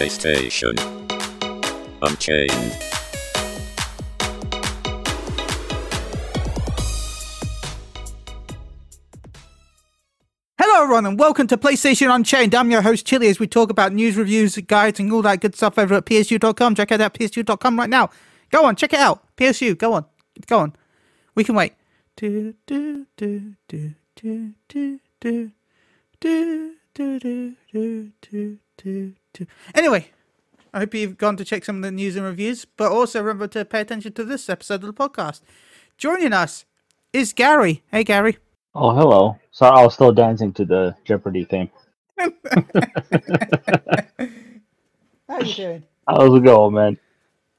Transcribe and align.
PlayStation 0.00 0.72
Unchained. 2.00 2.50
Hello, 10.58 10.84
everyone, 10.84 11.04
and 11.04 11.18
welcome 11.18 11.46
to 11.48 11.58
PlayStation 11.58 12.14
Unchained. 12.14 12.54
I'm 12.54 12.70
your 12.70 12.80
host, 12.80 13.04
Chili, 13.04 13.28
as 13.28 13.38
we 13.38 13.46
talk 13.46 13.68
about 13.68 13.92
news, 13.92 14.16
reviews, 14.16 14.56
guides, 14.56 14.98
and 15.00 15.12
all 15.12 15.20
that 15.20 15.42
good 15.42 15.54
stuff 15.54 15.78
over 15.78 15.92
at 15.96 16.06
PSU.com. 16.06 16.74
Check 16.76 16.92
out 16.92 17.12
PSU.com 17.12 17.78
right 17.78 17.90
now. 17.90 18.08
Go 18.50 18.64
on, 18.64 18.76
check 18.76 18.94
it 18.94 19.00
out. 19.00 19.22
PSU, 19.36 19.76
go 19.76 19.92
on. 19.92 20.06
Go 20.46 20.60
on. 20.60 20.74
We 21.34 21.44
can 21.44 21.54
wait. 21.54 21.74
Do, 22.16 22.54
do. 29.32 29.46
Anyway, 29.74 30.10
I 30.72 30.80
hope 30.80 30.94
you've 30.94 31.18
gone 31.18 31.36
to 31.36 31.44
check 31.44 31.64
some 31.64 31.76
of 31.76 31.82
the 31.82 31.90
news 31.90 32.16
and 32.16 32.24
reviews, 32.24 32.64
but 32.64 32.92
also 32.92 33.20
remember 33.20 33.48
to 33.48 33.64
pay 33.64 33.80
attention 33.80 34.12
to 34.12 34.24
this 34.24 34.48
episode 34.48 34.84
of 34.84 34.94
the 34.94 35.08
podcast. 35.08 35.40
Joining 35.98 36.32
us 36.32 36.64
is 37.12 37.32
Gary. 37.32 37.82
Hey, 37.90 38.04
Gary. 38.04 38.38
Oh, 38.74 38.94
hello. 38.94 39.36
Sorry, 39.50 39.78
I 39.78 39.84
was 39.84 39.94
still 39.94 40.12
dancing 40.12 40.52
to 40.54 40.64
the 40.64 40.94
Jeopardy 41.04 41.44
theme. 41.44 41.70
How 45.28 45.40
you 45.40 45.54
doing? 45.54 45.82
How's 46.08 46.36
it 46.36 46.44
going, 46.44 46.74
man? 46.74 46.98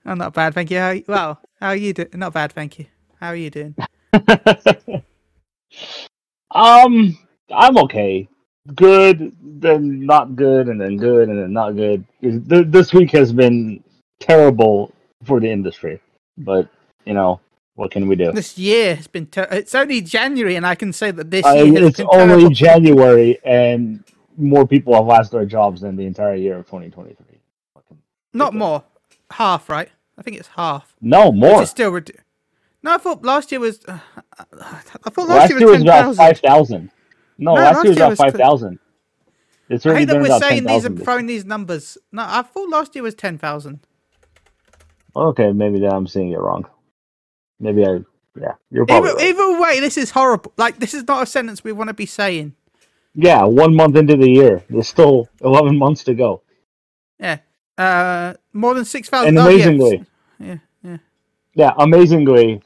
I'm 0.06 0.18
not 0.18 0.34
bad, 0.34 0.54
thank 0.54 0.72
you. 0.72 0.80
How, 0.80 0.96
well, 1.08 1.42
how 1.60 1.68
are 1.68 1.76
you 1.76 1.94
doing? 1.94 2.10
Not 2.14 2.34
bad, 2.34 2.54
thank 2.54 2.80
you. 2.80 2.86
How 3.20 3.28
are 3.28 3.36
you 3.36 3.50
doing? 3.50 3.76
um, 6.52 7.18
I'm 7.50 7.78
okay. 7.78 8.28
Good, 8.76 9.36
then 9.42 10.06
not 10.06 10.36
good, 10.36 10.68
and 10.68 10.80
then 10.80 10.98
good, 10.98 11.30
and 11.30 11.40
then 11.40 11.52
not 11.52 11.72
good. 11.76 12.06
This 12.22 12.94
week 12.94 13.12
has 13.12 13.34
been 13.34 13.84
terrible 14.20 14.94
for 15.24 15.40
the 15.40 15.50
industry, 15.50 16.00
but 16.38 16.70
you 17.06 17.14
know 17.16 17.40
what 17.74 17.90
can 17.90 18.08
we 18.08 18.16
do? 18.16 18.32
This 18.32 18.60
year 18.60 18.96
has 18.96 19.08
been. 19.08 19.26
Ter- 19.26 19.48
it's 19.50 19.74
only 19.74 20.02
January, 20.02 20.56
and 20.56 20.68
I 20.68 20.76
can 20.76 20.94
say 20.94 21.10
that 21.10 21.32
this 21.32 21.44
year 21.46 21.86
it's 21.88 22.00
only 22.00 22.10
terrible. 22.28 22.50
January, 22.52 23.40
and 23.44 24.04
more 24.38 24.68
people 24.68 24.94
have 24.94 25.06
lost 25.06 25.32
their 25.32 25.46
jobs 25.46 25.82
than 25.82 25.96
the 25.96 26.06
entire 26.06 26.36
year 26.36 26.58
of 26.58 26.66
2023. 26.68 27.26
Not 28.34 28.54
more, 28.54 28.84
half, 29.32 29.70
right? 29.70 29.90
I 30.18 30.22
think 30.22 30.38
it's 30.38 30.50
half. 30.50 30.96
No 31.02 31.32
more. 31.32 31.64
is 31.64 31.70
still 31.72 31.92
redu- 31.92 32.16
No, 32.84 32.94
I 32.94 32.98
thought 33.00 33.24
last 33.26 33.52
year 33.52 33.60
was. 33.60 33.84
Uh, 33.88 33.98
I 34.38 35.10
thought 35.10 35.28
last, 35.28 35.30
Last 35.30 35.50
year 35.50 35.60
year 35.60 35.68
was 35.68 35.78
was 35.80 35.84
ten 35.86 36.04
about 36.04 36.16
five 36.16 36.40
thousand. 36.40 36.92
No, 37.42 37.56
No, 37.56 37.62
last 37.62 37.84
year 37.84 37.90
was 37.92 37.98
about 37.98 38.18
five 38.18 38.34
thousand. 38.36 38.80
It's 39.68 39.86
I 39.86 39.90
already 39.90 40.02
hate 40.02 40.14
that 40.14 40.22
we're 40.22 40.40
saying 40.40 40.64
these 40.66 40.84
10,000. 40.84 40.92
and 40.92 41.04
throwing 41.04 41.26
these 41.26 41.44
numbers. 41.44 41.98
No, 42.12 42.24
I 42.28 42.44
thought 42.44 42.70
last 42.70 42.94
year 42.96 43.04
was 43.04 43.16
ten 43.16 43.38
thousand. 43.38 43.80
Okay, 45.16 45.52
maybe 45.52 45.80
then 45.80 45.92
I'm 45.92 46.08
seeing 46.08 46.32
it 46.32 46.40
wrong. 46.40 46.66
Maybe 47.60 47.84
I, 47.86 48.00
yeah, 48.40 48.54
you're 48.70 48.86
probably 48.86 49.10
Either, 49.10 49.18
right. 49.18 49.28
either 49.28 49.60
way, 49.62 49.80
this 49.80 49.98
is 49.98 50.12
horrible. 50.12 50.54
Like 50.56 50.78
this 50.78 50.94
is 50.94 51.08
not 51.08 51.24
a 51.24 51.26
sentence 51.26 51.64
we 51.64 51.72
want 51.72 51.88
to 51.88 51.94
be 51.96 52.06
saying. 52.06 52.54
Yeah, 53.16 53.44
one 53.44 53.76
month 53.76 53.96
into 53.98 54.16
the 54.16 54.30
year, 54.30 54.64
there's 54.70 54.88
still 54.88 55.28
11 55.42 55.78
months 55.78 56.04
to 56.06 56.14
go. 56.14 56.44
Yeah. 57.20 57.40
Uh, 57.78 58.36
more 58.54 58.74
than 58.76 58.86
six 58.86 59.10
thousand. 59.10 59.30
And 59.30 59.40
amazingly, 59.40 60.06
yeah, 60.40 60.58
yeah. 60.84 60.98
yeah, 61.56 61.72
amazingly, 61.80 62.62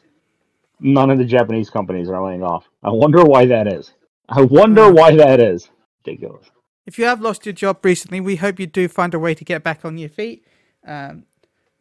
none 0.81 1.09
of 1.09 1.17
the 1.17 1.25
Japanese 1.25 1.69
companies 1.69 2.09
are 2.09 2.21
laying 2.25 2.43
off. 2.43 2.67
I 2.83 2.89
wonder 2.89 3.23
why 3.23 3.45
that 3.45 3.71
is. 3.71 3.93
I 4.29 4.41
wonder 4.41 4.91
why 4.91 5.15
that 5.15 5.39
is. 5.39 5.69
Ridiculous. 6.05 6.47
If 6.85 6.99
you 6.99 7.05
have 7.05 7.21
lost 7.21 7.45
your 7.45 7.53
job 7.53 7.83
recently, 7.83 8.19
we 8.19 8.35
hope 8.35 8.59
you 8.59 8.67
do 8.67 8.87
find 8.87 9.13
a 9.13 9.19
way 9.19 9.33
to 9.33 9.43
get 9.43 9.63
back 9.63 9.83
on 9.83 9.97
your 9.97 10.09
feet. 10.09 10.45
Um, 10.85 11.25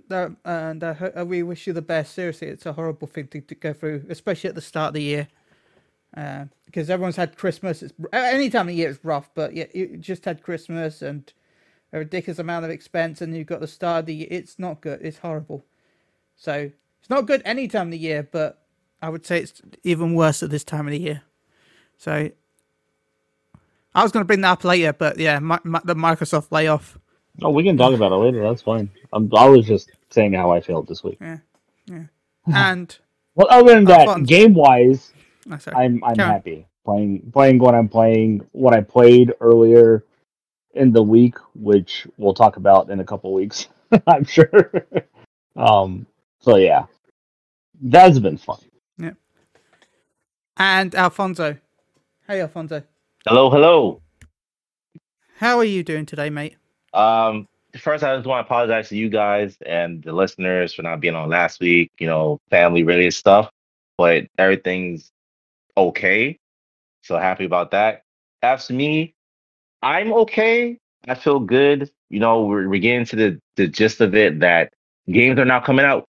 the- 0.09 0.37
and 0.45 0.83
uh, 0.83 0.95
uh, 1.19 1.25
we 1.25 1.43
wish 1.43 1.67
you 1.67 1.73
the 1.73 1.83
best. 1.83 2.15
Seriously, 2.15 2.49
it's 2.49 2.67
a 2.67 2.73
horrible 2.73 3.07
thing 3.07 3.29
to, 3.29 3.41
to 3.41 3.55
go 3.55 3.73
through, 3.73 4.05
especially 4.09 4.49
at 4.49 4.55
the 4.55 4.61
start 4.63 4.89
of 4.89 4.95
the 4.95 5.03
year. 5.03 5.29
Uh, 6.17 6.45
because 6.67 6.89
everyone's 6.91 7.17
had 7.17 7.37
Christmas. 7.37 7.83
It's 7.83 7.93
any 8.13 8.49
time 8.49 8.69
of 8.69 8.75
year 8.75 8.89
it's 8.91 9.05
rough, 9.05 9.31
but 9.35 9.53
yeah, 9.55 9.67
you 9.75 9.97
just 9.97 10.25
had 10.25 10.43
Christmas 10.43 11.03
and 11.03 11.33
a 11.93 11.99
ridiculous 11.99 12.39
amount 12.39 12.65
of 12.65 12.71
expense, 12.71 13.21
and 13.21 13.37
you've 13.37 13.47
got 13.49 13.61
the 13.61 13.67
start 13.67 14.01
of 14.01 14.07
the 14.07 14.15
year. 14.15 14.29
It's 14.31 14.59
not 14.59 14.81
good. 14.81 15.01
It's 15.03 15.19
horrible. 15.19 15.65
So 16.37 16.71
it's 17.01 17.11
not 17.11 17.27
good 17.27 17.43
any 17.45 17.69
time 17.69 17.89
of 17.89 17.93
the 17.93 17.99
year, 17.99 18.23
but 18.31 18.63
I 19.03 19.09
would 19.09 19.27
say 19.27 19.41
it's 19.41 19.61
even 19.83 20.15
worse 20.15 20.43
at 20.43 20.51
this 20.51 20.65
time 20.65 20.87
of 20.87 20.93
the 20.93 21.01
year. 21.01 21.23
So 21.99 22.31
I 23.95 24.03
was 24.03 24.13
going 24.13 24.23
to 24.23 24.27
bring 24.27 24.41
that 24.43 24.51
up 24.53 24.65
later, 24.65 24.93
but 24.93 25.19
yeah, 25.19 25.39
mi- 25.39 25.57
mi- 25.65 25.81
the 25.85 25.95
Microsoft 25.95 26.51
layoff. 26.51 26.99
Oh, 27.43 27.51
we 27.51 27.65
can 27.65 27.77
talk 27.77 27.95
about 27.95 28.13
it 28.13 28.17
later. 28.17 28.43
That's 28.43 28.63
fine. 28.63 28.91
I'm, 29.13 29.31
I 29.37 29.49
was 29.49 29.67
just 29.67 29.91
saying 30.11 30.33
how 30.35 30.51
I 30.53 30.61
felt 30.61 30.89
this 30.89 31.03
week. 31.05 31.19
Yeah, 31.21 31.39
yeah. 31.87 32.05
And 32.53 32.97
Well, 33.35 33.49
other 33.51 33.75
than 33.75 33.85
that, 33.87 34.01
Alfonso. 34.01 34.27
game 34.27 34.55
wise, 34.55 35.13
oh. 35.51 35.59
I'm 35.75 36.03
I'm 36.05 36.15
Go 36.15 36.25
on. 36.25 36.31
happy 36.31 36.67
playing 36.85 37.31
playing 37.33 37.59
what 37.59 37.75
I'm 37.75 37.89
playing. 37.89 38.47
What 38.53 38.75
I 38.75 38.81
played 38.83 39.33
earlier 39.41 40.05
in 40.75 40.93
the 40.93 41.03
week, 41.03 41.37
which 41.55 42.07
we'll 42.17 42.35
talk 42.35 42.57
about 42.57 42.91
in 42.91 43.01
a 43.01 43.05
couple 43.05 43.33
weeks, 43.35 43.67
I'm 44.07 44.25
sure. 44.25 44.73
um. 45.57 46.07
So 46.41 46.57
yeah, 46.57 46.87
that's 47.83 48.19
been 48.21 48.39
fun. 48.39 48.59
Yeah. 48.99 49.13
And 50.57 50.95
Alfonso. 50.95 51.57
Hey, 52.27 52.41
Alfonso. 52.41 52.83
Hello, 53.27 53.51
hello. 53.51 54.01
How 55.37 55.59
are 55.59 55.65
you 55.65 55.83
doing 55.85 56.07
today, 56.07 56.31
mate? 56.31 56.57
Um, 56.95 57.47
first, 57.79 58.03
I 58.03 58.17
just 58.17 58.27
want 58.27 58.47
to 58.47 58.49
apologize 58.49 58.89
to 58.89 58.97
you 58.97 59.11
guys 59.11 59.59
and 59.67 60.03
the 60.03 60.15
listeners 60.15 60.73
for 60.73 60.81
not 60.81 61.01
being 61.01 61.15
on 61.15 61.29
last 61.29 61.61
week. 61.61 61.91
You 61.99 62.07
know, 62.07 62.41
family 62.49 62.83
related 62.83 63.13
stuff, 63.13 63.51
but 63.99 64.25
everything's 64.39 65.13
okay. 65.77 66.39
So 67.03 67.19
happy 67.19 67.45
about 67.45 67.73
that. 67.73 68.05
As 68.41 68.69
for 68.69 68.73
me, 68.73 69.13
I'm 69.83 70.11
okay. 70.15 70.79
I 71.07 71.17
feel 71.17 71.41
good. 71.41 71.91
You 72.09 72.21
know, 72.21 72.45
we're, 72.45 72.71
we're 72.71 72.81
getting 72.81 73.05
to 73.05 73.17
the, 73.17 73.39
the 73.57 73.69
gist 73.69 74.01
of 74.01 74.15
it 74.15 74.41
that 74.41 74.73
games 75.11 75.39
are 75.39 75.45
now 75.45 75.61
coming 75.61 75.85
out. 75.85 76.07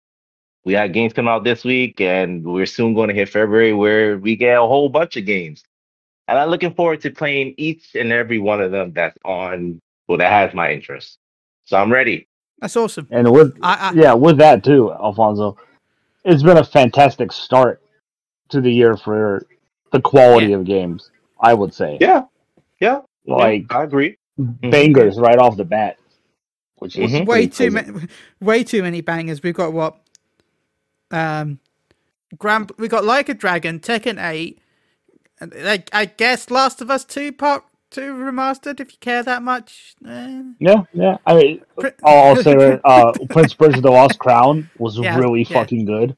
We 0.65 0.73
had 0.73 0.93
games 0.93 1.13
come 1.13 1.29
out 1.29 1.45
this 1.45 1.63
week, 1.63 2.01
and 2.01 2.43
we're 2.45 2.67
soon 2.67 2.95
going 2.95 3.11
to 3.11 3.15
hit 3.15 3.29
February 3.29 3.73
where 3.73 4.19
we 4.19 4.35
get 4.35 4.59
a 4.59 4.67
whole 4.67 4.89
bunch 4.89 5.17
of 5.17 5.25
games. 5.25 5.63
And 6.31 6.39
I'm 6.39 6.49
looking 6.49 6.73
forward 6.75 7.01
to 7.01 7.11
playing 7.11 7.55
each 7.57 7.97
and 7.97 8.13
every 8.13 8.39
one 8.39 8.61
of 8.61 8.71
them 8.71 8.93
that's 8.93 9.19
on, 9.25 9.81
well, 10.07 10.17
that 10.19 10.31
has 10.31 10.55
my 10.55 10.73
interest. 10.73 11.19
So 11.65 11.77
I'm 11.77 11.93
ready. 11.93 12.29
That's 12.61 12.77
awesome. 12.77 13.09
And 13.11 13.33
with 13.33 13.59
I, 13.63 13.91
I 13.91 13.93
yeah, 13.95 14.13
with 14.15 14.39
that 14.39 14.63
too, 14.63 14.93
Alfonso, 14.93 15.57
it's 16.25 16.45
been 16.45 16.57
a 16.59 16.63
fantastic 16.65 17.33
start 17.33 17.83
to 18.51 18.61
the 18.61 18.71
year 18.71 18.97
for 18.97 19.45
the 19.91 20.01
quality 20.01 20.49
Yeah. 20.49 20.57
of 20.59 20.65
games. 20.65 21.11
I 21.41 21.53
would 21.53 21.75
say, 21.75 21.99
Yeah. 22.01 22.27
Yeah. 22.81 23.01
like 23.27 23.65
I 23.71 23.83
agree. 23.83 24.17
Mm-hmm. 24.39 24.71
bangers 24.71 25.19
right 25.19 25.37
off 25.39 25.57
the 25.57 25.65
bat, 25.65 25.99
which 26.77 26.97
is 26.97 27.11
Mhm. 27.11 27.27
way 27.27 27.49
too 27.49 27.73
many, 27.73 28.07
way 28.41 28.63
too 28.63 28.83
many 28.85 29.01
bangers. 29.01 29.43
We've 29.43 29.53
got 29.53 29.73
what? 29.73 29.97
Um, 31.11 31.59
Grand. 32.39 32.71
We 32.79 32.87
got 32.87 33.05
Like 33.05 33.29
a 33.29 33.35
Dragon, 33.35 33.81
Tekken 33.81 34.25
Eight, 34.25 34.59
and 34.59 34.61
like 35.41 35.91
I 35.93 36.07
guess 36.07 36.51
Last 36.51 36.81
of 36.81 36.91
Us 36.91 37.05
Two 37.05 37.33
Part 37.33 37.65
Two 37.91 38.13
remastered. 38.15 38.81
If 38.81 38.93
you 38.93 38.99
care 39.01 39.23
that 39.23 39.43
much. 39.43 39.95
Eh. 40.07 40.43
Yeah, 40.59 40.83
yeah. 40.93 41.17
I 41.27 41.35
mean, 41.35 41.63
Pri- 41.79 41.93
I'll 42.05 42.37
say 42.37 42.55
that 42.55 42.81
uh, 42.85 43.13
Prince 43.31 43.55
Prince 43.55 43.77
of 43.77 43.83
the 43.83 43.91
Lost 43.91 44.19
Crown 44.19 44.69
was 44.79 44.99
Yeah, 44.99 45.17
really 45.19 45.43
yeah. 45.43 45.59
fucking 45.61 45.85
good. 45.87 46.17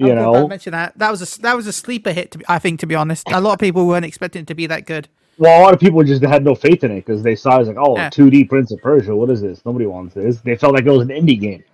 I'm 0.00 0.06
You 0.06 0.14
glad 0.14 0.18
I 0.18 0.22
know, 0.22 0.48
mentioned 0.48 0.74
that. 0.74 0.96
That 0.98 1.10
was 1.10 1.36
a 1.38 1.40
that 1.42 1.56
was 1.56 1.66
a 1.66 1.72
sleeper 1.72 2.12
hit. 2.12 2.30
To 2.32 2.38
be, 2.38 2.44
I 2.48 2.58
think, 2.58 2.80
to 2.80 2.86
be 2.86 2.94
honest, 2.94 3.30
a 3.30 3.40
lot 3.40 3.54
of 3.54 3.58
people 3.58 3.86
weren't 3.86 4.04
expecting 4.04 4.42
it 4.42 4.48
to 4.48 4.54
be 4.54 4.66
that 4.66 4.86
good. 4.86 5.08
well, 5.38 5.60
a 5.60 5.62
lot 5.62 5.74
of 5.74 5.80
people 5.80 6.02
just 6.04 6.22
had 6.24 6.44
no 6.44 6.54
faith 6.54 6.84
in 6.84 6.90
it 6.90 7.04
because 7.04 7.22
they 7.22 7.34
saw 7.36 7.58
it 7.58 7.62
as 7.62 7.68
like, 7.68 7.76
oh, 7.78 7.96
Yeah. 7.96 8.08
2D 8.10 8.48
Prince 8.48 8.72
of 8.72 8.80
Persia. 8.80 9.14
What 9.16 9.30
is 9.30 9.40
this? 9.42 9.64
Nobody 9.66 9.86
wants 9.86 10.14
this. 10.14 10.40
They 10.40 10.56
felt 10.56 10.74
like 10.74 10.84
it 10.86 10.90
was 10.90 11.02
an 11.02 11.08
indie 11.08 11.40
game. 11.40 11.64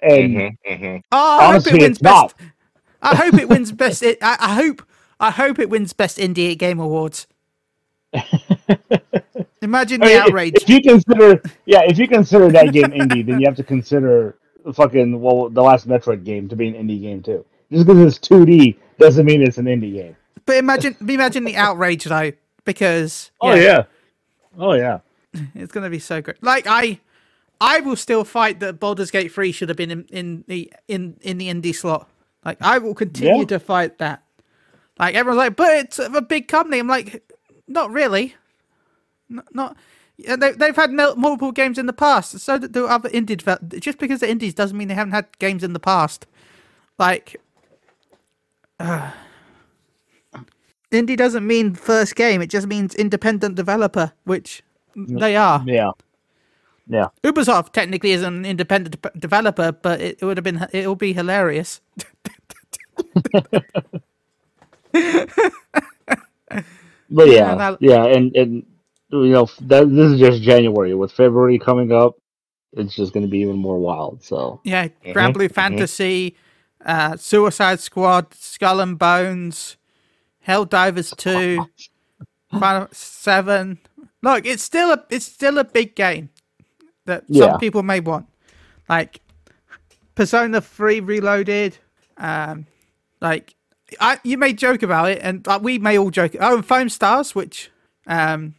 And 0.00 0.34
Mm-hmm, 0.36 0.72
mm-hmm. 0.72 0.96
Oh, 1.12 1.38
I 1.40 1.46
Honestly, 1.46 1.72
hope 1.72 1.80
it 1.80 1.82
wins 1.82 1.96
it's 1.96 2.02
not. 2.02 2.34
best. 2.38 2.50
I 3.02 3.14
hope 3.16 3.34
it 3.34 3.48
wins 3.48 3.72
best. 3.72 4.02
I, 4.04 4.16
I 4.22 4.54
hope. 4.54 4.82
I 5.20 5.30
hope 5.30 5.58
it 5.58 5.70
wins 5.70 5.92
best 5.92 6.18
indie 6.18 6.56
game 6.58 6.80
awards. 6.80 7.26
Imagine 9.62 10.02
I 10.02 10.06
the 10.08 10.14
mean, 10.14 10.22
outrage. 10.22 10.54
If 10.56 10.68
you 10.68 10.80
consider, 10.82 11.42
yeah, 11.64 11.82
if 11.84 11.98
you 11.98 12.06
consider 12.06 12.50
that 12.52 12.72
game 12.72 12.90
indie, 12.90 13.24
then 13.24 13.40
you 13.40 13.46
have 13.46 13.56
to 13.56 13.64
consider 13.64 14.36
fucking 14.74 15.20
well, 15.20 15.48
the 15.48 15.62
last 15.62 15.88
Metroid 15.88 16.24
game 16.24 16.48
to 16.48 16.56
be 16.56 16.68
an 16.68 16.74
indie 16.74 17.00
game 17.00 17.22
too. 17.22 17.44
Just 17.72 17.86
because 17.86 18.16
it's 18.16 18.28
2D 18.28 18.76
doesn't 18.98 19.24
mean 19.24 19.42
it's 19.42 19.58
an 19.58 19.66
indie 19.66 19.92
game. 19.94 20.16
But 20.46 20.56
imagine, 20.56 20.96
imagine 21.00 21.44
the 21.44 21.56
outrage 21.56 22.04
though, 22.04 22.32
because 22.64 23.30
Oh 23.40 23.54
yeah, 23.54 23.84
oh 24.58 24.74
yeah. 24.74 24.98
it's 25.54 25.72
gonna 25.72 25.90
be 25.90 25.98
so 25.98 26.20
great. 26.20 26.42
Like 26.42 26.66
I, 26.68 27.00
I 27.60 27.80
will 27.80 27.96
still 27.96 28.24
fight 28.24 28.60
that 28.60 28.78
Baldur's 28.78 29.10
Gate 29.10 29.32
three 29.32 29.52
should 29.52 29.70
have 29.70 29.78
been 29.78 29.90
in, 29.90 30.04
in 30.10 30.44
the 30.46 30.70
in 30.88 31.16
in 31.22 31.38
the 31.38 31.48
indie 31.48 31.74
slot. 31.74 32.08
Like 32.44 32.58
I 32.60 32.76
will 32.78 32.94
continue 32.94 33.38
Yeah. 33.40 33.44
to 33.46 33.58
fight 33.58 33.96
that. 33.98 34.23
Like 34.98 35.14
everyone's 35.14 35.38
like, 35.38 35.56
but 35.56 35.70
it's 35.72 35.98
a 35.98 36.20
big 36.22 36.48
company. 36.48 36.78
I'm 36.78 36.86
like, 36.88 37.22
not 37.66 37.90
really. 37.90 38.34
Not, 39.28 39.54
not 39.54 39.76
they, 40.18 40.52
they've 40.52 40.76
had 40.76 40.92
multiple 40.92 41.50
games 41.52 41.78
in 41.78 41.86
the 41.86 41.92
past. 41.92 42.38
So 42.38 42.58
do 42.58 42.86
other 42.86 43.08
indie 43.10 43.36
develop- 43.36 43.68
Just 43.80 43.98
because 43.98 44.20
they're 44.20 44.30
indies 44.30 44.54
doesn't 44.54 44.76
mean 44.76 44.88
they 44.88 44.94
haven't 44.94 45.12
had 45.12 45.26
games 45.38 45.64
in 45.64 45.72
the 45.72 45.80
past. 45.80 46.26
Like, 46.98 47.40
uh, 48.78 49.10
indie 50.92 51.16
doesn't 51.16 51.46
mean 51.46 51.74
first 51.74 52.14
game. 52.14 52.40
It 52.40 52.50
just 52.50 52.68
means 52.68 52.94
independent 52.94 53.56
developer, 53.56 54.12
which 54.24 54.62
they 54.94 55.34
are. 55.34 55.64
Yeah. 55.66 55.90
Yeah. 56.86 57.08
Ubisoft 57.24 57.72
technically 57.72 58.12
is 58.12 58.22
an 58.22 58.44
independent 58.44 59.00
de- 59.00 59.10
developer, 59.18 59.72
but 59.72 60.00
it, 60.00 60.18
it 60.20 60.24
would 60.24 60.36
have 60.36 60.44
been 60.44 60.66
it 60.72 60.86
will 60.86 60.94
be 60.96 61.12
hilarious. 61.12 61.80
But 67.10 67.28
Yeah, 67.28 67.58
yeah, 67.58 67.76
yeah, 67.80 68.04
and 68.04 68.34
and 68.36 68.66
you 69.10 69.28
know 69.30 69.48
that 69.62 69.88
this 69.90 70.12
is 70.12 70.20
just 70.20 70.42
January. 70.42 70.94
With 70.94 71.12
February 71.12 71.58
coming 71.58 71.92
up, 71.92 72.16
it's 72.72 72.94
just 72.94 73.12
going 73.12 73.24
to 73.26 73.30
be 73.30 73.38
even 73.40 73.56
more 73.56 73.78
wild. 73.78 74.22
So 74.24 74.62
Yeah, 74.64 74.88
Grand 75.12 75.32
Mhm, 75.32 75.34
Blue 75.34 75.48
mhm. 75.56 75.88
Fantasy, 75.88 76.36
uh, 76.84 77.16
Suicide 77.16 77.80
Squad, 77.80 78.34
Skull 78.34 78.80
and 78.80 78.98
Bones, 78.98 79.76
Hell 80.40 80.66
Helldivers 80.66 81.14
Two, 81.16 81.68
Final 82.58 82.88
Seven. 82.92 83.78
Look, 84.22 84.46
it's 84.46 84.62
still 84.62 84.92
a 84.92 85.04
it's 85.10 85.26
still 85.26 85.58
a 85.58 85.64
big 85.64 85.94
game 85.94 86.30
that 87.06 87.24
Yeah. 87.28 87.34
some 87.34 87.56
people 87.56 87.82
may 87.82 88.00
want, 88.00 88.26
like 88.88 89.20
Persona 90.14 90.60
Three 90.60 91.00
Reloaded. 91.00 91.78
Um, 92.18 92.66
like 93.20 93.54
I, 94.00 94.18
you 94.24 94.38
may 94.38 94.52
joke 94.52 94.82
about 94.82 95.10
it, 95.10 95.20
and 95.22 95.46
like, 95.46 95.62
we 95.62 95.78
may 95.78 95.98
all 95.98 96.10
joke. 96.10 96.36
Oh, 96.40 96.56
and 96.56 96.66
Foam 96.66 96.88
Stars, 96.88 97.34
which 97.34 97.70
um, 98.06 98.54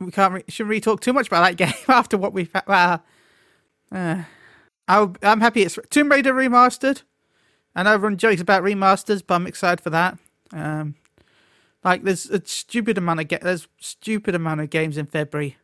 we 0.00 0.10
can't 0.10 0.34
re- 0.34 0.44
shouldn't 0.48 0.70
really 0.70 0.80
talk 0.80 1.00
too 1.00 1.12
much 1.12 1.28
about 1.28 1.42
that 1.42 1.56
game 1.56 1.84
after 1.88 2.16
what 2.16 2.32
we've. 2.32 2.50
Uh, 2.54 2.98
uh, 3.90 4.22
I'll, 4.88 5.16
I'm 5.22 5.40
happy 5.40 5.62
it's 5.62 5.78
Tomb 5.90 6.10
Raider 6.10 6.32
remastered. 6.32 7.02
I 7.74 7.82
know 7.82 7.92
everyone 7.92 8.18
jokes 8.18 8.40
about 8.40 8.62
remasters, 8.62 9.22
but 9.26 9.34
I'm 9.36 9.46
excited 9.46 9.80
for 9.82 9.90
that. 9.90 10.18
Um, 10.52 10.96
like 11.84 12.02
there's 12.02 12.28
a 12.30 12.44
stupid 12.44 12.98
amount 12.98 13.20
of 13.20 13.40
there's 13.40 13.68
stupid 13.80 14.34
amount 14.34 14.60
of 14.60 14.70
games 14.70 14.96
in 14.96 15.06
February, 15.06 15.56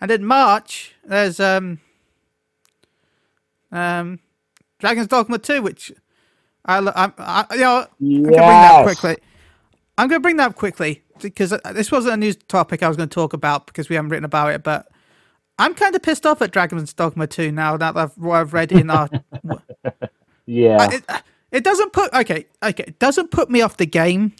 and 0.00 0.10
in 0.10 0.24
March 0.24 0.94
there's 1.04 1.40
um 1.40 1.80
um 3.72 4.20
Dragon's 4.78 5.08
Dogma 5.08 5.38
2, 5.38 5.62
which 5.62 5.92
I, 6.68 6.78
I'm 6.78 7.12
I, 7.18 7.44
you 7.52 7.60
know 7.60 7.86
I'm 8.02 8.22
gonna 8.22 8.46
bring 8.46 8.60
that 8.60 8.74
Yes. 8.76 8.82
quickly. 8.84 9.16
I'm 9.96 10.06
gonna 10.08 10.20
bring 10.20 10.36
that 10.36 10.50
up 10.50 10.54
quickly 10.56 11.02
because 11.20 11.52
uh, 11.52 11.58
this 11.72 11.90
wasn't 11.90 12.14
a 12.14 12.16
news 12.16 12.36
topic 12.36 12.82
I 12.84 12.88
was 12.88 12.96
going 12.96 13.08
to 13.08 13.14
talk 13.14 13.32
about 13.32 13.66
because 13.66 13.88
we 13.88 13.96
haven't 13.96 14.10
written 14.10 14.24
about 14.24 14.52
it, 14.54 14.62
but. 14.62 14.86
I'm 15.60 15.74
kind 15.74 15.92
of 15.96 16.02
pissed 16.02 16.24
off 16.24 16.40
at 16.40 16.52
Dragon's 16.52 16.92
Dogma 16.92 17.26
2 17.26 17.50
now 17.50 17.76
that 17.78 17.96
I've, 17.96 18.12
I've 18.24 18.52
read 18.54 18.70
in 18.70 18.90
our 18.90 19.08
yeah, 20.46 20.76
I- 20.80 20.94
it, 20.94 21.04
it 21.50 21.64
doesn't 21.64 21.92
put 21.92 22.14
okay 22.14 22.46
okay 22.62 22.84
it 22.86 23.00
doesn't 23.00 23.32
put 23.32 23.50
me 23.50 23.60
off 23.60 23.76
the 23.76 23.84
game 23.84 24.34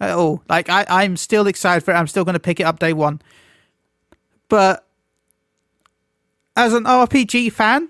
at 0.00 0.12
all 0.12 0.44
like 0.48 0.68
i 0.68 0.86
i'm 0.88 1.16
still 1.16 1.48
excited 1.48 1.82
for 1.84 1.90
it 1.90 1.94
i'm 1.96 2.06
still 2.06 2.24
going 2.24 2.34
to 2.34 2.38
pick 2.38 2.60
it 2.60 2.62
up 2.62 2.78
day 2.78 2.92
one 2.92 3.20
but 4.48 4.86
as 6.56 6.72
an 6.72 6.84
rpg 6.84 7.50
fan 7.52 7.88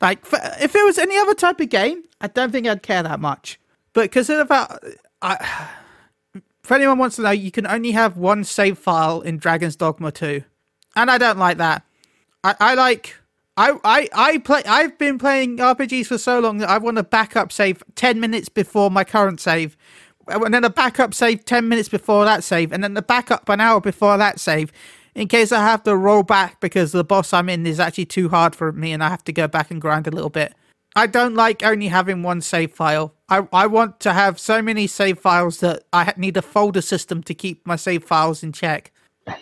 like 0.00 0.20
if 0.60 0.76
it 0.76 0.84
was 0.84 0.98
any 0.98 1.16
other 1.18 1.34
type 1.34 1.58
of 1.58 1.68
game 1.68 2.04
i 2.20 2.26
don't 2.26 2.52
think 2.52 2.66
i'd 2.66 2.82
care 2.82 3.02
that 3.02 3.20
much 3.20 3.58
but 3.92 4.02
because 4.02 4.28
of 4.30 4.48
that 4.48 4.82
i 5.22 5.68
if 6.34 6.72
anyone 6.72 6.98
wants 6.98 7.16
to 7.16 7.22
know 7.22 7.30
you 7.30 7.50
can 7.50 7.66
only 7.66 7.92
have 7.92 8.16
one 8.16 8.44
save 8.44 8.78
file 8.78 9.20
in 9.20 9.38
dragon's 9.38 9.76
dogma 9.76 10.12
2 10.12 10.42
and 10.96 11.10
i 11.10 11.18
don't 11.18 11.38
like 11.38 11.58
that 11.58 11.82
i, 12.44 12.54
I 12.60 12.74
like 12.74 13.16
I, 13.56 13.72
I, 13.82 14.08
I 14.14 14.38
play. 14.38 14.62
I've 14.66 14.96
been 14.98 15.18
playing 15.18 15.56
RPGs 15.56 16.06
for 16.06 16.16
so 16.16 16.38
long 16.38 16.58
that 16.58 16.68
I 16.68 16.78
want 16.78 16.96
a 16.96 17.02
backup 17.02 17.50
save 17.50 17.82
ten 17.96 18.20
minutes 18.20 18.48
before 18.48 18.88
my 18.88 19.02
current 19.02 19.40
save, 19.40 19.76
and 20.28 20.54
then 20.54 20.62
a 20.62 20.70
backup 20.70 21.12
save 21.12 21.44
ten 21.44 21.68
minutes 21.68 21.88
before 21.88 22.24
that 22.24 22.44
save, 22.44 22.72
and 22.72 22.84
then 22.84 22.94
the 22.94 23.02
backup 23.02 23.48
an 23.48 23.60
hour 23.60 23.80
before 23.80 24.16
that 24.16 24.38
save, 24.38 24.70
in 25.18 25.26
case 25.26 25.50
I 25.50 25.60
have 25.62 25.82
to 25.82 25.96
roll 25.96 26.22
back 26.22 26.60
because 26.60 26.92
the 26.92 27.02
boss 27.02 27.32
I'm 27.32 27.48
in 27.48 27.66
is 27.66 27.80
actually 27.80 28.06
too 28.06 28.28
hard 28.28 28.54
for 28.54 28.70
me 28.70 28.92
and 28.92 29.02
I 29.02 29.08
have 29.08 29.24
to 29.24 29.32
go 29.32 29.48
back 29.48 29.70
and 29.70 29.80
grind 29.80 30.06
a 30.06 30.12
little 30.12 30.30
bit. 30.30 30.54
I 30.96 31.06
don't 31.06 31.34
like 31.34 31.62
only 31.62 31.88
having 31.88 32.22
one 32.22 32.40
save 32.40 32.72
file. 32.72 33.14
I, 33.28 33.46
I 33.52 33.66
want 33.66 34.00
to 34.00 34.12
have 34.12 34.38
so 34.38 34.62
many 34.62 34.86
save 34.86 35.18
files 35.18 35.60
that 35.60 35.84
I 35.92 36.12
need 36.16 36.36
a 36.36 36.42
folder 36.42 36.80
system 36.80 37.22
to 37.24 37.34
keep 37.34 37.66
my 37.66 37.76
save 37.76 38.04
files 38.04 38.42
in 38.42 38.52
check. 38.52 38.92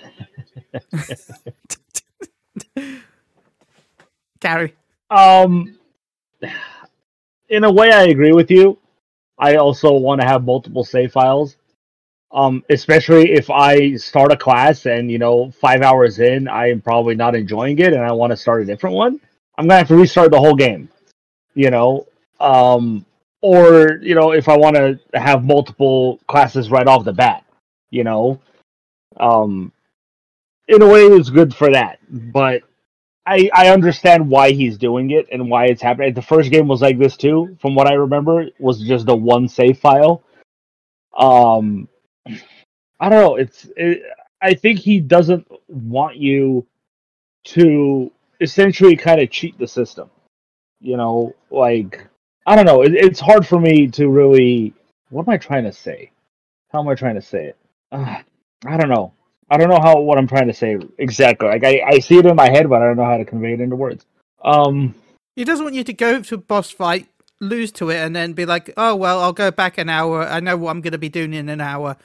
Gary. 4.41 4.75
Um, 5.09 5.79
in 7.49 7.65
a 7.65 7.73
way, 7.73 7.91
I 7.93 8.05
agree 8.05 8.33
with 8.33 8.51
you. 8.51 8.79
I 9.39 9.57
also 9.57 9.93
want 9.93 10.21
to 10.21 10.27
have 10.27 10.45
multiple 10.45 10.85
save 10.85 11.13
files. 11.13 11.57
Um, 12.33 12.65
especially 12.71 13.33
if 13.33 13.49
I 13.51 13.95
start 13.95 14.33
a 14.33 14.37
class 14.37 14.85
and 14.87 15.11
you 15.11 15.19
know 15.19 15.51
five 15.53 15.81
hours 15.83 16.19
in, 16.19 16.49
I 16.49 16.71
am 16.71 16.81
probably 16.81 17.15
not 17.15 17.37
enjoying 17.37 17.79
it, 17.79 17.93
and 17.93 18.03
I 18.03 18.13
want 18.13 18.33
to 18.33 18.37
start 18.37 18.63
a 18.63 18.65
different 18.65 18.97
one. 18.97 19.21
I'm 19.57 19.67
gonna 19.67 19.79
have 19.79 19.89
to 19.89 19.97
restart 19.97 20.33
the 20.33 20.41
whole 20.41 20.57
game. 20.57 20.89
You 21.57 21.73
know, 21.73 22.07
um, 22.41 23.07
or 23.43 23.99
you 24.03 24.15
know, 24.15 24.33
if 24.33 24.49
I 24.49 24.57
want 24.59 24.77
to 24.77 25.01
have 25.15 25.45
multiple 25.45 26.21
classes 26.29 26.71
right 26.71 26.89
off 26.89 27.05
the 27.05 27.15
bat, 27.15 27.45
you 27.91 28.05
know, 28.05 28.41
um, 29.19 29.73
in 30.69 30.83
a 30.83 30.89
way, 30.89 31.03
it's 31.07 31.31
good 31.31 31.55
for 31.55 31.73
that. 31.73 31.99
But 32.11 32.63
I, 33.27 33.51
I 33.55 33.71
understand 33.71 34.31
why 34.31 34.53
he's 34.53 34.79
doing 34.79 35.11
it 35.13 35.29
and 35.33 35.51
why 35.51 35.67
it's 35.67 35.83
happening. 35.83 36.15
The 36.15 36.23
first 36.23 36.51
game 36.53 36.69
was 36.69 36.83
like 36.83 36.99
this 36.99 37.17
too, 37.17 37.57
from 37.61 37.75
what 37.75 37.89
I 37.89 37.95
remember, 37.95 38.47
was 38.61 38.83
just 38.83 39.07
the 39.07 39.17
one 39.17 39.49
save 39.49 39.79
file. 39.79 40.23
Um, 41.17 41.89
I 43.01 43.09
don't 43.09 43.21
know. 43.21 43.37
It's 43.37 43.69
it, 43.77 44.03
I 44.43 44.55
think 44.55 44.81
he 44.81 45.01
doesn't 45.01 45.47
want 45.69 46.17
you 46.17 46.67
to 47.47 48.13
essentially 48.41 48.97
kind 48.97 49.21
of 49.21 49.31
cheat 49.31 49.59
the 49.59 49.69
system. 49.69 50.11
You 50.81 50.97
know, 50.97 51.35
like 51.51 52.07
I 52.47 52.55
don't 52.57 52.67
know. 52.67 52.83
It, 52.83 52.95
it's 52.95 53.21
hard 53.21 53.47
for 53.47 53.59
me 53.59 53.89
to 53.89 54.09
really. 54.09 54.75
What 55.11 55.27
am 55.29 55.33
I 55.33 55.37
trying 55.37 55.65
to 55.65 55.73
say? 55.73 56.11
How 56.73 56.81
am 56.81 56.89
I 56.89 56.95
trying 56.95 57.15
to 57.15 57.23
say 57.23 57.47
it? 57.47 57.57
Uh, 57.93 58.17
I 58.67 58.77
don't 58.77 58.91
know. 58.91 59.13
I 59.49 59.57
don't 59.57 59.71
know 59.71 59.81
how 59.81 60.01
what 60.01 60.19
I'm 60.19 60.27
trying 60.27 60.49
to 60.49 60.53
say 60.53 60.77
exactly. 60.99 61.49
Like 61.49 61.65
I, 61.65 61.83
I 61.87 61.99
see 62.01 62.19
it 62.19 62.27
in 62.27 62.37
my 62.37 62.51
head, 62.51 62.69
but 62.69 62.83
I 62.83 62.87
don't 62.87 62.97
know 62.97 63.05
how 63.05 63.17
to 63.17 63.25
convey 63.25 63.53
it 63.53 63.61
into 63.61 63.77
words. 63.77 64.05
Um, 64.45 64.95
He 65.37 65.45
doesn't 65.45 65.65
want 65.65 65.77
you 65.77 65.85
to 65.85 65.93
go 65.93 66.21
to 66.21 66.35
a 66.35 66.39
boss 66.39 66.71
fight, 66.71 67.09
lose 67.41 67.71
to 67.73 67.91
it, 67.91 67.97
and 67.97 68.15
then 68.15 68.33
be 68.33 68.45
like, 68.45 68.73
"Oh 68.77 68.97
well, 68.97 69.21
I'll 69.21 69.33
go 69.33 69.51
back 69.51 69.79
an 69.79 69.89
hour. 69.89 70.25
I 70.25 70.41
know 70.41 70.57
what 70.57 70.71
I'm 70.71 70.81
going 70.81 70.93
to 70.93 70.99
be 70.99 71.09
doing 71.09 71.33
in 71.33 71.49
an 71.49 71.61
hour. 71.61 71.97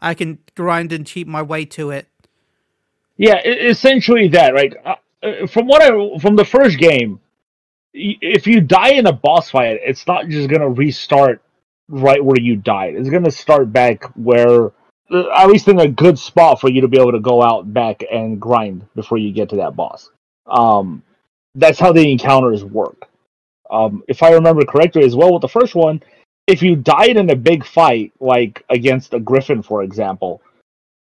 I 0.00 0.14
can 0.14 0.38
grind 0.54 0.92
and 0.92 1.06
cheat 1.06 1.26
my 1.26 1.42
way 1.42 1.64
to 1.66 1.90
it." 1.90 2.06
yeah, 3.20 3.38
essentially 3.44 4.28
that. 4.28 4.54
Right. 4.54 4.74
Uh, 4.82 4.94
uh, 5.22 5.46
from 5.46 5.66
what 5.66 5.82
I 5.82 6.18
from 6.18 6.36
the 6.36 6.44
first 6.44 6.78
game, 6.78 7.20
if 7.92 8.46
you 8.46 8.60
die 8.60 8.90
in 8.92 9.06
a 9.06 9.12
boss 9.12 9.50
fight, 9.50 9.80
it's 9.82 10.06
not 10.06 10.28
just 10.28 10.48
gonna 10.48 10.68
restart 10.68 11.42
right 11.88 12.24
where 12.24 12.40
you 12.40 12.56
died. 12.56 12.94
It's 12.94 13.10
gonna 13.10 13.30
start 13.30 13.72
back 13.72 14.04
where, 14.16 14.72
uh, 15.10 15.30
at 15.36 15.48
least 15.48 15.68
in 15.68 15.80
a 15.80 15.88
good 15.88 16.18
spot 16.18 16.60
for 16.60 16.70
you 16.70 16.80
to 16.80 16.88
be 16.88 17.00
able 17.00 17.12
to 17.12 17.20
go 17.20 17.42
out 17.42 17.72
back 17.72 18.02
and 18.10 18.40
grind 18.40 18.86
before 18.94 19.18
you 19.18 19.32
get 19.32 19.48
to 19.50 19.56
that 19.56 19.76
boss. 19.76 20.10
Um, 20.46 21.02
that's 21.54 21.78
how 21.78 21.92
the 21.92 22.10
encounters 22.10 22.64
work. 22.64 23.08
Um, 23.70 24.02
if 24.08 24.22
I 24.22 24.32
remember 24.32 24.64
correctly 24.64 25.04
as 25.04 25.14
well 25.16 25.32
with 25.32 25.42
the 25.42 25.48
first 25.48 25.74
one, 25.74 26.02
if 26.46 26.62
you 26.62 26.76
died 26.76 27.16
in 27.16 27.30
a 27.30 27.36
big 27.36 27.64
fight, 27.64 28.12
like 28.20 28.64
against 28.68 29.14
a 29.14 29.20
griffin, 29.20 29.62
for 29.62 29.82
example, 29.82 30.42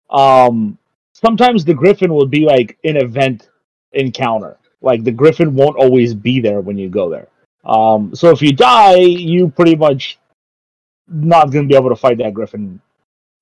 um, 0.09 0.77
sometimes 1.13 1.63
the 1.63 1.73
griffin 1.73 2.13
will 2.13 2.25
be 2.27 2.45
like 2.45 2.77
an 2.83 2.97
event 2.97 3.49
encounter. 3.93 4.57
Like 4.81 5.03
the 5.03 5.11
griffin 5.11 5.55
won't 5.55 5.77
always 5.77 6.13
be 6.13 6.39
there 6.39 6.61
when 6.61 6.77
you 6.77 6.89
go 6.89 7.09
there. 7.09 7.27
Um, 7.65 8.15
so 8.15 8.29
if 8.29 8.41
you 8.41 8.53
die, 8.53 8.95
you 8.95 9.49
pretty 9.49 9.75
much 9.75 10.17
not 11.07 11.51
going 11.51 11.65
to 11.65 11.69
be 11.69 11.75
able 11.75 11.89
to 11.89 11.95
fight 11.95 12.17
that 12.19 12.33
griffin. 12.33 12.79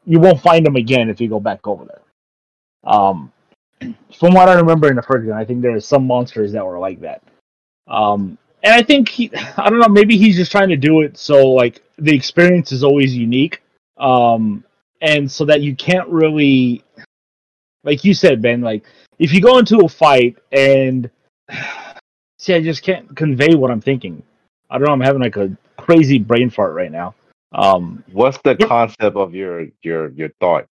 You 0.05 0.19
won't 0.19 0.41
find 0.41 0.65
him 0.65 0.75
again 0.75 1.09
if 1.09 1.19
you 1.19 1.27
go 1.27 1.39
back 1.39 1.67
over 1.67 1.85
there. 1.85 2.01
Um, 2.91 3.31
from 4.17 4.33
what 4.33 4.49
I 4.49 4.53
remember 4.53 4.89
in 4.89 4.95
the 4.95 5.01
first 5.01 5.25
game, 5.25 5.33
I 5.33 5.45
think 5.45 5.61
there 5.61 5.75
are 5.75 5.81
some 5.81 6.05
monsters 6.07 6.51
that 6.53 6.65
were 6.65 6.79
like 6.79 7.01
that. 7.01 7.21
Um, 7.87 8.37
and 8.63 8.73
I 8.73 8.81
think 8.81 9.09
he, 9.09 9.31
I 9.57 9.69
don't 9.69 9.79
know, 9.79 9.87
maybe 9.87 10.17
he's 10.17 10.35
just 10.35 10.51
trying 10.51 10.69
to 10.69 10.77
do 10.77 11.01
it 11.01 11.17
so 11.17 11.49
like 11.49 11.81
the 11.97 12.15
experience 12.15 12.71
is 12.71 12.83
always 12.83 13.15
unique, 13.15 13.61
um, 13.97 14.63
and 15.01 15.31
so 15.31 15.45
that 15.45 15.61
you 15.61 15.75
can't 15.75 16.07
really, 16.09 16.83
like 17.83 18.03
you 18.03 18.13
said, 18.13 18.41
Ben, 18.41 18.61
like 18.61 18.83
if 19.19 19.33
you 19.33 19.41
go 19.41 19.57
into 19.59 19.79
a 19.79 19.89
fight 19.89 20.37
and 20.51 21.09
see, 22.37 22.53
I 22.53 22.61
just 22.61 22.83
can't 22.83 23.15
convey 23.15 23.55
what 23.55 23.71
I'm 23.71 23.81
thinking. 23.81 24.23
I 24.69 24.77
don't 24.77 24.87
know. 24.87 24.93
I'm 24.93 25.01
having 25.01 25.21
like 25.21 25.37
a 25.37 25.55
crazy 25.77 26.19
brain 26.19 26.49
fart 26.49 26.73
right 26.73 26.91
now. 26.91 27.15
Um, 27.51 28.03
What's 28.11 28.39
the 28.43 28.55
concept 28.55 29.15
of 29.15 29.33
your 29.33 29.67
your 29.81 30.09
your 30.09 30.29
thought? 30.39 30.65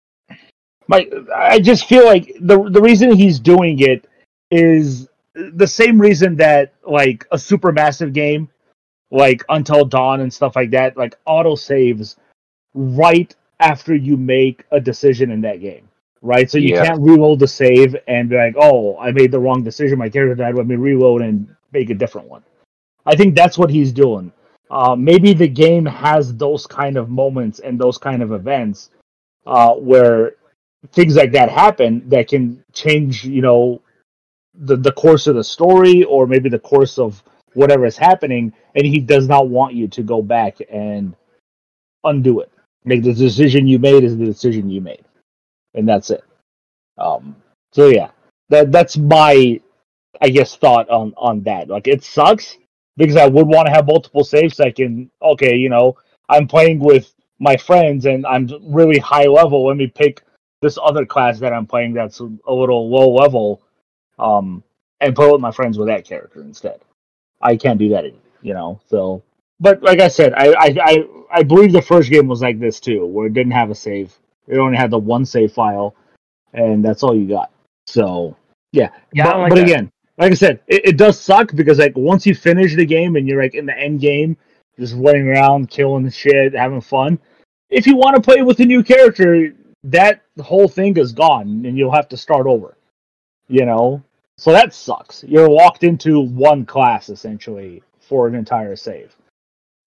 my 0.88 1.08
I 1.36 1.60
just 1.60 1.86
feel 1.86 2.06
like 2.06 2.36
the 2.42 2.70
the 2.70 2.82
reason 2.82 3.12
he's 3.12 3.40
doing 3.40 3.80
it 3.80 4.08
is 4.50 5.08
the 5.34 5.68
same 5.68 6.00
reason 6.00 6.36
that 6.38 6.74
like 6.86 7.26
a 7.32 7.38
Supermassive 7.38 8.14
game 8.14 8.50
like 9.12 9.44
Until 9.50 9.86
Dawn 9.86 10.22
and 10.22 10.34
stuff 10.34 10.56
like 10.56 10.72
that 10.72 10.98
like 10.98 11.16
auto 11.26 11.56
saves 11.56 12.18
right 12.74 13.34
after 13.60 13.96
you 13.96 14.18
make 14.18 14.66
a 14.72 14.80
decision 14.80 15.32
in 15.32 15.42
that 15.42 15.62
game. 15.62 15.88
Right? 16.22 16.50
So 16.52 16.58
you 16.58 16.70
Yeah. 16.70 16.86
can't 16.86 17.02
reload 17.02 17.40
the 17.40 17.48
save 17.48 17.96
and 18.08 18.30
be 18.30 18.38
like, 18.38 18.56
"Oh, 18.58 18.98
I 19.00 19.12
made 19.12 19.32
the 19.32 19.40
wrong 19.40 19.64
decision. 19.64 19.98
My 19.98 20.10
character 20.10 20.36
died. 20.36 20.56
Let 20.56 20.68
me 20.68 20.76
reload 20.76 21.22
and 21.22 21.48
make 21.72 21.90
a 21.90 21.96
different 21.96 22.30
one." 22.30 22.44
I 23.06 23.16
think 23.16 23.36
that's 23.36 23.58
what 23.58 23.70
he's 23.72 23.92
doing. 23.92 24.32
Uh, 24.70 24.96
maybe 24.96 25.34
the 25.34 25.48
game 25.48 25.86
has 25.86 26.36
those 26.36 26.66
kind 26.68 26.96
of 26.98 27.10
moments 27.10 27.60
and 27.60 27.80
those 27.80 27.98
kind 27.98 28.22
of 28.22 28.32
events 28.32 28.90
uh, 29.48 29.74
where 29.74 30.36
things 30.94 31.16
like 31.16 31.32
that 31.32 31.50
happen 31.50 32.08
that 32.10 32.28
can 32.28 32.64
change, 32.74 33.26
you 33.26 33.42
know, 33.42 33.82
the 34.54 34.76
the 34.78 34.92
course 34.92 35.28
of 35.28 35.36
the 35.36 35.44
story 35.44 36.04
or 36.04 36.28
maybe 36.28 36.50
the 36.50 36.60
course 36.60 37.00
of 37.00 37.24
whatever 37.54 37.86
is 37.86 37.98
happening, 37.98 38.54
and 38.76 38.86
he 38.86 39.00
does 39.00 39.28
not 39.28 39.50
want 39.50 39.74
you 39.74 39.88
to 39.88 40.04
go 40.04 40.22
back 40.22 40.58
and 40.70 41.16
undo 42.04 42.40
it. 42.42 42.52
Make 42.86 43.04
the 43.04 43.14
decision 43.14 43.68
you 43.68 43.80
made 43.80 44.04
is 44.04 44.18
the 44.18 44.26
decision 44.26 44.70
you 44.70 44.82
made, 44.82 45.04
and 45.74 45.88
that's 45.88 46.10
it. 46.10 46.24
Um, 46.98 47.36
so 47.72 47.88
yeah, 47.88 48.10
that 48.50 48.72
that's 48.72 48.98
my, 48.98 49.60
I 50.22 50.30
guess, 50.30 50.56
thought 50.56 50.90
on 50.90 51.14
on 51.18 51.42
that. 51.44 51.70
Like 51.70 51.88
it 51.88 52.04
sucks 52.04 52.58
because 52.98 53.16
I 53.16 53.28
would 53.28 53.48
want 53.48 53.68
to 53.68 53.74
have 53.74 53.88
multiple 53.88 54.24
saves. 54.24 54.58
So 54.58 54.66
I 54.66 54.72
can 54.72 55.10
okay, 55.22 55.56
you 55.56 55.70
know, 55.70 55.98
I'm 56.30 56.48
playing 56.48 56.80
with 56.80 57.14
my 57.40 57.58
friends 57.58 58.06
and 58.06 58.26
I'm 58.26 58.50
really 58.62 59.00
high 59.00 59.26
level. 59.26 59.68
Let 59.68 59.78
me 59.78 59.88
pick 59.88 60.22
this 60.62 60.78
other 60.82 61.06
class 61.06 61.40
that 61.40 61.54
I'm 61.54 61.66
playing 61.66 61.94
that's 61.94 62.20
a 62.20 62.54
little 62.54 62.90
low 62.90 63.12
level, 63.12 63.62
um, 64.20 64.64
and 65.00 65.16
play 65.16 65.32
with 65.32 65.42
my 65.42 65.52
friends 65.52 65.78
with 65.78 65.88
that 65.88 66.06
character 66.06 66.42
instead. 66.42 66.80
I 67.42 67.56
can't 67.56 67.80
do 67.80 67.90
that, 67.90 68.04
anymore, 68.06 68.22
you 68.44 68.54
know. 68.54 68.80
So, 68.88 69.24
but 69.60 69.82
like 69.82 70.00
I 70.00 70.08
said, 70.08 70.34
I 70.34 70.50
I 70.50 70.78
I, 70.84 71.06
I 71.32 71.44
believe 71.44 71.72
the 71.72 71.82
first 71.82 72.10
game 72.12 72.28
was 72.28 72.42
like 72.42 72.60
this 72.60 72.80
too, 72.80 73.06
where 73.08 73.26
it 73.28 73.34
didn't 73.34 73.54
have 73.54 73.72
a 73.72 73.76
save. 73.76 74.16
It 74.48 74.58
only 74.58 74.78
had 74.78 74.92
the 74.92 74.98
one 74.98 75.26
save 75.26 75.54
file, 75.54 75.96
and 76.54 76.84
that's 76.84 77.04
all 77.04 77.16
you 77.16 77.28
got. 77.28 77.52
So 77.88 78.36
yeah, 78.72 78.90
Yeah, 79.14 79.26
but, 79.26 79.40
like 79.40 79.50
but 79.50 79.60
again, 79.60 79.92
like 80.18 80.32
I 80.32 80.36
said, 80.36 80.62
it, 80.68 80.86
it 80.86 80.98
does 80.98 81.20
suck 81.20 81.54
because 81.56 81.80
like 81.80 81.98
once 81.98 82.26
you 82.26 82.36
finish 82.36 82.76
the 82.76 82.86
game 82.86 83.16
and 83.16 83.28
you're 83.28 83.42
like 83.42 83.56
in 83.56 83.66
the 83.66 83.78
end 83.78 84.00
game, 84.02 84.38
just 84.80 84.96
running 84.96 85.28
around, 85.28 85.70
killing 85.70 86.04
the 86.04 86.12
shit, 86.12 86.54
having 86.54 86.82
fun. 86.82 87.20
If 87.70 87.88
you 87.88 87.96
want 87.96 88.16
to 88.16 88.22
play 88.22 88.42
with 88.42 88.60
a 88.60 88.66
new 88.66 88.84
character, 88.84 89.54
that 89.84 90.22
whole 90.42 90.68
thing 90.68 90.98
is 90.98 91.12
gone, 91.12 91.66
and 91.66 91.78
you'll 91.78 91.94
have 91.94 92.10
to 92.10 92.18
start 92.18 92.48
over. 92.48 92.76
You 93.48 93.66
know, 93.66 94.02
so 94.38 94.52
that 94.52 94.74
sucks. 94.74 95.24
You're 95.26 95.50
locked 95.50 95.84
into 95.84 96.20
one 96.20 96.66
class 96.66 97.10
essentially 97.10 97.84
for 98.00 98.28
an 98.28 98.36
entire 98.36 98.76
save, 98.76 99.16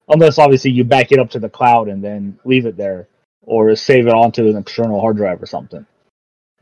unless 0.08 0.38
obviously 0.38 0.70
you 0.70 0.84
back 0.84 1.12
it 1.12 1.18
up 1.18 1.30
to 1.30 1.38
the 1.38 1.48
cloud 1.48 1.88
and 1.88 2.04
then 2.04 2.38
leave 2.44 2.66
it 2.66 2.76
there, 2.76 3.08
or 3.46 3.74
save 3.76 4.06
it 4.08 4.14
onto 4.14 4.48
an 4.48 4.56
external 4.56 5.00
hard 5.00 5.16
drive 5.18 5.42
or 5.42 5.46
something. 5.46 5.86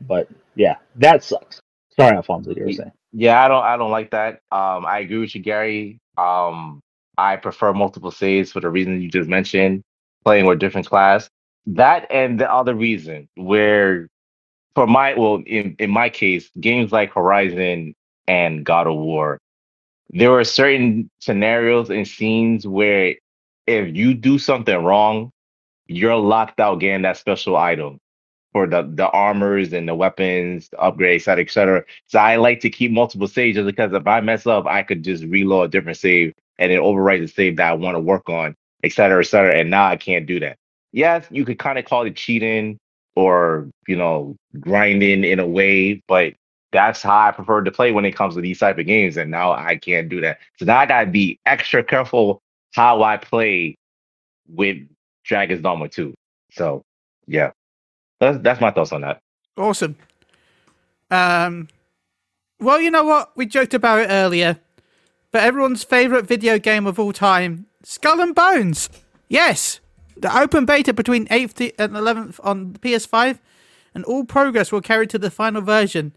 But 0.01 0.29
yeah, 0.55 0.77
that 0.97 1.23
sucks. 1.23 1.61
Sorry, 1.99 2.15
Alfonso, 2.15 2.51
you 2.55 2.65
were 2.65 2.71
saying. 2.71 2.91
Yeah, 3.13 3.43
I 3.43 3.47
don't 3.47 3.63
I 3.63 3.77
don't 3.77 3.91
like 3.91 4.11
that. 4.11 4.35
Um, 4.51 4.85
I 4.85 4.99
agree 4.99 5.19
with 5.19 5.35
you, 5.35 5.41
Gary. 5.41 5.99
Um, 6.17 6.81
I 7.17 7.37
prefer 7.37 7.73
multiple 7.73 8.11
saves 8.11 8.51
for 8.51 8.59
the 8.61 8.69
reason 8.69 9.01
you 9.01 9.09
just 9.09 9.29
mentioned, 9.29 9.83
playing 10.25 10.45
with 10.45 10.59
different 10.59 10.87
class. 10.87 11.29
That 11.67 12.11
and 12.11 12.39
the 12.39 12.51
other 12.51 12.75
reason 12.75 13.29
where 13.35 14.07
for 14.75 14.87
my 14.87 15.15
well, 15.15 15.43
in, 15.45 15.75
in 15.79 15.91
my 15.91 16.09
case, 16.09 16.49
games 16.59 16.91
like 16.91 17.13
Horizon 17.13 17.95
and 18.27 18.65
God 18.65 18.87
of 18.87 18.95
War, 18.95 19.39
there 20.11 20.31
were 20.31 20.45
certain 20.45 21.09
scenarios 21.21 21.91
and 21.91 22.07
scenes 22.07 22.67
where 22.67 23.15
if 23.67 23.95
you 23.95 24.15
do 24.15 24.39
something 24.39 24.77
wrong, 24.83 25.31
you're 25.95 26.15
locked 26.15 26.59
out 26.59 26.79
getting 26.79 27.03
that 27.03 27.17
special 27.17 27.57
item 27.57 27.99
for 28.53 28.67
the 28.67 28.83
the 28.93 29.09
armors 29.09 29.73
and 29.73 29.87
the 29.87 29.95
weapons, 29.95 30.69
the 30.69 30.77
upgrades, 30.77 31.27
et 31.27 31.51
cetera. 31.51 31.83
So 32.07 32.19
I 32.19 32.37
like 32.37 32.59
to 32.61 32.69
keep 32.69 32.91
multiple 32.91 33.27
saves 33.27 33.59
because 33.59 33.93
if 33.93 34.07
I 34.07 34.21
mess 34.21 34.45
up, 34.47 34.65
I 34.67 34.83
could 34.83 35.03
just 35.03 35.23
reload 35.25 35.65
a 35.65 35.67
different 35.69 35.97
save 35.97 36.33
and 36.59 36.71
then 36.71 36.79
overwrite 36.79 37.21
the 37.21 37.27
save 37.27 37.57
that 37.57 37.69
I 37.69 37.73
want 37.73 37.95
to 37.95 37.99
work 37.99 38.29
on, 38.29 38.55
et 38.83 38.93
cetera, 38.93 39.21
et 39.21 39.27
cetera. 39.27 39.55
And 39.55 39.69
now 39.69 39.85
I 39.85 39.97
can't 39.97 40.25
do 40.25 40.39
that. 40.39 40.57
Yes, 40.91 41.25
you 41.31 41.45
could 41.45 41.59
kind 41.59 41.79
of 41.79 41.85
call 41.85 42.05
it 42.05 42.15
cheating 42.15 42.77
or 43.15 43.69
you 43.87 43.95
know 43.95 44.35
grinding 44.59 45.23
in 45.23 45.39
a 45.39 45.47
way, 45.47 46.01
but 46.07 46.33
that's 46.71 47.01
how 47.01 47.27
I 47.27 47.31
prefer 47.31 47.63
to 47.63 47.71
play 47.71 47.91
when 47.91 48.05
it 48.05 48.15
comes 48.15 48.35
to 48.35 48.41
these 48.41 48.59
type 48.59 48.79
of 48.79 48.85
games. 48.85 49.17
And 49.17 49.31
now 49.31 49.51
I 49.51 49.77
can't 49.77 50.09
do 50.09 50.21
that. 50.21 50.39
So 50.57 50.65
now 50.65 50.79
I 50.79 50.85
gotta 50.85 51.09
be 51.09 51.39
extra 51.45 51.83
careful 51.83 52.41
how 52.73 53.03
I 53.03 53.17
play 53.17 53.75
with 54.47 54.77
Dragon's 55.23 55.61
Dogma 55.61 55.89
2. 55.89 56.13
So 56.51 56.83
yeah. 57.27 57.51
That's 58.23 58.37
that's 58.39 58.61
my 58.61 58.71
thoughts 58.71 58.91
on 58.93 59.01
that. 59.01 59.19
Awesome. 59.57 59.97
Um, 61.11 61.67
well, 62.59 62.79
you 62.79 62.89
know 62.89 63.03
what? 63.03 63.35
We 63.35 63.45
joked 63.45 63.73
about 63.73 63.99
it 63.99 64.07
earlier, 64.09 64.59
but 65.31 65.43
everyone's 65.43 65.83
favorite 65.83 66.25
video 66.25 66.57
game 66.57 66.87
of 66.87 66.97
all 66.97 67.11
time, 67.11 67.67
Skull 67.83 68.21
and 68.21 68.33
Bones. 68.33 68.89
Yes, 69.27 69.79
the 70.15 70.35
open 70.35 70.65
beta 70.65 70.93
between 70.93 71.27
8th 71.27 71.73
and 71.77 71.93
11th 71.93 72.39
on 72.43 72.73
the 72.73 72.79
PS5, 72.79 73.39
and 73.93 74.05
all 74.05 74.23
progress 74.23 74.71
will 74.71 74.81
carry 74.81 75.05
to 75.07 75.19
the 75.19 75.29
final 75.29 75.61
version. 75.61 76.13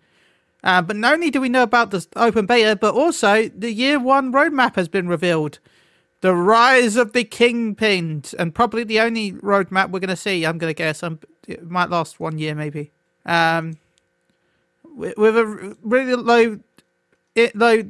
Uh, 0.62 0.82
but 0.82 0.96
not 0.96 1.14
only 1.14 1.30
do 1.30 1.40
we 1.40 1.48
know 1.48 1.62
about 1.64 1.90
the 1.90 2.06
open 2.16 2.46
beta, 2.46 2.76
but 2.76 2.94
also 2.94 3.48
the 3.48 3.72
year 3.72 3.98
one 3.98 4.32
roadmap 4.32 4.76
has 4.76 4.88
been 4.88 5.08
revealed. 5.08 5.58
The 6.22 6.34
rise 6.34 6.96
of 6.96 7.12
the 7.12 7.24
kingpins, 7.24 8.34
and 8.38 8.54
probably 8.54 8.84
the 8.84 9.00
only 9.00 9.32
roadmap 9.32 9.90
we're 9.90 10.00
going 10.00 10.08
to 10.08 10.16
see. 10.16 10.44
I'm 10.44 10.58
going 10.58 10.70
to 10.70 10.76
guess. 10.76 11.02
Um 11.02 11.18
it 11.46 11.68
might 11.70 11.90
last 11.90 12.18
one 12.20 12.38
year, 12.38 12.54
maybe. 12.54 12.90
Um, 13.24 13.78
with, 14.84 15.16
with 15.16 15.36
a 15.36 15.76
really 15.82 16.14
low, 16.14 16.60
it, 17.34 17.54
low 17.56 17.84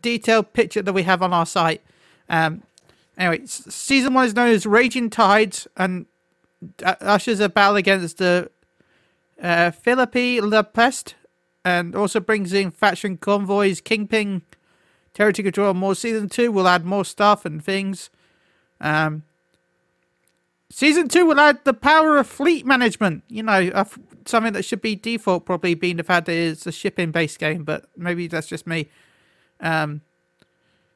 detailed 0.00 0.52
picture 0.52 0.82
that 0.82 0.92
we 0.92 1.02
have 1.02 1.22
on 1.22 1.32
our 1.32 1.46
site. 1.46 1.82
Um, 2.28 2.62
anyway, 3.18 3.44
season 3.46 4.14
one 4.14 4.26
is 4.26 4.34
known 4.34 4.50
as 4.50 4.66
Raging 4.66 5.10
Tides, 5.10 5.66
and 5.76 6.06
uh, 6.84 6.94
ushers 7.00 7.40
a 7.40 7.48
battle 7.48 7.76
against 7.76 8.18
the 8.18 8.50
uh, 9.42 9.70
Philippe 9.72 10.40
La 10.40 10.62
Peste, 10.62 11.14
and 11.64 11.94
also 11.94 12.20
brings 12.20 12.52
in 12.52 12.70
faction 12.70 13.16
convoys, 13.16 13.80
Kingpin, 13.80 14.42
territory 15.14 15.44
control, 15.44 15.74
more. 15.74 15.94
Season 15.94 16.28
two 16.28 16.52
will 16.52 16.68
add 16.68 16.84
more 16.84 17.04
stuff 17.04 17.44
and 17.44 17.64
things. 17.64 18.10
Um, 18.80 19.22
season 20.70 21.08
two 21.08 21.26
will 21.26 21.40
add 21.40 21.64
the 21.64 21.74
power 21.74 22.18
of 22.18 22.26
fleet 22.26 22.66
management. 22.66 23.24
You 23.28 23.42
know, 23.42 23.84
something 24.26 24.52
that 24.52 24.64
should 24.64 24.82
be 24.82 24.94
default, 24.94 25.44
probably 25.44 25.74
being 25.74 25.96
the 25.96 26.04
fact 26.04 26.26
that 26.26 26.36
it's 26.36 26.66
a 26.66 26.72
shipping 26.72 27.10
based 27.10 27.38
game, 27.38 27.64
but 27.64 27.86
maybe 27.96 28.26
that's 28.26 28.46
just 28.46 28.66
me. 28.66 28.88
Um, 29.60 30.00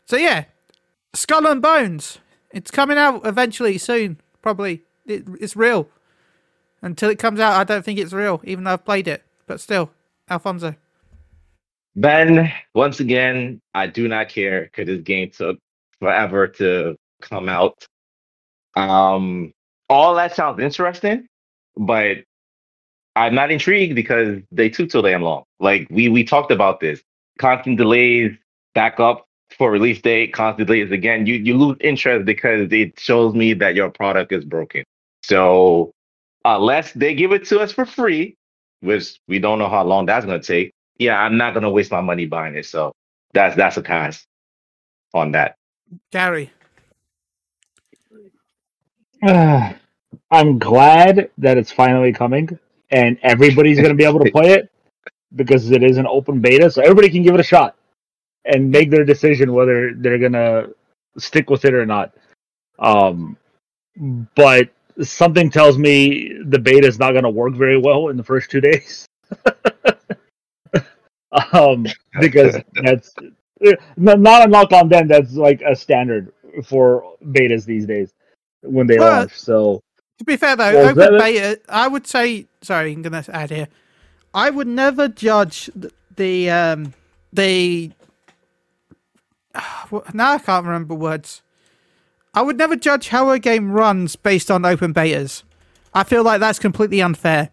so 0.06 0.16
yeah, 0.16 0.44
Skull 1.14 1.46
and 1.46 1.62
Bones. 1.62 2.18
It's 2.50 2.70
coming 2.70 2.96
out 2.96 3.26
eventually 3.26 3.78
soon, 3.78 4.20
probably. 4.42 4.82
It, 5.04 5.24
it's 5.40 5.56
real. 5.56 5.88
Until 6.82 7.10
it 7.10 7.18
comes 7.18 7.40
out, 7.40 7.54
I 7.54 7.64
don't 7.64 7.84
think 7.84 7.98
it's 7.98 8.12
real, 8.12 8.40
even 8.44 8.64
though 8.64 8.72
I've 8.72 8.84
played 8.84 9.08
it. 9.08 9.24
But 9.46 9.60
still, 9.60 9.90
Alfonso. 10.28 10.76
Ben, 11.96 12.52
once 12.74 13.00
again, 13.00 13.60
I 13.72 13.86
do 13.86 14.06
not 14.06 14.28
care 14.28 14.64
because 14.64 14.86
this 14.86 15.00
game 15.00 15.30
took 15.30 15.58
forever 15.98 16.46
to 16.46 16.94
come 17.22 17.48
out. 17.48 17.86
Um, 18.76 19.54
all 19.88 20.14
that 20.16 20.36
sounds 20.36 20.60
interesting, 20.60 21.26
but 21.74 22.18
I'm 23.16 23.34
not 23.34 23.50
intrigued 23.50 23.94
because 23.94 24.42
they 24.52 24.68
took 24.68 24.90
so 24.90 25.00
damn 25.00 25.22
long. 25.22 25.44
Like 25.58 25.88
we 25.90 26.10
we 26.10 26.22
talked 26.22 26.52
about 26.52 26.80
this, 26.80 27.00
constant 27.38 27.78
delays, 27.78 28.32
back 28.74 29.00
up 29.00 29.24
for 29.56 29.70
release 29.70 30.02
date, 30.02 30.34
constant 30.34 30.68
delays 30.68 30.90
again. 30.92 31.24
You 31.24 31.36
you 31.36 31.56
lose 31.56 31.78
interest 31.80 32.26
because 32.26 32.70
it 32.72 33.00
shows 33.00 33.34
me 33.34 33.54
that 33.54 33.74
your 33.74 33.88
product 33.88 34.32
is 34.32 34.44
broken. 34.44 34.84
So 35.22 35.92
unless 36.44 36.92
they 36.92 37.14
give 37.14 37.32
it 37.32 37.46
to 37.46 37.60
us 37.60 37.72
for 37.72 37.86
free, 37.86 38.36
which 38.80 39.18
we 39.28 39.38
don't 39.38 39.58
know 39.58 39.70
how 39.70 39.82
long 39.84 40.04
that's 40.04 40.26
gonna 40.26 40.42
take, 40.42 40.72
yeah, 40.98 41.20
I'm 41.20 41.36
not 41.36 41.54
gonna 41.54 41.70
waste 41.70 41.90
my 41.90 42.00
money 42.00 42.26
buying 42.26 42.56
it. 42.56 42.66
So 42.66 42.92
that's 43.32 43.56
that's 43.56 43.76
a 43.76 43.82
pass 43.82 44.24
on 45.14 45.32
that. 45.32 45.56
Gary. 46.12 46.50
I'm 50.30 50.58
glad 50.58 51.30
that 51.38 51.56
it's 51.56 51.72
finally 51.72 52.12
coming 52.12 52.58
and 52.90 53.18
everybody's 53.22 53.78
going 53.78 53.90
to 53.90 53.94
be 53.94 54.04
able 54.04 54.20
to 54.20 54.30
play 54.32 54.52
it 54.52 54.70
because 55.34 55.70
it 55.70 55.82
is 55.82 55.98
an 55.98 56.06
open 56.06 56.40
beta, 56.40 56.70
so 56.70 56.82
everybody 56.82 57.10
can 57.10 57.22
give 57.22 57.34
it 57.34 57.40
a 57.40 57.44
shot 57.44 57.76
and 58.44 58.70
make 58.70 58.90
their 58.90 59.04
decision 59.04 59.52
whether 59.52 59.92
they're 59.94 60.18
going 60.18 60.32
to 60.32 60.74
stick 61.18 61.50
with 61.50 61.64
it 61.64 61.74
or 61.74 61.84
not. 61.84 62.14
Um, 62.78 63.36
but 64.34 64.70
something 65.02 65.50
tells 65.50 65.78
me 65.78 66.38
the 66.44 66.58
beta 66.58 66.86
is 66.86 66.98
not 66.98 67.12
going 67.12 67.24
to 67.24 67.30
work 67.30 67.54
very 67.54 67.78
well 67.78 68.08
in 68.08 68.16
the 68.16 68.22
first 68.24 68.50
two 68.50 68.60
days. 68.60 69.06
um, 71.52 71.86
because 72.20 72.56
that's 72.82 73.14
not 73.96 74.46
a 74.46 74.48
knock 74.48 74.72
on 74.72 74.88
them. 74.88 75.08
That's 75.08 75.32
like 75.34 75.62
a 75.62 75.74
standard 75.74 76.32
for 76.64 77.16
betas 77.24 77.64
these 77.64 77.86
days 77.86 78.12
when 78.62 78.86
they 78.86 78.98
Well, 78.98 79.20
launch. 79.20 79.32
So 79.32 79.82
To 80.18 80.24
be 80.24 80.36
fair 80.36 80.56
though, 80.56 80.72
Well, 80.74 80.88
open 80.90 81.18
beta, 81.18 81.60
I 81.68 81.88
would 81.88 82.06
say. 82.06 82.46
Sorry, 82.62 82.92
I'm 82.92 83.02
gonna 83.02 83.24
add 83.28 83.50
here. 83.50 83.68
I 84.34 84.50
would 84.50 84.66
never 84.66 85.08
judge 85.08 85.70
the, 85.74 85.92
the 86.14 86.50
um 86.50 86.94
the. 87.32 87.92
Now 90.12 90.32
I 90.32 90.38
can't 90.38 90.66
remember 90.66 90.94
words. 90.94 91.42
I 92.34 92.42
would 92.42 92.58
never 92.58 92.76
judge 92.76 93.08
how 93.08 93.30
a 93.30 93.38
game 93.38 93.72
runs 93.72 94.14
based 94.14 94.50
on 94.50 94.66
open 94.66 94.92
betas. 94.92 95.42
I 95.94 96.04
feel 96.04 96.22
like 96.22 96.40
that's 96.40 96.58
completely 96.58 97.00
unfair. 97.00 97.48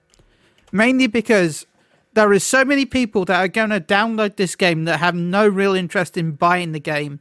Mainly 0.74 1.08
because 1.08 1.65
there 2.13 2.34
is 2.34 2.43
so 2.43 2.65
many 2.65 2.86
people 2.86 3.25
that 3.25 3.39
are 3.39 3.48
going 3.48 3.72
to 3.72 3.82
download 3.82 4.36
this 4.38 4.55
game 4.55 4.86
that 4.86 5.00
have 5.00 5.15
no 5.15 5.48
real 5.48 5.74
interest 5.75 6.17
in 6.17 6.34
buying 6.34 6.72
the 6.72 6.79
game 6.79 7.20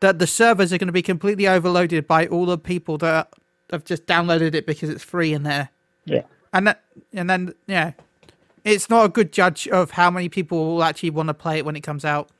that 0.00 0.18
the 0.18 0.26
servers 0.26 0.72
are 0.72 0.78
going 0.78 0.88
to 0.88 0.92
be 0.92 1.02
completely 1.02 1.48
overloaded 1.48 2.06
by 2.06 2.26
all 2.26 2.46
the 2.46 2.58
people 2.58 2.98
that 2.98 3.32
have 3.70 3.84
just 3.84 4.06
downloaded 4.06 4.54
it 4.54 4.66
because 4.66 4.90
it's 4.90 5.04
free 5.04 5.32
in 5.32 5.44
there. 5.44 5.70
yeah, 6.06 6.22
And 6.52 6.68
that, 6.68 6.82
and 7.12 7.30
then 7.30 7.54
yeah, 7.66 7.92
it's 8.64 8.90
not 8.90 9.06
a 9.06 9.08
good 9.08 9.32
judge 9.32 9.68
of 9.68 9.92
how 9.92 10.10
many 10.10 10.28
people 10.28 10.66
will 10.66 10.84
actually 10.84 11.10
want 11.10 11.28
to 11.28 11.34
play 11.34 11.58
it 11.58 11.64
when 11.64 11.76
it 11.76 11.82
comes 11.82 12.04
out. 12.04 12.30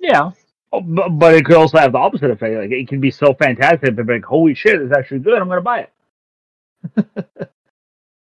yeah. 0.00 0.30
Oh, 0.72 0.80
But, 0.82 1.10
but 1.10 1.34
it 1.34 1.44
could 1.44 1.56
also 1.56 1.78
have 1.78 1.92
the 1.92 1.98
opposite 1.98 2.30
effect. 2.30 2.56
Like 2.56 2.70
it 2.70 2.88
can 2.88 3.00
be 3.00 3.10
so 3.10 3.34
fantastic, 3.34 3.96
but 3.96 4.06
like, 4.06 4.24
holy 4.24 4.54
shit, 4.54 4.80
it's 4.80 4.92
actually 4.96 5.20
good. 5.20 5.40
I'm 5.40 5.48
gonna 5.48 5.60
buy 5.62 5.80
it. 5.80 5.92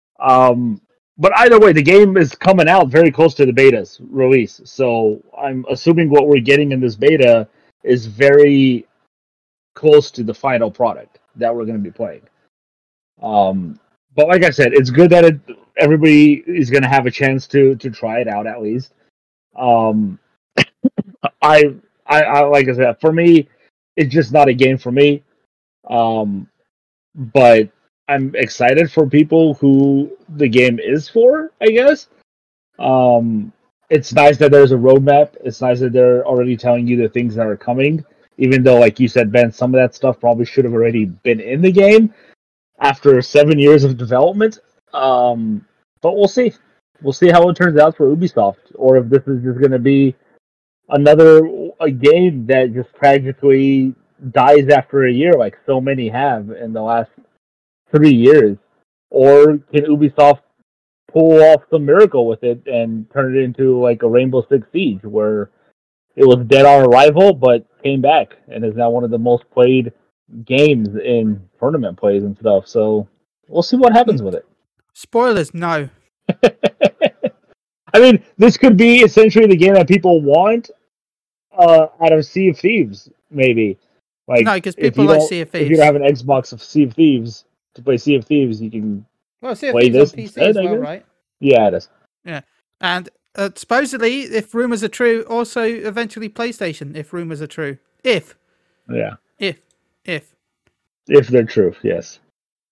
um, 0.20 0.82
but 1.18 1.32
either 1.38 1.60
way, 1.60 1.72
the 1.72 1.82
game 1.82 2.18
is 2.18 2.36
coming 2.36 2.68
out 2.68 2.90
very 2.90 3.12
close 3.12 3.34
to 3.36 3.46
the 3.46 3.54
beta's 3.54 4.00
release. 4.10 4.62
So 4.66 5.22
I'm 5.38 5.66
assuming 5.70 6.10
what 6.10 6.28
we're 6.28 6.42
getting 6.42 6.72
in 6.72 6.80
this 6.80 6.96
beta 6.96 7.48
is 7.84 8.06
very 8.06 8.86
close 9.76 10.12
to 10.12 10.24
the 10.24 10.34
final 10.34 10.70
product 10.70 11.20
that 11.36 11.54
we're 11.54 11.66
going 11.66 11.78
to 11.78 11.84
be 11.84 11.92
playing. 11.92 12.22
Um, 13.22 13.80
but 14.16 14.28
like 14.28 14.44
I 14.44 14.50
said, 14.50 14.74
it's 14.74 14.90
good 14.90 15.10
that 15.12 15.26
it, 15.26 15.40
everybody 15.78 16.44
is 16.48 16.70
going 16.70 16.84
to 16.84 16.90
have 16.90 17.06
a 17.06 17.12
chance 17.12 17.48
to 17.48 17.76
to 17.76 17.90
try 17.90 18.20
it 18.20 18.28
out 18.28 18.48
at 18.48 18.62
least. 18.62 18.94
Um, 19.56 20.20
I, 21.42 21.76
I, 22.06 22.24
I 22.24 22.40
like 22.46 22.68
I 22.68 22.74
said, 22.74 23.00
for 23.00 23.14
me, 23.14 23.48
it's 23.96 24.14
just 24.14 24.34
not 24.34 24.50
a 24.50 24.54
game 24.54 24.78
for 24.78 24.92
me. 24.92 25.24
Um, 25.90 26.50
but 27.16 27.70
I'm 28.08 28.36
excited 28.36 28.92
for 28.92 29.08
people 29.08 29.56
who 29.56 30.16
the 30.30 30.48
game 30.48 30.80
is 30.80 31.10
for. 31.10 31.52
I 31.62 31.68
guess. 31.68 32.08
Um, 32.78 33.52
it's 33.90 34.14
nice 34.14 34.38
that 34.38 34.52
there's 34.52 34.72
a 34.72 34.78
roadmap. 34.78 35.36
It's 35.44 35.62
nice 35.62 35.80
that 35.80 35.94
they're 35.94 36.26
already 36.26 36.58
telling 36.58 36.88
you 36.88 36.98
the 36.98 37.10
things 37.10 37.36
that 37.36 37.48
are 37.48 37.58
coming. 37.58 38.04
Even 38.38 38.64
though, 38.64 38.80
like 38.80 39.00
you 39.00 39.08
said, 39.08 39.32
Ben, 39.32 39.52
some 39.52 39.74
of 39.74 39.80
that 39.80 39.96
stuff 39.96 40.20
probably 40.20 40.46
should 40.46 40.66
have 40.66 40.74
already 40.74 41.06
been 41.06 41.40
in 41.40 41.62
the 41.62 41.72
game 41.72 42.14
after 42.80 43.22
seven 43.22 43.58
years 43.58 43.84
of 43.84 43.98
development. 43.98 44.60
Um, 44.94 45.66
but 46.02 46.16
we'll 46.16 46.28
see. 46.28 46.54
We'll 47.02 47.14
see 47.14 47.30
how 47.30 47.48
it 47.50 47.56
turns 47.56 47.80
out 47.80 47.96
for 47.96 48.14
Ubisoft, 48.14 48.72
or 48.76 48.98
if 48.98 49.10
this 49.10 49.24
is 49.28 49.44
just 49.44 49.60
going 49.60 49.72
to 49.72 49.80
be 49.80 50.16
another 50.90 51.42
a 51.80 51.92
game 51.92 52.46
that 52.48 52.74
just 52.74 52.94
tragically 52.96 53.94
dies 54.32 54.70
after 54.70 55.06
a 55.06 55.12
year, 55.12 55.34
like 55.34 55.58
so 55.66 55.82
many 55.82 56.08
have 56.10 56.52
in 56.52 56.74
the 56.74 56.82
last 56.82 57.12
three 57.96 58.14
years. 58.14 58.58
Or 59.10 59.58
can 59.58 59.86
Ubisoft 59.86 60.42
pull 61.12 61.42
off 61.42 61.64
some 61.70 61.86
miracle 61.86 62.28
with 62.28 62.44
it 62.44 62.66
and 62.68 63.10
turn 63.12 63.36
it 63.36 63.42
into 63.42 63.80
like 63.80 64.04
a 64.04 64.10
Rainbow 64.10 64.46
Six 64.50 64.68
Siege, 64.74 65.04
where 65.04 65.52
it 66.16 66.26
was 66.26 66.46
dead 66.48 66.66
on 66.66 66.86
arrival 66.86 67.34
but 67.34 67.66
came 67.84 68.02
back 68.02 68.38
and 68.48 68.66
is 68.66 68.76
now 68.76 68.90
one 68.90 69.04
of 69.04 69.12
the 69.12 69.18
most 69.18 69.50
played 69.52 69.94
games 70.44 70.90
in 70.96 71.42
tournament 71.60 71.98
plays 71.98 72.24
and 72.24 72.38
stuff. 72.38 72.68
So 72.68 73.08
we'll 73.48 73.64
see 73.64 73.78
what 73.78 73.94
happens 73.94 74.22
with 74.22 74.36
it. 74.36 74.46
Spoilers, 74.94 75.54
no. 75.54 75.90
I 77.94 78.00
mean, 78.00 78.24
this 78.38 78.58
could 78.58 78.76
be 78.76 79.00
essentially 79.00 79.48
the 79.48 79.56
game 79.56 79.76
that 79.76 79.88
people 79.88 80.22
want 80.22 80.72
uh, 81.58 81.88
out 82.02 82.12
of 82.12 82.26
Sea 82.26 82.50
of 82.50 82.60
Thieves, 82.60 83.10
maybe. 83.30 83.78
Like, 84.28 84.44
no, 84.44 84.56
because 84.56 84.76
people 84.76 85.06
like 85.06 85.22
Sea 85.22 85.42
of 85.42 85.50
Thieves. 85.50 85.66
If 85.66 85.70
you 85.70 85.78
don't 85.78 85.86
have 85.86 85.96
an 85.96 86.02
Xbox 86.02 86.52
of 86.52 86.62
Sea 86.62 86.84
of 86.84 86.94
Thieves 86.94 87.46
to 87.76 87.82
play 87.82 87.98
Sea 87.98 88.16
of 88.16 88.26
Thieves, 88.26 88.62
you 88.62 88.72
can. 88.72 89.06
Well, 89.42 89.56
see 89.56 89.68
if 89.68 89.74
Play 89.74 89.88
it's 89.88 89.94
this 89.94 90.14
on 90.14 90.18
PC 90.18 90.24
instead, 90.24 90.50
as 90.50 90.56
well, 90.56 90.78
right? 90.78 91.06
Yeah, 91.40 91.68
it 91.68 91.74
is. 91.76 91.90
Yeah, 92.24 92.42
And 92.82 93.10
uh, 93.36 93.50
supposedly, 93.56 94.22
if 94.22 94.56
rumors 94.56 94.84
are 94.84 94.90
true, 94.90 95.24
also 95.30 95.62
eventually 95.64 96.30
PlayStation, 96.30 96.96
if 96.96 97.14
rumors 97.14 97.42
are 97.42 97.48
true. 97.48 97.78
If, 98.04 98.36
Yeah, 98.90 99.16
if, 99.38 99.62
if. 100.04 100.36
if 101.08 101.28
they're 101.28 101.44
true, 101.44 101.76
yes. 101.84 102.20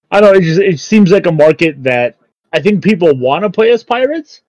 I 0.09 0.21
don't 0.21 0.33
know. 0.33 0.39
It 0.39 0.43
just 0.43 0.61
it 0.61 0.79
seems 0.79 1.11
like 1.11 1.25
a 1.25 1.31
market 1.31 1.83
that 1.83 2.17
I 2.53 2.61
think 2.61 2.83
people 2.83 3.15
want 3.17 3.43
to 3.43 3.49
play 3.49 3.71
as 3.71 3.83
pirates, 3.83 4.41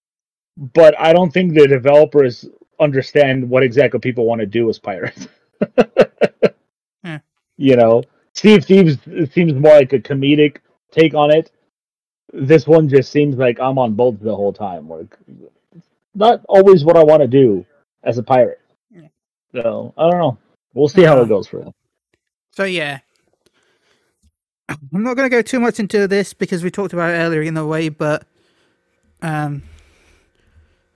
but 0.57 0.99
I 0.99 1.13
don't 1.13 1.33
think 1.33 1.55
the 1.55 1.67
developers 1.67 2.47
understand 2.81 3.49
what 3.49 3.63
exactly 3.63 4.01
people 4.01 4.27
want 4.27 4.41
to 4.41 4.47
do 4.47 4.69
as 4.69 4.79
pirates. 4.79 5.27
Yeah. 7.05 7.19
You 7.59 7.77
know, 7.77 8.03
Sea 8.35 8.57
of 8.57 8.65
Thieves 8.65 8.99
seems 9.33 9.55
more 9.55 9.75
like 9.75 9.93
a 9.93 9.99
comedic 9.99 10.59
take 10.91 11.15
on 11.15 11.31
it. 11.31 11.51
This 12.33 12.67
one 12.67 12.89
just 12.89 13.13
seems 13.13 13.37
like 13.37 13.61
I'm 13.61 13.79
on 13.79 13.95
boats 13.95 14.21
the 14.21 14.35
whole 14.35 14.53
time. 14.53 14.89
Like, 14.89 15.17
not 16.15 16.41
always 16.49 16.85
what 16.85 16.97
I 16.97 17.05
want 17.05 17.23
to 17.23 17.29
do 17.29 17.65
as 18.03 18.19
a 18.19 18.23
pirate. 18.23 18.61
Yeah. 18.91 19.09
So 19.53 19.95
I 19.97 20.11
don't 20.11 20.19
know. 20.19 20.39
We'll 20.75 20.89
see 20.89 21.03
how 21.03 21.21
it 21.21 21.29
goes 21.29 21.47
for 21.47 21.61
them. 21.61 21.73
So 22.53 22.65
yeah, 22.65 23.01
I'm 24.69 25.03
not 25.03 25.15
going 25.15 25.29
to 25.29 25.35
go 25.35 25.43
too 25.43 25.61
much 25.61 25.79
into 25.79 26.07
this 26.09 26.33
because 26.35 26.63
we 26.63 26.71
talked 26.71 26.93
about 26.93 27.11
it 27.11 27.19
earlier 27.19 27.43
in 27.43 27.55
the 27.55 27.67
way, 27.67 27.89
but 27.89 28.27
um, 29.23 29.63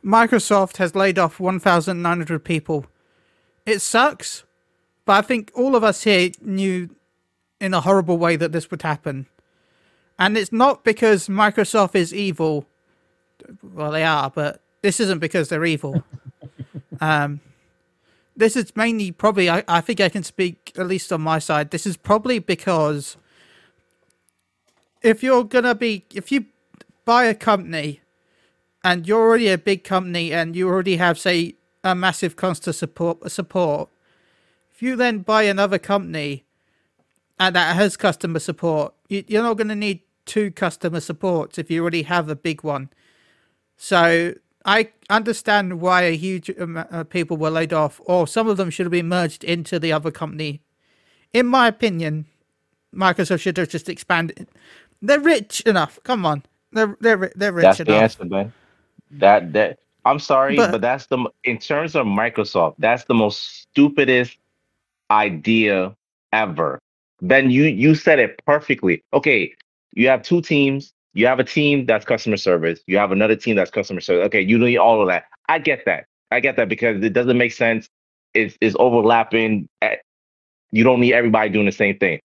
Microsoft 0.05 0.79
has 0.79 0.95
laid 0.95 1.19
off 1.19 1.39
1,900 1.39 2.45
people. 2.45 2.87
It 3.67 3.81
sucks, 3.81 4.45
but 5.05 5.13
I 5.13 5.23
think 5.23 5.53
all 5.55 5.77
of 5.77 5.85
us 5.85 6.05
here 6.05 6.31
knew 6.41 6.91
in 7.61 7.75
a 7.75 7.81
horrible 7.81 8.19
way 8.19 8.37
that 8.37 8.53
this 8.53 8.71
would 8.71 8.83
happen, 8.83 9.27
and 10.19 10.37
it's 10.37 10.53
not 10.53 10.85
because 10.85 11.29
Microsoft 11.29 11.95
is 11.95 12.13
evil. 12.15 12.67
Well, 13.63 13.93
they 13.93 14.05
are, 14.05 14.31
but 14.31 14.61
this 14.83 15.01
isn't 15.01 15.19
because 15.21 15.49
they're 15.49 15.65
evil. 15.65 16.03
um, 17.01 17.41
this 18.39 18.57
is 18.57 18.75
mainly 18.77 19.11
probably 19.11 19.51
I, 19.51 19.65
I 19.69 19.81
think 19.81 20.01
I 20.01 20.09
can 20.09 20.23
speak 20.23 20.73
at 20.79 20.87
least 20.87 21.13
on 21.13 21.21
my 21.21 21.39
side. 21.41 21.71
This 21.71 21.87
is 21.87 21.97
probably 21.97 22.39
because 22.39 23.17
if 25.03 25.23
you're 25.23 25.45
gonna 25.45 25.75
be 25.75 26.05
if 26.15 26.31
you 26.33 26.47
buy 27.05 27.25
a 27.25 27.35
company 27.35 28.01
and 28.85 29.07
you're 29.07 29.21
already 29.21 29.49
a 29.49 29.59
big 29.59 29.83
company 29.83 30.33
and 30.33 30.55
you 30.55 30.69
already 30.69 30.97
have 30.97 31.19
say 31.19 31.57
a 31.83 31.95
massive 31.95 32.37
constant 32.37 32.77
support 32.77 33.31
support, 33.31 33.89
if 34.73 34.83
you 34.83 34.95
then 34.95 35.19
buy 35.19 35.43
another 35.43 35.79
company 35.79 36.45
and 37.41 37.55
that 37.55 37.77
has 37.77 37.97
customer 37.97 38.39
support, 38.39 38.95
you, 39.09 39.25
you're 39.27 39.43
not 39.43 39.57
going 39.57 39.69
to 39.69 39.75
need 39.77 40.01
two 40.27 40.51
customer 40.51 41.01
supports 41.01 41.59
if 41.59 41.71
you 41.71 41.81
already 41.83 42.03
have 42.03 42.29
a 42.29 42.37
big 42.37 42.63
one. 42.63 42.91
So 43.77 44.35
I 44.65 44.91
understand 45.09 45.81
why 45.81 46.03
a 46.03 46.17
huge 46.17 46.51
amount 46.51 46.91
of 46.91 46.95
uh, 46.95 47.05
people 47.05 47.37
were 47.37 47.51
laid 47.51 47.73
off, 47.73 48.01
or 48.05 48.27
some 48.27 48.49
of 48.49 48.57
them 48.57 48.71
should 48.71 48.87
have 48.87 48.91
been 48.93 49.09
merged 49.09 49.45
into 49.45 49.79
the 49.79 49.93
other 49.93 50.11
company. 50.11 50.61
In 51.33 51.47
my 51.47 51.69
opinion, 51.69 52.27
Microsoft 52.95 53.41
should 53.41 53.57
have 53.57 53.69
just 53.69 53.89
expanded. 53.89 54.49
They're 55.01 55.21
rich 55.21 55.61
enough. 55.63 55.99
Come 56.03 56.27
on, 56.27 56.43
they're 56.73 56.97
they're 57.01 57.33
they're 57.37 57.53
rich 57.53 57.63
That's 57.65 57.79
the 57.79 57.95
answer, 57.95 58.25
man. 58.25 58.53
That 59.13 59.53
that 59.53 59.79
I'm 60.05 60.19
sorry, 60.19 60.57
But- 60.57 60.73
but, 60.73 60.81
that's 60.81 61.07
the 61.07 61.19
in 61.45 61.59
terms 61.59 61.95
of 61.95 62.07
Microsoft, 62.07 62.75
that's 62.79 63.05
the 63.05 63.15
most 63.15 63.63
stupidest 63.63 64.37
idea 65.11 65.95
ever. 66.33 66.81
Ben, 67.23 67.51
you 67.51 67.65
you 67.65 67.95
said 67.95 68.19
it 68.19 68.41
perfectly. 68.47 69.03
Okay, 69.13 69.55
you 69.95 70.09
have 70.09 70.23
two 70.23 70.43
teams. 70.43 70.93
You 71.15 71.27
have 71.27 71.41
a 71.41 71.45
team 71.45 71.87
that's 71.87 72.05
customer 72.05 72.37
service. 72.37 72.81
You 72.87 72.99
have 72.99 73.13
another 73.13 73.37
team 73.37 73.57
that's 73.57 73.71
customer 73.71 74.01
service. 74.01 74.27
Okay, 74.27 74.43
you 74.43 74.59
need 74.59 74.79
all 74.79 75.03
of 75.03 75.09
that. 75.09 75.25
I 75.49 75.59
get 75.59 75.85
that. 75.87 76.07
I 76.31 76.41
get 76.41 76.57
that 76.57 76.69
because 76.69 77.03
it 77.03 77.13
doesn't 77.13 77.39
make 77.39 77.53
sense. 77.53 77.89
It's, 78.35 78.57
it's 78.61 78.77
overlapping. 78.79 79.69
You 80.71 80.85
don't 80.85 81.01
need 81.01 81.15
everybody 81.15 81.51
doing 81.51 81.67
the 81.67 81.73
same 81.73 81.99
thing. 81.99 82.21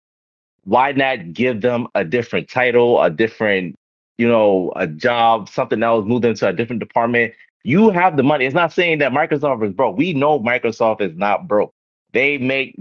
Why 0.65 0.93
not 0.93 1.33
give 1.35 1.61
them 1.61 1.89
a 1.95 2.05
different 2.05 2.49
title, 2.49 3.03
a 3.03 3.11
different 3.11 3.77
you 4.19 4.29
know, 4.29 4.71
a 4.77 4.87
job, 4.87 5.49
something 5.49 5.83
else, 5.83 6.05
move 6.07 6.21
them 6.23 6.35
to 6.35 6.49
a 6.49 6.53
different 6.53 6.81
department. 6.81 7.33
You 7.65 7.89
have 7.91 8.19
the 8.19 8.23
money. 8.23 8.45
It's 8.45 8.55
not 8.55 8.71
saying 8.73 8.99
that 8.99 9.13
Microsoft 9.13 9.67
is 9.67 9.73
broke. 9.73 9.97
We 9.97 10.13
know 10.13 10.39
Microsoft 10.39 11.01
is 11.01 11.17
not 11.17 11.49
broke. 11.49 11.73
They 12.13 12.37
make 12.37 12.77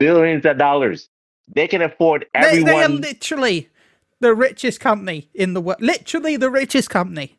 billions 0.00 0.44
of 0.44 0.58
dollars. 0.58 1.08
they 1.54 1.68
can 1.68 1.82
afford 1.82 2.26
They, 2.34 2.62
they 2.64 2.82
are 2.82 2.88
literally 2.88 3.68
the 4.20 4.34
richest 4.34 4.80
company 4.80 5.28
in 5.34 5.54
the 5.54 5.60
world. 5.60 5.80
Literally 5.80 6.36
the 6.36 6.50
richest 6.50 6.90
company. 6.90 7.36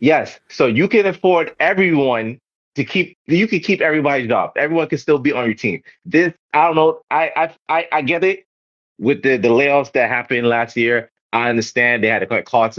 yes, 0.00 0.38
so 0.48 0.66
you 0.66 0.86
can 0.88 1.06
afford 1.06 1.54
everyone 1.60 2.38
to 2.76 2.84
keep. 2.84 3.16
You 3.26 3.46
can 3.48 3.60
keep 3.60 3.80
everybody's 3.80 4.28
job. 4.28 4.52
Everyone 4.56 4.88
can 4.88 4.98
still 4.98 5.18
be 5.18 5.32
on 5.32 5.44
your 5.44 5.54
team. 5.54 5.82
This, 6.04 6.32
I 6.52 6.66
don't 6.66 6.76
know. 6.76 7.00
I 7.10 7.30
I 7.36 7.44
I, 7.76 7.88
I 7.92 8.02
get 8.02 8.24
it 8.24 8.44
with 8.98 9.22
the 9.22 9.36
the 9.36 9.48
layoffs 9.48 9.92
that 9.92 10.08
happened 10.08 10.46
last 10.48 10.76
year. 10.76 11.10
I 11.32 11.48
understand 11.50 12.02
they 12.02 12.08
had 12.08 12.20
to 12.20 12.26
cut 12.26 12.44
costs. 12.44 12.78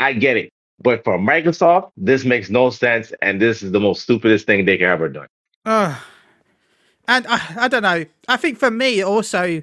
I 0.00 0.12
get 0.12 0.36
it. 0.36 0.50
But 0.80 1.04
for 1.04 1.16
Microsoft, 1.18 1.90
this 1.96 2.24
makes 2.24 2.50
no 2.50 2.70
sense, 2.70 3.12
and 3.22 3.40
this 3.40 3.62
is 3.62 3.70
the 3.72 3.80
most 3.80 4.02
stupidest 4.02 4.46
thing 4.46 4.64
they 4.64 4.76
could 4.78 4.86
ever 4.88 5.08
done. 5.08 5.28
Ugh. 5.64 5.96
And 7.08 7.26
I, 7.28 7.40
I 7.64 7.68
don't 7.68 7.82
know. 7.82 8.04
I 8.28 8.36
think 8.36 8.58
for 8.58 8.70
me 8.70 9.02
also, 9.02 9.62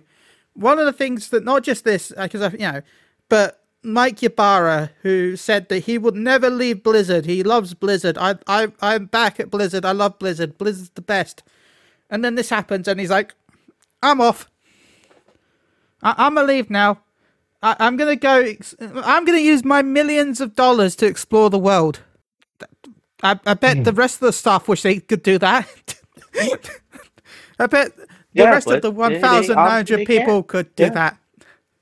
one 0.54 0.80
of 0.80 0.86
the 0.86 0.94
things 0.94 1.30
that 1.30 1.44
not 1.44 1.64
just 1.64 1.84
this, 1.84 2.12
uh, 2.18 2.24
because 2.24 2.42
I, 2.42 2.50
you 2.52 2.60
know, 2.60 2.82
but 3.30 3.64
Mike 3.82 4.22
Ybarra, 4.22 4.92
who 5.04 5.36
said 5.36 5.70
that 5.70 5.80
he 5.80 5.98
would 5.98 6.16
never 6.16 6.50
leave 6.50 6.84
Blizzard. 6.84 7.26
He 7.26 7.44
loves 7.44 7.74
Blizzard. 7.74 8.18
I, 8.18 8.36
I, 8.48 8.72
I'm 8.82 9.06
back 9.06 9.40
at 9.40 9.50
Blizzard. 9.50 9.86
I 9.86 9.94
love 9.94 10.20
Blizzard. 10.20 10.58
Blizzard's 10.58 10.90
the 10.92 11.02
best. 11.02 11.44
And 12.10 12.26
then 12.26 12.36
this 12.36 12.50
happens, 12.50 12.88
and 12.88 13.00
he's 13.00 13.12
like, 13.12 13.36
"I'm 14.02 14.20
off. 14.20 14.50
I, 16.02 16.16
I'm 16.18 16.36
gonna 16.36 16.48
leave 16.48 16.70
now. 16.70 17.00
I, 17.62 17.76
I'm 17.80 17.98
gonna 17.98 18.16
go. 18.16 18.42
ex- 18.42 18.76
I'm 18.80 19.26
gonna 19.26 19.38
use 19.38 19.64
my 19.64 19.82
millions 19.84 20.42
of 20.42 20.56
dollars 20.56 20.96
to 20.98 21.06
explore 21.06 21.50
the 21.50 21.60
world." 21.60 22.02
I, 23.22 23.40
I 23.46 23.54
bet 23.54 23.78
hmm. 23.78 23.84
the 23.84 23.94
rest 23.94 24.16
of 24.16 24.22
the 24.22 24.34
staff 24.34 24.68
wish 24.68 24.82
they 24.82 25.00
could 25.00 25.24
do 25.24 25.38
that. 25.38 25.96
I 27.60 27.68
bet 27.68 27.96
the 27.98 28.08
Yeah, 28.34 28.52
rest 28.52 28.68
of 28.68 28.82
the 28.82 28.92
they- 28.92 28.98
they 28.98 29.20
1,900 29.20 30.06
people 30.06 30.44
can't. 30.44 30.48
could 30.48 30.76
do 30.76 30.84
Yeah. 30.86 30.90
that. 30.92 31.18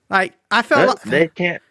Like, 0.09 0.33
I 0.51 0.61
felt 0.63 0.87
like, 0.89 1.01
they 1.03 1.27
can't. 1.29 1.61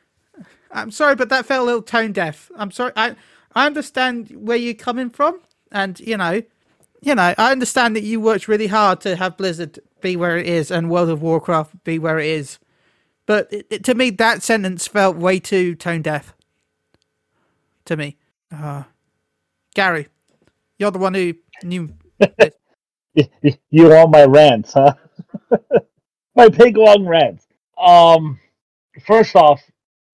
I'm 0.71 0.91
sorry, 0.91 1.17
but 1.17 1.29
that 1.31 1.47
felt 1.47 1.63
a 1.63 1.67
little 1.67 1.83
tone 1.83 2.13
deaf. 2.13 2.51
I'm 2.57 2.71
sorry. 2.71 2.93
I 2.97 3.17
I 3.55 3.67
understand 3.67 4.31
where 4.33 4.57
you're 4.59 4.75
coming 4.75 5.11
from, 5.11 5.41
and 5.73 5.99
you 6.01 6.17
know, 6.19 6.43
you 7.01 7.15
know, 7.15 7.35
I 7.39 7.53
understand 7.53 7.97
that 7.97 8.03
you 8.03 8.21
worked 8.21 8.49
really 8.49 8.67
hard 8.67 9.01
to 9.03 9.17
have 9.17 9.37
Blizzard 9.39 9.79
be 10.03 10.17
where 10.17 10.37
it 10.37 10.47
is 10.47 10.71
and 10.71 10.91
World 10.91 11.09
of 11.09 11.23
Warcraft 11.23 11.83
be 11.85 11.99
where 11.99 12.19
it 12.19 12.27
is. 12.27 12.59
But 13.27 13.53
it, 13.53 13.67
it- 13.71 13.85
to 13.85 13.95
me, 13.95 14.11
that 14.11 14.43
sentence 14.43 14.87
felt 14.87 15.17
way 15.17 15.41
too 15.41 15.75
tone 15.75 16.03
deaf. 16.03 16.35
To 17.87 17.97
me, 17.97 18.17
uh, 18.53 18.85
Gary, 19.75 20.09
you're 20.79 20.91
the 20.91 20.99
one 20.99 21.15
who 21.15 21.35
knew. 21.63 21.95
you 23.71 23.93
all 23.93 24.09
my 24.09 24.25
rants, 24.25 24.73
huh? 24.75 24.95
my 26.37 26.49
big 26.49 26.77
long 26.77 27.07
rants. 27.07 27.47
Um, 27.79 28.39
first 29.07 29.35
off, 29.37 29.63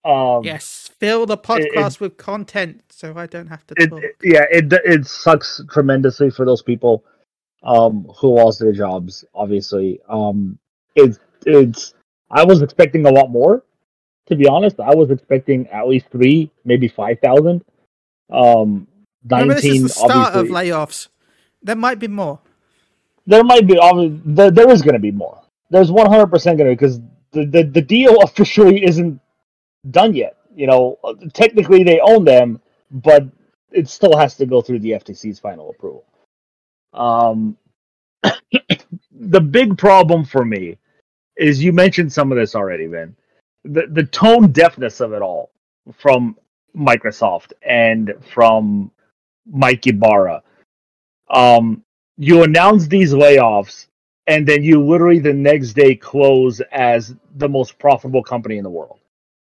um, 0.04 0.42
Yes, 0.44 0.90
fill 0.98 1.26
the 1.26 1.36
podcast 1.38 2.00
with 2.00 2.16
content 2.16 2.82
so 2.90 3.14
I 3.16 3.26
don't 3.26 3.46
have 3.48 3.66
to 3.68 3.74
it, 3.76 3.90
talk. 3.90 4.02
it- 4.02 4.16
yeah, 4.22 4.44
it 4.50 4.72
it 4.84 5.06
sucks 5.06 5.60
tremendously 5.70 6.30
for 6.30 6.44
those 6.44 6.62
people 6.62 7.04
um 7.64 8.06
who 8.18 8.34
lost 8.36 8.58
their 8.60 8.72
jobs. 8.72 9.24
Obviously, 9.34 10.00
um, 10.08 10.58
it's 10.96 11.18
it's. 11.46 11.94
I 12.30 12.44
was 12.44 12.62
expecting 12.62 13.06
a 13.06 13.10
lot 13.10 13.30
more. 13.30 13.64
To 14.28 14.36
be 14.36 14.46
honest, 14.48 14.80
I 14.80 14.94
was 14.94 15.10
expecting 15.10 15.66
at 15.68 15.86
least 15.88 16.06
three, 16.10 16.50
maybe 16.64 16.88
five 16.88 17.18
thousand. 17.20 17.64
Um, 18.30 18.86
Remember, 19.28 19.54
this 19.54 19.64
is 19.64 19.70
nineteen. 19.70 19.82
the 19.84 19.88
start 19.90 20.34
of 20.34 20.46
layoffs. 20.46 21.08
There 21.62 21.76
might 21.76 21.98
be 22.00 22.08
more. 22.08 22.40
There 23.26 23.44
might 23.44 23.66
be. 23.66 23.78
There, 24.24 24.50
there 24.50 24.70
is 24.70 24.82
going 24.82 24.94
to 24.94 25.00
be 25.00 25.12
more. 25.12 25.42
There's 25.70 25.90
one 25.92 26.08
hundred 26.08 26.28
percent 26.28 26.58
going 26.58 26.70
to 26.70 26.76
because 26.76 27.00
the, 27.32 27.46
the 27.46 27.62
the 27.64 27.82
deal 27.82 28.18
officially 28.22 28.84
isn't 28.84 29.20
done 29.90 30.14
yet. 30.14 30.36
You 30.54 30.66
know, 30.66 30.98
technically 31.32 31.84
they 31.84 32.00
own 32.00 32.24
them, 32.24 32.60
but 32.90 33.26
it 33.72 33.88
still 33.88 34.16
has 34.16 34.36
to 34.36 34.46
go 34.46 34.60
through 34.62 34.80
the 34.80 34.92
FTC's 34.92 35.38
final 35.40 35.70
approval. 35.70 36.04
Um, 36.92 37.56
the 39.12 39.40
big 39.40 39.78
problem 39.78 40.24
for 40.24 40.44
me 40.44 40.78
is 41.36 41.62
you 41.62 41.72
mentioned 41.72 42.12
some 42.12 42.32
of 42.32 42.38
this 42.38 42.54
already, 42.54 42.86
Ben. 42.86 43.16
The 43.64 43.86
the 43.90 44.04
tone 44.04 44.52
deafness 44.52 45.00
of 45.00 45.12
it 45.12 45.22
all 45.22 45.50
from 45.96 46.36
Microsoft 46.76 47.52
and 47.62 48.12
from 48.32 48.90
Mike 49.50 49.86
Ybarra. 49.86 50.42
Um, 51.30 51.84
you 52.18 52.42
announce 52.42 52.86
these 52.86 53.12
layoffs, 53.12 53.86
and 54.26 54.46
then 54.46 54.62
you 54.62 54.84
literally 54.84 55.18
the 55.18 55.32
next 55.32 55.72
day 55.72 55.94
close 55.94 56.60
as 56.72 57.14
the 57.36 57.48
most 57.48 57.78
profitable 57.78 58.22
company 58.22 58.58
in 58.58 58.64
the 58.64 58.70
world, 58.70 58.98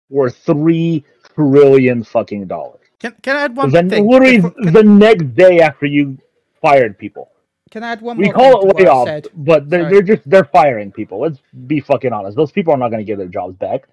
worth 0.10 0.38
three 0.38 1.04
trillion 1.36 2.04
fucking 2.04 2.48
dollars. 2.48 2.82
Can 3.00 3.16
Can 3.22 3.38
I 3.38 3.42
add 3.44 3.56
one 3.56 3.72
then 3.72 3.90
thing? 3.90 4.08
literally 4.08 4.42
can, 4.42 4.74
the 4.74 4.84
next 4.84 5.34
day 5.36 5.62
after 5.62 5.86
you 5.86 6.18
fired 6.62 6.98
people. 6.98 7.32
can 7.72 7.84
I 7.84 7.92
add 7.94 8.02
one 8.02 8.18
more? 8.18 8.28
We 8.28 8.32
call 8.34 8.70
it 8.70 8.76
layoffs, 8.76 9.28
but 9.36 9.70
they're, 9.70 9.84
Sorry. 9.84 9.94
they're 9.94 10.16
just 10.16 10.30
they're 10.30 10.46
firing 10.46 10.92
people. 10.92 11.22
Let's 11.22 11.40
be 11.68 11.80
fucking 11.80 12.12
honest. 12.12 12.36
Those 12.36 12.52
people 12.52 12.74
are 12.74 12.78
not 12.78 12.90
going 12.90 13.00
to 13.00 13.06
get 13.06 13.18
their 13.18 13.28
jobs 13.28 13.56
back. 13.56 13.88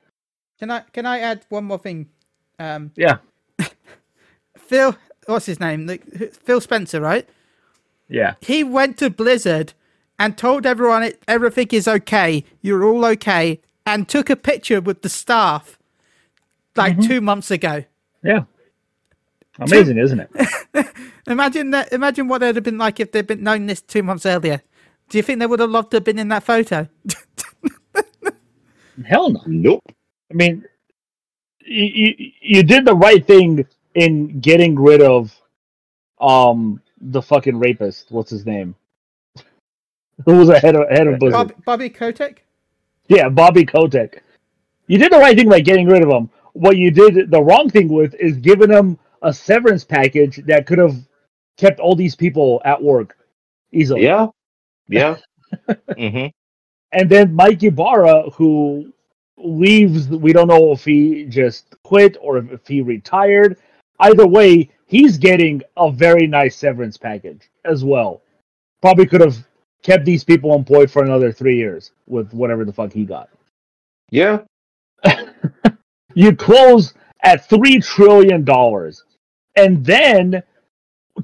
Can 0.59 0.71
I 0.71 0.81
Can 0.93 1.07
I 1.07 1.21
add 1.21 1.45
one 1.51 1.65
more 1.65 1.79
thing? 1.79 2.09
Um, 2.59 2.91
Yeah, 2.97 3.19
Phil, 4.59 4.97
what's 5.27 5.47
his 5.47 5.61
name? 5.61 5.87
Phil 6.43 6.61
Spencer, 6.61 7.01
right? 7.01 7.29
Yeah, 8.09 8.35
He 8.41 8.63
went 8.65 8.99
to 8.99 9.11
Blizzard 9.11 9.73
and 10.19 10.37
told 10.39 10.65
everyone 10.67 11.03
it, 11.03 11.23
everything 11.29 11.69
is 11.73 11.87
okay. 11.89 12.45
You're 12.63 12.85
all 12.85 13.05
okay, 13.07 13.61
and 13.85 14.09
took 14.09 14.31
a 14.31 14.37
picture 14.37 14.81
with 14.81 15.03
the 15.03 15.09
staff 15.09 15.79
like 16.77 16.97
Mm-hmm. 16.97 17.09
two 17.09 17.21
months 17.21 17.51
ago. 17.51 17.85
yeah. 18.23 18.45
Amazing, 19.59 19.97
isn't 19.99 20.21
it? 20.21 20.87
Imagine 21.27 21.71
that. 21.71 21.91
Imagine 21.93 22.29
what 22.29 22.39
they'd 22.43 22.55
have 22.57 22.65
been 22.65 22.77
like 22.77 23.01
if 23.01 23.11
they'd 23.13 23.27
been 23.27 23.43
known 23.43 23.65
this 23.67 23.81
two 23.81 24.03
months 24.03 24.27
earlier. 24.27 24.61
Do 25.09 25.17
you 25.17 25.23
think 25.23 25.39
they 25.41 25.47
would 25.47 25.61
have 25.61 25.71
loved 25.71 25.91
to 25.93 25.97
have 25.97 26.05
been 26.05 26.19
in 26.19 26.29
that 26.29 26.43
photo? 26.43 26.87
Hell 29.07 29.31
no. 29.31 29.41
Nope. 29.47 29.83
I 30.31 30.35
mean, 30.35 30.65
you, 31.61 31.85
you 31.85 32.31
you 32.41 32.63
did 32.63 32.85
the 32.85 32.95
right 32.95 33.25
thing 33.27 33.67
in 33.95 34.41
getting 34.41 34.79
rid 34.79 35.03
of 35.03 35.35
um 36.21 36.81
the 37.01 37.23
fucking 37.23 37.59
rapist. 37.59 38.11
What's 38.11 38.31
his 38.31 38.47
name? 38.47 38.75
Who 40.25 40.39
was 40.39 40.49
ahead 40.49 40.77
of 40.77 40.89
head 40.89 41.07
of 41.07 41.19
Blizzard? 41.19 41.49
Bob, 41.49 41.65
Bobby 41.65 41.91
Kotick. 41.91 42.45
Yeah, 43.09 43.29
Bobby 43.29 43.65
Kotick. 43.65 44.23
You 44.87 44.99
did 44.99 45.13
the 45.13 45.19
right 45.19 45.37
thing 45.37 45.49
by 45.49 45.61
getting 45.61 45.87
rid 45.87 46.03
of 46.03 46.11
him. 46.11 46.31
What 46.53 46.77
you 46.77 46.91
did 46.91 47.31
the 47.31 47.43
wrong 47.43 47.69
thing 47.69 47.89
with 47.89 48.15
is 48.15 48.37
giving 48.39 48.71
him 48.71 48.99
a 49.23 49.33
severance 49.33 49.85
package 49.85 50.37
that 50.47 50.67
could 50.67 50.79
have 50.79 50.97
kept 51.57 51.81
all 51.81 51.97
these 51.97 52.15
people 52.15 52.61
at 52.65 52.83
work 52.83 53.17
easily. 53.73 54.05
Yeah. 54.05 54.29
Yeah. 54.89 55.17
mm-hmm. 55.69 56.27
And 56.93 57.11
then 57.11 57.35
Mike 57.35 57.63
Ybarra, 57.63 58.31
who 58.31 58.93
leaves, 59.37 60.09
we 60.09 60.33
don't 60.33 60.49
know 60.49 60.73
if 60.73 60.85
he 60.85 61.25
just 61.25 61.75
quit 61.83 62.17
or 62.21 62.39
if 62.39 62.67
he 62.67 62.81
retired. 62.81 63.59
Either 63.99 64.27
way, 64.27 64.71
he's 64.87 65.19
getting 65.19 65.63
a 65.77 65.91
very 65.91 66.27
nice 66.27 66.57
severance 66.57 66.97
package 66.97 67.51
as 67.65 67.85
well. 67.85 68.23
Probably 68.81 69.07
could 69.07 69.21
have 69.21 69.37
kept 69.83 70.05
these 70.05 70.25
people 70.25 70.55
employed 70.55 70.91
for 70.91 71.05
another 71.05 71.33
three 71.33 71.57
years 71.57 71.93
with 72.07 72.33
whatever 72.33 72.65
the 72.65 72.73
fuck 72.73 72.93
he 72.93 73.05
got. 73.05 73.29
Yeah. 74.11 74.43
You 76.17 76.35
close 76.35 76.95
at 77.25 77.47
three 77.47 77.79
trillion 77.79 78.43
dollars, 78.43 79.05
and 79.55 79.85
then 79.85 80.43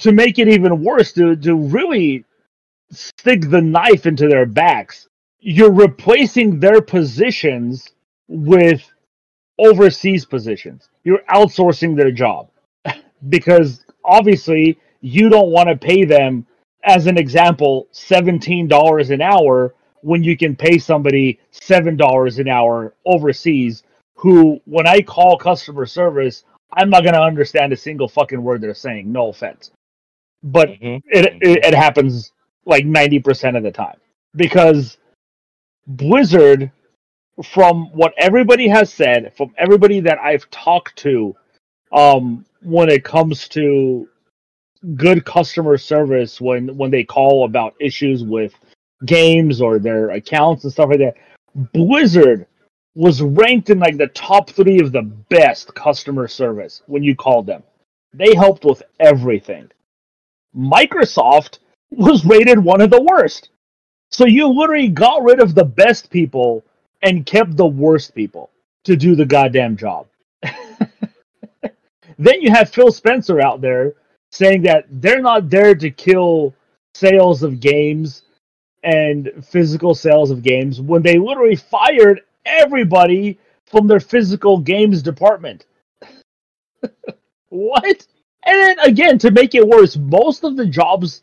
to 0.00 0.12
make 0.12 0.38
it 0.38 0.48
even 0.48 0.84
worse, 0.84 1.14
to 1.14 1.34
to 1.36 1.56
really 1.56 2.26
stick 2.90 3.48
the 3.48 3.62
knife 3.62 4.04
into 4.04 4.28
their 4.28 4.44
backs, 4.44 5.08
you're 5.40 5.72
replacing 5.72 6.60
their 6.60 6.82
positions 6.82 7.88
with 8.28 8.86
overseas 9.58 10.26
positions. 10.26 10.90
You're 11.04 11.22
outsourcing 11.30 11.96
their 11.96 12.12
job 12.12 12.50
because 13.30 13.84
obviously 14.04 14.78
you 15.00 15.28
don't 15.28 15.50
want 15.50 15.68
to 15.68 15.76
pay 15.76 16.04
them, 16.04 16.46
as 16.84 17.06
an 17.06 17.18
example, 17.18 17.88
seventeen 17.92 18.68
dollars 18.68 19.10
an 19.10 19.22
hour 19.22 19.74
when 20.02 20.24
you 20.24 20.36
can 20.36 20.56
pay 20.56 20.78
somebody 20.78 21.40
seven 21.52 21.96
dollars 21.96 22.38
an 22.38 22.48
hour 22.48 22.94
overseas 23.06 23.84
who 24.16 24.60
when 24.66 24.86
I 24.86 25.02
call 25.02 25.38
customer 25.38 25.86
service, 25.86 26.44
I'm 26.72 26.90
not 26.90 27.04
gonna 27.04 27.20
understand 27.22 27.72
a 27.72 27.76
single 27.76 28.08
fucking 28.08 28.42
word 28.42 28.60
they're 28.62 28.74
saying. 28.74 29.10
No 29.12 29.28
offense, 29.28 29.72
but 30.42 30.76
Mhm. 30.82 31.02
it 31.06 31.36
it, 31.42 31.66
it 31.66 31.74
happens 31.74 32.32
like 32.66 32.86
ninety 32.86 33.20
percent 33.20 33.56
of 33.56 33.62
the 33.64 33.72
time 33.72 33.98
because 34.36 34.98
Blizzard, 35.86 36.72
from 37.44 37.86
what 37.92 38.14
everybody 38.18 38.68
has 38.68 38.92
said, 38.92 39.32
from 39.36 39.54
everybody 39.58 40.00
that 40.00 40.18
I've 40.20 40.50
talked 40.50 40.96
to, 40.98 41.36
um, 41.92 42.44
when 42.62 42.88
it 42.88 43.04
comes 43.04 43.48
to 43.48 44.08
good 44.96 45.24
customer 45.24 45.78
service 45.78 46.40
when 46.40 46.76
when 46.76 46.90
they 46.90 47.04
call 47.04 47.44
about 47.44 47.74
issues 47.80 48.24
with 48.24 48.52
games 49.06 49.60
or 49.60 49.78
their 49.78 50.10
accounts 50.10 50.64
and 50.64 50.72
stuff 50.72 50.88
like 50.88 50.98
that 50.98 51.14
Blizzard 51.72 52.46
was 52.94 53.22
ranked 53.22 53.70
in 53.70 53.78
like 53.78 53.96
the 53.96 54.08
top 54.08 54.50
three 54.50 54.80
of 54.80 54.92
the 54.92 55.02
best 55.02 55.74
customer 55.74 56.28
service 56.28 56.82
when 56.86 57.02
you 57.02 57.16
called 57.16 57.46
them. 57.46 57.62
They 58.12 58.34
helped 58.34 58.64
with 58.64 58.82
everything. 59.00 59.70
Microsoft 60.54 61.58
was 61.90 62.24
rated 62.24 62.58
one 62.58 62.80
of 62.80 62.90
the 62.90 63.02
worst. 63.02 63.50
So 64.10 64.26
you 64.26 64.48
literally 64.48 64.88
got 64.88 65.22
rid 65.22 65.40
of 65.40 65.54
the 65.54 65.64
best 65.64 66.10
people 66.10 66.62
and 67.02 67.24
kept 67.24 67.56
the 67.56 67.66
worst 67.66 68.14
people 68.14 68.50
to 68.84 68.96
do 68.96 69.14
the 69.14 69.24
goddamn 69.24 69.76
job. 69.76 70.06
then 72.24 72.42
you 72.42 72.50
have 72.50 72.70
Phil 72.70 72.92
Spencer 72.92 73.40
out 73.40 73.60
there 73.60 73.94
saying 74.30 74.62
that 74.62 74.86
they're 74.90 75.22
not 75.22 75.50
there 75.50 75.74
to 75.74 75.90
kill 75.90 76.54
sales 76.94 77.42
of 77.42 77.60
games 77.60 78.22
and 78.82 79.30
physical 79.44 79.94
sales 79.94 80.30
of 80.30 80.42
games 80.42 80.80
when 80.80 81.02
they 81.02 81.18
literally 81.18 81.56
fired 81.56 82.22
everybody 82.44 83.38
from 83.66 83.86
their 83.86 84.00
physical 84.00 84.58
games 84.58 85.02
department. 85.02 85.66
what? 87.48 88.06
And 88.44 88.58
then 88.58 88.78
again, 88.80 89.18
to 89.18 89.30
make 89.30 89.54
it 89.54 89.66
worse, 89.66 89.96
most 89.96 90.44
of 90.44 90.56
the 90.56 90.66
jobs 90.66 91.22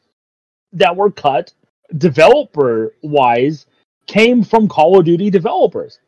that 0.73 0.95
were 0.95 1.11
cut, 1.11 1.53
developer 1.97 2.93
wise, 3.01 3.65
came 4.07 4.43
from 4.43 4.67
Call 4.67 4.99
of 4.99 5.05
Duty 5.05 5.29
developers. 5.29 5.99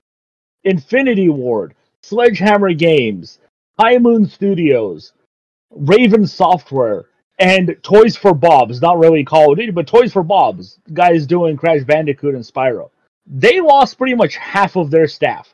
Infinity 0.64 1.30
Ward, 1.30 1.76
Sledgehammer 2.04 2.74
Games, 2.74 3.40
High 3.82 3.98
Moon 3.98 4.28
Studios, 4.28 5.14
Raven 5.72 6.28
Software, 6.28 7.06
and 7.40 7.76
Toys 7.82 8.16
for 8.16 8.36
Bob's. 8.36 8.80
Not 8.80 9.00
really 9.00 9.24
Call 9.24 9.52
of 9.52 9.58
Duty, 9.58 9.72
but 9.72 9.88
Toys 9.88 10.14
for 10.14 10.22
Bob's. 10.22 10.78
Guys 10.94 11.26
doing 11.26 11.58
Crash 11.58 11.84
Bandicoot 11.84 12.36
and 12.36 12.44
Spyro. 12.44 12.92
They 13.26 13.60
lost 13.60 13.98
pretty 13.98 14.14
much 14.14 14.36
half 14.36 14.76
of 14.76 14.92
their 14.92 15.08
staff. 15.08 15.52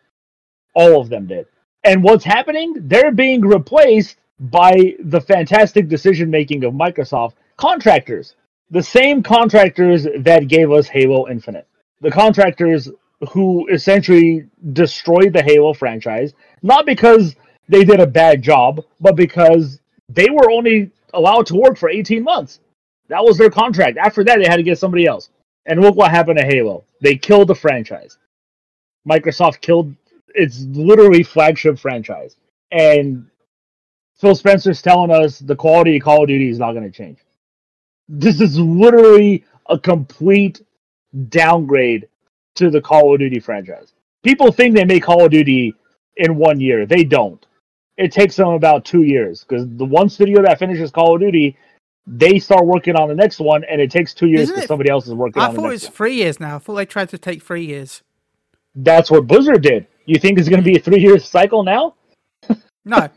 All 0.76 1.00
of 1.00 1.08
them 1.08 1.28
did. 1.28 1.46
And 1.86 2.04
what's 2.04 2.26
happening? 2.26 2.74
They're 2.78 3.14
being 3.14 3.40
replaced 3.40 4.18
by 4.42 4.98
the 5.00 5.22
fantastic 5.22 5.88
decision 5.88 6.30
making 6.30 6.66
of 6.66 6.74
Microsoft 6.74 7.36
contractors. 7.56 8.36
The 8.72 8.84
same 8.84 9.24
contractors 9.24 10.06
that 10.20 10.50
gave 10.50 10.70
us 10.74 10.90
Halo 10.90 11.30
Infinite. 11.30 11.66
The 12.02 12.12
contractors 12.12 12.90
who 13.30 13.70
essentially 13.70 14.48
destroyed 14.74 15.32
the 15.32 15.44
Halo 15.44 15.74
franchise, 15.74 16.34
not 16.62 16.86
because 16.86 17.34
they 17.70 17.84
did 17.84 18.00
a 18.00 18.08
bad 18.08 18.42
job, 18.42 18.84
but 19.02 19.16
because 19.16 19.80
they 20.10 20.30
were 20.30 20.52
only 20.52 20.92
allowed 21.14 21.48
to 21.48 21.56
work 21.56 21.78
for 21.78 21.90
18 21.90 22.24
months. 22.24 22.60
That 23.10 23.24
was 23.24 23.38
their 23.38 23.50
contract. 23.50 23.98
After 23.98 24.24
that, 24.26 24.40
they 24.40 24.48
had 24.48 24.58
to 24.58 24.64
get 24.64 24.80
somebody 24.80 25.08
else. 25.08 25.30
And 25.66 25.82
look 25.82 25.96
what 25.96 26.12
happened 26.12 26.40
to 26.40 26.46
Halo. 26.46 26.86
They 27.02 27.18
killed 27.18 27.50
the 27.50 27.56
franchise. 27.56 28.18
Microsoft 29.10 29.62
killed 29.62 29.96
its 30.36 30.62
literally 30.62 31.24
flagship 31.24 31.80
franchise. 31.80 32.38
And 32.72 33.28
Phil 34.20 34.36
Spencer's 34.36 34.82
telling 34.82 35.12
us 35.12 35.40
the 35.40 35.58
quality 35.58 35.98
of 35.98 36.04
Call 36.04 36.24
of 36.24 36.30
Duty 36.30 36.50
is 36.50 36.60
not 36.60 36.74
going 36.74 36.86
to 36.86 36.98
change. 36.98 37.20
This 38.10 38.42
is 38.42 38.60
literally 38.60 39.46
a 39.70 39.80
complete 39.80 40.62
downgrade 41.30 42.10
to 42.58 42.72
the 42.72 42.82
Call 42.82 43.14
of 43.14 43.22
Duty 43.22 43.40
franchise. 43.40 43.94
People 44.24 44.52
think 44.52 44.76
they 44.76 44.86
make 44.86 45.04
Call 45.04 45.26
of 45.26 45.32
Duty 45.32 45.76
in 46.18 46.38
one 46.38 46.62
year. 46.62 46.88
They 46.88 47.06
don't. 47.06 47.46
It 47.98 48.12
takes 48.12 48.36
them 48.36 48.50
about 48.50 48.86
two 48.86 49.04
years 49.04 49.44
because 49.44 49.68
the 49.68 49.86
one 49.86 50.10
studio 50.10 50.42
that 50.44 50.60
finishes 50.60 50.92
Call 50.92 51.16
of 51.16 51.22
Duty, 51.22 51.58
they 52.06 52.38
start 52.40 52.66
working 52.66 52.96
on 52.96 53.08
the 53.10 53.16
next 53.16 53.40
one, 53.40 53.64
and 53.64 53.82
it 53.82 53.90
takes 53.90 54.14
two 54.14 54.28
years 54.28 54.50
because 54.50 54.68
somebody 54.68 54.90
else 54.90 55.08
is 55.08 55.14
working 55.14 55.42
I 55.42 55.48
on 55.48 55.54
the 55.56 55.62
thought 55.62 55.68
it 55.68 55.72
was 55.72 55.84
one. 55.86 55.94
three 55.94 56.16
years 56.16 56.40
now. 56.40 56.56
I 56.58 56.60
thought 56.60 56.76
they 56.76 56.86
tried 56.86 57.10
to 57.10 57.18
take 57.18 57.42
three 57.44 57.66
years. 57.66 58.04
That's 58.76 59.10
what 59.10 59.26
Blizzard 59.26 59.64
did. 59.64 59.88
You 60.06 60.20
think 60.20 60.38
it's 60.38 60.48
going 60.48 60.64
to 60.64 60.66
be 60.66 60.78
a 60.78 60.80
three-year 60.80 61.20
cycle 61.20 61.64
now? 61.64 61.96
No, 62.86 63.10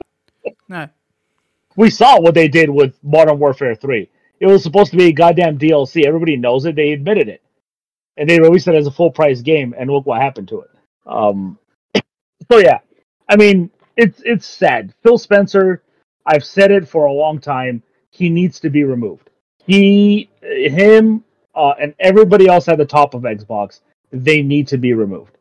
no. 0.68 0.88
We 1.76 1.90
saw 1.90 2.20
what 2.20 2.34
they 2.34 2.48
did 2.48 2.68
with 2.68 2.98
Modern 3.04 3.38
Warfare 3.38 3.76
3. 3.76 4.10
It 4.40 4.46
was 4.46 4.64
supposed 4.64 4.90
to 4.90 4.96
be 4.96 5.04
a 5.06 5.12
goddamn 5.12 5.58
DLC. 5.58 6.04
Everybody 6.04 6.36
knows 6.36 6.64
it. 6.64 6.74
They 6.74 6.90
admitted 6.90 7.28
it. 7.28 7.40
And 8.16 8.28
they 8.28 8.40
released 8.40 8.66
it 8.66 8.74
as 8.74 8.88
a 8.88 8.90
full 8.90 9.12
price 9.12 9.42
game, 9.42 9.72
and 9.78 9.88
look 9.88 10.06
what 10.06 10.20
happened 10.20 10.48
to 10.48 10.62
it. 10.62 10.70
Um, 11.06 11.56
so, 12.50 12.58
yeah. 12.58 12.80
I 13.28 13.36
mean, 13.36 13.70
it's, 13.96 14.22
it's 14.24 14.46
sad. 14.46 14.94
Phil 15.02 15.18
Spencer, 15.18 15.82
I've 16.26 16.44
said 16.44 16.70
it 16.70 16.88
for 16.88 17.06
a 17.06 17.12
long 17.12 17.38
time, 17.38 17.82
he 18.10 18.28
needs 18.28 18.60
to 18.60 18.70
be 18.70 18.84
removed. 18.84 19.30
He, 19.66 20.28
him, 20.42 21.24
uh, 21.54 21.74
and 21.80 21.94
everybody 22.00 22.48
else 22.48 22.68
at 22.68 22.78
the 22.78 22.84
top 22.84 23.14
of 23.14 23.22
Xbox, 23.22 23.80
they 24.12 24.42
need 24.42 24.68
to 24.68 24.78
be 24.78 24.92
removed. 24.94 25.36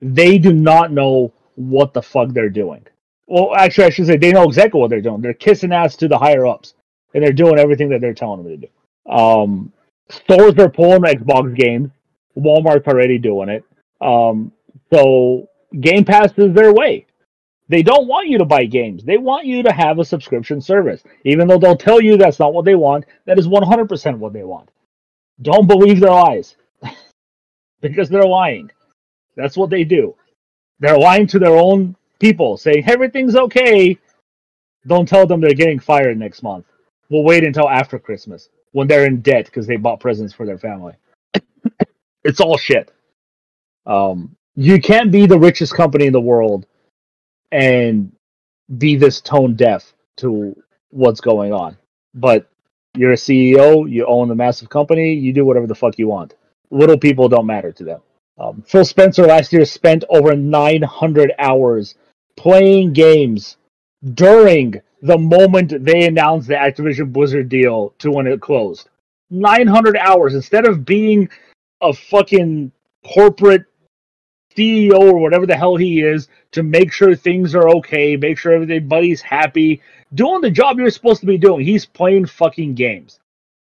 They 0.00 0.38
do 0.38 0.52
not 0.52 0.92
know 0.92 1.32
what 1.56 1.92
the 1.92 2.02
fuck 2.02 2.30
they're 2.30 2.48
doing. 2.50 2.86
Well, 3.26 3.54
actually, 3.54 3.86
I 3.86 3.90
should 3.90 4.06
say 4.06 4.16
they 4.16 4.32
know 4.32 4.44
exactly 4.44 4.80
what 4.80 4.90
they're 4.90 5.00
doing. 5.00 5.20
They're 5.20 5.34
kissing 5.34 5.72
ass 5.72 5.96
to 5.96 6.08
the 6.08 6.18
higher 6.18 6.46
ups, 6.46 6.74
and 7.14 7.24
they're 7.24 7.32
doing 7.32 7.58
everything 7.58 7.88
that 7.90 8.00
they're 8.00 8.14
telling 8.14 8.42
them 8.42 8.60
to 8.60 8.66
do. 8.66 9.12
Um, 9.12 9.72
stores 10.08 10.54
are 10.58 10.68
pulling 10.68 11.02
Xbox 11.02 11.54
games. 11.56 11.90
Walmart's 12.36 12.86
already 12.86 13.18
doing 13.18 13.48
it. 13.48 13.64
Um, 14.00 14.52
so 14.92 15.48
Game 15.80 16.04
Pass 16.04 16.32
is 16.36 16.54
their 16.54 16.72
way. 16.72 17.06
They 17.68 17.82
don't 17.82 18.08
want 18.08 18.28
you 18.28 18.38
to 18.38 18.44
buy 18.44 18.64
games. 18.64 19.04
They 19.04 19.18
want 19.18 19.46
you 19.46 19.62
to 19.62 19.72
have 19.72 19.98
a 19.98 20.04
subscription 20.04 20.60
service. 20.60 21.02
Even 21.24 21.48
though 21.48 21.58
they'll 21.58 21.76
tell 21.76 22.00
you 22.02 22.16
that's 22.16 22.38
not 22.38 22.52
what 22.54 22.64
they 22.64 22.74
want, 22.74 23.04
that 23.24 23.38
is 23.38 23.48
100% 23.48 24.18
what 24.18 24.32
they 24.32 24.44
want. 24.44 24.70
Don't 25.40 25.66
believe 25.66 26.00
their 26.00 26.10
lies. 26.10 26.56
because 27.80 28.08
they're 28.08 28.24
lying. 28.24 28.70
That's 29.36 29.56
what 29.56 29.70
they 29.70 29.84
do. 29.84 30.14
They're 30.80 30.98
lying 30.98 31.26
to 31.28 31.38
their 31.38 31.56
own 31.56 31.96
people, 32.18 32.56
saying 32.56 32.84
everything's 32.88 33.36
okay. 33.36 33.96
Don't 34.86 35.08
tell 35.08 35.26
them 35.26 35.40
they're 35.40 35.54
getting 35.54 35.78
fired 35.78 36.18
next 36.18 36.42
month. 36.42 36.66
We'll 37.08 37.24
wait 37.24 37.44
until 37.44 37.68
after 37.68 37.98
Christmas 37.98 38.48
when 38.72 38.88
they're 38.88 39.06
in 39.06 39.20
debt 39.20 39.46
because 39.46 39.66
they 39.66 39.76
bought 39.76 40.00
presents 40.00 40.32
for 40.34 40.44
their 40.46 40.58
family. 40.58 40.94
it's 42.24 42.40
all 42.40 42.56
shit. 42.56 42.92
Um, 43.86 44.36
you 44.56 44.80
can't 44.80 45.10
be 45.12 45.26
the 45.26 45.38
richest 45.38 45.74
company 45.74 46.06
in 46.06 46.12
the 46.12 46.20
world 46.20 46.66
and 47.52 48.10
be 48.78 48.96
this 48.96 49.20
tone 49.20 49.54
deaf 49.54 49.92
to 50.16 50.56
what's 50.90 51.20
going 51.20 51.52
on. 51.52 51.76
But 52.14 52.48
you're 52.96 53.12
a 53.12 53.16
CEO, 53.16 53.88
you 53.88 54.06
own 54.06 54.30
a 54.30 54.34
massive 54.34 54.68
company, 54.68 55.14
you 55.14 55.32
do 55.32 55.44
whatever 55.44 55.66
the 55.66 55.74
fuck 55.74 55.98
you 55.98 56.08
want. 56.08 56.34
Little 56.70 56.98
people 56.98 57.28
don't 57.28 57.46
matter 57.46 57.70
to 57.72 57.84
them. 57.84 58.00
Um, 58.38 58.62
Phil 58.66 58.84
Spencer 58.84 59.26
last 59.26 59.52
year 59.52 59.64
spent 59.64 60.04
over 60.08 60.34
900 60.34 61.32
hours 61.38 61.94
playing 62.36 62.94
games 62.94 63.58
during 64.14 64.80
the 65.02 65.18
moment 65.18 65.84
they 65.84 66.06
announced 66.06 66.48
the 66.48 66.54
Activision 66.54 67.12
Blizzard 67.12 67.48
deal 67.48 67.94
to 67.98 68.10
when 68.10 68.26
it 68.26 68.40
closed. 68.40 68.88
900 69.30 69.96
hours 69.96 70.34
instead 70.34 70.66
of 70.66 70.84
being 70.84 71.28
a 71.80 71.92
fucking 71.92 72.70
corporate 73.14 73.64
CEO 74.54 74.98
or 74.98 75.18
whatever 75.18 75.46
the 75.46 75.56
hell 75.56 75.76
he 75.76 76.00
is 76.00 76.28
to 76.52 76.62
make 76.62 76.92
sure 76.92 77.14
things 77.14 77.54
are 77.54 77.68
okay, 77.76 78.16
make 78.16 78.38
sure 78.38 78.52
everybody's 78.52 79.22
happy, 79.22 79.80
doing 80.14 80.40
the 80.40 80.50
job 80.50 80.78
you're 80.78 80.90
supposed 80.90 81.20
to 81.20 81.26
be 81.26 81.38
doing. 81.38 81.64
He's 81.64 81.86
playing 81.86 82.26
fucking 82.26 82.74
games. 82.74 83.18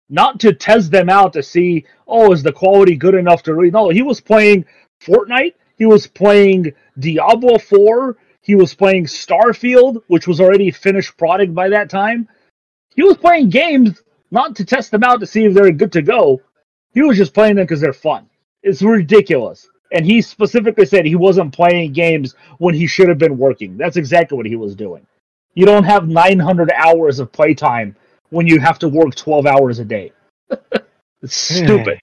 Not 0.09 0.41
to 0.41 0.53
test 0.53 0.91
them 0.91 1.09
out 1.09 1.33
to 1.35 1.43
see, 1.43 1.87
oh, 2.07 2.33
is 2.33 2.43
the 2.43 2.53
quality 2.53 2.97
good 2.97 3.15
enough 3.15 3.43
to 3.45 3.55
read? 3.55 3.73
No, 3.73 3.89
he 3.89 4.03
was 4.03 4.21
playing 4.21 4.67
Fortnite. 5.03 5.55
He 5.77 5.87
was 5.87 6.07
playing 6.07 6.73
Diablo 6.99 7.59
4. 7.59 8.17
He 8.43 8.55
was 8.55 8.75
playing 8.75 9.07
Starfield, 9.07 10.03
which 10.09 10.27
was 10.27 10.41
already 10.41 10.71
finished 10.71 11.17
product 11.17 11.55
by 11.55 11.69
that 11.71 11.89
time. 11.89 12.29
He 12.95 13.03
was 13.03 13.17
playing 13.17 13.51
games 13.51 14.03
not 14.31 14.57
to 14.57 14.65
test 14.65 14.91
them 14.91 15.05
out 15.05 15.21
to 15.21 15.27
see 15.27 15.45
if 15.45 15.55
they're 15.55 15.71
good 15.71 15.93
to 15.93 16.03
go. 16.03 16.41
He 16.93 17.03
was 17.03 17.17
just 17.17 17.35
playing 17.35 17.57
them 17.57 17.65
because 17.65 17.81
they're 17.81 17.93
fun. 17.93 18.29
It's 18.63 18.83
ridiculous. 18.83 19.69
And 19.93 20.07
he 20.07 20.23
specifically 20.23 20.87
said 20.87 21.05
he 21.05 21.17
wasn't 21.17 21.53
playing 21.55 21.93
games 21.93 22.35
when 22.59 22.75
he 22.75 22.87
should 22.87 23.09
have 23.09 23.19
been 23.19 23.37
working. 23.39 23.77
That's 23.77 23.97
exactly 23.97 24.37
what 24.37 24.47
he 24.47 24.57
was 24.57 24.75
doing. 24.75 25.07
You 25.55 25.67
don't 25.67 25.85
have 25.85 26.09
900 26.09 26.73
hours 26.73 27.19
of 27.19 27.31
playtime 27.31 27.95
when 28.31 28.47
you 28.47 28.59
have 28.59 28.79
to 28.79 28.89
work 28.89 29.15
12 29.15 29.47
hours 29.47 29.79
a 29.79 29.85
day. 29.85 30.13
it's 30.51 31.49
hmm. 31.49 31.65
stupid. 31.65 31.99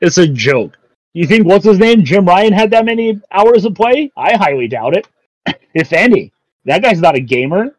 it's 0.00 0.18
a 0.18 0.26
joke. 0.26 0.78
You 1.12 1.26
think 1.26 1.46
what's 1.46 1.66
his 1.66 1.78
name? 1.78 2.04
Jim 2.04 2.24
Ryan 2.24 2.54
had 2.54 2.70
that 2.70 2.86
many 2.86 3.20
hours 3.30 3.66
of 3.66 3.74
play? 3.74 4.10
I 4.16 4.34
highly 4.36 4.66
doubt 4.66 4.96
it. 4.96 5.08
if 5.74 5.92
any. 5.92 6.32
That 6.64 6.82
guy's 6.82 7.00
not 7.00 7.16
a 7.16 7.20
gamer. 7.20 7.74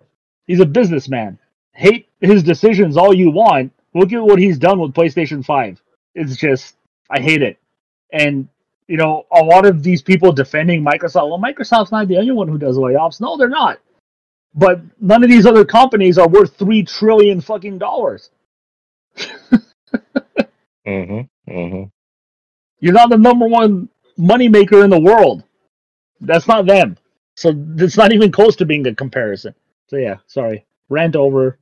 He's 0.46 0.60
a 0.60 0.66
businessman. 0.66 1.40
Hate 1.74 2.08
his 2.20 2.44
decisions 2.44 2.98
all 2.98 3.14
you 3.14 3.32
want. 3.32 3.72
Look 3.96 4.12
at 4.12 4.22
what 4.22 4.40
he's 4.40 4.58
done 4.60 4.80
with 4.80 4.94
PlayStation 4.94 5.44
5. 5.44 5.82
It's 6.16 6.36
just 6.36 6.76
I 7.10 7.20
hate 7.20 7.42
it. 7.42 7.58
And 8.12 8.48
you 8.88 8.98
know, 8.98 9.26
a 9.32 9.44
lot 9.44 9.66
of 9.66 9.84
these 9.84 10.02
people 10.02 10.32
defending 10.32 10.84
Microsoft, 10.84 11.30
well, 11.30 11.40
Microsoft's 11.40 11.92
not 11.92 12.08
the 12.08 12.18
only 12.18 12.32
one 12.32 12.48
who 12.48 12.58
does 12.58 12.78
layoffs. 12.78 13.22
No, 13.22 13.38
they're 13.38 13.50
not. 13.50 13.80
But 14.56 14.82
none 15.02 15.24
of 15.24 15.30
these 15.30 15.46
other 15.46 15.66
companies 15.66 16.18
are 16.18 16.28
worth 16.28 16.56
three 16.58 16.84
trillion 16.84 17.42
fucking 17.42 17.80
dollars. 17.80 18.30
Mm-hmm. 20.86 21.52
Mm-hmm. 21.52 21.84
You're 22.80 22.94
not 22.94 23.10
the 23.10 23.18
number 23.18 23.48
one 23.48 23.90
moneymaker 24.20 24.84
in 24.84 24.90
the 24.90 25.00
world. 25.00 25.44
That's 26.20 26.48
not 26.48 26.66
them. 26.66 26.98
So 27.36 27.54
it's 27.78 27.98
not 27.98 28.12
even 28.12 28.32
close 28.32 28.56
to 28.58 28.66
being 28.66 28.86
a 28.88 28.94
comparison. 28.94 29.56
So 29.88 29.98
yeah, 29.98 30.18
sorry. 30.28 30.66
Rant 30.90 31.16
over. 31.16 31.58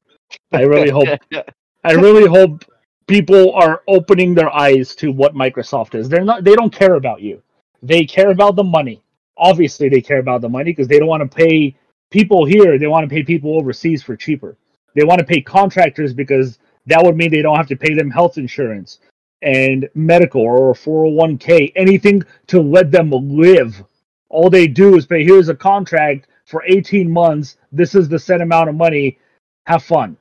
I 0.51 0.61
really 0.61 0.89
hope 0.89 1.07
I 1.83 1.93
really 1.93 2.27
hope 2.27 2.65
people 3.11 3.53
are 3.55 3.83
opening 3.89 4.33
their 4.33 4.49
eyes 4.55 4.95
to 4.95 5.11
what 5.11 5.35
Microsoft 5.35 5.95
is. 5.95 6.07
They're 6.07 6.23
not 6.23 6.45
they 6.45 6.55
don't 6.55 6.73
care 6.73 6.95
about 6.95 7.21
you. 7.21 7.43
They 7.83 8.05
care 8.05 8.31
about 8.31 8.55
the 8.55 8.63
money. 8.63 9.03
Obviously 9.37 9.89
they 9.89 9.99
care 9.99 10.19
about 10.19 10.39
the 10.39 10.47
money 10.47 10.71
because 10.71 10.87
they 10.87 10.97
don't 10.97 11.09
want 11.09 11.29
to 11.29 11.35
pay 11.35 11.75
people 12.09 12.45
here, 12.45 12.79
they 12.79 12.87
want 12.87 13.09
to 13.09 13.13
pay 13.13 13.21
people 13.23 13.57
overseas 13.57 14.01
for 14.01 14.15
cheaper. 14.15 14.55
They 14.95 15.03
want 15.03 15.19
to 15.19 15.25
pay 15.25 15.41
contractors 15.41 16.13
because 16.13 16.57
that 16.85 17.03
would 17.03 17.17
mean 17.17 17.31
they 17.31 17.41
don't 17.41 17.57
have 17.57 17.67
to 17.67 17.75
pay 17.75 17.93
them 17.93 18.09
health 18.09 18.37
insurance 18.37 18.99
and 19.41 19.89
medical 19.93 20.41
or 20.41 20.73
401k, 20.73 21.73
anything 21.75 22.23
to 22.47 22.61
let 22.61 22.91
them 22.91 23.11
live. 23.11 23.83
All 24.29 24.49
they 24.49 24.67
do 24.67 24.95
is 24.95 25.05
pay 25.05 25.25
here's 25.25 25.49
a 25.49 25.55
contract 25.55 26.27
for 26.45 26.63
18 26.65 27.11
months. 27.11 27.57
This 27.73 27.93
is 27.93 28.07
the 28.07 28.19
set 28.19 28.39
amount 28.39 28.69
of 28.69 28.75
money. 28.75 29.19
Have 29.65 29.83
fun. 29.83 30.15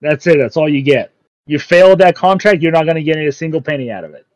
That's 0.00 0.26
it. 0.26 0.38
That's 0.38 0.56
all 0.56 0.68
you 0.68 0.82
get. 0.82 1.12
You 1.46 1.58
fail 1.58 1.96
that 1.96 2.16
contract, 2.16 2.62
you're 2.62 2.72
not 2.72 2.84
going 2.84 2.96
to 2.96 3.02
get 3.02 3.16
a 3.16 3.32
single 3.32 3.60
penny 3.60 3.90
out 3.90 4.04
of 4.04 4.14
it. 4.14 4.26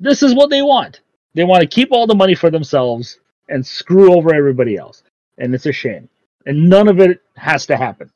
This 0.00 0.22
is 0.22 0.34
what 0.34 0.50
they 0.50 0.62
want. 0.62 1.00
They 1.34 1.44
want 1.44 1.60
to 1.60 1.66
keep 1.66 1.92
all 1.92 2.06
the 2.06 2.14
money 2.14 2.34
for 2.34 2.50
themselves 2.50 3.20
and 3.48 3.64
screw 3.64 4.14
over 4.14 4.34
everybody 4.34 4.76
else. 4.76 5.02
And 5.38 5.54
it's 5.54 5.66
a 5.66 5.72
shame. 5.72 6.08
And 6.46 6.68
none 6.68 6.88
of 6.88 7.00
it 7.00 7.22
has 7.36 7.66
to 7.66 7.76
happen. 7.76 8.10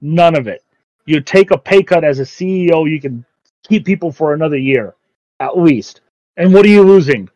None 0.00 0.36
of 0.36 0.48
it. 0.48 0.64
You 1.04 1.20
take 1.20 1.50
a 1.50 1.58
pay 1.58 1.82
cut 1.82 2.04
as 2.04 2.18
a 2.18 2.24
CEO, 2.24 2.90
you 2.90 3.00
can 3.00 3.24
keep 3.66 3.84
people 3.84 4.10
for 4.10 4.34
another 4.34 4.56
year 4.56 4.94
at 5.40 5.58
least. 5.58 6.00
And 6.36 6.52
what 6.52 6.66
are 6.66 6.70
you 6.70 6.82
losing? 6.82 7.28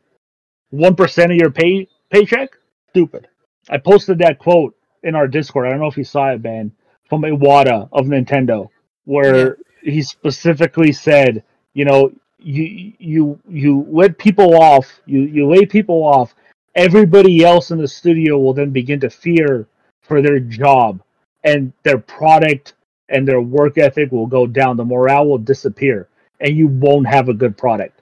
1% 0.73 1.25
of 1.25 1.37
your 1.37 1.51
pay 1.51 1.89
paycheck? 2.11 2.57
Stupid. 2.91 3.29
I 3.69 3.79
posted 3.79 4.19
that 4.19 4.39
quote 4.39 4.75
in 5.03 5.15
our 5.15 5.29
Discord. 5.29 5.67
I 5.67 5.71
don't 5.71 5.81
know 5.81 5.87
if 5.87 5.97
you 5.97 6.05
saw 6.05 6.33
it, 6.33 6.43
man, 6.43 6.73
from 7.09 7.23
Iwata 7.23 7.89
of 7.93 8.07
Nintendo, 8.07 8.69
where 9.05 9.59
he 9.83 10.03
specifically 10.03 10.93
said, 10.93 11.43
you 11.75 11.85
know, 11.85 12.13
you 12.39 12.93
you 12.99 13.41
you 13.49 13.87
let 13.91 14.19
people 14.19 14.57
off, 14.57 15.01
you 15.07 15.21
you 15.23 15.47
lay 15.49 15.67
people 15.67 16.03
off. 16.03 16.35
Everybody 16.75 17.45
else 17.45 17.71
in 17.71 17.79
the 17.79 17.89
studio 17.89 18.39
will 18.39 18.55
then 18.55 18.71
begin 18.71 19.01
to 19.01 19.11
fear 19.11 19.67
for 20.03 20.23
their 20.23 20.41
job, 20.41 21.03
and 21.45 21.73
their 21.83 21.99
product 21.99 22.75
and 23.09 23.27
their 23.27 23.41
work 23.41 23.77
ethic 23.77 24.13
will 24.13 24.27
go 24.27 24.47
down. 24.47 24.77
The 24.77 24.85
morale 24.85 25.27
will 25.27 25.39
disappear, 25.39 26.09
and 26.41 26.57
you 26.57 26.69
won't 26.69 27.07
have 27.07 27.29
a 27.29 27.35
good 27.35 27.57
product. 27.59 28.01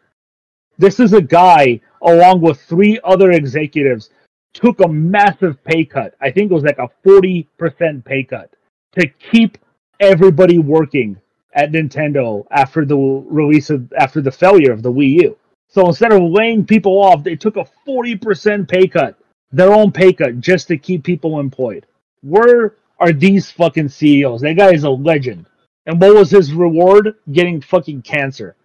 This 0.78 1.00
is 1.00 1.12
a 1.12 1.22
guy, 1.22 1.80
along 2.02 2.40
with 2.40 2.60
three 2.60 3.00
other 3.02 3.32
executives, 3.32 4.10
took 4.54 4.80
a 4.80 4.88
massive 4.88 5.62
pay 5.64 5.84
cut. 5.84 6.14
I 6.20 6.30
think 6.30 6.50
it 6.50 6.54
was 6.54 6.64
like 6.64 6.78
a 6.78 6.88
40% 7.04 8.04
pay 8.04 8.22
cut 8.22 8.54
to 8.92 9.08
keep 9.30 9.58
everybody 10.00 10.58
working 10.58 11.16
at 11.54 11.72
Nintendo 11.72 12.46
after 12.50 12.84
the 12.84 12.96
release 12.96 13.70
of 13.70 13.92
after 13.94 14.20
the 14.20 14.30
failure 14.30 14.72
of 14.72 14.82
the 14.82 14.92
Wii 14.92 15.22
U. 15.22 15.38
So 15.68 15.86
instead 15.86 16.12
of 16.12 16.22
laying 16.22 16.64
people 16.64 17.02
off, 17.02 17.22
they 17.22 17.36
took 17.36 17.56
a 17.56 17.66
40% 17.86 18.68
pay 18.68 18.86
cut, 18.86 19.18
their 19.52 19.72
own 19.72 19.92
pay 19.92 20.12
cut, 20.12 20.40
just 20.40 20.68
to 20.68 20.78
keep 20.78 21.04
people 21.04 21.40
employed. 21.40 21.86
Where 22.22 22.76
are 22.98 23.12
these 23.12 23.50
fucking 23.50 23.90
CEOs? 23.90 24.40
That 24.40 24.56
guy 24.56 24.72
is 24.72 24.84
a 24.84 24.90
legend. 24.90 25.46
And 25.86 26.00
what 26.00 26.14
was 26.14 26.30
his 26.30 26.52
reward? 26.52 27.14
Getting 27.32 27.60
fucking 27.60 28.02
cancer. 28.02 28.56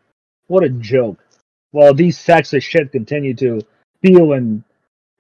What 0.48 0.64
a 0.64 0.70
joke. 0.70 1.20
While 1.72 1.94
these 1.94 2.18
sacks 2.18 2.54
of 2.54 2.64
shit 2.64 2.92
continue 2.92 3.34
to 3.36 3.62
steal 3.98 4.34
and 4.34 4.64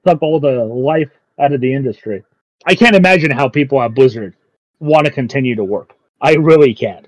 suck 0.05 0.21
all 0.21 0.39
the 0.39 0.65
life 0.65 1.09
out 1.39 1.53
of 1.53 1.61
the 1.61 1.73
industry. 1.73 2.23
I 2.65 2.75
can't 2.75 2.95
imagine 2.95 3.31
how 3.31 3.49
people 3.49 3.81
at 3.81 3.93
Blizzard 3.93 4.35
want 4.79 5.05
to 5.05 5.11
continue 5.11 5.55
to 5.55 5.63
work. 5.63 5.95
I 6.21 6.35
really 6.35 6.73
can't. 6.73 7.07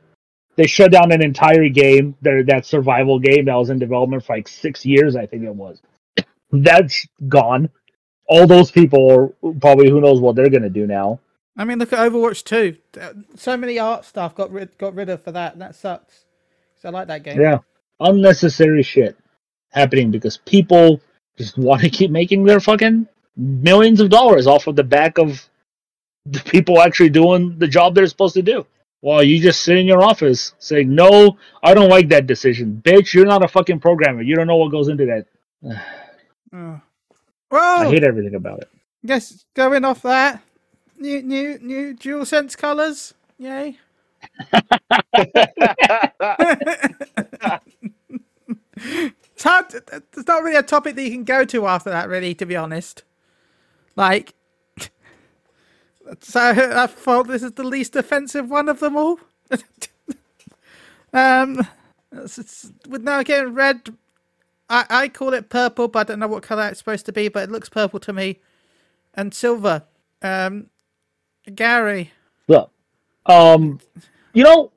They 0.55 0.67
shut 0.67 0.91
down 0.91 1.11
an 1.11 1.23
entire 1.23 1.69
game, 1.69 2.15
their 2.21 2.43
that 2.45 2.65
survival 2.65 3.19
game 3.19 3.45
that 3.45 3.55
was 3.55 3.69
in 3.69 3.79
development 3.79 4.25
for 4.25 4.35
like 4.35 4.47
six 4.47 4.85
years, 4.85 5.15
I 5.15 5.25
think 5.25 5.43
it 5.43 5.53
was. 5.55 5.81
That's 6.51 7.07
gone. 7.27 7.69
All 8.27 8.47
those 8.47 8.71
people 8.71 9.11
are 9.11 9.53
probably 9.53 9.89
who 9.89 10.01
knows 10.01 10.21
what 10.21 10.35
they're 10.35 10.49
gonna 10.49 10.69
do 10.69 10.87
now. 10.87 11.19
I 11.57 11.63
mean, 11.63 11.79
look 11.79 11.93
at 11.93 11.99
Overwatch 11.99 12.43
2. 12.43 12.77
So 13.35 13.55
many 13.57 13.79
art 13.79 14.05
stuff 14.05 14.35
got 14.35 14.51
rid 14.51 14.77
got 14.77 14.95
rid 14.95 15.09
of 15.09 15.23
for 15.23 15.31
that. 15.31 15.53
And 15.53 15.61
That 15.61 15.75
sucks. 15.75 16.25
So 16.81 16.89
I 16.89 16.91
like 16.91 17.07
that 17.07 17.23
game. 17.23 17.39
Yeah, 17.39 17.59
unnecessary 17.99 18.83
shit 18.83 19.17
happening 19.71 20.11
because 20.11 20.37
people 20.37 21.01
just 21.37 21.57
want 21.57 21.81
to 21.81 21.89
keep 21.99 22.11
making 22.11 22.43
their 22.45 22.59
fucking 22.59 23.07
millions 23.35 23.99
of 23.99 24.09
dollars 24.09 24.47
off 24.47 24.67
of 24.67 24.75
the 24.75 24.83
back 24.83 25.17
of 25.17 25.47
the 26.25 26.39
people 26.39 26.81
actually 26.81 27.09
doing 27.09 27.57
the 27.59 27.67
job 27.67 27.95
they're 27.95 28.07
supposed 28.07 28.35
to 28.35 28.41
do. 28.41 28.65
While 29.05 29.21
you 29.21 29.39
just 29.39 29.61
sit 29.61 29.77
in 29.77 29.85
your 29.85 30.01
office 30.01 30.53
saying, 30.57 30.89
"No, 30.95 31.37
I 31.61 31.75
don't 31.75 31.89
like 31.89 32.09
that 32.09 32.25
decision, 32.25 32.81
bitch. 32.83 33.13
You're 33.13 33.27
not 33.27 33.43
a 33.43 33.47
fucking 33.47 33.79
programmer. 33.79 34.23
You 34.23 34.35
don't 34.35 34.47
know 34.47 34.55
what 34.55 34.71
goes 34.71 34.87
into 34.87 35.05
that." 35.05 35.27
Oh. 36.51 36.81
Well, 37.51 37.81
I 37.87 37.89
hate 37.91 38.03
everything 38.03 38.33
about 38.33 38.61
it. 38.61 38.69
Guess 39.05 39.45
going 39.53 39.85
off 39.85 40.01
that, 40.01 40.41
new 40.97 41.21
new 41.21 41.59
new 41.59 41.93
dual 41.93 42.25
sense 42.25 42.55
colors. 42.55 43.13
Yay! 43.37 43.77
it's 48.77 49.43
hard. 49.43 49.69
to- 49.69 49.83
There's 50.11 50.27
not 50.27 50.41
really 50.41 50.55
a 50.57 50.63
topic 50.63 50.95
that 50.95 51.03
you 51.03 51.11
can 51.11 51.23
go 51.23 51.45
to 51.45 51.67
after 51.67 51.91
that, 51.91 52.09
really. 52.09 52.33
To 52.33 52.45
be 52.47 52.55
honest, 52.55 53.03
like, 53.95 54.33
so 56.21 56.39
I 56.39 56.87
thought 56.87 57.27
this 57.27 57.43
is 57.43 57.53
the 57.53 57.63
least 57.63 57.95
offensive 57.95 58.49
one 58.49 58.69
of 58.69 58.79
them 58.79 58.95
all. 58.95 59.19
um, 61.13 61.67
it's, 62.11 62.37
it's, 62.37 62.71
with 62.87 63.03
now 63.03 63.23
getting 63.23 63.53
red, 63.53 63.95
I 64.69 64.85
I 64.89 65.07
call 65.09 65.33
it 65.33 65.49
purple, 65.49 65.87
but 65.87 65.99
I 65.99 66.03
don't 66.03 66.19
know 66.19 66.27
what 66.27 66.43
color 66.43 66.67
it's 66.67 66.79
supposed 66.79 67.05
to 67.07 67.11
be, 67.11 67.27
but 67.27 67.43
it 67.43 67.51
looks 67.51 67.69
purple 67.69 67.99
to 68.01 68.13
me, 68.13 68.39
and 69.13 69.33
silver. 69.33 69.83
Um, 70.21 70.67
Gari. 71.47 72.09
Look, 72.47 72.71
um, 73.25 73.79
you 74.33 74.43
know, 74.43 74.71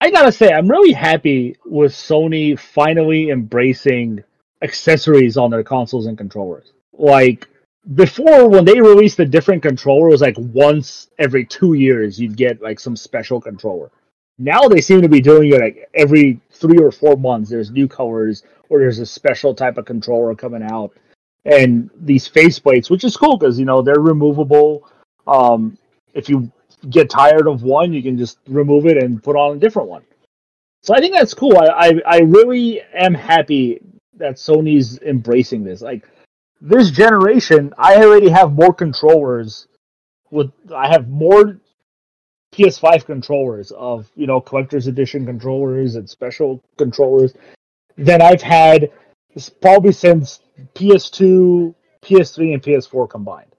I 0.00 0.10
gotta 0.10 0.32
say, 0.32 0.50
I'm 0.50 0.68
really 0.68 0.92
happy 0.92 1.56
with 1.64 1.92
Sony 1.92 2.58
finally 2.58 3.30
embracing 3.30 4.22
accessories 4.62 5.36
on 5.36 5.50
their 5.50 5.62
consoles 5.62 6.06
and 6.06 6.16
controllers. 6.16 6.72
Like 6.92 7.48
before, 7.94 8.48
when 8.48 8.64
they 8.64 8.80
released 8.80 9.18
a 9.18 9.26
different 9.26 9.62
controller, 9.62 10.08
it 10.08 10.12
was 10.12 10.20
like 10.20 10.36
once 10.38 11.08
every 11.18 11.44
two 11.44 11.74
years 11.74 12.20
you'd 12.20 12.36
get 12.36 12.62
like 12.62 12.78
some 12.78 12.96
special 12.96 13.40
controller. 13.40 13.90
Now 14.38 14.68
they 14.68 14.80
seem 14.80 15.02
to 15.02 15.08
be 15.08 15.20
doing 15.20 15.52
it 15.52 15.60
like 15.60 15.88
every 15.94 16.40
three 16.50 16.78
or 16.78 16.92
four 16.92 17.16
months. 17.16 17.50
There's 17.50 17.70
new 17.70 17.88
colors 17.88 18.44
or 18.68 18.78
there's 18.78 19.00
a 19.00 19.06
special 19.06 19.54
type 19.54 19.78
of 19.78 19.84
controller 19.84 20.34
coming 20.34 20.62
out, 20.62 20.92
and 21.44 21.90
these 22.00 22.28
faceplates, 22.28 22.88
which 22.88 23.04
is 23.04 23.16
cool 23.16 23.36
because 23.36 23.58
you 23.58 23.64
know 23.64 23.82
they're 23.82 24.00
removable. 24.00 24.88
Um, 25.26 25.76
if 26.14 26.28
you 26.28 26.50
get 26.88 27.10
tired 27.10 27.46
of 27.46 27.62
one, 27.62 27.92
you 27.92 28.02
can 28.02 28.16
just 28.16 28.38
remove 28.48 28.86
it 28.86 28.96
and 29.02 29.22
put 29.22 29.36
on 29.36 29.56
a 29.56 29.60
different 29.60 29.88
one. 29.88 30.02
So 30.82 30.94
I 30.94 31.00
think 31.00 31.14
that's 31.14 31.34
cool. 31.34 31.56
I, 31.58 31.66
I, 31.66 32.00
I 32.06 32.18
really 32.20 32.80
am 32.94 33.14
happy 33.14 33.80
that 34.16 34.36
Sony's 34.36 34.98
embracing 35.00 35.62
this. 35.62 35.80
Like 35.80 36.08
this 36.62 36.90
generation, 36.90 37.74
I 37.76 37.96
already 37.96 38.30
have 38.30 38.52
more 38.52 38.72
controllers. 38.72 39.66
With 40.30 40.50
I 40.74 40.88
have 40.88 41.08
more 41.08 41.58
PS5 42.54 43.04
controllers 43.04 43.70
of 43.72 44.08
you 44.14 44.26
know 44.26 44.40
collector's 44.40 44.86
edition 44.86 45.26
controllers 45.26 45.96
and 45.96 46.08
special 46.08 46.62
controllers 46.78 47.34
than 47.98 48.22
I've 48.22 48.40
had 48.42 48.90
probably 49.60 49.92
since 49.92 50.40
PS2, 50.74 51.74
PS3, 52.02 52.54
and 52.54 52.62
PS4 52.62 53.10
combined. 53.10 53.54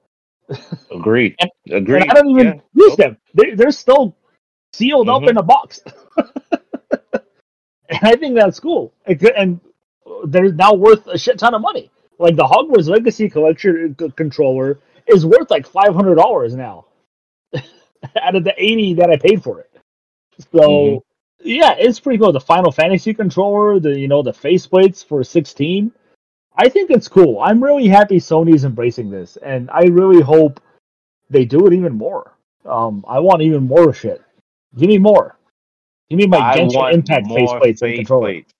Agreed. 0.91 1.35
And- 1.39 1.51
Agreed. 1.71 2.03
And 2.03 2.11
I 2.11 2.13
don't 2.15 2.29
even 2.29 2.47
Yeah. 2.47 2.61
use 2.73 2.95
them. 2.95 3.17
They, 3.35 3.53
they're 3.55 3.71
still 3.71 4.15
sealed 4.73 5.09
up 5.09 5.23
Mhm. 5.23 5.29
in 5.31 5.37
a 5.37 5.43
box. 5.43 5.81
and 7.89 7.99
I 8.03 8.15
think 8.15 8.35
that's 8.35 8.59
cool. 8.59 8.93
And 9.05 9.59
they're 10.25 10.51
now 10.51 10.73
worth 10.73 11.05
a 11.07 11.17
shit 11.17 11.37
ton 11.39 11.53
of 11.53 11.61
money. 11.61 11.89
Like 12.23 12.37
the 12.37 12.45
Hogwarts 12.45 12.87
Legacy 12.87 13.29
Collection 13.29 13.95
c- 13.99 14.09
controller 14.15 14.79
is 15.07 15.25
worth 15.25 15.51
like 15.51 15.67
five 15.67 15.93
hundred 15.93 16.15
dollars 16.15 16.55
now, 16.55 16.85
out 18.21 18.35
of 18.35 18.45
the 18.45 18.53
eighty 18.57 18.93
that 18.95 19.09
I 19.09 19.17
paid 19.17 19.43
for 19.43 19.59
it. 19.59 19.69
So 20.53 20.59
Mhm. 20.59 21.01
yeah, 21.43 21.75
it's 21.77 21.99
pretty 21.99 22.17
cool. 22.19 22.31
The 22.31 22.39
Final 22.39 22.71
Fantasy 22.71 23.13
controller, 23.13 23.79
the 23.79 23.99
you 23.99 24.07
know 24.07 24.23
the 24.23 24.31
faceplates 24.31 25.05
for 25.05 25.23
sixteen. 25.23 25.91
I 26.55 26.69
think 26.69 26.91
it's 26.91 27.09
cool. 27.09 27.39
I'm 27.41 27.61
really 27.63 27.87
happy 27.89 28.17
Sony's 28.17 28.63
embracing 28.63 29.09
this, 29.09 29.37
and 29.37 29.69
I 29.71 29.83
really 29.85 30.21
hope 30.21 30.61
they 31.29 31.45
do 31.45 31.67
it 31.67 31.73
even 31.73 31.93
more. 31.93 32.31
Um, 32.65 33.03
I 33.07 33.19
want 33.19 33.41
even 33.41 33.67
more 33.67 33.93
shit. 33.93 34.21
Give 34.77 34.87
me 34.87 34.97
more. 34.97 35.35
Give 36.09 36.17
me 36.19 36.27
my 36.27 36.37
I 36.37 36.57
Genshin 36.57 36.93
Impact 36.93 37.27
faceplates 37.27 37.81
and 37.81 37.95
controller. 37.95 38.27
plates. 38.27 38.53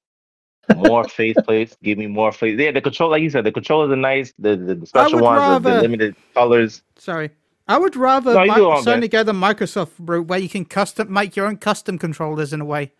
More 0.75 1.03
faceplates. 1.05 1.75
Give 1.83 1.97
me 1.97 2.07
more 2.07 2.31
face. 2.31 2.59
Yeah, 2.59 2.71
the 2.71 2.81
control, 2.81 3.09
like 3.11 3.21
you 3.21 3.29
said, 3.29 3.43
the 3.43 3.51
controllers 3.51 3.91
are 3.91 3.95
nice. 3.95 4.33
The 4.39 4.55
the, 4.55 4.75
the 4.75 4.85
special 4.85 5.15
would 5.19 5.23
ones, 5.23 5.63
the, 5.63 5.69
the 5.73 5.81
limited 5.81 6.15
colors. 6.33 6.81
Sorry. 6.97 7.29
I 7.67 7.77
would 7.77 7.95
rather 7.95 8.33
No, 8.33 8.43
you 8.43 8.49
Mi- 8.51 8.55
do 8.57 8.65
it 8.69 8.73
on 8.73 8.83
Sony 8.83 9.09
go 9.09 9.23
the 9.23 9.31
Microsoft 9.31 9.91
route 9.99 10.27
where 10.27 10.39
you 10.39 10.49
can 10.49 10.65
custom 10.65 11.11
make 11.13 11.35
your 11.37 11.45
own 11.47 11.55
custom 11.57 11.97
controllers 11.97 12.51
in 12.51 12.59
a 12.59 12.65
way. 12.65 12.91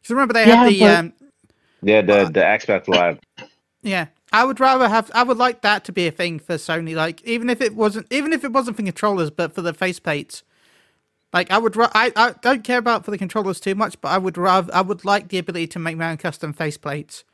Because 0.00 0.10
remember 0.10 0.32
they 0.32 0.46
Yeah, 0.46 0.54
had 0.56 0.70
the 0.72 0.80
but- 0.80 0.96
um, 0.96 1.12
Yeah, 1.82 2.00
the 2.02 2.24
the 2.32 2.40
Xbox 2.40 2.88
Live. 2.88 3.18
Yeah, 3.82 4.06
I 4.32 4.44
would 4.44 4.60
rather 4.60 4.88
have. 4.88 5.10
I 5.14 5.22
would 5.22 5.36
like 5.36 5.60
that 5.62 5.84
to 5.84 5.92
be 5.92 6.06
a 6.06 6.10
thing 6.10 6.38
for 6.38 6.54
Sony. 6.54 6.94
Like, 6.94 7.22
even 7.24 7.48
if 7.50 7.60
it 7.60 7.74
wasn't, 7.74 8.06
even 8.10 8.32
if 8.32 8.44
it 8.44 8.52
wasn't 8.52 8.76
for 8.76 8.82
controllers, 8.82 9.30
but 9.30 9.54
for 9.54 9.62
the 9.62 9.72
faceplates. 9.72 10.42
Like, 11.32 11.50
I 11.50 11.58
would. 11.58 11.76
ra- 11.76 11.90
I 11.94 12.12
I 12.16 12.34
don't 12.40 12.64
care 12.64 12.78
about 12.78 13.04
for 13.04 13.10
the 13.10 13.18
controllers 13.18 13.60
too 13.60 13.74
much, 13.74 14.00
but 14.00 14.08
I 14.08 14.18
would 14.18 14.38
rather. 14.38 14.74
I 14.74 14.80
would 14.80 15.04
like 15.04 15.28
the 15.28 15.38
ability 15.38 15.66
to 15.68 15.78
make 15.78 15.96
my 15.96 16.10
own 16.10 16.16
custom 16.16 16.54
faceplates. 16.54 17.24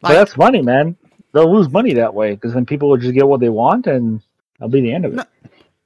But 0.00 0.12
that's 0.12 0.36
money, 0.36 0.62
man. 0.62 0.96
They'll 1.32 1.52
lose 1.52 1.68
money 1.70 1.92
that 1.94 2.14
way 2.14 2.34
because 2.34 2.54
then 2.54 2.66
people 2.66 2.88
will 2.88 2.96
just 2.96 3.14
get 3.14 3.26
what 3.26 3.40
they 3.40 3.48
want, 3.48 3.86
and 3.86 4.20
that'll 4.58 4.70
be 4.70 4.80
the 4.80 4.92
end 4.92 5.04
of 5.04 5.12
it. 5.12 5.16
No. 5.16 5.24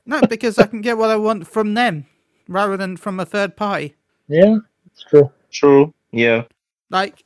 No, 0.07 0.21
because 0.23 0.59
I 0.59 0.67
can 0.67 0.83
get 0.83 0.99
what 0.99 1.11
I 1.11 1.17
want 1.17 1.47
from 1.47 1.75
them 1.75 2.07
rather 2.47 2.77
than 2.77 2.97
from 2.97 3.19
a 3.19 3.25
third 3.25 3.57
party. 3.57 3.95
Yeah, 4.29 4.59
it's 4.87 5.03
true. 5.03 5.31
True. 5.51 5.95
Yeah. 6.13 6.45
Like, 6.91 7.24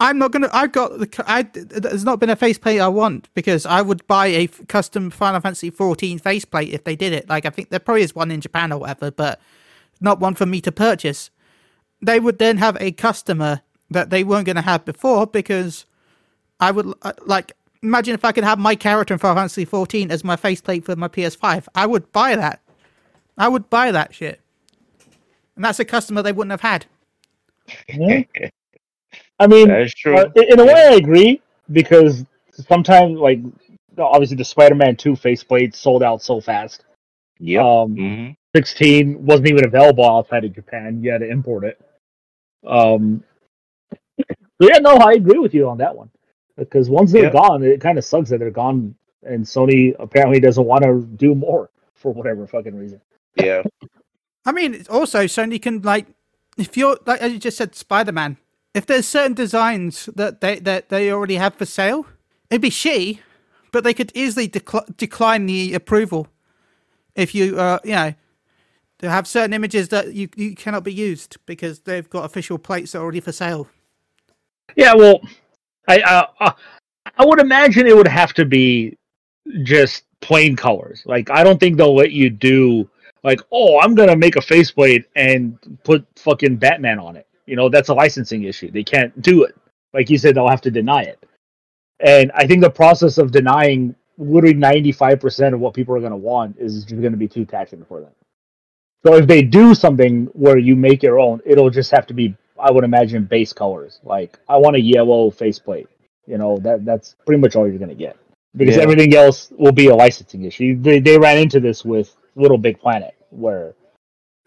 I'm 0.00 0.18
not 0.18 0.32
gonna. 0.32 0.50
I've 0.52 0.72
got 0.72 0.98
the. 0.98 1.24
I 1.26 1.42
there's 1.42 2.04
not 2.04 2.18
been 2.18 2.30
a 2.30 2.36
faceplate 2.36 2.80
I 2.80 2.88
want 2.88 3.28
because 3.34 3.64
I 3.64 3.80
would 3.80 4.06
buy 4.06 4.26
a 4.26 4.46
custom 4.46 5.10
Final 5.10 5.40
Fantasy 5.40 5.70
14 5.70 6.18
faceplate 6.18 6.72
if 6.72 6.84
they 6.84 6.96
did 6.96 7.12
it. 7.12 7.28
Like, 7.28 7.46
I 7.46 7.50
think 7.50 7.70
there 7.70 7.78
probably 7.78 8.02
is 8.02 8.14
one 8.14 8.30
in 8.30 8.40
Japan 8.40 8.72
or 8.72 8.80
whatever, 8.80 9.10
but 9.10 9.40
not 10.00 10.20
one 10.20 10.34
for 10.34 10.46
me 10.46 10.60
to 10.62 10.72
purchase. 10.72 11.30
They 12.02 12.18
would 12.18 12.38
then 12.38 12.58
have 12.58 12.76
a 12.80 12.92
customer 12.92 13.62
that 13.90 14.10
they 14.10 14.24
weren't 14.24 14.46
going 14.46 14.56
to 14.56 14.62
have 14.62 14.84
before 14.84 15.26
because 15.26 15.86
I 16.60 16.70
would 16.70 16.92
uh, 17.02 17.12
like. 17.26 17.52
Imagine 17.82 18.14
if 18.14 18.24
I 18.24 18.32
could 18.32 18.44
have 18.44 18.58
my 18.58 18.74
character 18.74 19.12
in 19.12 19.18
Final 19.20 19.36
Fantasy 19.36 19.66
14 19.66 20.10
as 20.10 20.24
my 20.24 20.36
faceplate 20.36 20.86
for 20.86 20.96
my 20.96 21.06
PS5. 21.06 21.68
I 21.74 21.84
would 21.84 22.10
buy 22.12 22.34
that. 22.34 22.62
I 23.36 23.46
would 23.46 23.68
buy 23.68 23.90
that 23.90 24.14
shit. 24.14 24.40
And 25.54 25.62
that's 25.62 25.78
a 25.78 25.84
customer 25.84 26.22
they 26.22 26.32
wouldn't 26.32 26.58
have 26.58 26.62
had. 26.62 26.86
Yeah. 29.40 29.44
I 29.44 29.48
mean, 29.48 29.68
That 29.68 29.82
is 29.82 29.94
true. 29.94 30.16
uh, 30.16 30.30
in 30.36 30.44
in 30.52 30.60
a 30.60 30.64
way, 30.64 30.88
I 30.90 30.94
agree 30.94 31.40
because 31.72 32.24
sometimes, 32.52 33.18
like, 33.18 33.40
obviously, 33.98 34.36
the 34.36 34.44
Spider-Man 34.44 34.96
Two 34.96 35.16
faceplate 35.16 35.74
sold 35.74 36.02
out 36.02 36.22
so 36.22 36.40
fast. 36.40 36.84
Yeah. 37.38 37.62
Um, 37.66 37.94
hmm 37.96 38.30
16 38.56 39.26
wasn't 39.26 39.48
even 39.48 39.64
available 39.64 40.08
outside 40.08 40.44
of 40.44 40.54
Japan. 40.54 41.02
You 41.02 41.10
had 41.10 41.22
to 41.22 41.28
import 41.28 41.64
it. 41.64 41.80
Um, 42.64 43.24
so 44.20 44.68
yeah, 44.68 44.78
no, 44.78 44.94
I 44.96 45.14
agree 45.14 45.40
with 45.40 45.52
you 45.52 45.68
on 45.68 45.76
that 45.78 45.96
one 45.96 46.08
because 46.56 46.88
once 46.88 47.10
they're 47.10 47.24
Yeah. 47.24 47.30
gone, 47.32 47.64
it 47.64 47.80
kind 47.80 47.98
of 47.98 48.04
sucks 48.04 48.30
that 48.30 48.38
they're 48.38 48.52
gone, 48.52 48.94
and 49.24 49.44
Sony 49.44 49.96
apparently 49.98 50.38
doesn't 50.38 50.64
want 50.64 50.84
to 50.84 51.02
do 51.16 51.34
more 51.34 51.68
for 51.94 52.12
whatever 52.12 52.46
fucking 52.46 52.76
reason. 52.76 53.00
Yeah. 53.42 53.62
I 54.46 54.52
mean, 54.52 54.84
also 54.88 55.24
Sony 55.24 55.60
can 55.60 55.82
like, 55.82 56.06
if 56.56 56.76
you're 56.76 56.96
like 57.06 57.20
as 57.20 57.32
you 57.32 57.40
just 57.40 57.56
said, 57.56 57.74
Spider 57.74 58.12
Man. 58.12 58.36
If 58.74 58.86
there's 58.86 59.06
certain 59.06 59.34
designs 59.34 60.06
that 60.16 60.40
they 60.40 60.58
that 60.60 60.88
they 60.88 61.10
already 61.10 61.36
have 61.36 61.54
for 61.54 61.64
sale, 61.64 62.06
it'd 62.50 62.60
be 62.60 62.70
shitty, 62.70 63.20
but 63.70 63.84
they 63.84 63.94
could 63.94 64.10
easily 64.14 64.48
decl- 64.48 64.96
decline 64.96 65.46
the 65.46 65.74
approval 65.74 66.28
if 67.14 67.34
you, 67.34 67.58
uh, 67.58 67.78
you 67.84 67.92
know, 67.92 68.14
to 68.98 69.10
have 69.10 69.26
certain 69.26 69.52
images 69.52 69.88
that 69.90 70.14
you 70.14 70.28
you 70.34 70.54
cannot 70.54 70.84
be 70.84 70.92
used 70.92 71.36
because 71.46 71.80
they've 71.80 72.08
got 72.10 72.24
official 72.24 72.58
plates 72.58 72.94
already 72.94 73.20
for 73.20 73.32
sale. 73.32 73.68
Yeah, 74.76 74.94
well, 74.94 75.20
I 75.86 76.00
uh, 76.40 76.52
I 77.16 77.24
would 77.24 77.40
imagine 77.40 77.86
it 77.86 77.96
would 77.96 78.08
have 78.08 78.32
to 78.34 78.44
be 78.44 78.96
just 79.62 80.04
plain 80.20 80.56
colors. 80.56 81.02
Like 81.06 81.30
I 81.30 81.44
don't 81.44 81.60
think 81.60 81.76
they'll 81.76 81.94
let 81.94 82.12
you 82.12 82.30
do 82.30 82.88
like, 83.22 83.40
oh, 83.52 83.80
I'm 83.80 83.94
gonna 83.94 84.16
make 84.16 84.36
a 84.36 84.42
faceplate 84.42 85.06
and 85.16 85.58
put 85.84 86.06
fucking 86.16 86.56
Batman 86.56 86.98
on 86.98 87.16
it. 87.16 87.26
You 87.46 87.56
know, 87.56 87.68
that's 87.68 87.88
a 87.90 87.94
licensing 87.94 88.44
issue. 88.44 88.70
They 88.70 88.84
can't 88.84 89.20
do 89.22 89.44
it. 89.44 89.56
Like 89.92 90.10
you 90.10 90.18
said, 90.18 90.36
they'll 90.36 90.48
have 90.48 90.62
to 90.62 90.70
deny 90.70 91.02
it. 91.02 91.22
And 92.00 92.32
I 92.34 92.46
think 92.46 92.62
the 92.62 92.70
process 92.70 93.18
of 93.18 93.32
denying 93.32 93.94
literally 94.18 94.54
95% 94.56 95.54
of 95.54 95.60
what 95.60 95.74
people 95.74 95.94
are 95.96 96.00
gonna 96.00 96.16
want 96.16 96.56
is 96.58 96.84
just 96.84 97.02
gonna 97.02 97.16
be 97.16 97.28
too 97.28 97.44
taxing 97.44 97.84
for 97.84 98.00
them. 98.00 98.12
So 99.06 99.14
if 99.16 99.26
they 99.26 99.42
do 99.42 99.74
something 99.74 100.26
where 100.32 100.58
you 100.58 100.76
make 100.76 101.02
your 101.02 101.20
own, 101.20 101.40
it'll 101.46 101.70
just 101.70 101.90
have 101.90 102.06
to 102.08 102.14
be, 102.14 102.36
I 102.58 102.70
would 102.72 102.84
imagine, 102.84 103.24
base 103.24 103.52
colors. 103.52 104.00
Like 104.04 104.38
I 104.48 104.56
want 104.58 104.76
a 104.76 104.80
yellow 104.80 105.30
faceplate. 105.30 105.88
You 106.26 106.38
know 106.38 106.58
that 106.58 106.84
that's 106.84 107.16
pretty 107.26 107.40
much 107.40 107.56
all 107.56 107.68
you're 107.68 107.78
gonna 107.78 107.94
get 107.94 108.16
because 108.56 108.76
Yeah. 108.76 108.82
everything 108.82 109.14
else 109.14 109.52
will 109.58 109.72
be 109.72 109.88
a 109.88 109.94
licensing 109.94 110.44
issue. 110.44 110.80
They 110.80 111.00
they 111.00 111.18
ran 111.18 111.38
into 111.38 111.60
this 111.60 111.84
with 111.84 112.16
Little 112.36 112.58
Big 112.58 112.80
Planet, 112.80 113.14
where 113.30 113.74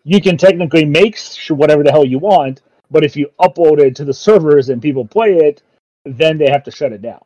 you 0.04 0.22
can 0.22 0.38
technically 0.38 0.86
make 0.86 1.18
sh- 1.18 1.52
whatever 1.52 1.84
the 1.84 1.92
hell 1.92 2.06
you 2.06 2.20
want, 2.20 2.62
but 2.90 3.04
if 3.04 3.16
you 3.16 3.30
upload 3.40 3.80
it 3.80 3.96
to 3.98 4.06
the 4.06 4.14
servers 4.14 4.70
and 4.70 4.82
people 4.82 5.06
play 5.06 5.36
it, 5.38 5.64
then 6.06 6.38
they 6.38 6.50
have 6.50 6.64
to 6.64 6.72
shut 6.72 6.94
it 6.94 7.02
down. 7.02 7.22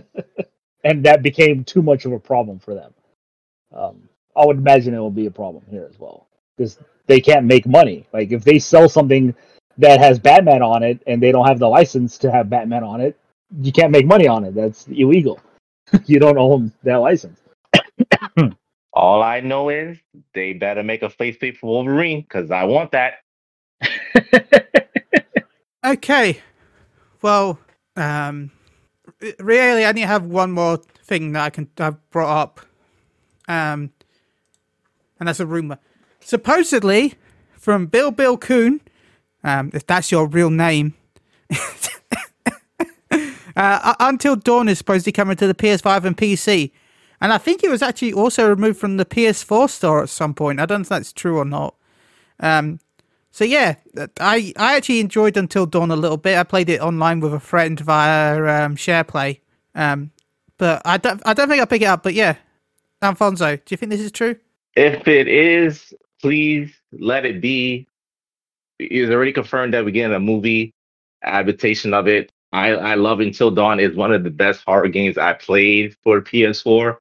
and 0.84 1.04
that 1.04 1.22
became 1.22 1.64
too 1.64 1.82
much 1.82 2.04
of 2.04 2.12
a 2.12 2.18
problem 2.18 2.58
for 2.58 2.74
them. 2.74 2.94
Um, 3.74 4.08
I 4.36 4.46
would 4.46 4.58
imagine 4.58 4.94
it 4.94 4.98
will 4.98 5.10
be 5.10 5.26
a 5.26 5.30
problem 5.30 5.64
here 5.68 5.86
as 5.88 5.98
well 5.98 6.28
because 6.56 6.78
they 7.06 7.20
can't 7.20 7.46
make 7.46 7.66
money. 7.66 8.06
Like 8.12 8.32
if 8.32 8.44
they 8.44 8.58
sell 8.58 8.88
something 8.88 9.34
that 9.78 10.00
has 10.00 10.18
Batman 10.18 10.62
on 10.62 10.82
it 10.82 11.02
and 11.06 11.22
they 11.22 11.32
don't 11.32 11.46
have 11.46 11.58
the 11.58 11.68
license 11.68 12.18
to 12.18 12.30
have 12.30 12.50
Batman 12.50 12.84
on 12.84 13.00
it, 13.00 13.18
you 13.60 13.72
can't 13.72 13.90
make 13.90 14.06
money 14.06 14.28
on 14.28 14.44
it. 14.44 14.54
That's 14.54 14.86
illegal. 14.88 15.40
you 16.06 16.18
don't 16.18 16.38
own 16.38 16.72
that 16.82 16.96
license. 16.96 17.40
All 18.92 19.22
I 19.22 19.40
know 19.40 19.68
is 19.68 19.98
they 20.34 20.52
better 20.52 20.82
make 20.82 21.02
a 21.02 21.10
faceplate 21.10 21.56
for 21.56 21.66
Wolverine 21.66 22.22
because 22.22 22.50
I 22.50 22.64
want 22.64 22.92
that. 22.92 23.14
Okay, 25.84 26.40
well, 27.22 27.58
um, 27.96 28.50
really, 29.38 29.84
I 29.84 29.88
only 29.88 30.02
have 30.02 30.26
one 30.26 30.50
more 30.50 30.78
thing 31.04 31.32
that 31.32 31.44
I 31.44 31.50
can 31.50 31.68
I've 31.78 32.10
brought 32.10 32.42
up, 32.42 32.60
um, 33.46 33.92
and 35.18 35.28
that's 35.28 35.40
a 35.40 35.46
rumor. 35.46 35.78
Supposedly, 36.20 37.14
from 37.56 37.86
billbil-kun, 37.86 38.80
um, 39.44 39.70
if 39.72 39.86
that's 39.86 40.10
your 40.10 40.26
real 40.26 40.50
name, 40.50 40.94
uh, 43.56 43.94
Until 44.00 44.36
Dawn 44.36 44.68
is 44.68 44.78
supposed 44.78 45.04
to 45.04 45.08
be 45.08 45.12
coming 45.12 45.36
to 45.36 45.46
the 45.46 45.54
PS5 45.54 46.04
and 46.04 46.16
PC, 46.16 46.72
and 47.20 47.32
I 47.32 47.38
think 47.38 47.62
it 47.62 47.70
was 47.70 47.82
actually 47.82 48.12
also 48.12 48.48
removed 48.48 48.78
from 48.80 48.96
the 48.96 49.06
PS4 49.06 49.70
store 49.70 50.02
at 50.02 50.08
some 50.08 50.34
point. 50.34 50.60
I 50.60 50.66
don't 50.66 50.80
know 50.80 50.82
if 50.82 50.88
that's 50.88 51.12
true 51.12 51.38
or 51.38 51.44
not. 51.44 51.76
Um, 52.40 52.80
so 53.30 53.44
yeah, 53.44 53.76
I 54.20 54.52
I 54.56 54.76
actually 54.76 55.00
enjoyed 55.00 55.36
Until 55.36 55.66
Dawn 55.66 55.90
a 55.90 55.96
little 55.96 56.16
bit. 56.16 56.38
I 56.38 56.42
played 56.44 56.68
it 56.68 56.80
online 56.80 57.20
with 57.20 57.34
a 57.34 57.40
friend 57.40 57.78
via 57.78 58.36
um, 58.36 58.76
SharePlay. 58.76 59.40
Um, 59.74 60.10
but 60.58 60.82
I 60.84 60.96
don't 60.98 61.22
I 61.24 61.34
don't 61.34 61.48
think 61.48 61.60
I'll 61.60 61.66
pick 61.66 61.82
it 61.82 61.86
up. 61.86 62.02
But 62.02 62.14
yeah, 62.14 62.36
Alfonso, 63.00 63.56
do 63.56 63.62
you 63.70 63.76
think 63.76 63.90
this 63.90 64.00
is 64.00 64.12
true? 64.12 64.36
If 64.76 65.08
it 65.08 65.28
is, 65.28 65.94
please 66.20 66.72
let 66.92 67.24
it 67.24 67.40
be. 67.40 67.86
It's 68.78 69.10
already 69.10 69.32
confirmed 69.32 69.74
that 69.74 69.84
we're 69.84 69.90
getting 69.90 70.14
a 70.14 70.20
movie 70.20 70.72
adaptation 71.22 71.94
of 71.94 72.06
it. 72.06 72.30
I, 72.52 72.68
I 72.70 72.94
love 72.94 73.20
Until 73.20 73.50
Dawn 73.50 73.80
is 73.80 73.96
one 73.96 74.12
of 74.12 74.24
the 74.24 74.30
best 74.30 74.62
horror 74.64 74.88
games 74.88 75.18
I 75.18 75.34
played 75.34 75.96
for 76.02 76.20
PS4. 76.20 76.96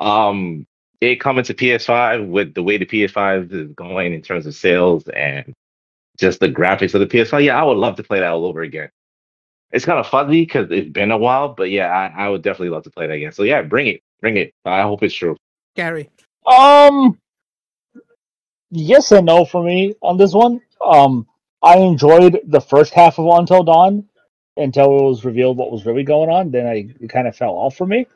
Um, 0.00 0.66
it 1.02 1.16
coming 1.16 1.42
to 1.42 1.52
PS5 1.52 2.28
with 2.28 2.54
the 2.54 2.62
way 2.62 2.78
the 2.78 2.86
PS5 2.86 3.52
is 3.52 3.72
going 3.72 4.14
in 4.14 4.22
terms 4.22 4.46
of 4.46 4.54
sales 4.54 5.08
and 5.08 5.52
just 6.16 6.38
the 6.38 6.48
graphics 6.48 6.94
of 6.94 7.00
the 7.00 7.06
PS5. 7.08 7.44
Yeah, 7.44 7.60
I 7.60 7.64
would 7.64 7.76
love 7.76 7.96
to 7.96 8.04
play 8.04 8.20
that 8.20 8.30
all 8.30 8.46
over 8.46 8.62
again. 8.62 8.88
It's 9.72 9.84
kind 9.84 9.98
of 9.98 10.06
fuzzy 10.06 10.42
because 10.42 10.70
it's 10.70 10.90
been 10.90 11.10
a 11.10 11.18
while, 11.18 11.48
but 11.48 11.70
yeah, 11.70 11.88
I, 11.88 12.26
I 12.26 12.28
would 12.28 12.42
definitely 12.42 12.68
love 12.68 12.84
to 12.84 12.90
play 12.90 13.08
that 13.08 13.14
again. 13.14 13.32
So 13.32 13.42
yeah, 13.42 13.62
bring 13.62 13.88
it, 13.88 14.00
bring 14.20 14.36
it. 14.36 14.54
I 14.64 14.82
hope 14.82 15.02
it's 15.02 15.14
true. 15.14 15.36
Gari. 15.76 16.08
Um, 16.46 17.18
yes 18.70 19.10
and 19.10 19.26
no 19.26 19.44
for 19.44 19.64
me 19.64 19.96
on 20.02 20.16
this 20.16 20.34
one. 20.34 20.60
Um, 20.84 21.26
I 21.62 21.78
enjoyed 21.78 22.38
the 22.46 22.60
first 22.60 22.94
half 22.94 23.18
of 23.18 23.26
Until 23.26 23.64
Dawn 23.64 24.08
until 24.56 24.98
it 24.98 25.02
was 25.02 25.24
revealed 25.24 25.56
what 25.56 25.72
was 25.72 25.84
really 25.84 26.04
going 26.04 26.30
on. 26.30 26.52
Then 26.52 26.66
I 26.66 26.94
it 27.00 27.08
kind 27.08 27.26
of 27.26 27.34
fell 27.34 27.54
off 27.54 27.76
for 27.76 27.86
me. 27.86 28.06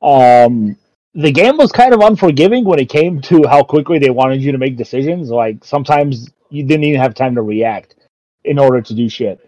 Um, 0.00 0.78
the 1.14 1.32
game 1.32 1.56
was 1.56 1.72
kind 1.72 1.94
of 1.94 2.00
unforgiving 2.00 2.64
when 2.64 2.78
it 2.78 2.88
came 2.88 3.20
to 3.22 3.46
how 3.48 3.62
quickly 3.62 3.98
they 3.98 4.10
wanted 4.10 4.42
you 4.42 4.52
to 4.52 4.58
make 4.58 4.76
decisions. 4.76 5.30
Like 5.30 5.64
sometimes 5.64 6.30
you 6.50 6.64
didn't 6.64 6.84
even 6.84 7.00
have 7.00 7.14
time 7.14 7.34
to 7.34 7.42
react 7.42 7.96
in 8.44 8.58
order 8.58 8.80
to 8.82 8.94
do 8.94 9.08
shit. 9.08 9.40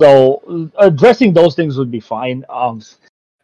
So 0.00 0.70
addressing 0.78 1.32
those 1.32 1.54
things 1.54 1.78
would 1.78 1.90
be 1.90 2.00
fine. 2.00 2.44
Um, 2.48 2.82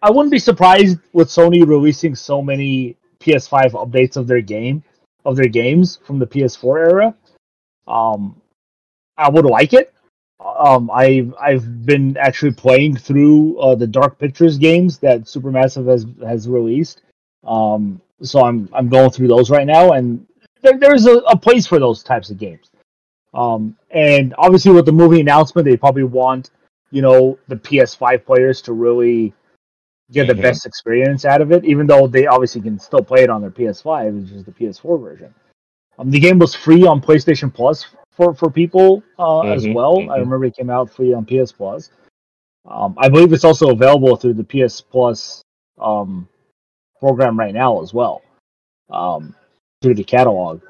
I 0.03 0.11
wouldn't 0.11 0.33
be 0.33 0.39
surprised 0.39 0.99
with 1.13 1.29
Sony 1.29 1.67
releasing 1.67 2.15
so 2.15 2.43
many 2.43 2.97
PS5 3.21 3.73
updates 3.73 4.17
of 4.17 4.27
their 4.27 4.43
game 4.43 4.85
of 5.25 5.37
their 5.37 5.49
games 5.49 5.99
from 6.05 6.19
the 6.19 6.27
PS4 6.27 6.79
era. 6.89 7.15
Um, 7.89 8.41
I 9.17 9.29
would 9.31 9.47
like 9.47 9.73
it 9.75 9.93
Um, 10.41 10.91
I've 10.93 11.35
I've 11.41 11.87
been 11.87 12.17
actually 12.19 12.53
playing 12.53 12.97
through 12.97 13.59
uh, 13.59 13.75
the 13.77 13.87
Dark 13.87 14.19
Pictures 14.19 14.59
games 14.59 14.99
that 14.99 15.23
Supermassive 15.23 15.89
has 15.89 16.07
has 16.27 16.49
released. 16.49 17.03
Um, 17.47 18.01
so 18.23 18.41
I'm 18.45 18.69
I'm 18.73 18.89
going 18.89 19.11
through 19.11 19.29
those 19.29 19.51
right 19.51 19.67
now, 19.67 19.93
and 19.93 20.27
there, 20.63 20.79
there's 20.79 21.07
a, 21.07 21.17
a 21.29 21.37
place 21.37 21.67
for 21.67 21.79
those 21.79 22.03
types 22.03 22.31
of 22.31 22.39
games. 22.39 22.71
Um, 23.35 23.77
and 23.91 24.35
obviously 24.39 24.73
with 24.73 24.87
the 24.87 24.93
movie 24.93 25.21
announcement, 25.21 25.67
they 25.67 25.77
probably 25.77 26.05
want 26.05 26.51
you 26.91 27.03
know 27.03 27.39
the 27.49 27.57
PS5 27.57 28.25
players 28.25 28.63
to 28.63 28.73
really 28.73 29.33
get 30.13 30.27
the 30.27 30.35
Mhm. 30.35 30.43
best 30.43 30.67
experience 30.67 31.25
out 31.25 31.41
of 31.41 31.51
it, 31.51 31.65
even 31.65 31.87
though 31.87 32.07
they 32.07 32.27
obviously 32.27 32.61
can 32.61 32.79
still 32.79 33.03
play 33.03 33.23
it 33.25 33.31
on 33.31 33.41
their 33.41 33.51
PS5, 33.51 34.23
which 34.23 34.31
is 34.33 34.45
the 34.45 34.53
PS4 34.53 35.01
version. 35.01 35.35
Um, 35.99 36.11
the 36.11 36.21
game 36.21 36.39
was 36.39 36.55
free 36.55 36.87
on 36.87 37.01
PlayStation 37.01 37.53
Plus 37.53 37.87
for 38.11 38.35
for 38.35 38.51
people 38.51 39.03
uh, 39.19 39.41
as 39.43 39.67
Mhm, 39.67 39.75
well. 39.75 39.99
I 39.99 40.19
mhm. 40.19 40.21
remember 40.21 40.45
it 40.47 40.57
came 40.57 40.71
out 40.71 40.91
free 40.91 41.13
on 41.13 41.25
PS 41.25 41.53
Plus. 41.53 41.91
Um, 42.67 42.95
I 42.97 43.09
believe 43.09 43.33
it's 43.33 43.45
also 43.45 43.71
available 43.71 44.17
through 44.17 44.35
the 44.35 44.45
PS 44.45 44.81
Plus 44.81 45.43
um, 45.79 46.29
program 47.05 47.39
right 47.39 47.53
now 47.53 47.83
as 47.83 47.93
well, 47.93 48.23
um, 48.91 49.35
through 49.83 49.95
the 49.95 50.05
catalog. 50.05 50.63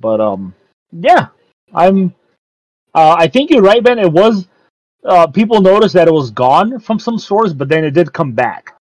But 0.00 0.20
um, 0.20 0.54
yeah, 0.90 1.28
I'm. 1.72 2.12
Uh, 2.94 3.14
I 3.18 3.28
think 3.28 3.50
you're 3.50 3.62
right, 3.62 3.82
Ben. 3.82 3.98
It 4.00 4.10
was. 4.12 4.48
Uh, 5.04 5.26
people 5.26 5.60
noticed 5.60 5.94
that 5.94 6.08
it 6.08 6.14
was 6.14 6.30
gone 6.30 6.78
from 6.80 6.98
some 6.98 7.18
stores, 7.18 7.52
but 7.54 7.68
then 7.68 7.84
it 7.84 7.92
did 7.92 8.12
come 8.12 8.32
back. 8.32 8.74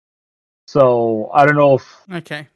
So 0.68 1.30
I 1.34 1.46
don't 1.46 1.56
know 1.56 1.74
if 1.74 1.84
Okay. 2.12 2.46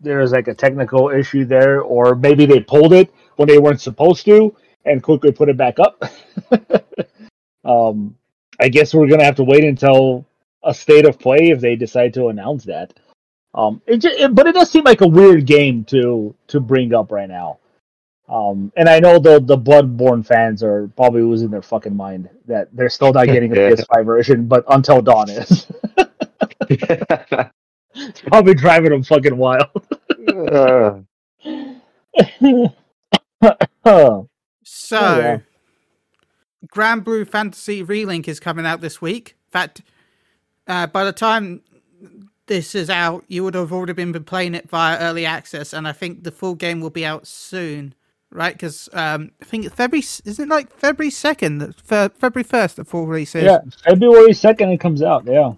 there's 0.00 0.32
like 0.32 0.48
a 0.48 0.54
technical 0.54 1.10
issue 1.10 1.44
there, 1.44 1.80
or 1.82 2.14
maybe 2.14 2.46
they 2.46 2.60
pulled 2.60 2.92
it 2.92 3.12
when 3.36 3.48
they 3.48 3.58
weren't 3.58 3.80
supposed 3.80 4.24
to 4.26 4.54
and 4.84 5.02
quickly 5.02 5.32
put 5.32 5.48
it 5.48 5.56
back 5.56 5.78
up. 5.78 6.02
um, 7.64 8.16
I 8.60 8.68
guess 8.68 8.94
we're 8.94 9.08
gonna 9.08 9.24
have 9.24 9.36
to 9.36 9.44
wait 9.44 9.64
until 9.64 10.24
a 10.64 10.72
state 10.74 11.06
of 11.06 11.18
play 11.18 11.50
if 11.50 11.60
they 11.60 11.76
decide 11.76 12.14
to 12.14 12.28
announce 12.28 12.64
that. 12.64 12.92
Um, 13.54 13.82
it, 13.86 13.98
just, 13.98 14.18
it 14.18 14.34
but 14.34 14.46
it 14.46 14.54
does 14.54 14.70
seem 14.70 14.84
like 14.84 15.00
a 15.02 15.06
weird 15.08 15.46
game 15.46 15.84
to 15.86 16.34
to 16.48 16.60
bring 16.60 16.94
up 16.94 17.12
right 17.12 17.28
now. 17.28 17.58
Um, 18.28 18.72
and 18.76 18.88
I 18.88 18.98
know 18.98 19.18
the 19.18 19.40
the 19.40 19.58
Bloodborne 19.58 20.24
fans 20.24 20.62
are 20.62 20.88
probably 20.96 21.22
losing 21.22 21.50
their 21.50 21.62
fucking 21.62 21.94
mind 21.94 22.30
that 22.46 22.68
they're 22.74 22.88
still 22.88 23.12
not 23.12 23.26
getting 23.26 23.52
a 23.52 23.54
Yeah. 23.60 23.70
PS5 23.70 24.06
version, 24.06 24.46
but 24.46 24.64
Until 24.68 25.02
Dawn 25.02 25.28
is. 25.28 25.66
it's 26.70 28.20
probably 28.22 28.54
driving 28.54 28.90
them 28.90 29.02
fucking 29.02 29.36
wild. 29.36 29.68
Uh, 30.28 31.00
oh, 33.84 34.28
So, 34.62 35.00
yeah. 35.18 35.38
Granblue 36.68 37.28
Fantasy 37.28 37.84
Relink 37.84 38.28
is 38.28 38.40
coming 38.40 38.64
out 38.64 38.80
this 38.80 39.02
week. 39.02 39.36
In 39.48 39.50
fact, 39.50 39.82
uh, 40.66 40.86
by 40.86 41.04
the 41.04 41.12
time 41.12 41.62
this 42.52 42.74
is 42.74 42.90
out, 42.90 43.24
you 43.28 43.42
would 43.44 43.54
have 43.54 43.72
already 43.72 43.94
been 43.94 44.12
playing 44.24 44.54
it 44.54 44.68
via 44.68 44.98
early 44.98 45.24
access, 45.24 45.72
and 45.72 45.88
I 45.88 45.92
think 45.92 46.22
the 46.22 46.30
full 46.30 46.54
game 46.54 46.82
will 46.82 46.90
be 46.90 47.02
out 47.02 47.26
soon, 47.26 47.94
right? 48.30 48.52
Because 48.52 48.90
um, 48.92 49.30
I 49.40 49.46
think 49.46 49.72
February 49.72 50.02
isn't 50.02 50.38
it 50.38 50.48
like 50.52 50.70
February 50.70 51.10
second, 51.10 51.74
February 51.76 52.42
first, 52.42 52.76
the 52.76 52.84
full 52.84 53.06
release 53.06 53.34
is. 53.34 53.44
yeah, 53.44 53.60
February 53.84 54.34
second 54.34 54.68
it 54.68 54.80
comes 54.80 55.02
out. 55.02 55.24
Yeah, 55.26 55.54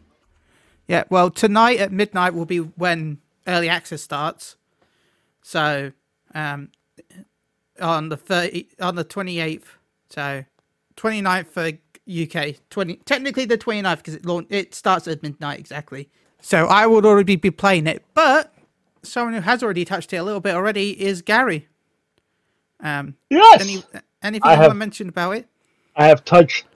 Yeah, 0.86 1.02
well, 1.10 1.30
tonight 1.30 1.80
at 1.80 1.90
midnight 1.90 2.32
will 2.32 2.46
be 2.46 2.58
when 2.58 3.18
early 3.48 3.68
access 3.68 4.00
starts. 4.00 4.54
So, 5.42 5.90
um, 6.32 6.70
on 7.80 8.08
the 8.08 8.16
30, 8.16 8.68
on 8.80 8.94
the 8.94 9.04
28th, 9.04 9.64
so 10.10 10.44
29th 10.96 11.46
for 11.48 11.72
UK, 12.06 12.60
20, 12.70 12.96
technically 12.98 13.46
the 13.46 13.58
29th 13.58 13.96
because 13.96 14.14
it 14.14 14.24
launch, 14.24 14.46
it 14.48 14.76
starts 14.76 15.08
at 15.08 15.24
midnight 15.24 15.58
exactly. 15.58 16.08
So 16.44 16.66
I 16.66 16.86
would 16.86 17.06
already 17.06 17.36
be 17.36 17.50
playing 17.50 17.86
it, 17.86 18.04
but 18.12 18.52
someone 19.02 19.32
who 19.32 19.40
has 19.40 19.62
already 19.62 19.86
touched 19.86 20.12
it 20.12 20.16
a 20.16 20.22
little 20.22 20.42
bit 20.42 20.54
already 20.54 20.90
is 20.90 21.22
Gari. 21.22 21.64
Um, 22.80 23.16
yes, 23.30 23.62
any 23.62 23.82
anything 24.22 24.46
I 24.46 24.52
you 24.52 24.58
want 24.58 24.60
have- 24.60 24.70
to 24.72 24.74
mention 24.74 25.08
about 25.08 25.36
it? 25.36 25.48
I 25.96 26.06
have 26.06 26.22
touched 26.22 26.66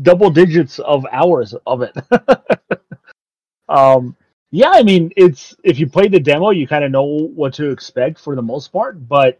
double 0.00 0.30
digits 0.30 0.78
of 0.78 1.04
hours 1.12 1.54
of 1.66 1.82
it. 1.82 1.94
um, 3.68 4.16
yeah, 4.50 4.70
I 4.70 4.82
mean, 4.82 5.12
it's 5.18 5.54
if 5.62 5.78
you 5.78 5.86
play 5.86 6.08
the 6.08 6.18
demo, 6.18 6.48
you 6.48 6.66
kind 6.66 6.82
of 6.82 6.90
know 6.90 7.04
what 7.34 7.52
to 7.54 7.68
expect 7.68 8.18
for 8.18 8.34
the 8.34 8.42
most 8.42 8.72
part. 8.72 9.06
But 9.06 9.38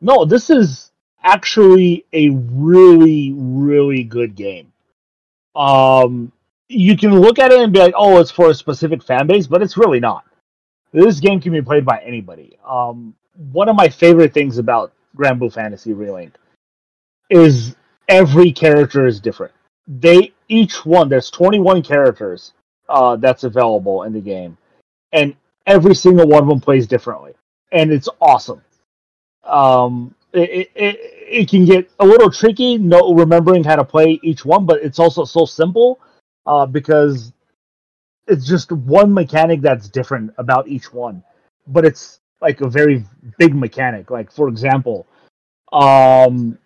no, 0.00 0.24
this 0.24 0.48
is 0.48 0.92
actually 1.24 2.04
a 2.12 2.28
really, 2.30 3.32
really 3.34 4.04
good 4.04 4.36
game. 4.36 4.72
Um, 5.56 6.30
you 6.74 6.96
can 6.96 7.20
look 7.20 7.38
at 7.38 7.52
it 7.52 7.60
and 7.60 7.72
be 7.72 7.78
like, 7.78 7.94
"Oh, 7.96 8.20
it's 8.20 8.30
for 8.30 8.50
a 8.50 8.54
specific 8.54 9.02
fan 9.02 9.26
base," 9.26 9.46
but 9.46 9.62
it's 9.62 9.76
really 9.76 10.00
not. 10.00 10.24
This 10.92 11.20
game 11.20 11.40
can 11.40 11.52
be 11.52 11.62
played 11.62 11.84
by 11.84 12.00
anybody. 12.04 12.58
Um, 12.66 13.14
one 13.52 13.68
of 13.68 13.76
my 13.76 13.88
favorite 13.88 14.32
things 14.32 14.58
about 14.58 14.92
Granblue 15.16 15.52
Fantasy 15.52 15.92
Relink 15.92 16.32
is 17.30 17.74
every 18.08 18.52
character 18.52 19.06
is 19.06 19.20
different. 19.20 19.52
They 19.86 20.32
each 20.48 20.84
one 20.84 21.08
there's 21.08 21.30
21 21.30 21.82
characters 21.82 22.52
uh, 22.88 23.16
that's 23.16 23.44
available 23.44 24.02
in 24.02 24.12
the 24.12 24.20
game, 24.20 24.56
and 25.12 25.34
every 25.66 25.94
single 25.94 26.26
one 26.26 26.42
of 26.42 26.48
them 26.48 26.60
plays 26.60 26.86
differently, 26.86 27.32
and 27.72 27.92
it's 27.92 28.08
awesome. 28.20 28.62
Um, 29.44 30.14
it, 30.32 30.70
it, 30.74 30.98
it, 31.28 31.50
can 31.50 31.64
get 31.64 31.90
a 32.00 32.06
little 32.06 32.30
tricky, 32.30 32.78
no 32.78 33.12
remembering 33.12 33.62
how 33.62 33.76
to 33.76 33.84
play 33.84 34.18
each 34.22 34.44
one, 34.44 34.64
but 34.64 34.82
it's 34.82 34.98
also 34.98 35.24
so 35.24 35.44
simple 35.44 36.00
uh, 36.46 36.66
because 36.66 37.32
it's 38.26 38.46
just 38.46 38.72
one 38.72 39.12
mechanic 39.12 39.60
that's 39.60 39.88
different 39.88 40.32
about 40.38 40.68
each 40.68 40.92
one, 40.92 41.22
but 41.66 41.84
it's 41.84 42.20
like 42.40 42.60
a 42.60 42.68
very 42.68 43.04
big 43.38 43.54
mechanic. 43.54 44.10
Like 44.10 44.30
for 44.30 44.48
example, 44.48 45.06
um, 45.72 46.58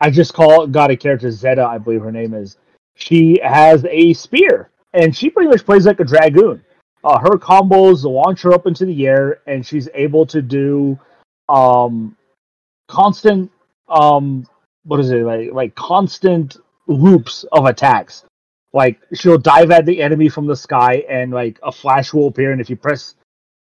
I 0.00 0.10
just 0.10 0.34
call 0.34 0.66
got 0.66 0.90
a 0.90 0.96
character 0.96 1.30
Zeta, 1.30 1.64
I 1.64 1.78
believe 1.78 2.02
her 2.02 2.12
name 2.12 2.34
is. 2.34 2.58
She 2.94 3.38
has 3.42 3.84
a 3.88 4.12
spear, 4.14 4.70
and 4.94 5.14
she 5.14 5.30
pretty 5.30 5.50
much 5.50 5.64
plays 5.64 5.86
like 5.86 6.00
a 6.00 6.04
dragoon. 6.04 6.62
Uh, 7.04 7.18
her 7.18 7.38
combos 7.38 8.04
launch 8.04 8.42
her 8.42 8.52
up 8.52 8.66
into 8.66 8.84
the 8.84 9.06
air, 9.06 9.40
and 9.46 9.64
she's 9.64 9.88
able 9.94 10.26
to 10.26 10.42
do 10.42 10.98
um, 11.48 12.16
constant 12.88 13.50
um, 13.88 14.46
what 14.84 15.00
is 15.00 15.10
it 15.10 15.22
like 15.22 15.52
like 15.52 15.74
constant 15.74 16.56
loops 16.86 17.44
of 17.52 17.66
attacks. 17.66 18.24
Like 18.76 19.00
she'll 19.14 19.38
dive 19.38 19.70
at 19.70 19.86
the 19.86 20.02
enemy 20.02 20.28
from 20.28 20.46
the 20.46 20.54
sky, 20.54 21.02
and 21.08 21.32
like 21.32 21.58
a 21.62 21.72
flash 21.72 22.12
will 22.12 22.28
appear, 22.28 22.52
and 22.52 22.60
if 22.60 22.68
you 22.68 22.76
press 22.76 23.14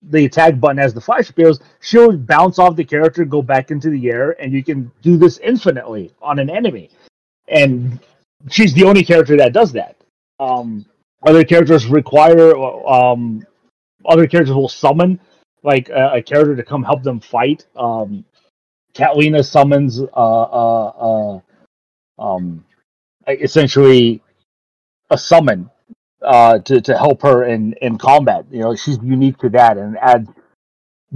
the 0.03 0.27
attack 0.27 0.61
button 0.61 0.79
as 0.79 0.93
the 0.93 1.01
flash 1.01 1.31
appears, 1.31 1.59
she'll 1.81 2.19
bounce 2.19 2.59
off 2.59 2.77
the 2.77 2.85
character, 2.85 3.25
go 3.25 3.41
back 3.41 3.71
into 3.71 3.89
the 3.89 4.11
air, 4.11 4.37
and 4.43 4.53
you 4.53 4.63
can 4.63 4.93
do 5.01 5.17
this 5.17 5.39
infinitely 5.39 6.13
on 6.21 6.39
an 6.39 6.51
enemy. 6.51 6.91
And 7.49 7.99
she's 8.51 8.75
the 8.75 8.85
only 8.85 9.03
character 9.03 9.39
that 9.39 9.55
does 9.55 9.73
that. 9.73 9.97
Um, 10.39 10.85
other 11.27 11.45
characters 11.45 11.87
require, 11.87 12.55
um, 12.87 13.47
other 14.05 14.27
characters 14.27 14.55
will 14.55 14.69
summon 14.69 15.19
like 15.63 15.89
a, 15.89 16.17
a 16.17 16.23
character 16.23 16.55
to 16.57 16.63
come 16.63 16.83
help 16.83 17.03
them 17.03 17.21
fight. 17.21 17.67
Um, 17.75 18.23
Katalina 18.95 19.43
summons, 19.43 19.99
uh, 20.01 20.43
uh, 20.63 20.89
uh, 21.09 21.41
um, 22.19 22.65
essentially 23.29 24.23
a 25.11 25.19
summon 25.19 25.71
uh, 26.23 26.59
to 26.61 26.81
to 26.81 26.97
help 26.97 27.23
her 27.23 27.45
in 27.45 27.75
in 27.83 27.99
combat. 27.99 28.47
You 28.51 28.61
know, 28.61 28.77
she's 28.77 28.99
unique 29.03 29.39
to 29.39 29.49
that 29.51 29.77
and 29.77 29.97
adds 29.99 30.29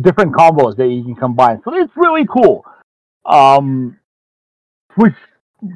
different 0.00 0.32
combos 0.32 0.76
that 0.76 0.88
you 0.88 1.04
can 1.04 1.14
combine. 1.14 1.60
So 1.64 1.74
it's 1.74 1.92
really 1.96 2.26
cool. 2.26 2.64
Um, 3.24 3.98
switch 4.94 5.14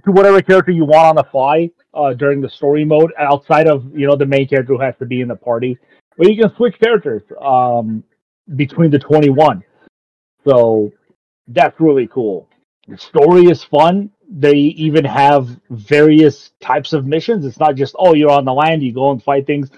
to 0.05 0.13
whatever 0.13 0.43
character 0.43 0.73
you 0.73 0.85
want 0.85 1.07
on 1.07 1.17
the 1.17 1.25
fly 1.25 1.71
uh, 1.95 2.13
during 2.13 2.41
the 2.41 2.51
story 2.51 2.85
mode, 2.85 3.13
outside 3.19 3.69
of 3.69 3.85
you 3.97 4.07
know 4.07 4.17
the 4.17 4.27
main 4.27 4.47
character 4.49 4.75
who 4.75 4.81
has 4.81 4.95
to 4.99 5.07
be 5.07 5.21
in 5.21 5.29
the 5.29 5.37
party. 5.37 5.79
But 6.17 6.31
you 6.31 6.43
can 6.43 6.55
switch 6.57 6.79
characters 6.83 7.23
um, 7.41 8.05
between 8.57 8.91
the 8.91 8.99
twenty 8.99 9.31
one. 9.31 9.63
So 10.47 10.93
that's 11.49 11.79
really 11.81 12.07
cool. 12.09 12.49
The 12.87 12.99
story 12.99 13.45
is 13.45 13.63
fun. 13.65 14.11
They 14.31 14.55
even 14.55 15.05
have 15.05 15.49
various 15.71 16.51
types 16.61 16.93
of 16.93 17.07
missions. 17.07 17.45
It's 17.45 17.59
not 17.59 17.77
just 17.77 17.95
oh 17.99 18.15
you're 18.15 18.31
on 18.31 18.45
the 18.45 18.53
land, 18.53 18.83
you 18.83 18.93
go 18.93 19.11
and 19.11 19.23
fight 19.23 19.47
things. 19.47 19.71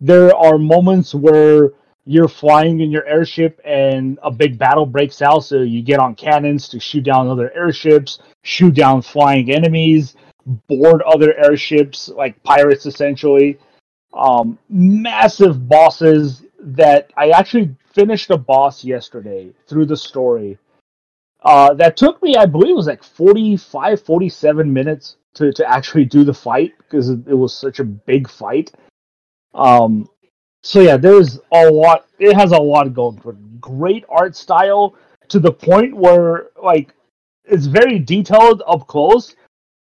There 0.00 0.34
are 0.34 0.58
moments 0.58 1.14
where 1.14 1.72
you're 2.04 2.28
flying 2.28 2.80
in 2.80 2.90
your 2.90 3.04
airship 3.04 3.60
and 3.64 4.18
a 4.22 4.30
big 4.30 4.58
battle 4.58 4.86
breaks 4.86 5.20
out, 5.22 5.40
so 5.40 5.62
you 5.62 5.82
get 5.82 5.98
on 5.98 6.14
cannons 6.14 6.68
to 6.68 6.78
shoot 6.78 7.02
down 7.02 7.26
other 7.26 7.52
airships, 7.54 8.20
shoot 8.44 8.74
down 8.74 9.02
flying 9.02 9.50
enemies, 9.50 10.14
board 10.68 11.02
other 11.02 11.34
airships 11.36 12.08
like 12.08 12.40
pirates 12.44 12.86
essentially. 12.86 13.58
Um, 14.14 14.58
massive 14.68 15.68
bosses 15.68 16.44
that 16.60 17.12
I 17.16 17.30
actually 17.30 17.74
finished 17.92 18.30
a 18.30 18.36
boss 18.36 18.84
yesterday 18.84 19.52
through 19.68 19.86
the 19.86 19.96
story 19.96 20.58
Uh, 21.46 21.72
that 21.74 21.96
took 21.96 22.20
me, 22.24 22.34
I 22.34 22.44
believe, 22.44 22.70
it 22.70 22.76
was 22.76 22.88
like 22.88 23.04
45, 23.04 24.02
47 24.02 24.72
minutes 24.72 25.16
to, 25.34 25.52
to 25.52 25.70
actually 25.70 26.04
do 26.04 26.24
the 26.24 26.34
fight 26.34 26.72
because 26.78 27.10
it, 27.10 27.38
was 27.38 27.54
such 27.54 27.78
a 27.78 27.84
big 27.84 28.28
fight. 28.28 28.72
Um, 29.54 30.10
so 30.64 30.80
yeah, 30.80 30.96
there's 30.96 31.38
a 31.52 31.70
lot. 31.70 32.06
It 32.18 32.34
has 32.34 32.50
a 32.50 32.58
lot 32.58 32.92
going 32.92 33.20
for 33.20 33.30
it. 33.30 33.60
Great 33.60 34.04
art 34.08 34.34
style 34.34 34.96
to 35.28 35.38
the 35.38 35.52
point 35.52 35.96
where 35.96 36.48
like 36.60 36.92
it's 37.44 37.66
very 37.66 38.00
detailed 38.00 38.64
up 38.66 38.88
close, 38.88 39.36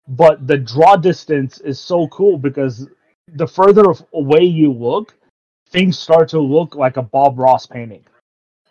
but 0.07 0.45
the 0.45 0.57
draw 0.57 0.95
distance 0.95 1.57
is 1.61 1.79
so 1.79 2.07
cool 2.09 2.37
because 2.37 2.87
the 3.33 3.47
further 3.47 3.85
away 4.13 4.43
you 4.43 4.71
look, 4.71 5.15
things 5.71 5.97
start 5.97 6.29
to 6.29 6.39
look 6.39 6.75
like 6.75 6.97
a 6.97 7.01
Bob 7.01 7.39
Ross 7.39 7.65
painting, 7.65 8.05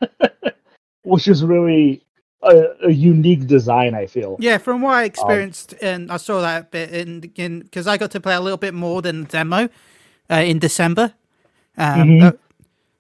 which 1.03 1.27
is 1.27 1.43
really 1.43 2.04
a, 2.45 2.87
a 2.87 2.91
unique 2.91 3.47
design. 3.47 3.95
I 3.95 4.07
feel. 4.07 4.37
Yeah, 4.39 4.59
from 4.59 4.83
what 4.83 4.95
I 4.95 5.05
experienced, 5.05 5.75
and 5.83 6.11
I 6.11 6.17
saw 6.19 6.41
that 6.41 6.71
bit 6.71 6.91
in 6.91 7.33
in 7.37 7.61
because 7.61 7.87
I 7.87 7.97
got 7.97 8.11
to 8.13 8.21
play 8.21 8.35
a 8.35 8.41
little 8.41 8.59
bit 8.59 8.75
more 8.75 9.03
than 9.03 9.23
the 9.23 9.29
demo 9.29 9.69
uh, 10.31 10.35
in 10.37 10.59
December. 10.59 11.15
Um, 11.77 12.09
Mhm. 12.09 12.23
uh, 12.23 12.33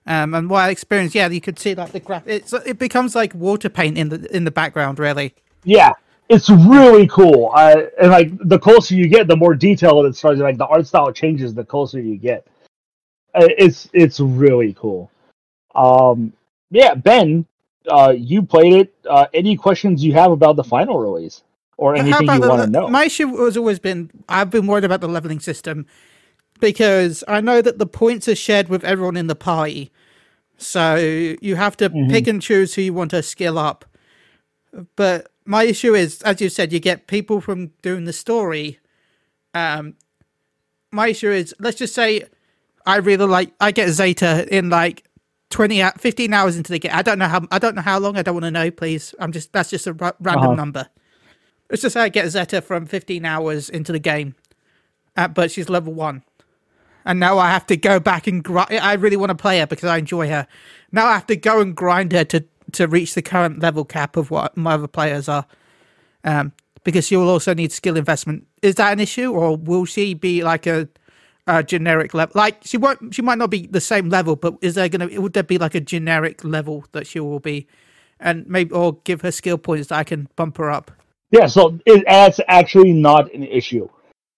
um, 0.06 0.34
and 0.34 0.50
what 0.50 0.64
I 0.64 0.70
experienced, 0.70 1.14
yeah, 1.14 1.28
you 1.28 1.40
could 1.40 1.58
see 1.58 1.74
like 1.74 1.92
the 1.92 2.00
graph. 2.00 2.26
It's 2.26 2.52
it 2.52 2.78
becomes 2.78 3.14
like 3.14 3.34
water 3.34 3.68
paint 3.68 3.96
in 3.96 4.08
the 4.08 4.36
in 4.36 4.44
the 4.44 4.50
background, 4.50 4.98
really. 4.98 5.34
Yeah, 5.64 5.92
it's 6.28 6.50
really 6.50 7.06
cool. 7.06 7.50
I 7.54 7.88
and 8.00 8.10
like 8.10 8.30
the 8.48 8.58
closer 8.58 8.94
you 8.94 9.08
get, 9.08 9.28
the 9.28 9.36
more 9.36 9.54
detailed 9.54 10.06
it 10.06 10.16
starts. 10.16 10.40
Like 10.40 10.58
the 10.58 10.66
art 10.66 10.86
style 10.86 11.12
changes 11.12 11.54
the 11.54 11.64
closer 11.64 12.00
you 12.00 12.16
get. 12.16 12.46
Uh, 13.34 13.48
It's 13.56 13.88
it's 13.92 14.20
really 14.20 14.74
cool. 14.74 15.10
Um, 15.74 16.32
yeah, 16.70 16.94
Ben, 16.94 17.46
uh, 17.88 18.14
you 18.16 18.42
played 18.42 18.72
it. 18.74 18.94
Uh, 19.08 19.26
any 19.34 19.56
questions 19.56 20.04
you 20.04 20.12
have 20.14 20.30
about 20.32 20.56
the 20.56 20.64
final 20.64 20.98
release 20.98 21.42
or 21.76 21.94
anything 21.94 22.32
you 22.32 22.42
want 22.42 22.62
to 22.62 22.66
know? 22.66 22.88
My 22.88 23.04
issue 23.04 23.36
has 23.44 23.56
always 23.56 23.78
been 23.78 24.10
I've 24.28 24.50
been 24.50 24.66
worried 24.66 24.84
about 24.84 25.00
the 25.00 25.08
leveling 25.08 25.40
system 25.40 25.86
because 26.60 27.24
I 27.28 27.40
know 27.40 27.60
that 27.62 27.78
the 27.78 27.86
points 27.86 28.28
are 28.28 28.34
shared 28.34 28.68
with 28.68 28.84
everyone 28.84 29.16
in 29.16 29.26
the 29.26 29.34
party. 29.34 29.90
So 30.56 30.96
you 31.40 31.56
have 31.56 31.76
to 31.78 31.90
Mm-hmm. 31.90 32.08
pick 32.08 32.26
and 32.26 32.40
choose 32.40 32.74
who 32.74 32.82
you 32.82 32.94
want 32.94 33.10
to 33.10 33.22
skill 33.22 33.58
up. 33.58 33.84
But 34.96 35.28
my 35.44 35.64
issue 35.64 35.94
is, 35.94 36.22
as 36.22 36.40
you 36.40 36.48
said, 36.48 36.72
you 36.72 36.80
get 36.80 37.06
people 37.06 37.40
from 37.40 37.68
doing 37.82 38.04
the 38.04 38.12
story. 38.12 38.78
Um, 39.54 39.94
my 40.90 41.08
issue 41.08 41.30
is, 41.30 41.54
let's 41.58 41.78
just 41.78 41.94
say, 41.94 42.24
I 42.86 42.96
really 42.96 43.26
like, 43.26 43.52
I 43.60 43.70
get 43.72 43.90
Zeta 43.90 44.46
in 44.54 44.70
like 44.70 45.04
20, 45.54 45.82
15 45.98 46.34
hours 46.34 46.56
into 46.56 46.72
the 46.72 46.80
game. 46.80 46.90
I 46.92 47.02
don't 47.02 47.16
know 47.16 47.28
how, 47.28 47.46
I 47.52 47.60
don't 47.60 47.76
know 47.76 47.82
how 47.82 48.00
long. 48.00 48.16
I 48.18 48.22
don't 48.22 48.34
want 48.34 48.44
to 48.44 48.50
know, 48.50 48.72
please. 48.72 49.14
I'm 49.20 49.30
just, 49.30 49.52
that's 49.52 49.70
just 49.70 49.86
a 49.86 49.92
random 49.92 50.18
Uh-huh. 50.26 50.54
number. 50.56 50.88
Let's 51.70 51.82
just 51.82 51.92
say 51.94 52.00
I 52.00 52.08
get 52.08 52.28
Zeta 52.28 52.60
from 52.60 52.86
15 52.86 53.24
hours 53.24 53.68
into 53.70 53.92
the 53.92 54.00
game, 54.00 54.34
uh, 55.16 55.28
but 55.28 55.52
she's 55.52 55.68
level 55.68 55.94
one. 55.94 56.24
And 57.04 57.20
now 57.20 57.38
I 57.38 57.50
have 57.52 57.66
to 57.66 57.76
go 57.76 58.00
back 58.00 58.26
and 58.26 58.42
grind. 58.42 58.72
I 58.72 58.94
really 58.94 59.16
want 59.16 59.30
to 59.30 59.36
play 59.36 59.60
her 59.60 59.66
because 59.68 59.88
I 59.88 59.98
enjoy 59.98 60.28
her. 60.28 60.48
Now 60.90 61.06
I 61.06 61.12
have 61.12 61.26
to 61.28 61.36
go 61.36 61.60
and 61.60 61.76
grind 61.76 62.10
her 62.12 62.24
to, 62.24 62.44
to 62.72 62.88
reach 62.88 63.14
the 63.14 63.22
current 63.22 63.60
level 63.60 63.84
cap 63.84 64.16
of 64.16 64.32
what 64.32 64.56
my 64.56 64.72
other 64.74 64.88
players 64.88 65.28
are. 65.28 65.46
Um, 66.24 66.50
because 66.82 67.06
she 67.06 67.16
will 67.16 67.28
also 67.28 67.54
need 67.54 67.70
skill 67.70 67.96
investment. 67.96 68.44
Is 68.60 68.74
that 68.74 68.92
an 68.92 68.98
issue, 68.98 69.30
or 69.32 69.56
will 69.56 69.84
she 69.84 70.14
be 70.14 70.42
like 70.42 70.66
a, 70.66 70.88
a 71.46 71.62
generic 71.62 72.14
level? 72.14 72.32
Like 72.34 72.58
she 72.64 72.76
won't. 72.76 73.14
She 73.14 73.22
might 73.22 73.38
not 73.38 73.50
be 73.50 73.66
the 73.66 73.80
same 73.80 74.08
level, 74.08 74.36
but 74.36 74.56
is 74.60 74.74
there 74.74 74.88
gonna? 74.88 75.08
Would 75.20 75.32
there 75.32 75.42
be 75.42 75.58
like 75.58 75.74
a 75.74 75.80
generic 75.80 76.44
level 76.44 76.84
that 76.92 77.06
she 77.06 77.20
will 77.20 77.40
be, 77.40 77.66
and 78.20 78.46
maybe 78.46 78.72
or 78.72 78.98
give 79.04 79.20
her 79.22 79.30
skill 79.30 79.58
points 79.58 79.88
that 79.88 79.98
I 79.98 80.04
can 80.04 80.28
bump 80.36 80.58
her 80.58 80.70
up? 80.70 80.90
Yeah, 81.30 81.46
so 81.46 81.78
it, 81.86 82.04
that's 82.06 82.40
actually 82.48 82.92
not 82.92 83.32
an 83.34 83.42
issue. 83.44 83.88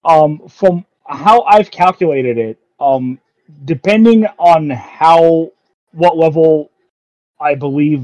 Um, 0.04 0.48
from 0.48 0.84
how 1.06 1.42
I've 1.42 1.70
calculated 1.70 2.38
it, 2.38 2.58
um, 2.80 3.18
depending 3.64 4.26
on 4.38 4.70
how 4.70 5.52
what 5.92 6.16
level 6.16 6.70
I 7.40 7.54
believe 7.54 8.02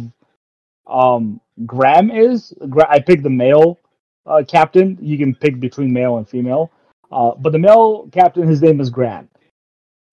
um, 0.86 1.40
Gran 1.66 2.11
is, 2.11 2.53
I 2.88 3.00
picked 3.00 3.22
the 3.22 3.30
male 3.30 3.78
uh, 4.26 4.42
captain. 4.46 4.98
You 5.00 5.18
can 5.18 5.34
pick 5.34 5.59
between 5.61 5.92
male 5.92 6.18
and 6.18 6.28
female, 6.28 6.70
uh, 7.12 7.32
but 7.38 7.52
the 7.52 7.60
male 7.60 8.08
captain, 8.12 8.48
his 8.48 8.62
name 8.62 8.80
is 8.80 8.90
Gran. 8.90 9.28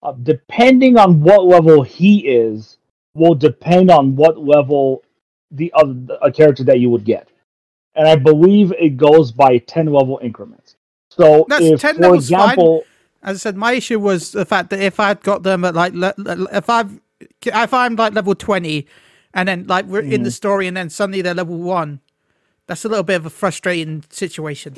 Uh, 0.04 0.14
depending 0.24 0.98
on 0.98 1.22
what 1.22 1.46
level 1.46 1.84
he 1.84 2.28
is, 2.28 2.78
will 3.16 3.36
depend 3.36 3.92
on 3.92 4.16
what 4.16 4.40
level 4.40 5.04
the 5.52 5.72
other 5.76 5.96
a 6.22 6.32
character 6.32 6.64
that 6.66 6.80
you 6.80 6.90
would 6.92 7.06
get 7.06 7.28
and 7.96 8.08
I 8.08 8.18
believe 8.18 8.74
it 8.74 8.98
goes 8.98 9.32
by 9.32 9.60
ten 9.60 9.88
level 9.88 10.20
increments. 10.24 10.76
So 11.12 11.48
That's 11.48 11.72
if, 11.74 11.82
10 11.82 11.98
for 11.98 12.02
levels 12.02 12.30
fine. 12.32 12.58
example, 12.58 12.88
As 13.24 13.38
I 13.38 13.40
said, 13.40 13.58
my 13.58 13.74
issue 13.74 14.00
was 14.00 14.32
the 14.32 14.46
fact 14.46 14.72
that 14.72 14.82
if 14.82 15.00
I'd 15.00 15.22
got 15.24 15.44
them 15.44 15.66
at 15.66 15.76
like 15.76 15.94
le- 15.94 16.16
le- 16.18 16.48
if 16.58 16.70
I've 16.70 17.00
if 17.46 17.74
I'm 17.74 17.96
like 17.98 18.14
level 18.14 18.36
twenty, 18.36 18.88
and 19.34 19.48
then 19.50 19.68
like 19.68 19.86
we're 19.86 20.02
in 20.02 20.24
Mm-hmm. 20.24 20.24
the 20.24 20.32
story, 20.32 20.68
and 20.68 20.78
then 20.78 20.90
suddenly 20.90 21.22
they're 21.22 21.36
level 21.36 21.58
one, 21.58 22.02
that's 22.68 22.86
a 22.86 22.90
little 22.90 23.04
bit 23.04 23.16
of 23.18 23.26
a 23.26 23.30
frustrating 23.32 24.04
situation. 24.10 24.78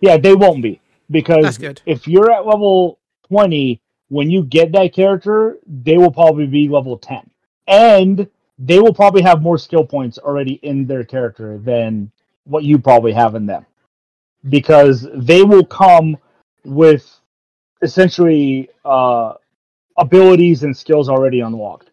yeah, 0.00 0.18
they 0.18 0.34
won't 0.34 0.62
be 0.62 0.80
because 1.10 1.58
if 1.86 2.06
you're 2.08 2.30
at 2.30 2.46
level 2.46 2.98
twenty, 3.26 3.80
when 4.08 4.30
you 4.30 4.44
get 4.44 4.72
that 4.72 4.92
character, 4.92 5.58
they 5.66 5.98
will 5.98 6.12
probably 6.12 6.46
be 6.46 6.68
level 6.68 6.98
ten, 6.98 7.28
and 7.66 8.28
they 8.58 8.78
will 8.78 8.94
probably 8.94 9.22
have 9.22 9.42
more 9.42 9.58
skill 9.58 9.84
points 9.84 10.18
already 10.18 10.54
in 10.62 10.86
their 10.86 11.04
character 11.04 11.58
than 11.58 12.10
what 12.44 12.64
you 12.64 12.78
probably 12.78 13.12
have 13.12 13.34
in 13.34 13.46
them, 13.46 13.64
because 14.48 15.08
they 15.14 15.42
will 15.42 15.64
come 15.64 16.16
with 16.64 17.20
essentially 17.82 18.68
uh, 18.84 19.34
abilities 19.96 20.62
and 20.62 20.76
skills 20.76 21.08
already 21.08 21.40
unlocked, 21.40 21.90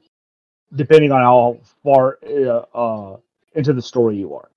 depending 0.76 1.12
on 1.12 1.22
how 1.22 1.58
far 1.84 2.20
uh, 2.28 2.66
uh, 2.76 3.18
into 3.54 3.74
the 3.74 3.82
story 3.82 4.18
you 4.18 4.34
are 4.36 4.50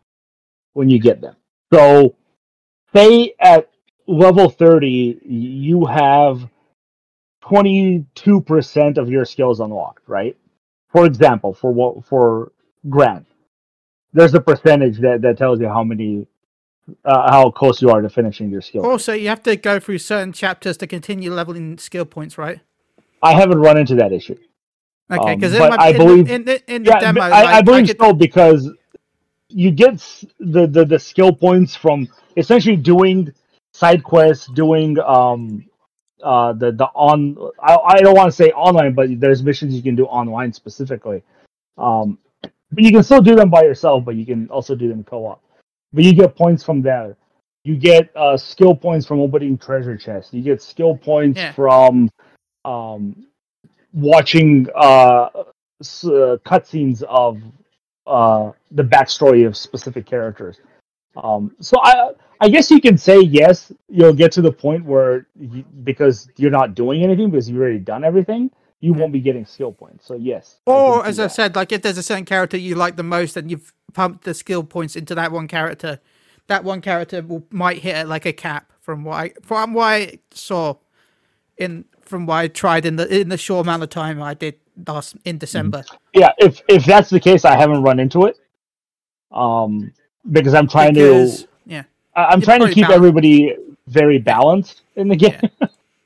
when 0.72 0.90
you 0.90 0.98
get 0.98 1.20
them. 1.20 1.36
So, 1.72 2.16
say 2.92 3.34
at 3.40 3.69
level 4.10 4.50
30, 4.50 5.20
you 5.24 5.86
have 5.86 6.48
22% 7.44 8.98
of 8.98 9.08
your 9.08 9.24
skills 9.24 9.60
unlocked, 9.60 10.08
right? 10.08 10.36
For 10.88 11.06
example, 11.06 11.54
for 11.54 11.72
what 11.72 12.04
for 12.04 12.52
Gran, 12.88 13.24
there's 14.12 14.34
a 14.34 14.40
percentage 14.40 14.98
that, 15.00 15.22
that 15.22 15.38
tells 15.38 15.60
you 15.60 15.68
how 15.68 15.84
many 15.84 16.26
uh, 17.04 17.30
how 17.30 17.50
close 17.50 17.80
you 17.80 17.90
are 17.90 18.00
to 18.02 18.08
finishing 18.10 18.50
your 18.50 18.60
skill. 18.60 18.84
Also, 18.84 19.12
you 19.12 19.28
have 19.28 19.42
to 19.44 19.54
go 19.56 19.78
through 19.78 19.98
certain 19.98 20.32
chapters 20.32 20.76
to 20.78 20.86
continue 20.88 21.32
leveling 21.32 21.78
skill 21.78 22.04
points, 22.04 22.36
right? 22.36 22.60
I 23.22 23.34
haven't 23.34 23.58
run 23.60 23.78
into 23.78 23.94
that 23.96 24.12
issue. 24.12 24.36
Okay, 25.12 25.32
Um, 25.34 25.38
because 25.38 25.56
but 25.58 25.80
I 25.80 25.90
in, 25.90 25.96
believe- 25.98 26.26
the, 26.26 26.34
in, 26.34 26.44
the, 26.44 26.74
in 26.74 26.82
the 26.84 26.90
Yeah, 26.90 27.00
demo, 27.00 27.20
I, 27.20 27.28
I 27.28 27.42
like, 27.42 27.64
believe 27.64 27.86
get- 27.86 28.00
so 28.00 28.12
because 28.12 28.70
you 29.48 29.70
get 29.70 29.98
the, 30.38 30.66
the 30.66 30.84
the 30.84 30.98
skill 30.98 31.32
points 31.32 31.76
from 31.76 32.08
essentially 32.36 32.76
doing 32.76 33.32
side 33.80 34.02
quests, 34.04 34.46
doing 34.62 34.98
um 35.00 35.64
uh 36.22 36.52
the 36.52 36.70
the 36.72 36.86
on 37.08 37.36
I, 37.62 37.74
I 37.94 37.96
don't 38.02 38.16
want 38.20 38.28
to 38.32 38.36
say 38.42 38.50
online, 38.52 38.92
but 38.94 39.06
there's 39.20 39.42
missions 39.42 39.74
you 39.74 39.82
can 39.82 39.96
do 39.96 40.06
online 40.06 40.52
specifically. 40.52 41.22
Um, 41.78 42.18
but 42.72 42.84
you 42.84 42.92
can 42.92 43.02
still 43.02 43.22
do 43.22 43.34
them 43.34 43.50
by 43.50 43.62
yourself, 43.62 44.04
but 44.04 44.14
you 44.16 44.26
can 44.26 44.48
also 44.50 44.74
do 44.74 44.88
them 44.88 45.02
co-op. 45.04 45.40
But 45.92 46.04
you 46.04 46.12
get 46.14 46.36
points 46.36 46.62
from 46.62 46.82
there. 46.82 47.16
You 47.64 47.76
get 47.76 48.10
uh, 48.16 48.36
skill 48.36 48.74
points 48.74 49.06
from 49.06 49.20
opening 49.20 49.58
treasure 49.58 49.96
chests. 49.96 50.32
You 50.32 50.42
get 50.42 50.62
skill 50.62 50.96
points 50.96 51.38
Yeah. 51.38 51.52
from 51.52 52.10
um, 52.64 53.26
watching 53.92 54.66
uh, 54.74 55.28
s- 55.80 56.04
uh, 56.04 56.36
cutscenes 56.44 57.02
of 57.02 57.40
uh, 58.06 58.52
the 58.72 58.82
backstory 58.82 59.46
of 59.46 59.56
specific 59.56 60.06
characters. 60.06 60.58
Um, 61.16 61.54
so 61.60 61.76
I 61.82 62.10
I 62.40 62.48
guess 62.48 62.70
you 62.70 62.80
can 62.80 62.96
say 62.96 63.20
yes. 63.20 63.72
You'll 63.88 64.14
get 64.14 64.32
to 64.32 64.42
the 64.42 64.52
point 64.52 64.84
where 64.84 65.26
you, 65.38 65.64
because 65.84 66.28
you're 66.36 66.50
not 66.50 66.74
doing 66.74 67.02
anything 67.02 67.30
because 67.30 67.48
you've 67.48 67.60
already 67.60 67.78
done 67.78 68.04
everything, 68.04 68.50
you 68.80 68.92
won't 68.92 69.12
be 69.12 69.20
getting 69.20 69.44
skill 69.44 69.72
points. 69.72 70.06
So 70.06 70.14
yes. 70.14 70.60
Or, 70.66 71.00
can 71.00 71.08
as 71.08 71.18
I 71.18 71.24
that. 71.24 71.32
said, 71.32 71.56
like 71.56 71.72
if 71.72 71.82
there's 71.82 71.98
a 71.98 72.02
certain 72.02 72.24
character 72.24 72.56
you 72.56 72.74
like 72.74 72.96
the 72.96 73.02
most 73.02 73.36
and 73.36 73.50
you've 73.50 73.72
pumped 73.92 74.24
the 74.24 74.34
skill 74.34 74.62
points 74.62 74.96
into 74.96 75.14
that 75.14 75.32
one 75.32 75.48
character, 75.48 76.00
that 76.46 76.64
one 76.64 76.80
character 76.80 77.22
will, 77.22 77.44
might 77.50 77.78
hit 77.78 77.96
it 77.96 78.08
like 78.08 78.24
a 78.24 78.32
cap 78.32 78.72
from 78.80 79.04
what 79.04 79.14
I, 79.14 79.32
from 79.42 79.74
what 79.74 79.84
I 79.84 80.18
saw 80.30 80.76
in 81.58 81.84
from 82.00 82.26
what 82.26 82.36
I 82.36 82.48
tried 82.48 82.86
in 82.86 82.96
the 82.96 83.20
in 83.20 83.28
the 83.28 83.36
short 83.36 83.66
amount 83.66 83.82
of 83.82 83.90
time 83.90 84.20
I 84.22 84.34
did 84.34 84.56
last 84.86 85.16
in 85.24 85.38
December. 85.38 85.84
yeah, 86.14 86.32
if 86.38 86.62
if 86.68 86.84
that's 86.84 87.10
the 87.10 87.20
case, 87.20 87.44
I 87.44 87.56
haven't 87.56 87.82
run 87.82 88.00
into 88.00 88.24
it. 88.24 88.36
Um, 89.30 89.92
because 90.30 90.54
I'm 90.54 90.68
trying 90.68 90.94
Because 90.94 91.42
to 91.42 91.48
yeah, 91.66 91.84
I'm 92.14 92.40
trying 92.40 92.60
to 92.60 92.66
keep 92.72 92.88
balanced. 92.88 92.96
everybody 92.96 93.56
very 93.86 94.18
balanced 94.18 94.82
in 94.96 95.08
the 95.08 95.16
game 95.16 95.40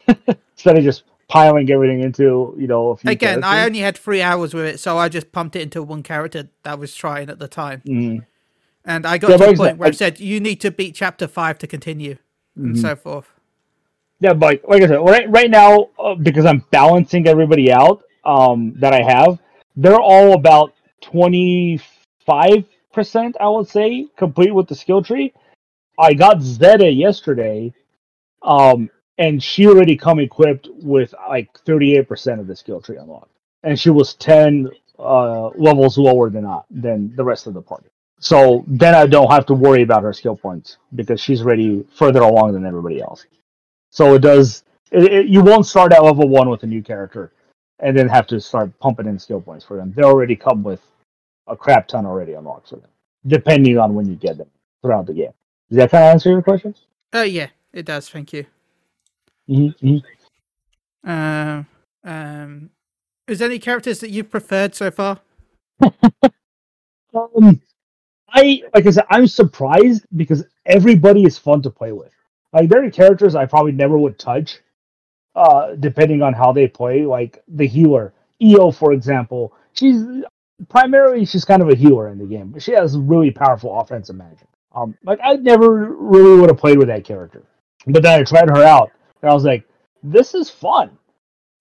instead 0.52 0.78
of 0.78 0.84
just 0.84 1.04
piling 1.28 1.70
everything 1.70 2.00
into 2.02 2.54
you 2.58 2.66
know 2.66 2.90
a 2.90 2.96
few 2.96 3.10
again, 3.10 3.42
I 3.44 3.64
only 3.64 3.80
had 3.80 3.96
three 3.96 4.22
hours 4.22 4.54
with 4.54 4.66
it, 4.66 4.78
so 4.80 4.98
I 4.98 5.08
just 5.08 5.32
pumped 5.32 5.56
it 5.56 5.62
into 5.62 5.82
one 5.82 6.02
character 6.02 6.48
that 6.62 6.78
was 6.78 6.94
trying 6.94 7.28
at 7.30 7.38
the 7.38 7.48
time. 7.48 7.82
Mhm. 7.86 8.24
And 8.84 9.06
I 9.06 9.16
got 9.18 9.30
Yeah, 9.30 9.36
to 9.38 9.44
a 9.50 9.56
point 9.56 9.78
where 9.78 9.88
I 9.88 9.92
said 9.92 10.20
you 10.20 10.40
need 10.40 10.60
to 10.60 10.70
beat 10.70 10.94
chapter 10.94 11.26
five 11.26 11.58
to 11.58 11.66
continue, 11.66 12.16
and 12.56 12.74
Mhm. 12.76 12.80
so 12.80 12.94
forth. 12.96 13.30
Yeah, 14.20 14.34
but 14.34 14.60
like 14.68 14.82
I 14.82 14.86
said, 14.86 14.96
right, 15.00 15.28
right 15.30 15.50
now 15.50 15.88
uh, 15.98 16.14
because 16.14 16.44
I'm 16.46 16.64
balancing 16.70 17.26
everybody 17.26 17.72
out 17.72 18.02
um, 18.24 18.72
that 18.78 18.92
I 18.94 19.02
have, 19.02 19.38
they're 19.76 20.00
all 20.00 20.34
about 20.34 20.72
twenty 21.00 21.80
five 22.24 22.64
percent, 22.94 23.36
I 23.40 23.48
would 23.48 23.68
say, 23.68 24.06
complete 24.16 24.54
with 24.54 24.68
the 24.68 24.74
skill 24.74 25.02
tree. 25.02 25.32
I 25.98 26.14
got 26.14 26.40
Zeta 26.40 26.90
yesterday, 26.90 27.72
um, 28.42 28.90
and 29.18 29.42
she 29.42 29.66
already 29.66 29.96
come 29.96 30.18
equipped 30.20 30.68
with 30.82 31.14
like 31.28 31.48
thirty 31.66 31.96
eight 31.96 32.08
percent 32.08 32.40
of 32.40 32.46
the 32.46 32.56
skill 32.56 32.80
tree 32.80 32.96
unlocked, 32.96 33.30
and 33.62 33.78
she 33.78 33.90
was 33.90 34.14
ten 34.14 34.70
uh, 34.98 35.48
levels 35.48 35.98
lower 35.98 36.30
than 36.30 36.46
I, 36.46 36.60
than 36.70 37.14
the 37.16 37.24
rest 37.24 37.46
of 37.46 37.54
the 37.54 37.62
party. 37.62 37.88
So 38.20 38.64
then 38.66 38.94
I 38.94 39.06
don't 39.06 39.30
have 39.30 39.46
to 39.46 39.54
worry 39.54 39.82
about 39.82 40.02
her 40.02 40.12
skill 40.12 40.36
points 40.36 40.78
because 40.94 41.20
she's 41.20 41.42
already 41.42 41.84
further 41.94 42.22
along 42.22 42.54
than 42.54 42.64
everybody 42.64 43.02
else. 43.02 43.26
So 43.90 44.14
it 44.14 44.20
does. 44.20 44.64
It, 44.90 45.12
it, 45.12 45.26
you 45.26 45.42
won't 45.42 45.66
start 45.66 45.92
at 45.92 46.02
level 46.02 46.28
one 46.28 46.48
with 46.48 46.62
a 46.62 46.66
new 46.66 46.82
character, 46.82 47.32
and 47.80 47.96
then 47.96 48.08
have 48.08 48.26
to 48.28 48.40
start 48.40 48.76
pumping 48.78 49.06
in 49.06 49.18
skill 49.18 49.40
points 49.40 49.64
for 49.64 49.76
them. 49.76 49.92
They 49.94 50.02
already 50.02 50.36
come 50.36 50.62
with 50.62 50.80
a 51.46 51.56
crap 51.56 51.88
ton 51.88 52.06
already 52.06 52.32
unlocked 52.32 52.70
for 52.70 52.76
them, 52.76 52.90
depending 53.26 53.78
on 53.78 53.94
when 53.94 54.06
you 54.06 54.16
get 54.16 54.38
them 54.38 54.48
throughout 54.82 55.06
the 55.06 55.14
game. 55.14 55.32
Does 55.68 55.78
that 55.78 55.90
kind 55.90 56.04
of 56.04 56.10
answer 56.10 56.30
your 56.30 56.42
question? 56.42 56.74
Oh 57.12 57.22
yeah, 57.22 57.48
it 57.72 57.86
does. 57.86 58.08
Thank 58.08 58.32
you. 58.32 58.46
Mm-hmm. 59.48 61.08
Um, 61.08 61.66
um, 62.02 62.70
is 63.28 63.38
there 63.38 63.48
any 63.48 63.58
characters 63.58 64.00
that 64.00 64.10
you've 64.10 64.30
preferred 64.30 64.74
so 64.74 64.90
far? 64.90 65.20
Um, 67.14 67.60
I 68.28 68.62
like 68.74 68.86
I 68.86 68.90
said, 68.90 69.04
I'm 69.08 69.26
surprised 69.26 70.04
because 70.16 70.44
everybody 70.66 71.24
is 71.24 71.38
fun 71.38 71.62
to 71.62 71.70
play 71.70 71.92
with. 71.92 72.12
Like 72.52 72.68
there 72.68 72.84
are 72.84 72.90
characters 72.90 73.34
I 73.34 73.46
probably 73.46 73.72
never 73.72 73.96
would 73.96 74.18
touch, 74.18 74.58
uh, 75.36 75.74
depending 75.76 76.22
on 76.22 76.32
how 76.32 76.52
they 76.52 76.66
play. 76.66 77.06
Like 77.06 77.42
the 77.46 77.66
healer, 77.66 78.12
Io, 78.42 78.70
for 78.70 78.92
example. 78.92 79.52
She's 79.74 80.02
primarily 80.68 81.24
she's 81.24 81.44
kind 81.44 81.62
of 81.62 81.68
a 81.68 81.74
healer 81.74 82.08
in 82.08 82.18
the 82.18 82.26
game, 82.26 82.58
she 82.58 82.72
has 82.72 82.96
really 82.96 83.30
powerful 83.30 83.78
offensive 83.78 84.16
magic. 84.16 84.48
Um, 84.74 84.96
like 85.04 85.20
I 85.22 85.34
never 85.36 85.92
really 85.92 86.40
would 86.40 86.50
have 86.50 86.58
played 86.58 86.78
with 86.78 86.88
that 86.88 87.04
character, 87.04 87.42
but 87.86 88.02
then 88.02 88.20
I 88.20 88.24
tried 88.24 88.48
her 88.48 88.64
out, 88.64 88.90
and 89.22 89.30
I 89.30 89.34
was 89.34 89.44
like, 89.44 89.64
this 90.02 90.34
is 90.34 90.50
fun. 90.50 90.96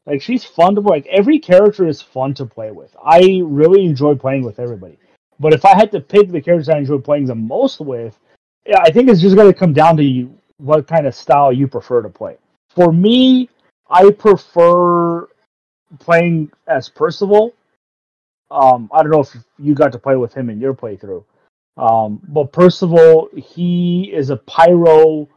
Like 0.05 0.21
she's 0.21 0.43
fun 0.43 0.75
to 0.75 0.81
play. 0.81 0.97
Like 0.97 1.07
every 1.07 1.39
character 1.39 1.87
is 1.87 2.01
fun 2.01 2.33
to 2.35 2.45
play 2.45 2.71
with. 2.71 2.95
I 3.03 3.41
really 3.43 3.85
enjoy 3.85 4.15
playing 4.15 4.43
with 4.43 4.59
everybody. 4.59 4.97
But 5.39 5.53
if 5.53 5.65
I 5.65 5.75
had 5.75 5.91
to 5.91 5.99
pick 5.99 6.29
the 6.29 6.41
characters 6.41 6.69
I 6.69 6.77
enjoy 6.77 6.99
playing 6.99 7.25
the 7.25 7.35
most 7.35 7.79
with, 7.79 8.19
yeah, 8.65 8.79
I 8.81 8.91
think 8.91 9.09
it's 9.09 9.21
just 9.21 9.35
going 9.35 9.51
to 9.51 9.57
come 9.57 9.73
down 9.73 9.97
to 9.97 10.03
you, 10.03 10.37
what 10.57 10.87
kind 10.87 11.07
of 11.07 11.15
style 11.15 11.51
you 11.51 11.67
prefer 11.67 12.01
to 12.01 12.09
play. 12.09 12.37
For 12.69 12.91
me, 12.91 13.49
I 13.89 14.09
prefer 14.11 15.27
playing 15.99 16.51
as 16.67 16.89
Percival. 16.89 17.53
Um, 18.51 18.89
I 18.93 19.01
don't 19.01 19.11
know 19.11 19.21
if 19.21 19.35
you 19.57 19.73
got 19.73 19.91
to 19.93 19.99
play 19.99 20.15
with 20.15 20.33
him 20.33 20.49
in 20.49 20.59
your 20.59 20.73
playthrough, 20.73 21.23
um, 21.77 22.21
but 22.27 22.51
Percival, 22.51 23.29
he 23.35 24.11
is 24.13 24.29
a 24.29 24.37
pyro 24.37 25.27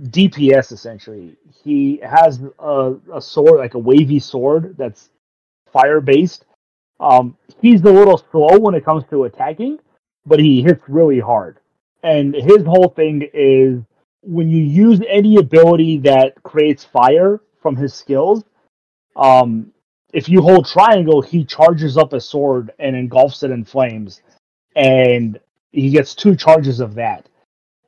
DPS 0.00 0.72
essentially. 0.72 1.36
He 1.64 2.00
has 2.02 2.40
a, 2.58 2.94
a 3.12 3.20
sword, 3.20 3.58
like 3.58 3.74
a 3.74 3.78
wavy 3.78 4.18
sword 4.18 4.76
that's 4.78 5.10
fire 5.72 6.00
based. 6.00 6.44
Um, 7.00 7.36
he's 7.60 7.82
a 7.82 7.92
little 7.92 8.18
slow 8.30 8.58
when 8.58 8.74
it 8.74 8.84
comes 8.84 9.04
to 9.10 9.24
attacking, 9.24 9.78
but 10.24 10.38
he 10.38 10.62
hits 10.62 10.82
really 10.88 11.20
hard. 11.20 11.58
And 12.02 12.34
his 12.34 12.64
whole 12.64 12.88
thing 12.88 13.28
is 13.34 13.80
when 14.22 14.48
you 14.48 14.62
use 14.62 15.00
any 15.08 15.36
ability 15.36 15.98
that 15.98 16.42
creates 16.42 16.84
fire 16.84 17.40
from 17.60 17.76
his 17.76 17.94
skills, 17.94 18.44
um, 19.16 19.72
if 20.12 20.28
you 20.28 20.40
hold 20.42 20.66
triangle, 20.66 21.20
he 21.20 21.44
charges 21.44 21.96
up 21.96 22.12
a 22.12 22.20
sword 22.20 22.72
and 22.78 22.96
engulfs 22.96 23.42
it 23.42 23.50
in 23.50 23.64
flames, 23.64 24.22
and 24.74 25.38
he 25.72 25.90
gets 25.90 26.14
two 26.14 26.36
charges 26.36 26.80
of 26.80 26.94
that. 26.94 27.28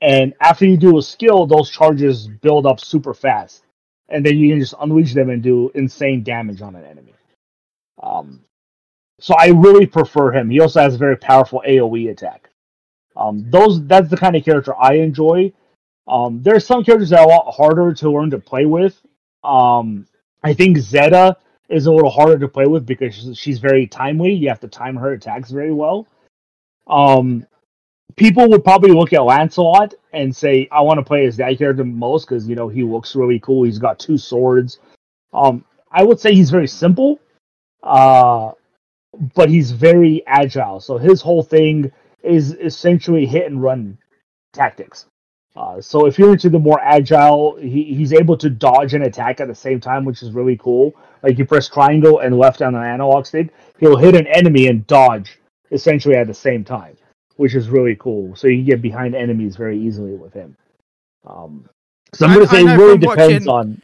And 0.01 0.35
after 0.41 0.65
you 0.65 0.77
do 0.77 0.99
a 0.99 1.03
skill, 1.03 1.47
those 1.47 1.71
charges 1.71 2.29
build 2.29 2.67
up 2.67 2.81
super 2.81 3.15
fast, 3.15 3.65
and 4.09 4.25
then 4.25 4.37
you 4.37 4.51
can 4.51 4.61
just 4.61 4.75
unleash 4.81 5.15
them 5.15 5.31
and 5.31 5.43
do 5.43 5.71
insane 5.75 6.23
damage 6.23 6.63
on 6.63 6.77
an 6.77 6.85
enemy. 6.85 7.15
Um, 8.03 8.41
so 9.21 9.35
I 9.37 9.49
really 9.49 9.87
prefer 9.87 10.31
him. 10.33 10.51
He 10.51 10.61
also 10.61 10.81
has 10.81 10.95
a 10.95 10.99
very 10.99 11.17
powerful 11.17 11.63
AOE 11.67 12.11
attack. 12.11 12.51
Um, 13.17 13.51
those 13.51 13.85
that's 13.87 14.09
the 14.09 14.17
kind 14.17 14.37
of 14.37 14.45
character 14.45 14.75
I 14.81 14.95
enjoy. 14.95 15.53
Um, 16.07 16.41
there 16.43 16.55
are 16.55 16.61
some 16.61 16.85
characters 16.85 17.11
that 17.11 17.21
are 17.21 17.27
a 17.27 17.29
lot 17.29 17.53
harder 17.53 17.93
to 17.95 18.11
learn 18.11 18.31
to 18.31 18.39
play 18.39 18.65
with. 18.65 18.97
Um, 19.43 20.07
I 20.43 20.55
think 20.55 20.79
Zeta 20.79 21.37
is 21.69 21.87
a 21.87 21.93
little 21.93 22.11
harder 22.11 22.39
to 22.39 22.49
play 22.49 22.67
with 22.67 22.87
because 22.87 23.37
she's, 23.39 23.59
very 23.59 23.87
timely. 23.87 24.33
You 24.33 24.49
have 24.49 24.61
to 24.61 24.69
time 24.69 24.97
her 24.97 25.13
attacks 25.13 25.51
very 25.51 25.73
well. 25.73 26.07
Um, 26.87 27.47
people 28.17 28.49
would 28.49 28.65
probably 28.65 28.93
look 28.93 29.13
at 29.13 29.23
Lancelot 29.23 29.95
and 30.13 30.35
say, 30.35 30.69
"I 30.73 30.81
want 30.81 30.99
to 30.99 31.05
play 31.05 31.27
as 31.27 31.37
that 31.37 31.59
character 31.59 31.85
most 31.85 32.27
because 32.27 32.49
you 32.49 32.57
know 32.57 32.69
he 32.69 32.83
looks 32.83 33.15
really 33.15 33.39
cool. 33.41 33.65
He's 33.65 33.79
got 33.79 33.99
two 33.99 34.17
swords." 34.17 34.79
Um, 35.33 35.65
I 35.91 36.03
would 36.03 36.19
say 36.19 36.35
he's 36.35 36.51
very 36.51 36.69
simple, 36.69 37.21
uh, 37.83 38.53
but 39.35 39.49
he's 39.51 39.71
very 39.73 40.23
agile. 40.27 40.81
So 40.81 40.99
his 40.99 41.21
whole 41.21 41.43
thing 41.43 41.93
is 42.23 42.53
essentially 42.53 43.27
hit 43.27 43.47
and 43.47 43.63
run 43.63 43.99
tactics. 44.53 45.07
Uh, 45.57 45.81
so 45.81 46.07
if 46.07 46.19
you're 46.19 46.33
into 46.33 46.49
the 46.49 46.59
more 46.59 46.81
agile, 46.81 47.57
he, 47.57 47.83
he's 47.95 48.13
able 48.13 48.37
to 48.37 48.49
dodge 48.49 48.95
and 48.95 49.05
attack 49.05 49.41
at 49.41 49.49
the 49.49 49.55
same 49.55 49.81
time, 49.81 50.05
which 50.05 50.23
is 50.23 50.31
really 50.33 50.57
cool. 50.57 50.95
Like 51.23 51.37
you 51.39 51.45
press 51.45 51.69
triangle 51.69 52.21
and 52.21 52.39
left 52.39 52.63
on 52.63 52.75
the 52.75 52.79
analog 52.79 53.27
stick, 53.27 53.53
he'll 53.81 53.97
hit 53.97 54.15
an 54.15 54.27
enemy 54.29 54.69
and 54.69 54.87
dodge 54.87 55.39
essentially 55.73 56.15
at 56.15 56.27
the 56.29 56.35
same 56.35 56.65
time, 56.65 56.97
which 57.37 57.55
is 57.55 57.69
really 57.69 57.97
cool. 57.97 58.37
So 58.37 58.47
you 58.47 58.59
can 58.59 58.67
get 58.67 58.83
behind 58.83 59.15
enemies 59.17 59.57
very 59.57 59.81
easily 59.81 60.15
with 60.15 60.33
him. 60.33 60.57
Um, 61.27 61.69
so 62.15 62.27
I'm 62.27 62.35
going 62.35 62.47
to 62.47 62.55
say 62.55 62.61
it 62.63 62.77
really 62.77 62.99
depends 62.99 63.47
watching- 63.47 63.49
on. 63.73 63.83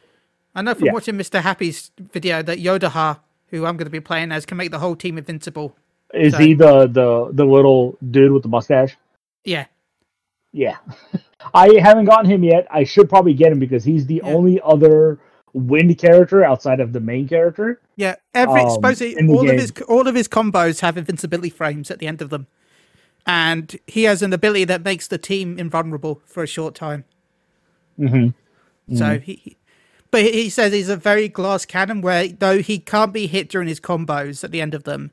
I 0.54 0.62
know 0.62 0.74
from 0.74 0.86
Yeah. 0.86 0.92
watching 0.92 1.16
Mr. 1.16 1.40
Happy's 1.42 1.90
video 2.12 2.40
that 2.40 2.58
Yodarha, 2.58 3.18
who 3.48 3.66
I'm 3.66 3.76
going 3.76 3.86
to 3.86 3.90
be 3.90 3.98
playing 3.98 4.30
as, 4.30 4.46
can 4.46 4.56
make 4.56 4.70
the 4.70 4.78
whole 4.78 4.94
team 4.94 5.18
invincible. 5.18 5.76
Is 6.12 6.32
so- 6.34 6.38
he 6.38 6.54
the, 6.54 6.86
the 6.86 7.30
the 7.32 7.44
little 7.44 7.98
dude 8.12 8.30
with 8.30 8.44
the 8.44 8.48
mustache? 8.48 8.96
Yeah, 9.44 9.64
Yeah. 10.54 10.76
I 11.54 11.78
haven't 11.80 12.04
gotten 12.06 12.30
him 12.30 12.42
yet. 12.44 12.66
I 12.70 12.84
should 12.84 13.08
probably 13.10 13.34
get 13.34 13.52
him 13.52 13.58
because 13.58 13.84
he's 13.84 14.06
the 14.06 14.22
Yeah. 14.24 14.32
only 14.32 14.60
other 14.64 15.18
wind 15.52 15.98
character 15.98 16.42
outside 16.44 16.80
of 16.80 16.92
the 16.92 17.00
main 17.00 17.28
character. 17.28 17.80
yeah. 17.96 18.14
Every 18.34 18.62
Um, 18.62 18.70
supposedly 18.70 19.14
all 19.28 19.48
of 19.50 19.56
his 19.58 19.72
all 19.88 20.08
of 20.08 20.14
his 20.14 20.28
combos 20.28 20.80
have 20.80 20.96
invincibility 20.96 21.50
frames 21.50 21.90
at 21.90 21.98
the 21.98 22.06
end 22.06 22.22
of 22.22 22.30
them, 22.30 22.46
and 23.26 23.76
he 23.86 24.04
has 24.04 24.22
an 24.22 24.32
ability 24.32 24.64
that 24.64 24.82
makes 24.84 25.06
the 25.08 25.18
team 25.18 25.58
invulnerable 25.58 26.22
for 26.24 26.42
a 26.42 26.46
short 26.46 26.74
time. 26.74 27.04
Mm-hmm. 27.98 28.96
So 28.96 29.18
he, 29.18 29.34
he- 29.34 29.56
but 30.10 30.22
he 30.22 30.48
says 30.48 30.72
he's 30.72 30.88
a 30.88 30.96
very 30.96 31.28
glass 31.28 31.64
cannon 31.66 32.00
where 32.00 32.28
though 32.28 32.58
he 32.62 32.78
can't 32.78 33.12
be 33.12 33.26
hit 33.26 33.48
during 33.48 33.66
his 33.66 33.80
combos 33.80 34.44
at 34.44 34.52
the 34.52 34.60
end 34.60 34.72
of 34.72 34.84
them, 34.84 35.10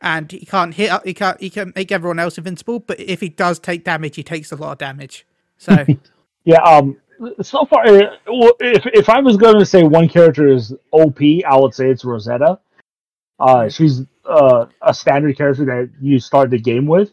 and 0.00 0.30
he 0.30 0.46
can't 0.46 0.74
hit 0.74 0.92
he 1.04 1.14
can't 1.14 1.40
he 1.40 1.50
can 1.50 1.72
make 1.74 1.92
everyone 1.92 2.18
else 2.18 2.38
invincible. 2.38 2.80
But 2.80 3.00
if 3.00 3.20
he 3.20 3.28
does 3.28 3.58
take 3.58 3.84
damage, 3.84 4.16
he 4.16 4.22
takes 4.22 4.52
a 4.52 4.56
lot 4.56 4.72
of 4.72 4.78
damage. 4.78 5.26
So 5.56 5.84
Yeah. 6.48 6.62
Um. 6.62 6.96
So 7.42 7.66
far, 7.66 7.86
uh, 7.86 8.16
if 8.60 8.86
if 8.86 9.08
I 9.10 9.20
was 9.20 9.36
going 9.36 9.58
to 9.58 9.66
say 9.66 9.82
one 9.82 10.08
character 10.08 10.48
is 10.48 10.72
OP, 10.92 11.20
I 11.46 11.56
would 11.58 11.74
say 11.74 11.90
it's 11.90 12.04
Rosetta. 12.04 12.58
Uh, 13.38 13.68
she's 13.68 14.02
uh, 14.24 14.66
a 14.80 14.94
standard 14.94 15.36
character 15.36 15.66
that 15.66 15.90
you 16.00 16.18
start 16.18 16.48
the 16.48 16.58
game 16.58 16.86
with, 16.86 17.12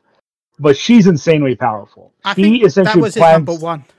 but 0.57 0.77
she's 0.77 1.07
insanely 1.07 1.55
powerful. 1.55 2.13
I 2.23 2.33
she 2.33 2.43
think 2.43 2.61
that 2.61 2.67
essentially 2.67 3.01
was 3.01 3.13
his 3.15 3.21
plants, 3.21 3.47
number 3.47 3.61
one. 3.61 3.83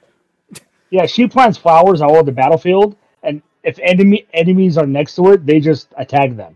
Yeah, 0.89 1.07
she 1.07 1.27
plants 1.27 1.59
flowers 1.59 2.01
all 2.01 2.13
over 2.13 2.23
the 2.23 2.31
battlefield, 2.33 2.97
and 3.25 3.43
if 3.65 3.77
enemy 3.83 4.25
enemies 4.33 4.79
are 4.79 4.87
next 4.87 5.17
to 5.17 5.33
it, 5.33 5.45
they 5.45 5.59
just 5.59 5.93
attack 5.99 6.37
them. 6.37 6.56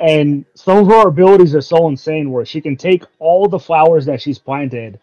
And 0.00 0.46
some 0.54 0.78
of 0.78 0.86
her 0.86 1.08
abilities 1.08 1.54
are 1.54 1.60
so 1.60 1.88
insane 1.88 2.32
where 2.32 2.46
she 2.46 2.60
can 2.60 2.76
take 2.76 3.04
all 3.18 3.48
the 3.48 3.58
flowers 3.58 4.06
that 4.06 4.20
she's 4.20 4.38
planted 4.38 4.98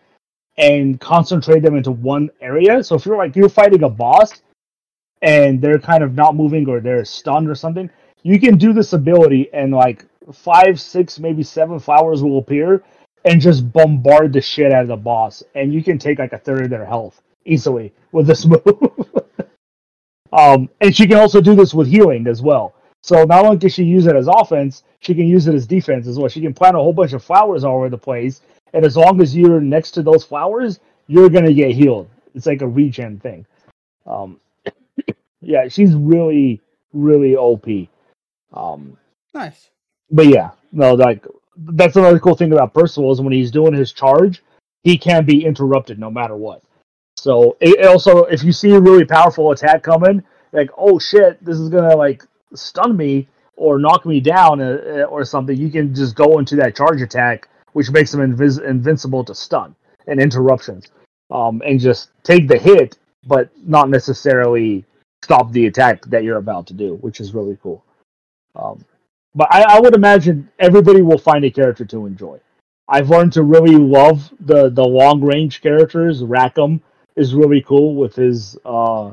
and 0.58 1.00
concentrate 1.00 1.60
them 1.60 1.76
into 1.76 1.92
one 1.92 2.32
area. 2.42 2.84
So 2.84 2.96
if 2.96 3.06
you're 3.06 3.18
like 3.18 3.36
you're 3.36 3.48
fighting 3.48 3.84
a 3.84 3.90
boss 3.90 4.42
and 5.22 5.62
they're 5.62 5.80
kind 5.80 6.04
of 6.04 6.16
not 6.16 6.36
moving 6.36 6.68
or 6.68 6.80
they're 6.80 7.06
stunned 7.06 7.48
or 7.48 7.54
something, 7.54 7.90
you 8.24 8.40
can 8.40 8.58
do 8.58 8.74
this 8.74 8.94
ability 8.94 9.50
and 9.54 9.72
like 9.72 10.06
five, 10.34 10.82
six, 10.82 11.20
maybe 11.20 11.44
seven 11.44 11.80
flowers 11.80 12.24
will 12.24 12.40
appear 12.40 12.84
and 13.24 13.40
just 13.40 13.72
bombard 13.72 14.34
the 14.34 14.42
shit 14.42 14.72
out 14.72 14.82
of 14.82 14.88
the 14.88 14.96
boss. 14.96 15.44
And 15.54 15.72
you 15.72 15.84
can 15.84 16.00
take 16.00 16.18
like 16.18 16.34
a 16.34 16.40
third 16.40 16.64
of 16.64 16.70
their 16.72 16.86
health 16.86 17.22
easily 17.46 17.94
with 18.12 18.26
this 18.26 18.46
move. 18.48 18.64
um, 20.34 20.70
and 20.82 20.96
she 20.96 21.08
can 21.08 21.18
also 21.18 21.40
do 21.40 21.54
this 21.54 21.74
with 21.74 21.88
healing 21.88 22.26
as 22.26 22.42
well. 22.42 22.74
So 23.08 23.24
not 23.24 23.46
only 23.46 23.58
can 23.58 23.70
she 23.70 23.86
use 23.86 24.06
it 24.06 24.18
as 24.18 24.28
offense, 24.28 24.84
she 25.00 25.16
can 25.16 25.28
use 25.28 25.48
it 25.48 25.56
as 25.56 25.66
defense 25.66 26.08
as 26.08 26.20
well. 26.20 26.28
She 26.28 26.42
can 26.42 26.54
plant 26.54 26.76
a 26.76 26.80
whole 26.80 26.92
bunch 26.92 27.14
of 27.14 27.24
flowers 27.24 27.64
all 27.64 27.78
over 27.78 27.88
the 27.88 27.98
place, 27.98 28.42
and 28.74 28.86
as 28.86 28.98
long 28.98 29.22
as 29.22 29.34
you're 29.34 29.62
next 29.62 29.92
to 29.92 30.04
those 30.04 30.26
flowers, 30.26 30.82
you're 31.08 31.30
gonna 31.30 31.54
get 31.54 31.72
healed. 31.72 32.10
It's 32.36 32.46
like 32.46 32.62
a 32.62 32.68
regen 32.68 33.18
thing. 33.22 33.46
Um, 34.06 34.42
yeah, 35.42 35.70
she's 35.70 35.96
really, 35.96 36.60
really 36.92 37.38
OP. 37.38 37.66
Um, 38.52 38.98
Nice. 39.34 39.70
but 40.12 40.28
yeah, 40.28 40.50
no, 40.74 40.94
like 40.94 41.26
that's 41.56 41.96
another 41.96 42.20
cool 42.20 42.36
thing 42.36 42.52
about 42.52 42.74
Percival 42.74 43.14
is 43.14 43.22
when 43.22 43.32
he's 43.32 43.52
doing 43.52 43.74
his 43.74 43.94
charge, 43.94 44.44
he 44.84 44.98
can 44.98 45.24
be 45.24 45.46
interrupted 45.46 45.98
no 45.98 46.12
matter 46.12 46.36
what. 46.36 46.62
So 47.16 47.56
it, 47.62 47.80
it 47.80 47.86
also, 47.86 48.26
if 48.26 48.44
you 48.44 48.52
see 48.52 48.72
a 48.72 48.82
really 48.82 49.06
powerful 49.06 49.52
attack 49.52 49.82
coming, 49.82 50.22
like 50.52 50.72
oh 50.78 51.00
shit, 51.00 51.42
this 51.42 51.58
is 51.58 51.70
gonna 51.70 51.96
like 51.96 52.26
stun 52.54 52.96
me 52.96 53.28
or 53.56 53.80
knock 53.80 54.06
me 54.06 54.20
down 54.20 54.62
uh, 54.62 55.06
or 55.10 55.26
something, 55.26 55.58
you 55.58 55.70
can 55.70 55.94
just 55.94 56.16
go 56.16 56.40
into 56.40 56.56
that 56.56 56.76
charge 56.76 57.02
attack, 57.02 57.50
which 57.74 57.92
makes 57.92 58.14
him 58.14 58.20
invis- 58.20 58.64
invincible 58.64 59.24
to 59.24 59.34
stun 59.36 59.76
and 60.08 60.22
interruptions, 60.22 60.88
um, 61.32 61.62
and 61.66 61.80
just 61.80 62.10
take 62.24 62.48
the 62.48 62.58
hit, 62.58 62.98
but 63.26 63.50
not 63.66 63.90
necessarily 63.90 64.86
stop 65.24 65.52
the 65.52 65.66
attack 65.66 66.06
that 66.06 66.24
you're 66.24 66.38
about 66.38 66.68
to 66.68 66.74
do, 66.74 66.96
which 67.02 67.20
is 67.20 67.34
really 67.34 67.58
cool. 67.62 67.84
Um, 68.56 68.86
but 69.36 69.48
I, 69.52 69.78
I 69.78 69.80
would 69.80 69.96
imagine 69.96 70.50
everybody 70.60 71.02
will 71.02 71.18
find 71.18 71.44
a 71.46 71.52
character 71.52 71.86
to 71.86 72.06
enjoy. 72.06 72.40
I've 72.88 73.10
learned 73.10 73.34
to 73.34 73.44
really 73.44 73.76
love 73.76 74.32
the 74.40 74.70
the 74.70 74.84
long 74.84 75.22
range 75.22 75.62
characters. 75.62 76.24
Rackam 76.24 76.82
is 77.16 77.34
really 77.34 77.62
cool 77.62 77.96
with 77.96 78.16
his 78.16 78.58
uh, 78.66 79.12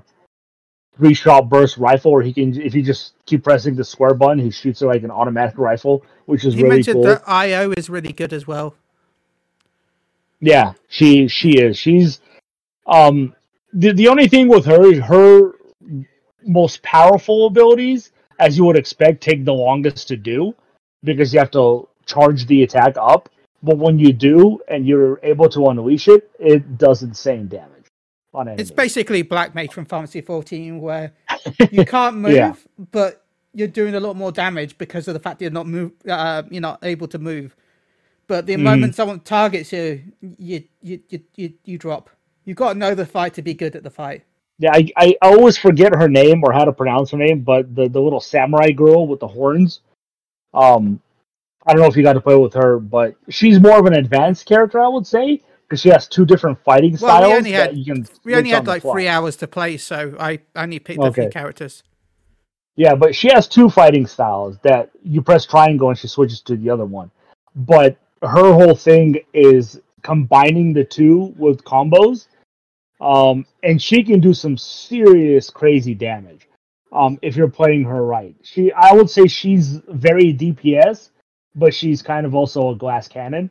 three 0.96 1.14
shot 1.14 1.48
burst 1.48 1.76
rifle, 1.76 2.12
where 2.12 2.22
he 2.22 2.32
can 2.32 2.60
if 2.60 2.74
you 2.74 2.82
just 2.82 3.14
keep 3.26 3.44
pressing 3.44 3.74
the 3.74 3.84
square 3.84 4.14
button, 4.14 4.38
he 4.38 4.50
shoots 4.50 4.82
it 4.82 4.86
like 4.86 5.02
an 5.02 5.10
automatic 5.10 5.58
rifle, 5.58 6.04
which 6.26 6.44
is 6.44 6.54
He 6.54 6.62
really 6.62 6.76
mentioned 6.76 6.94
cool. 6.96 7.04
that 7.04 7.22
Io 7.26 7.72
is 7.76 7.90
really 7.90 8.12
good 8.12 8.32
as 8.32 8.46
well. 8.46 8.74
Yeah, 10.40 10.74
she 10.88 11.28
she 11.28 11.58
is. 11.58 11.76
She's 11.76 12.20
um 12.86 13.34
the 13.72 13.92
the 13.92 14.08
only 14.08 14.28
thing 14.28 14.48
with 14.48 14.66
her 14.66 14.84
is 14.92 15.00
her 15.00 15.52
most 16.46 16.82
powerful 16.82 17.46
abilities, 17.46 18.12
as 18.38 18.56
you 18.56 18.64
would 18.64 18.76
expect, 18.76 19.22
take 19.22 19.44
the 19.44 19.54
longest 19.54 20.08
to 20.08 20.16
do 20.16 20.54
because 21.02 21.32
you 21.32 21.38
have 21.38 21.50
to 21.52 21.88
charge 22.06 22.46
the 22.46 22.62
attack 22.62 22.96
up. 22.98 23.28
But 23.62 23.78
when 23.78 23.98
you 23.98 24.12
do 24.12 24.60
and 24.68 24.86
you're 24.86 25.18
able 25.22 25.48
to 25.48 25.68
unleash 25.68 26.08
it, 26.08 26.30
it 26.38 26.76
does 26.76 27.02
insane 27.02 27.48
damage 27.48 27.73
on. 28.34 28.48
It's 28.48 28.70
basically 28.70 29.22
Black 29.22 29.54
Mage 29.54 29.72
from 29.72 29.84
Fantasy 29.84 30.20
14, 30.20 30.80
where 30.80 31.12
you 31.70 31.84
can't 31.84 32.16
move, 32.16 32.32
Yeah. 32.32 32.54
but 32.90 33.24
you're 33.54 33.68
doing 33.68 33.94
a 33.94 34.00
lot 34.00 34.16
more 34.16 34.32
damage 34.32 34.76
because 34.78 35.06
of 35.08 35.14
the 35.14 35.20
fact 35.20 35.38
that 35.38 35.44
you're 35.44 35.52
not 35.52 35.66
move, 35.66 35.92
uh, 36.08 36.42
you're 36.50 36.60
not 36.60 36.78
able 36.82 37.06
to 37.08 37.18
move. 37.18 37.54
But 38.26 38.46
the 38.46 38.54
Mhm. 38.56 38.62
moment 38.62 38.94
someone 38.94 39.20
targets 39.20 39.72
you, 39.72 40.02
you 40.38 40.64
you 40.82 41.00
you 41.08 41.20
you, 41.36 41.52
you 41.64 41.78
drop. 41.78 42.08
You've 42.46 42.56
got 42.56 42.72
to 42.72 42.78
know 42.78 42.94
the 42.94 43.06
fight 43.06 43.34
to 43.34 43.42
be 43.42 43.54
good 43.54 43.76
at 43.76 43.82
the 43.82 43.90
fight. 43.90 44.22
Yeah, 44.58 44.70
I, 44.72 44.88
I 44.96 45.16
always 45.22 45.58
forget 45.58 45.94
her 45.94 46.08
name 46.08 46.42
or 46.44 46.52
how 46.52 46.64
to 46.64 46.72
pronounce 46.72 47.10
her 47.10 47.16
name, 47.18 47.40
but 47.40 47.74
the, 47.74 47.88
the 47.88 48.00
little 48.00 48.20
samurai 48.20 48.70
girl 48.70 49.06
with 49.06 49.18
the 49.20 49.26
horns. 49.26 49.80
Um, 50.52 51.00
I 51.66 51.72
don't 51.72 51.82
know 51.82 51.88
if 51.88 51.96
you 51.96 52.02
got 52.02 52.12
to 52.12 52.20
play 52.20 52.36
with 52.36 52.54
her, 52.54 52.78
but 52.78 53.14
she's 53.30 53.58
more 53.58 53.78
of 53.78 53.86
an 53.86 53.94
advanced 53.94 54.46
character, 54.46 54.80
I 54.80 54.88
would 54.88 55.06
say, 55.06 55.40
because 55.68 55.80
she 55.80 55.88
has 55.88 56.06
two 56.06 56.24
different 56.24 56.58
fighting 56.64 56.92
Well, 56.92 57.16
styles 57.16 57.26
we 57.32 57.36
only 57.36 57.52
had- 57.52 57.76
you 57.76 57.84
can. 57.84 58.06
We 58.24 58.34
only 58.34 58.50
had 58.50 58.66
like 58.66 58.82
three 58.82 59.08
hours 59.08 59.36
to 59.36 59.46
play, 59.48 59.76
so 59.76 60.14
I 60.18 60.40
only 60.54 60.78
picked 60.78 61.02
a 61.02 61.12
few 61.12 61.28
characters. 61.28 61.82
Yeah, 62.76 62.94
but 62.96 63.14
she 63.14 63.28
has 63.32 63.46
two 63.46 63.70
fighting 63.70 64.06
styles 64.06 64.58
that 64.62 64.90
you 65.02 65.22
press 65.22 65.46
triangle 65.46 65.90
and 65.90 65.98
she 65.98 66.08
switches 66.08 66.40
to 66.42 66.56
the 66.56 66.70
other 66.70 66.84
one. 66.84 67.10
But 67.54 67.96
her 68.20 68.52
whole 68.52 68.74
thing 68.74 69.20
is 69.32 69.80
combining 70.02 70.72
the 70.72 70.84
two 70.84 71.32
with 71.36 71.62
combos. 71.64 72.26
Um, 73.00 73.46
and 73.62 73.80
she 73.80 74.02
can 74.02 74.20
do 74.20 74.32
some 74.34 74.56
serious 74.56 75.50
crazy 75.50 75.94
damage. 75.94 76.48
Um, 76.92 77.18
if 77.22 77.36
you're 77.36 77.48
playing 77.50 77.84
her 77.84 78.04
right. 78.04 78.34
She 78.42 78.72
I 78.72 78.92
would 78.92 79.10
say 79.10 79.26
she's 79.26 79.80
very 79.88 80.32
DPS, 80.32 81.10
but 81.54 81.74
she's 81.74 82.02
kind 82.02 82.24
of 82.26 82.34
also 82.34 82.70
a 82.70 82.76
glass 82.76 83.08
cannon 83.08 83.50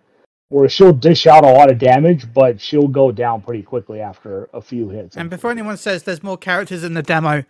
where 0.53 0.69
she'll 0.69 0.93
dish 0.93 1.25
out 1.25 1.43
a 1.43 1.47
lot 1.51 1.71
of 1.71 1.79
damage, 1.79 2.31
but 2.31 2.61
she'll 2.61 2.87
go 2.87 3.11
down 3.11 3.41
pretty 3.41 3.63
quickly 3.63 3.99
after 3.99 4.47
a 4.53 4.61
few 4.61 4.87
hits. 4.87 5.17
And 5.17 5.27
before 5.27 5.49
anyone 5.49 5.77
says 5.77 6.03
there's 6.03 6.21
more 6.21 6.37
characters 6.37 6.83
in 6.83 6.93
the 6.93 7.01
demo, 7.01 7.43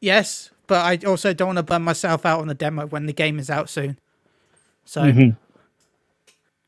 yes, 0.00 0.50
but 0.66 0.84
I 0.84 0.98
also 1.06 1.32
don't 1.32 1.48
want 1.48 1.56
to 1.56 1.62
burn 1.62 1.80
myself 1.82 2.26
out 2.26 2.40
on 2.40 2.48
the 2.48 2.54
demo 2.54 2.86
when 2.86 3.06
the 3.06 3.14
game 3.14 3.38
is 3.38 3.48
out 3.48 3.70
soon. 3.70 3.96
So 4.84 5.00
Mhm. 5.02 5.36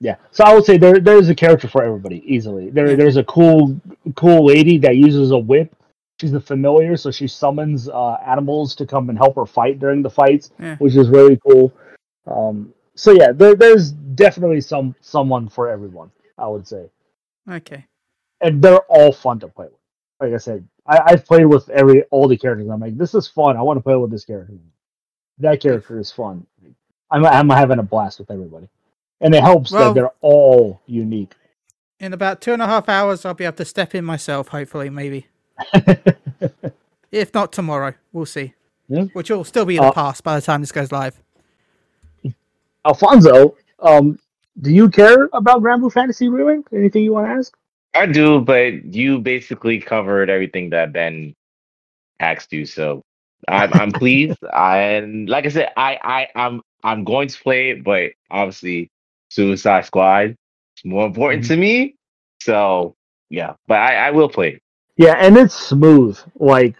Yeah, 0.00 0.16
so 0.32 0.44
I 0.44 0.54
would 0.54 0.64
say 0.64 0.78
there 0.78 0.98
there's 1.00 1.28
a 1.28 1.34
character 1.34 1.68
for 1.68 1.82
everybody 1.84 2.22
easily. 2.26 2.70
There 2.70 2.96
there's 2.96 3.16
a 3.18 3.24
cool 3.24 3.78
cool 4.16 4.44
lady 4.46 4.78
that 4.78 4.96
uses 4.96 5.32
a 5.32 5.38
whip. 5.38 5.74
She's 6.18 6.32
a 6.32 6.40
familiar, 6.40 6.96
so 6.96 7.10
she 7.10 7.26
summons 7.28 7.88
uh, 7.90 8.14
animals 8.26 8.74
to 8.76 8.86
come 8.86 9.10
and 9.10 9.18
help 9.18 9.34
her 9.36 9.44
fight 9.46 9.78
during 9.80 10.00
the 10.02 10.10
fights, 10.10 10.50
Yeah. 10.58 10.76
which 10.76 10.96
is 10.96 11.08
really 11.10 11.36
cool. 11.46 11.72
Um, 12.26 12.72
so 12.96 13.12
yeah, 13.12 13.32
there, 13.32 13.54
there's 13.54 13.92
definitely 13.92 14.60
some 14.60 14.94
someone 15.00 15.48
for 15.48 15.68
everyone. 15.68 16.10
I 16.38 16.46
would 16.48 16.66
say, 16.66 16.90
okay. 17.50 17.86
and 18.40 18.60
they're 18.62 18.80
all 18.88 19.12
fun 19.12 19.38
to 19.40 19.48
play 19.48 19.66
with. 19.66 19.80
Like 20.20 20.32
I 20.34 20.38
said, 20.38 20.66
I, 20.86 21.00
I've 21.06 21.24
played 21.24 21.44
with 21.46 21.68
every 21.70 22.02
all 22.04 22.26
the 22.28 22.36
characters. 22.36 22.68
I'm 22.68 22.80
like, 22.80 22.96
this 22.98 23.14
is 23.14 23.28
fun. 23.28 23.56
I 23.56 23.62
want 23.62 23.76
to 23.78 23.82
play 23.82 23.96
with 23.96 24.10
this 24.10 24.24
character. 24.24 24.54
That 25.38 25.60
character 25.60 25.98
is 25.98 26.10
fun. 26.10 26.46
I'm 27.10 27.24
I'm 27.24 27.48
having 27.50 27.78
a 27.78 27.82
blast 27.82 28.18
with 28.18 28.30
everybody, 28.30 28.68
and 29.20 29.34
it 29.34 29.42
helps 29.42 29.70
Well- 29.70 29.92
that 29.92 29.94
they're 30.00 30.12
all 30.20 30.80
unique. 30.86 31.34
In 32.00 32.12
about 32.12 32.40
two 32.40 32.52
and 32.52 32.60
a 32.60 32.66
half 32.66 32.88
hours, 32.88 33.24
I'll 33.24 33.34
be 33.34 33.44
able 33.44 33.56
to 33.58 33.64
step 33.64 33.94
in 33.94 34.04
myself. 34.04 34.48
Hopefully, 34.48 34.90
maybe. 34.90 35.26
If 37.12 37.32
not 37.32 37.52
tomorrow, 37.52 37.94
we'll 38.12 38.26
see. 38.26 38.54
Yeah. 38.88 39.04
Which 39.12 39.30
will 39.30 39.44
still 39.44 39.64
be 39.64 39.76
in 39.76 39.82
the 39.82 39.88
Uh, 39.90 39.92
past 39.92 40.24
by 40.24 40.34
the 40.34 40.42
time 40.44 40.60
this 40.62 40.72
goes 40.72 40.90
live. 40.90 41.22
Alfonso, 42.84 43.56
um, 43.80 44.18
do 44.60 44.72
you 44.72 44.88
care 44.88 45.28
about 45.32 45.62
Granblue 45.62 45.92
Fantasy 45.92 46.28
Brewing? 46.28 46.64
Anything 46.72 47.04
you 47.04 47.12
want 47.12 47.26
to 47.26 47.32
ask? 47.32 47.56
I 47.94 48.06
do, 48.06 48.40
but 48.40 48.84
you 48.94 49.20
basically 49.20 49.80
covered 49.80 50.28
everything 50.30 50.70
that 50.70 50.92
Ben 50.92 51.34
asked 52.20 52.52
you, 52.52 52.66
so 52.66 53.02
I'm 53.48 53.72
I'm 53.72 53.92
pleased. 54.02 54.38
And 54.52 55.28
like 55.28 55.46
I 55.46 55.48
said, 55.48 55.72
I 55.76 55.98
I 56.02 56.28
I'm 56.34 56.60
I'm 56.82 57.04
going 57.04 57.28
to 57.28 57.38
play 57.40 57.70
it, 57.70 57.84
but 57.84 58.12
obviously 58.30 58.90
Suicide 59.30 59.84
Squad 59.86 60.30
is 60.76 60.84
more 60.84 61.06
important 61.06 61.44
to 61.46 61.56
me. 61.56 61.96
So 62.40 62.96
yeah, 63.30 63.54
but 63.66 63.78
I 63.78 64.08
I 64.08 64.10
will 64.10 64.28
play. 64.28 64.54
it. 64.54 64.62
Yeah, 64.96 65.14
and 65.18 65.36
it's 65.36 65.54
smooth. 65.54 66.18
Like 66.38 66.76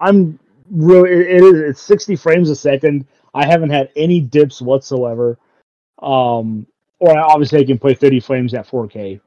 I'm 0.00 0.38
really, 0.70 1.10
it 1.10 1.42
is. 1.42 1.60
It's 1.60 1.82
60 1.82 2.16
frames 2.16 2.50
a 2.50 2.56
second. 2.56 3.06
I 3.36 3.46
haven't 3.46 3.70
had 3.70 3.90
any 3.96 4.20
dips 4.20 4.62
whatsoever. 4.62 5.38
Um, 6.00 6.66
or 6.98 7.16
obviously 7.18 7.60
I 7.60 7.64
can 7.64 7.78
play 7.78 7.94
30 7.94 8.20
frames 8.20 8.54
at 8.54 8.66
4K. 8.66 9.20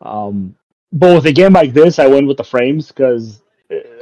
Um, 0.00 0.54
but 0.92 1.14
with 1.16 1.26
a 1.26 1.32
game 1.32 1.52
like 1.52 1.72
this, 1.72 1.98
I 1.98 2.06
went 2.06 2.28
with 2.28 2.36
the 2.36 2.44
frames 2.44 2.88
because 2.88 3.42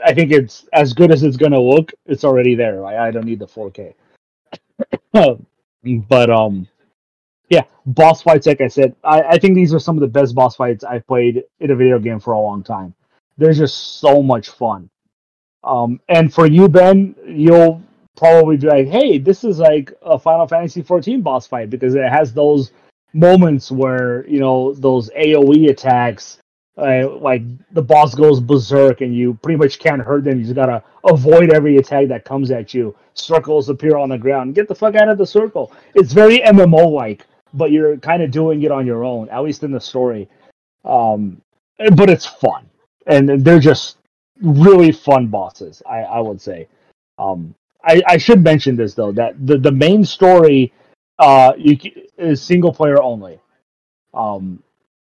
I 0.04 0.14
think 0.14 0.30
it's 0.30 0.68
as 0.72 0.92
good 0.92 1.10
as 1.10 1.22
it's 1.22 1.36
gonna 1.36 1.60
look. 1.60 1.92
It's 2.04 2.24
already 2.24 2.54
there. 2.54 2.84
I, 2.84 3.10
don't 3.10 3.24
need 3.24 3.38
the 3.38 3.46
4K. 3.46 3.94
but 6.08 6.30
um, 6.30 6.68
yeah, 7.48 7.62
boss 7.86 8.22
fights. 8.22 8.46
Like 8.46 8.60
I 8.60 8.68
said, 8.68 8.94
I, 9.02 9.22
I 9.22 9.38
think 9.38 9.54
these 9.54 9.72
are 9.72 9.80
some 9.80 9.96
of 9.96 10.02
the 10.02 10.06
best 10.06 10.34
boss 10.34 10.56
fights 10.56 10.84
I've 10.84 11.06
played 11.06 11.44
in 11.60 11.70
a 11.70 11.76
video 11.76 11.98
game 11.98 12.20
for 12.20 12.32
a 12.32 12.38
long 12.38 12.62
time. 12.62 12.94
They're 13.38 13.52
just 13.52 14.00
so 14.00 14.22
much 14.22 14.50
fun. 14.50 14.90
Um, 15.64 16.00
and 16.08 16.32
for 16.32 16.46
you, 16.46 16.68
Ben, 16.68 17.16
you'll 17.26 17.82
probably 18.16 18.56
be 18.56 18.66
like, 18.66 18.88
"Hey, 18.88 19.18
this 19.18 19.44
is 19.44 19.58
like 19.58 19.92
a 20.02 20.18
Final 20.18 20.46
Fantasy 20.46 20.82
14 20.82 21.22
boss 21.22 21.46
fight 21.46 21.70
because 21.70 21.94
it 21.94 22.08
has 22.08 22.32
those 22.32 22.72
moments 23.12 23.70
where 23.70 24.26
you 24.28 24.38
know 24.38 24.74
those 24.74 25.10
AOE 25.10 25.70
attacks, 25.70 26.38
uh, 26.78 27.08
like 27.18 27.42
the 27.72 27.82
boss 27.82 28.14
goes 28.14 28.40
berserk 28.40 29.00
and 29.00 29.14
you 29.14 29.34
pretty 29.42 29.56
much 29.56 29.78
can't 29.78 30.02
hurt 30.02 30.24
them. 30.24 30.38
You 30.38 30.44
just 30.44 30.54
gotta 30.54 30.82
avoid 31.04 31.52
every 31.52 31.76
attack 31.78 32.08
that 32.08 32.24
comes 32.24 32.50
at 32.50 32.74
you. 32.74 32.94
Circles 33.14 33.68
appear 33.68 33.96
on 33.96 34.10
the 34.10 34.18
ground. 34.18 34.54
Get 34.54 34.68
the 34.68 34.74
fuck 34.74 34.94
out 34.94 35.08
of 35.08 35.18
the 35.18 35.26
circle. 35.26 35.72
It's 35.94 36.12
very 36.12 36.40
MMO 36.40 36.90
like, 36.90 37.26
but 37.54 37.70
you're 37.70 37.96
kind 37.96 38.22
of 38.22 38.30
doing 38.30 38.62
it 38.62 38.70
on 38.70 38.86
your 38.86 39.04
own, 39.04 39.28
at 39.30 39.42
least 39.42 39.62
in 39.62 39.72
the 39.72 39.80
story. 39.80 40.28
Um, 40.84 41.40
but 41.94 42.10
it's 42.10 42.26
fun, 42.26 42.68
and 43.06 43.44
they're 43.44 43.58
just 43.58 43.96
really 44.42 44.92
fun 44.92 45.28
bosses. 45.28 45.82
I, 45.88 46.00
I 46.00 46.20
would 46.20 46.40
say. 46.40 46.68
Um, 47.18 47.54
I, 47.86 48.02
I 48.06 48.16
should 48.18 48.42
mention 48.42 48.76
this 48.76 48.94
though 48.94 49.12
that 49.12 49.34
the, 49.46 49.58
the 49.58 49.72
main 49.72 50.04
story 50.04 50.72
uh 51.18 51.52
you 51.56 51.78
is 52.18 52.42
single 52.42 52.72
player 52.72 53.00
only. 53.02 53.40
Um, 54.12 54.62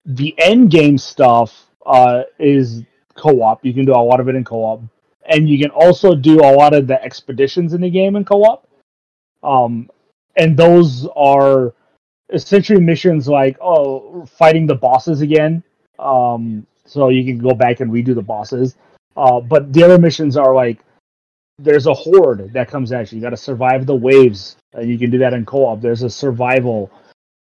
the 0.05 0.35
end 0.39 0.71
game 0.71 0.99
stuff 0.99 1.67
uh 1.87 2.23
is 2.39 2.83
co-op. 3.15 3.65
You 3.65 3.75
can 3.75 3.85
do 3.85 3.93
a 3.93 4.05
lot 4.11 4.21
of 4.21 4.29
it 4.29 4.35
in 4.35 4.45
co-op, 4.45 4.83
and 5.29 5.49
you 5.49 5.59
can 5.59 5.71
also 5.71 6.15
do 6.15 6.41
a 6.41 6.53
lot 6.53 6.75
of 6.75 6.87
the 6.87 7.03
expeditions 7.03 7.75
in 7.75 7.81
the 7.81 7.91
game 7.91 8.17
in 8.17 8.25
co-op. 8.25 8.69
Um, 9.43 9.91
and 10.37 10.57
those 10.57 11.07
are 11.17 11.75
essentially 12.33 12.81
missions 12.81 13.29
like 13.29 13.57
oh 13.61 14.27
fighting 14.27 14.67
the 14.67 14.75
bosses 14.75 15.21
again. 15.21 15.63
Um, 15.99 16.67
so 16.85 17.09
you 17.09 17.25
can 17.25 17.39
go 17.39 17.55
back 17.55 17.81
and 17.81 17.91
redo 17.91 18.15
the 18.15 18.23
bosses. 18.23 18.77
Uh, 19.17 19.41
but 19.41 19.73
the 19.73 19.83
other 19.83 19.99
missions 19.99 20.37
are 20.37 20.55
like 20.55 20.79
there's 21.59 21.87
a 21.87 21.95
horde 21.95 22.53
that 22.53 22.69
comes 22.69 22.93
at 22.93 23.11
you. 23.11 23.17
You 23.17 23.23
got 23.23 23.31
to 23.31 23.37
survive 23.37 23.87
the 23.87 23.95
waves, 23.95 24.57
and 24.73 24.89
you 24.89 24.99
can 24.99 25.11
do 25.11 25.19
that 25.19 25.35
in 25.35 25.45
co-op. 25.45 25.81
There's 25.81 26.03
a 26.03 26.11
survival. 26.11 26.91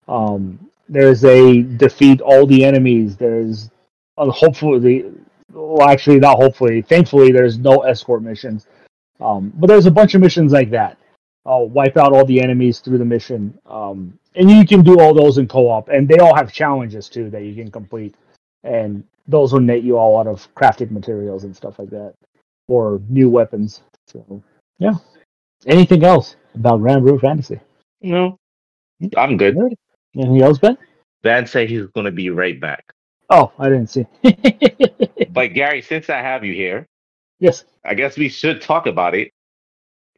Um, 0.07 0.69
there's 0.89 1.23
a 1.23 1.61
defeat 1.61 2.21
all 2.21 2.45
the 2.45 2.65
enemies. 2.65 3.15
There's 3.15 3.69
hopefully, 4.17 5.05
well, 5.53 5.89
actually 5.89 6.19
not 6.19 6.37
hopefully, 6.37 6.81
thankfully, 6.81 7.31
there's 7.31 7.57
no 7.57 7.79
escort 7.79 8.21
missions. 8.21 8.67
Um, 9.19 9.53
but 9.55 9.67
there's 9.67 9.85
a 9.85 9.91
bunch 9.91 10.15
of 10.15 10.21
missions 10.21 10.51
like 10.51 10.69
that. 10.71 10.97
I'll 11.45 11.69
wipe 11.69 11.97
out 11.97 12.13
all 12.13 12.25
the 12.25 12.41
enemies 12.41 12.79
through 12.79 12.99
the 12.99 13.05
mission, 13.05 13.57
um, 13.65 14.17
and 14.35 14.51
you 14.51 14.65
can 14.65 14.83
do 14.83 14.99
all 14.99 15.13
those 15.13 15.39
in 15.39 15.47
co-op, 15.47 15.89
and 15.89 16.07
they 16.07 16.17
all 16.17 16.35
have 16.35 16.53
challenges 16.53 17.09
too 17.09 17.29
that 17.31 17.43
you 17.43 17.55
can 17.55 17.71
complete, 17.71 18.13
and 18.63 19.03
those 19.27 19.53
will 19.53 19.59
net 19.59 19.81
you 19.81 19.97
all 19.97 20.19
out 20.19 20.27
of 20.27 20.47
crafted 20.53 20.91
materials 20.91 21.43
and 21.43 21.55
stuff 21.55 21.79
like 21.79 21.89
that, 21.89 22.13
or 22.67 23.01
new 23.09 23.29
weapons. 23.29 23.81
So 24.11 24.43
yeah. 24.79 24.95
Anything 25.65 26.03
else 26.03 26.35
about 26.55 26.81
Granblue 26.81 27.21
Fantasy? 27.21 27.59
No, 28.01 28.39
I'm 29.15 29.37
good. 29.37 29.55
Anything 30.15 30.41
else, 30.41 30.57
Ben? 30.57 30.77
Van 31.23 31.45
said 31.45 31.69
he's 31.69 31.85
going 31.87 32.05
to 32.05 32.11
be 32.11 32.29
right 32.29 32.59
back. 32.59 32.91
Oh, 33.29 33.51
I 33.59 33.69
didn't 33.69 33.87
see. 33.87 34.05
But 35.33 35.51
Gari, 35.51 35.81
since 35.81 36.09
I 36.09 36.17
have 36.17 36.43
you 36.43 36.53
here, 36.53 36.85
yes. 37.39 37.63
I 37.85 37.93
guess 37.93 38.17
we 38.17 38.27
should 38.27 38.61
talk 38.61 38.85
about 38.85 39.15
it. 39.15 39.31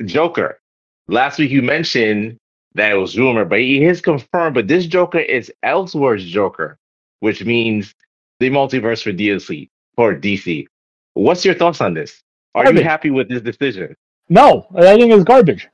Joker. 0.06 0.60
Last 1.08 1.38
week 1.38 1.52
you 1.52 1.62
mentioned 1.62 2.38
that 2.74 2.92
it 2.92 2.96
was 2.96 3.18
rumored, 3.18 3.50
but 3.50 3.60
he 3.60 3.86
is 3.86 4.02
confirmed. 4.02 4.56
But 4.56 4.68
this 4.68 4.88
Joker 4.88 5.20
is 5.20 5.52
Elseworlds 5.64 6.26
Joker, 6.26 6.80
which 7.20 7.46
means 7.46 7.94
the 8.40 8.50
multiverse 8.50 9.04
for 9.04 9.14
DLC 9.14 9.70
for 9.96 10.16
DC. 10.16 10.66
What's 11.14 11.46
your 11.46 11.54
thoughts 11.54 11.80
on 11.80 11.94
this? 11.94 12.24
Are 12.56 12.64
Garbage. 12.64 12.82
you 12.82 12.88
happy 12.88 13.10
with 13.10 13.30
this 13.30 13.42
decision? 13.42 13.96
No, 14.30 14.68
I 14.76 14.96
think 14.96 15.12
it's 15.12 15.24
garbage. 15.24 15.68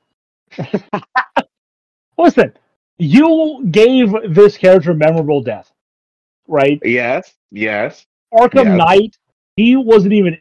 Listen, 2.18 2.52
you 2.98 3.66
gave 3.70 4.12
this 4.34 4.56
character 4.56 4.92
memorable 4.94 5.42
death, 5.42 5.70
right? 6.48 6.80
Yes, 6.84 7.32
yes, 7.50 8.06
Arkham 8.34 8.64
Yes. 8.66 8.78
Knight, 8.78 9.18
he 9.56 9.76
wasn't 9.76 10.12
even 10.14 10.38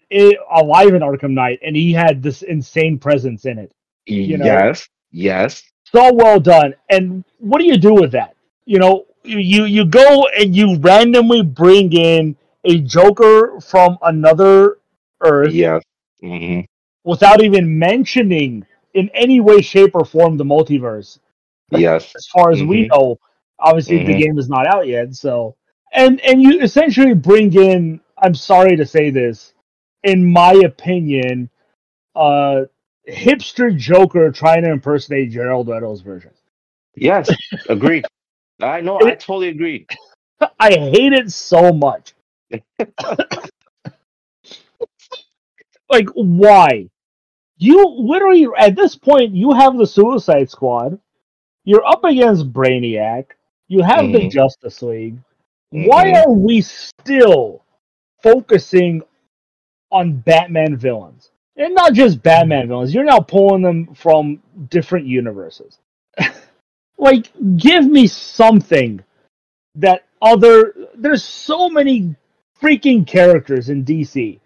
alive 0.51 0.93
in 0.93 1.01
Arkham 1.01 1.31
Knight, 1.31 1.59
and 1.63 1.75
he 1.75 1.91
had 1.93 2.21
this 2.21 2.41
insane 2.41 2.97
presence 2.99 3.45
in 3.45 3.57
it. 3.59 3.71
You 4.05 4.37
know? 4.37 4.45
yes, 4.45 4.87
yes. 5.11 5.63
So 5.85 6.13
well 6.13 6.39
done. 6.39 6.73
And 6.89 7.23
what 7.39 7.59
do 7.59 7.65
you 7.65 7.77
do 7.77 7.93
with 7.93 8.11
that? 8.11 8.35
You 8.65 8.79
know, 8.79 9.05
you 9.23 9.65
you 9.65 9.85
go 9.85 10.27
and 10.37 10.55
you 10.55 10.77
randomly 10.79 11.41
bring 11.43 11.93
in 11.93 12.35
a 12.65 12.79
Joker 12.79 13.59
from 13.61 13.97
another 14.01 14.77
Earth 15.21 15.53
Yes. 15.53 15.83
Hmm 16.21 16.61
without 17.03 17.43
even 17.43 17.79
mentioning 17.79 18.65
in 18.93 19.09
any 19.13 19.39
way, 19.39 19.61
shape, 19.61 19.91
or 19.95 20.05
form 20.05 20.37
the 20.37 20.43
multiverse. 20.43 21.19
Yes. 21.71 22.15
as 22.15 22.25
far 22.27 22.51
as 22.51 22.63
we 22.63 22.85
Mhm. 22.85 22.89
know. 22.89 23.19
Obviously, 23.59 23.99
the 23.99 24.13
Mhm. 24.13 24.19
game 24.19 24.37
is 24.39 24.49
not 24.49 24.65
out 24.67 24.87
yet, 24.87 25.13
so 25.15 25.55
and 25.93 26.19
and 26.21 26.41
you 26.41 26.59
essentially 26.61 27.13
bring 27.13 27.53
in. 27.53 28.01
I'm 28.17 28.33
sorry 28.33 28.75
to 28.75 28.85
say 28.85 29.11
this, 29.11 29.53
in 30.03 30.25
my 30.31 30.53
opinion, 30.65 31.49
uh, 32.15 32.65
hipster 33.07 33.75
Joker 33.75 34.31
trying 34.31 34.63
to 34.63 34.71
impersonate 34.71 35.31
Jared 35.31 35.67
Leto's 35.67 36.01
version. 36.01 36.31
Yes. 36.95 37.29
agreed. 37.69 38.05
I 38.61 38.81
know. 38.81 38.99
I 39.05 39.15
totally 39.15 39.49
agree. 39.49 39.85
I 40.59 40.71
hate 40.71 41.13
it 41.13 41.31
so 41.31 41.71
much. 41.71 42.13
like, 45.89 46.07
why? 46.15 46.89
You 47.57 47.85
literally 47.87 48.47
at 48.57 48.75
this 48.75 48.95
point 48.95 49.33
you 49.35 49.53
have 49.53 49.77
the 49.77 49.87
Suicide 49.87 50.49
Squad. 50.49 50.99
You're 51.65 51.85
up 51.85 52.03
against 52.03 52.51
Brainiac. 52.53 53.25
You 53.67 53.83
have 53.83 54.11
the 54.11 54.19
Mhm. 54.19 54.31
Justice 54.31 54.81
League. 54.81 55.17
Why 55.71 56.05
Mhm. 56.05 56.25
are 56.25 56.31
we 56.33 56.61
still 56.61 57.63
focusing 58.23 59.03
on 59.91 60.13
Batman 60.19 60.77
villains? 60.77 61.31
And 61.57 61.75
not 61.75 61.93
just 61.93 62.23
Batman 62.23 62.67
villains. 62.69 62.93
You're 62.93 63.03
now 63.03 63.19
pulling 63.19 63.61
them 63.61 63.93
from 63.93 64.41
different 64.69 65.05
universes. 65.05 65.79
like, 66.97 67.31
give 67.57 67.85
me 67.85 68.07
something 68.07 69.03
that 69.75 70.05
other. 70.21 70.73
There's 70.95 71.23
so 71.23 71.69
many 71.69 72.15
freaking 72.61 73.05
characters 73.05 73.69
in 73.69 73.83
DC, 73.83 74.39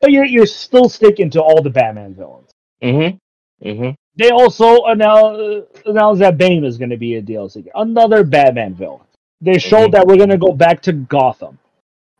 but 0.00 0.10
you're 0.12 0.24
you're 0.24 0.46
still 0.46 0.88
sticking 0.88 1.30
to 1.30 1.42
all 1.42 1.62
the 1.62 1.70
Batman 1.70 2.14
villains. 2.14 2.50
Mm-hmm. 2.82 3.66
Mm-hmm. 3.68 3.90
They 4.16 4.30
also 4.30 4.84
announced, 4.84 5.66
announced 5.86 6.20
that 6.20 6.38
Bane 6.38 6.64
is 6.64 6.78
going 6.78 6.90
to 6.90 6.96
be 6.96 7.16
a 7.16 7.22
DLC. 7.22 7.66
Another 7.74 8.22
Batman 8.24 8.74
villain. 8.74 9.00
They 9.40 9.58
showed 9.58 9.88
Mhm. 9.88 9.92
that 9.92 10.06
we're 10.06 10.16
going 10.16 10.28
to 10.30 10.38
go 10.38 10.52
back 10.52 10.80
to 10.82 10.92
Gotham. 10.92 11.58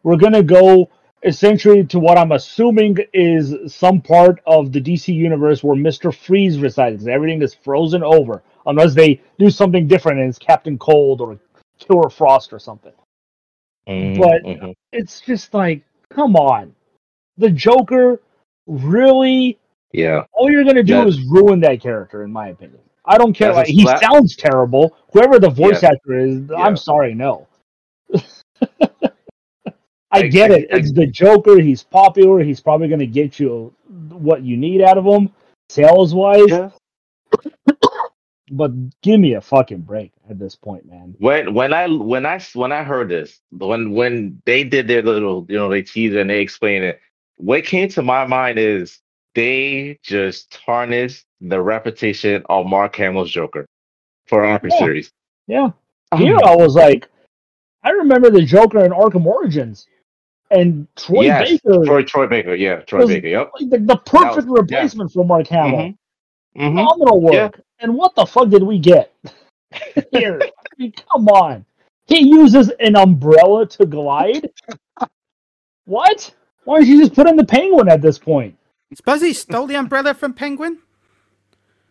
We're 0.02 0.16
going 0.16 0.32
to 0.32 0.42
go 0.42 0.90
essentially 1.22 1.84
to 1.84 1.98
what 1.98 2.18
I'm 2.18 2.32
assuming 2.32 2.98
is 3.14 3.72
some 3.72 4.00
part 4.00 4.42
of 4.46 4.72
the 4.72 4.80
DC 4.80 5.14
universe 5.14 5.62
where 5.64 5.76
Mister 5.76 6.10
Freeze 6.12 6.58
resides. 6.58 7.06
Everything 7.06 7.42
is 7.42 7.54
frozen 7.54 8.02
over 8.02 8.42
unless 8.66 8.94
they 8.94 9.20
do 9.38 9.50
something 9.50 9.86
different 9.86 10.18
and 10.20 10.28
it's 10.28 10.38
Captain 10.38 10.76
Cold 10.78 11.20
or 11.20 11.38
Killer 11.78 12.10
Frost 12.10 12.52
or 12.52 12.58
something. 12.58 12.92
Mm-hmm. 13.88 14.20
But- 14.20 14.74
It's 14.92 15.20
just 15.20 15.52
like, 15.54 15.82
come 16.10 16.36
on, 16.36 16.74
the 17.38 17.50
Joker 17.50 18.20
really 18.66 19.58
yeah. 19.92 20.24
all 20.32 20.50
you're 20.50 20.64
gonna 20.64 20.82
do 20.82 20.94
Yeah. 20.94 21.06
is 21.06 21.20
ruin 21.28 21.60
that 21.60 21.80
character, 21.80 22.22
in 22.24 22.32
my 22.32 22.48
opinion. 22.48 22.80
I 23.04 23.18
don't 23.18 23.32
care. 23.34 23.52
Like, 23.52 23.66
he 23.66 23.82
splat- 23.82 24.00
sounds 24.00 24.34
terrible. 24.36 24.96
Whoever 25.12 25.38
the 25.38 25.50
voice 25.50 25.82
Yeah. 25.82 25.90
actor 25.90 26.18
is, 26.18 26.42
Yeah. 26.50 26.56
I'm 26.56 26.76
sorry, 26.76 27.14
no. 27.14 27.46
I 28.62 30.20
I- 30.20 30.22
get 30.28 30.50
I- 30.50 30.54
it. 30.56 30.66
It's 30.70 30.92
the 30.92 31.06
Joker. 31.06 31.60
He's 31.60 31.82
popular. 31.82 32.40
He's 32.40 32.60
probably 32.60 32.88
gonna 32.88 33.06
get 33.06 33.38
you 33.38 33.72
what 34.10 34.42
you 34.42 34.56
need 34.56 34.80
out 34.80 34.96
of 34.98 35.04
him, 35.04 35.30
sales 35.70 36.14
wise. 36.14 36.48
Yeah. 36.48 36.70
But 38.50 38.72
give 39.00 39.18
me 39.18 39.34
a 39.34 39.40
fucking 39.40 39.80
break 39.80 40.12
at 40.28 40.38
this 40.38 40.54
point, 40.54 40.84
man. 40.84 41.16
When 41.18 41.54
when 41.54 41.72
I 41.72 41.88
when 41.88 42.26
I 42.26 42.38
when 42.52 42.72
I 42.72 42.84
heard 42.84 43.08
this, 43.08 43.40
when 43.50 43.92
when 43.92 44.40
they 44.44 44.64
did 44.64 44.86
their 44.86 45.00
little, 45.02 45.46
you 45.48 45.56
know, 45.56 45.70
they 45.70 45.80
teaser 45.80 46.20
and 46.20 46.28
they 46.28 46.40
explained 46.40 46.84
it, 46.84 47.00
what 47.36 47.64
came 47.64 47.88
to 47.90 48.02
my 48.02 48.26
mind 48.26 48.58
is 48.58 49.00
they 49.34 49.98
just 50.02 50.50
tarnished 50.52 51.24
the 51.40 51.60
reputation 51.60 52.42
of 52.48 52.66
Mark 52.66 52.94
Hamill's 52.96 53.30
Joker 53.30 53.66
for 54.26 54.42
Arkham 54.42 54.70
Yeah. 54.70 54.78
series. 54.78 55.10
Yeah. 55.46 55.70
Here 56.16 56.38
I 56.44 56.54
was 56.54 56.74
like, 56.74 57.08
I 57.82 57.90
remember 57.90 58.30
the 58.30 58.42
Joker 58.42 58.84
in 58.84 58.92
Arkham 58.92 59.26
Origins, 59.26 59.86
and 60.50 60.86
Troy 60.96 61.22
yes, 61.24 61.50
Baker, 61.50 61.84
Troy 61.84 62.02
Troy 62.04 62.26
Baker, 62.28 62.54
yeah, 62.54 62.76
Troy 62.76 63.00
was- 63.00 63.08
Baker, 63.10 63.26
yep. 63.28 63.50
like, 63.60 63.70
the, 63.70 63.78
the 63.78 63.96
perfect 63.96 64.46
yeah. 64.46 64.54
replacement 64.60 65.12
for 65.12 65.24
Mark 65.24 65.48
Hamill. 65.48 65.78
Mhm. 65.78 65.96
Mhm. 66.56 66.68
phenomenal 66.70 67.20
work. 67.20 67.32
Yeah. 67.34 67.50
And 67.80 67.96
what 67.96 68.14
the 68.14 68.24
fuck 68.24 68.48
did 68.48 68.62
we 68.62 68.78
get 68.78 69.12
here? 70.12 70.40
I 70.40 70.50
mean, 70.78 70.92
come 71.10 71.26
on. 71.28 71.64
He 72.06 72.20
uses 72.20 72.70
an 72.80 72.94
umbrella 72.96 73.66
to 73.66 73.86
glide. 73.86 74.48
what? 75.84 76.32
Why 76.64 76.78
don't 76.78 76.86
you 76.86 77.00
just 77.00 77.14
put 77.14 77.28
in 77.28 77.36
the 77.36 77.44
penguin 77.44 77.88
at 77.88 78.02
this 78.02 78.18
point? 78.18 78.56
Suppose 78.94 79.22
he 79.22 79.32
stole 79.32 79.66
the 79.66 79.76
umbrella 79.76 80.14
from 80.14 80.34
Penguin? 80.34 80.78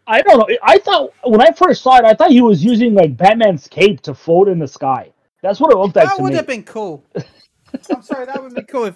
I 0.08 0.22
don't 0.22 0.38
know. 0.38 0.58
I 0.64 0.78
thought 0.80 1.14
when 1.24 1.42
I 1.42 1.52
first 1.52 1.84
saw 1.84 1.98
it, 1.98 2.06
I 2.06 2.14
thought 2.14 2.32
he 2.32 2.42
was 2.42 2.64
using 2.64 2.94
like 2.94 3.16
Batman's 3.18 3.68
cape 3.68 4.02
to 4.02 4.14
float 4.14 4.48
in 4.48 4.60
the 4.60 4.68
sky. 4.68 5.12
That's 5.42 5.60
what 5.60 5.72
it 5.72 5.78
looked 5.78 5.96
like 5.96 6.10
that 6.10 6.18
to 6.18 6.24
would 6.24 6.32
me. 6.32 6.38
have 6.38 6.48
been 6.48 6.64
cool. 6.64 7.04
I'm 7.90 8.02
sorry, 8.02 8.26
that 8.26 8.42
would 8.42 8.56
be 8.56 8.64
cool 8.64 8.86
if 8.86 8.96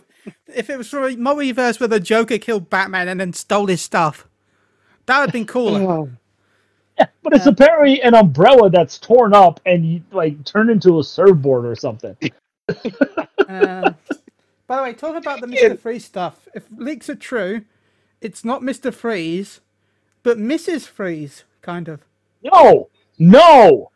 if 0.54 0.70
it 0.70 0.78
was 0.78 0.90
from 0.90 1.04
a 1.06 1.10
multiverse 1.16 1.80
where 1.80 1.88
the 1.88 2.00
Joker 2.00 2.38
killed 2.38 2.70
Batman 2.70 3.08
and 3.08 3.20
then 3.20 3.34
stole 3.34 3.68
his 3.68 3.82
stuff. 3.82 4.28
That 5.06 5.20
would 5.20 5.30
have 5.30 5.34
been 5.34 5.48
cooler. 5.48 6.12
But 7.24 7.34
it's 7.34 7.46
apparently 7.46 8.02
an 8.02 8.16
umbrella 8.16 8.72
that's 8.72 8.98
torn 8.98 9.34
up 9.34 9.60
and 9.68 9.86
you, 9.86 10.02
like 10.12 10.44
turned 10.46 10.72
into 10.72 11.00
a 11.00 11.04
surfboard 11.04 11.66
or 11.66 11.76
something. 11.76 12.18
Uh, 13.48 13.92
by 14.68 14.78
the 14.78 14.84
way, 14.84 14.94
talk 14.94 15.16
about 15.16 15.42
the 15.42 15.48
Mr. 15.48 15.80
Freeze 15.80 16.06
stuff, 16.06 16.48
if 16.54 16.66
leaks 16.76 17.10
are 17.10 17.16
true, 17.16 17.62
it's 18.22 18.44
not 18.44 18.62
Mr. 18.62 18.94
Freeze, 18.94 19.62
but 20.24 20.38
Mrs. 20.38 20.86
Freeze, 20.86 21.46
kind 21.62 21.88
of. 21.88 22.02
No, 22.44 22.90
no, 23.18 23.92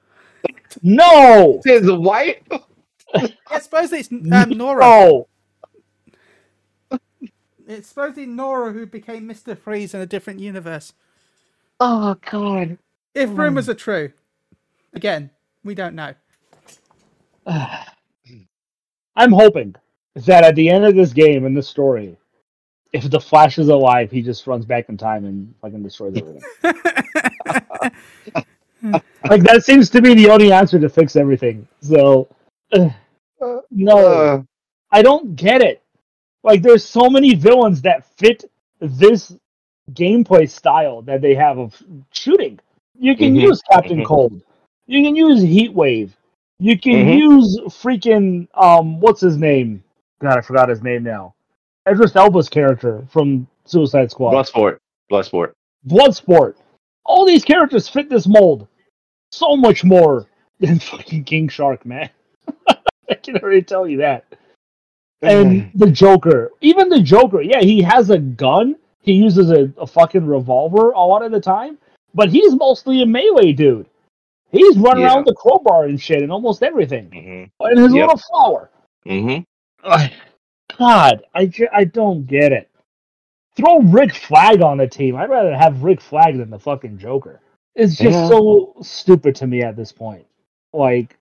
no, 0.81 1.61
His 1.65 1.91
wife. 1.91 2.41
I 3.47 3.59
suppose 3.59 3.91
it's 3.91 4.11
um, 4.11 4.49
Nora. 4.49 4.79
no. 4.81 5.27
It's 7.67 7.89
supposedly 7.89 8.25
Nora 8.25 8.71
who 8.73 8.85
became 8.85 9.27
Mr. 9.27 9.57
Freeze 9.57 9.93
in 9.93 10.01
a 10.01 10.05
different 10.05 10.39
universe. 10.39 10.93
Oh 11.79 12.15
God. 12.29 12.77
If 13.13 13.29
rumors 13.29 13.67
are 13.69 13.73
true, 13.73 14.11
again, 14.93 15.29
we 15.63 15.75
don't 15.75 15.95
know. 15.95 16.13
I'm 19.15 19.31
hoping 19.31 19.75
that 20.15 20.43
at 20.43 20.55
the 20.55 20.69
end 20.69 20.85
of 20.85 20.95
this 20.95 21.13
game 21.13 21.45
and 21.45 21.55
this 21.55 21.67
story, 21.67 22.17
if 22.93 23.09
the 23.09 23.19
Flash 23.19 23.57
is 23.57 23.69
alive, 23.69 24.11
he 24.11 24.21
just 24.21 24.47
runs 24.47 24.65
back 24.65 24.89
in 24.89 24.97
time 24.97 25.25
and 25.25 25.53
fucking 25.61 25.83
destroys 25.83 26.15
everything. 26.15 26.45
like 29.29 29.43
that 29.43 29.63
seems 29.63 29.89
to 29.89 30.01
be 30.01 30.13
the 30.13 30.29
only 30.29 30.51
answer 30.51 30.79
to 30.79 30.89
fix 30.89 31.15
everything. 31.15 31.67
So, 31.81 32.27
uh, 32.73 32.89
no, 33.71 33.97
Uh, 33.97 34.43
I 34.91 35.01
don't 35.01 35.35
get 35.35 35.61
it. 35.61 35.81
Like, 36.43 36.61
there's 36.61 36.85
so 36.85 37.09
many 37.09 37.35
villains 37.35 37.81
that 37.81 38.05
fit 38.17 38.45
this 38.79 39.33
gameplay 39.93 40.49
style 40.49 41.01
that 41.03 41.21
they 41.21 41.35
have 41.35 41.57
of 41.57 41.81
shooting. 42.11 42.59
You 42.99 43.15
can 43.17 43.33
Mhm, 43.33 43.35
use 43.35 43.61
Captain 43.71 43.99
mhm. 43.99 44.03
Cold. 44.03 44.41
You 44.87 45.03
can 45.03 45.15
use 45.15 45.41
Heat 45.41 45.73
Wave. 45.73 46.15
You 46.59 46.77
can 46.79 46.99
Mhm. 46.99 47.07
use 47.07 47.59
freaking 47.67 48.47
um, 48.55 48.99
what's 48.99 49.21
his 49.21 49.37
name? 49.37 49.83
God, 50.21 50.37
I 50.37 50.41
forgot 50.41 50.69
his 50.69 50.83
name 50.83 51.03
now. 51.03 51.33
Idris 51.89 52.15
Elba's 52.15 52.47
character 52.49 53.03
from 53.11 53.47
Suicide 53.65 54.11
Squad. 54.11 54.31
Bloodsport. 54.33 54.77
Bloodsport. 55.11 55.53
Bloodsport. 55.87 56.55
All 57.05 57.25
these 57.25 57.43
characters 57.43 57.89
fit 57.89 58.07
this 58.09 58.27
mold 58.27 58.67
so 59.31 59.57
much 59.57 59.83
more 59.83 60.27
than 60.59 60.77
fucking 60.79 61.23
King 61.23 61.47
Shark, 61.47 61.85
man. 61.85 62.09
I 62.69 63.15
can 63.15 63.37
already 63.37 63.63
tell 63.63 63.87
you 63.87 63.97
that. 63.97 64.25
And 65.23 65.71
the 65.75 65.89
Joker, 65.89 66.51
even 66.61 66.89
the 66.89 67.01
Joker, 67.01 67.41
yeah, 67.41 67.61
he 67.61 67.81
has 67.81 68.09
a 68.09 68.17
gun. 68.17 68.75
He 69.01 69.13
uses 69.13 69.51
a, 69.51 69.71
a 69.77 69.85
fucking 69.85 70.25
revolver 70.25 70.91
a 70.91 70.99
lot 70.99 71.23
of 71.23 71.31
the 71.31 71.39
time, 71.39 71.77
but 72.13 72.29
he's 72.29 72.55
mostly 72.55 73.01
a 73.01 73.05
melee 73.05 73.51
dude. 73.53 73.87
He's 74.51 74.77
running 74.77 75.03
Yeah. 75.03 75.09
around 75.09 75.25
with 75.25 75.27
the 75.27 75.35
crowbar 75.35 75.85
and 75.85 75.99
shit 75.99 76.21
and 76.23 76.31
almost 76.31 76.61
everything. 76.63 77.05
hmm 77.11 77.65
And 77.65 77.79
his 77.79 77.93
Yep. 77.93 78.01
little 78.07 78.17
flower. 78.17 78.69
hmm 79.05 79.29
Ugh, 79.29 79.43
God, 79.83 81.23
I, 81.33 81.45
ju- 81.45 81.67
I 81.73 81.83
don't 81.85 82.25
get 82.27 82.51
it. 82.51 82.69
Throw 83.55 83.79
Rick 83.81 84.15
Flag 84.15 84.61
on 84.61 84.77
the 84.77 84.87
team. 84.87 85.15
I'd 85.15 85.29
rather 85.29 85.55
have 85.55 85.83
Rick 85.83 86.01
Flag 86.01 86.37
than 86.37 86.49
the 86.49 86.59
fucking 86.59 86.97
Joker. 86.97 87.41
It's 87.75 87.95
just 87.95 88.17
Yeah. 88.17 88.27
so 88.29 88.73
stupid 88.81 89.35
to 89.35 89.47
me 89.47 89.61
at 89.61 89.75
this 89.75 89.91
point. 89.91 90.25
Like, 90.73 91.17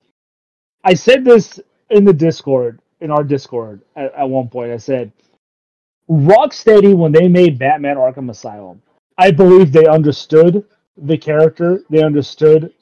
I 0.85 0.95
said 0.95 1.25
this 1.25 1.61
in 1.91 2.05
the 2.05 2.13
Discord, 2.13 2.81
in 3.01 3.11
our 3.11 3.25
Discord 3.25 3.83
at, 3.97 4.15
at 4.15 4.29
one 4.29 4.49
point. 4.49 4.73
I 4.73 4.77
said, 4.77 5.13
Rocksteady, 6.09 6.95
when 6.97 7.13
they 7.13 7.29
made 7.29 7.59
Batman 7.59 7.97
Arkham 7.97 8.31
Asylum, 8.31 8.83
I 9.19 9.31
believe 9.31 9.73
they 9.73 9.87
understood 9.87 10.65
the 10.97 11.17
character. 11.19 11.83
They 11.91 12.03
understood 12.03 12.73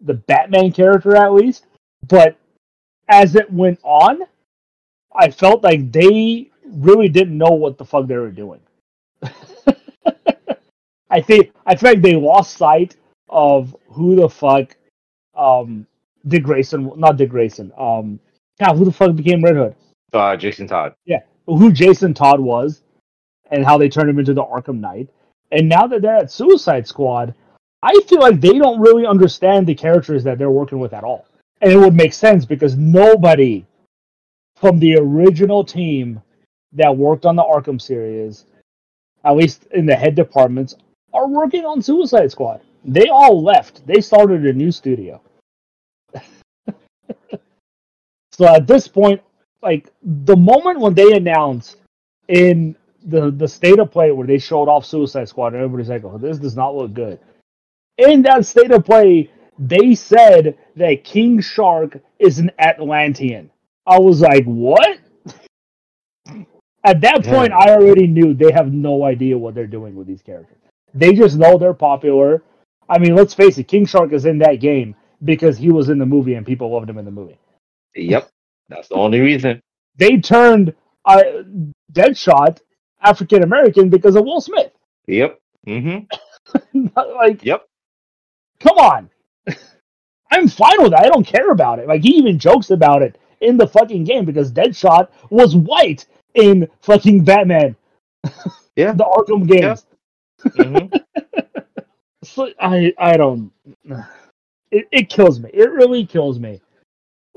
the 0.00 0.14
Batman 0.14 0.72
character 0.72 1.16
at 1.16 1.32
least. 1.32 1.66
But 2.06 2.36
as 3.08 3.34
it 3.34 3.50
went 3.52 3.78
on, 3.82 4.20
I 5.18 5.30
felt 5.30 5.64
like 5.64 5.90
they 5.90 6.50
really 6.64 7.08
didn't 7.08 7.36
know 7.36 7.50
what 7.50 7.76
the 7.76 7.84
fuck 7.84 8.06
they 8.06 8.16
were 8.16 8.30
doing. 8.30 8.60
I 11.10 11.20
think 11.20 11.52
I 11.66 11.74
feel 11.74 11.90
like 11.90 12.02
they 12.02 12.14
lost 12.14 12.56
sight 12.56 12.96
of 13.28 13.76
who 13.88 14.14
the 14.16 14.28
fuck 14.28 14.76
um 15.36 15.86
Dick 16.26 16.44
Grayson 16.44 16.92
not 16.96 17.16
Dick 17.16 17.30
Grayson. 17.30 17.72
Um 17.76 18.20
God, 18.60 18.76
who 18.76 18.84
the 18.84 18.92
fuck 18.92 19.16
became 19.16 19.42
Red 19.42 19.56
Hood? 19.56 19.74
Uh, 20.12 20.36
Jason 20.36 20.66
Todd. 20.66 20.94
Yeah. 21.04 21.20
Who 21.46 21.72
Jason 21.72 22.14
Todd 22.14 22.40
was 22.40 22.82
and 23.50 23.64
how 23.64 23.78
they 23.78 23.88
turned 23.88 24.10
him 24.10 24.18
into 24.18 24.34
the 24.34 24.44
Arkham 24.44 24.80
Knight. 24.80 25.08
And 25.50 25.68
now 25.68 25.86
that 25.86 26.02
they're 26.02 26.16
at 26.16 26.30
Suicide 26.30 26.86
Squad, 26.86 27.34
I 27.82 27.98
feel 28.06 28.20
like 28.20 28.40
they 28.40 28.58
don't 28.58 28.80
really 28.80 29.06
understand 29.06 29.66
the 29.66 29.74
characters 29.74 30.24
that 30.24 30.38
they're 30.38 30.50
working 30.50 30.78
with 30.78 30.92
at 30.92 31.04
all. 31.04 31.26
And 31.60 31.72
it 31.72 31.78
would 31.78 31.94
make 31.94 32.12
sense 32.12 32.44
because 32.44 32.76
nobody 32.76 33.64
from 34.60 34.78
the 34.78 34.96
original 34.96 35.64
team 35.64 36.20
that 36.72 36.96
worked 36.96 37.26
on 37.26 37.36
the 37.36 37.42
Arkham 37.42 37.80
series, 37.80 38.46
at 39.24 39.36
least 39.36 39.66
in 39.72 39.86
the 39.86 39.94
head 39.94 40.14
departments, 40.14 40.74
are 41.12 41.28
working 41.28 41.64
on 41.64 41.80
Suicide 41.82 42.30
Squad. 42.30 42.60
They 42.84 43.08
all 43.08 43.42
left. 43.42 43.86
They 43.86 44.00
started 44.00 44.46
a 44.46 44.52
new 44.52 44.70
studio. 44.70 45.20
so 48.32 48.46
at 48.46 48.66
this 48.66 48.88
point, 48.88 49.20
like 49.62 49.90
the 50.02 50.36
moment 50.36 50.80
when 50.80 50.94
they 50.94 51.12
announced 51.12 51.76
in 52.28 52.76
the 53.04 53.30
the 53.30 53.48
state 53.48 53.78
of 53.78 53.90
play 53.90 54.12
where 54.12 54.26
they 54.26 54.38
showed 54.38 54.68
off 54.68 54.84
Suicide 54.84 55.28
Squad, 55.28 55.54
and 55.54 55.62
everybody's 55.62 55.88
like, 55.88 56.04
"Oh, 56.04 56.18
this 56.18 56.38
does 56.38 56.56
not 56.56 56.76
look 56.76 56.94
good." 56.94 57.18
In 57.96 58.22
that 58.22 58.46
state 58.46 58.70
of 58.70 58.84
play, 58.84 59.30
they 59.58 59.94
said 59.94 60.56
that 60.76 61.04
King 61.04 61.40
Shark 61.40 61.98
is 62.18 62.38
an 62.38 62.50
Atlantean. 62.58 63.50
I 63.88 63.98
was 63.98 64.20
like, 64.20 64.44
"What?" 64.44 64.98
At 66.84 67.00
that 67.02 67.24
point, 67.24 67.52
Yeah. 67.52 67.58
I 67.58 67.70
already 67.74 68.06
knew 68.06 68.34
they 68.34 68.52
have 68.52 68.72
no 68.72 69.04
idea 69.04 69.36
what 69.36 69.54
they're 69.54 69.66
doing 69.66 69.94
with 69.94 70.06
these 70.06 70.22
characters. 70.22 70.58
They 70.94 71.12
just 71.14 71.36
know 71.36 71.58
they're 71.58 71.74
popular. 71.74 72.42
I 72.88 72.98
mean, 72.98 73.14
let's 73.14 73.34
face 73.34 73.58
it, 73.58 73.64
King 73.68 73.86
Shark 73.86 74.12
is 74.12 74.24
in 74.26 74.38
that 74.38 74.56
game 74.60 74.94
because 75.24 75.58
he 75.58 75.70
was 75.70 75.88
in 75.90 75.98
the 75.98 76.06
movie 76.06 76.34
and 76.34 76.46
people 76.46 76.70
loved 76.72 76.88
him 76.88 76.98
in 76.98 77.04
the 77.04 77.10
movie. 77.10 77.38
Yep. 77.94 78.30
That's 78.68 78.88
the 78.88 78.94
only 78.94 79.20
reason. 79.20 79.60
They 79.96 80.18
turned 80.18 80.74
uh, 81.04 81.22
Deadshot 81.92 82.60
African 83.02 83.42
American 83.42 83.90
because 83.90 84.16
of 84.16 84.24
Will 84.24 84.40
Smith. 84.40 84.72
Yep. 85.06 85.38
Mm-hmm. 85.66 86.88
like, 86.96 87.44
Yep. 87.44 87.66
come 88.60 88.78
on. 88.78 89.10
I'm 90.30 90.48
fine 90.48 90.82
with 90.82 90.92
that. 90.92 91.04
I 91.04 91.08
don't 91.08 91.26
care 91.26 91.50
about 91.50 91.78
it. 91.80 91.88
Like, 91.88 92.02
he 92.02 92.16
even 92.16 92.38
jokes 92.38 92.70
about 92.70 93.02
it 93.02 93.18
in 93.40 93.56
the 93.56 93.66
fucking 93.66 94.04
game 94.04 94.24
because 94.24 94.52
Deadshot 94.52 95.08
was 95.30 95.56
white 95.56 96.06
in 96.34 96.68
fucking 96.82 97.24
Batman. 97.24 97.76
Yeah. 98.76 98.92
the 99.00 99.04
Arkham 99.04 99.46
games. 99.48 99.86
hmm 100.56 100.86
So 102.24 102.50
I 102.60 102.92
I 102.98 103.16
don't. 103.16 103.50
It 104.70 104.88
it 104.92 105.08
kills 105.08 105.40
me. 105.40 105.50
It 105.52 105.70
really 105.70 106.04
kills 106.04 106.38
me. 106.40 106.60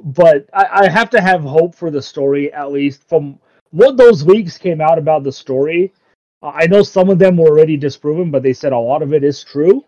But 0.03 0.47
I, 0.53 0.85
I 0.85 0.89
have 0.89 1.09
to 1.11 1.21
have 1.21 1.43
hope 1.43 1.75
for 1.75 1.91
the 1.91 2.01
story 2.01 2.51
at 2.53 2.71
least 2.71 3.07
from 3.07 3.39
what 3.71 3.97
those 3.97 4.23
leaks 4.25 4.57
came 4.57 4.81
out 4.81 4.97
about 4.97 5.23
the 5.23 5.31
story. 5.31 5.93
uh, 6.41 6.51
I 6.55 6.65
know 6.67 6.81
some 6.83 7.09
of 7.09 7.19
them 7.19 7.37
were 7.37 7.47
already 7.49 7.77
disproven, 7.77 8.31
but 8.31 8.43
they 8.43 8.53
said 8.53 8.73
a 8.73 8.77
lot 8.77 9.01
of 9.03 9.13
it 9.13 9.23
is 9.23 9.43
true. 9.43 9.85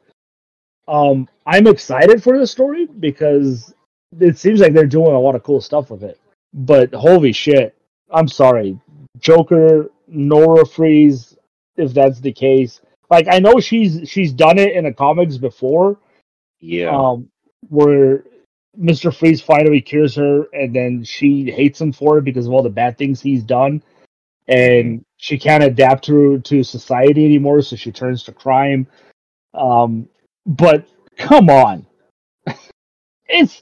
Um, 0.88 1.28
I'm 1.47 1.68
excited 1.68 2.22
for 2.24 2.38
the 2.38 2.47
story 2.47 2.86
because 2.86 3.74
it 4.20 4.38
seems 4.38 4.59
like 4.59 4.74
they're 4.74 4.86
doing 4.86 5.14
a 5.14 5.19
lot 5.19 5.35
of 5.35 5.44
cool 5.44 5.61
stuff 5.61 5.90
with 5.90 6.03
it. 6.03 6.19
But 6.53 6.94
holy 6.94 7.31
shit, 7.34 7.76
I'm 8.11 8.27
sorry, 8.27 8.80
Joker, 9.19 9.90
Nora 10.07 10.65
Freeze, 10.65 11.35
if 11.77 11.94
that's 11.94 12.19
the 12.19 12.31
case. 12.31 12.81
Like 13.10 13.27
I 13.30 13.40
know 13.40 13.60
she's 13.60 14.10
she's 14.10 14.31
done 14.31 14.57
it 14.60 14.76
in 14.76 14.85
the 14.85 14.94
comics 14.94 15.38
before, 15.38 15.98
Yeah. 16.60 16.90
um, 16.95 17.30
where 17.69 18.23
Mister 18.76 19.11
Freeze 19.11 19.41
finally 19.41 19.81
cures 19.81 20.15
her, 20.15 20.45
and 20.53 20.73
then 20.76 21.03
she 21.03 21.52
hates 21.52 21.80
him 21.80 21.91
for 21.91 22.18
it 22.18 22.23
because 22.23 22.48
of 22.48 22.53
all 22.53 22.64
the 22.64 22.69
bad 22.69 22.98
things 22.98 23.22
he's 23.22 23.44
done, 23.44 23.84
and 24.48 25.03
she 25.18 25.38
can't 25.38 25.64
adapt 25.64 26.06
to 26.06 26.40
to 26.40 26.64
society 26.64 27.26
anymore, 27.26 27.61
so 27.61 27.76
she 27.76 27.91
turns 27.91 28.23
to 28.23 28.31
crime. 28.31 28.88
Um, 29.53 30.07
but 30.45 30.88
come 31.18 31.49
on, 31.49 31.85
it's 33.27 33.61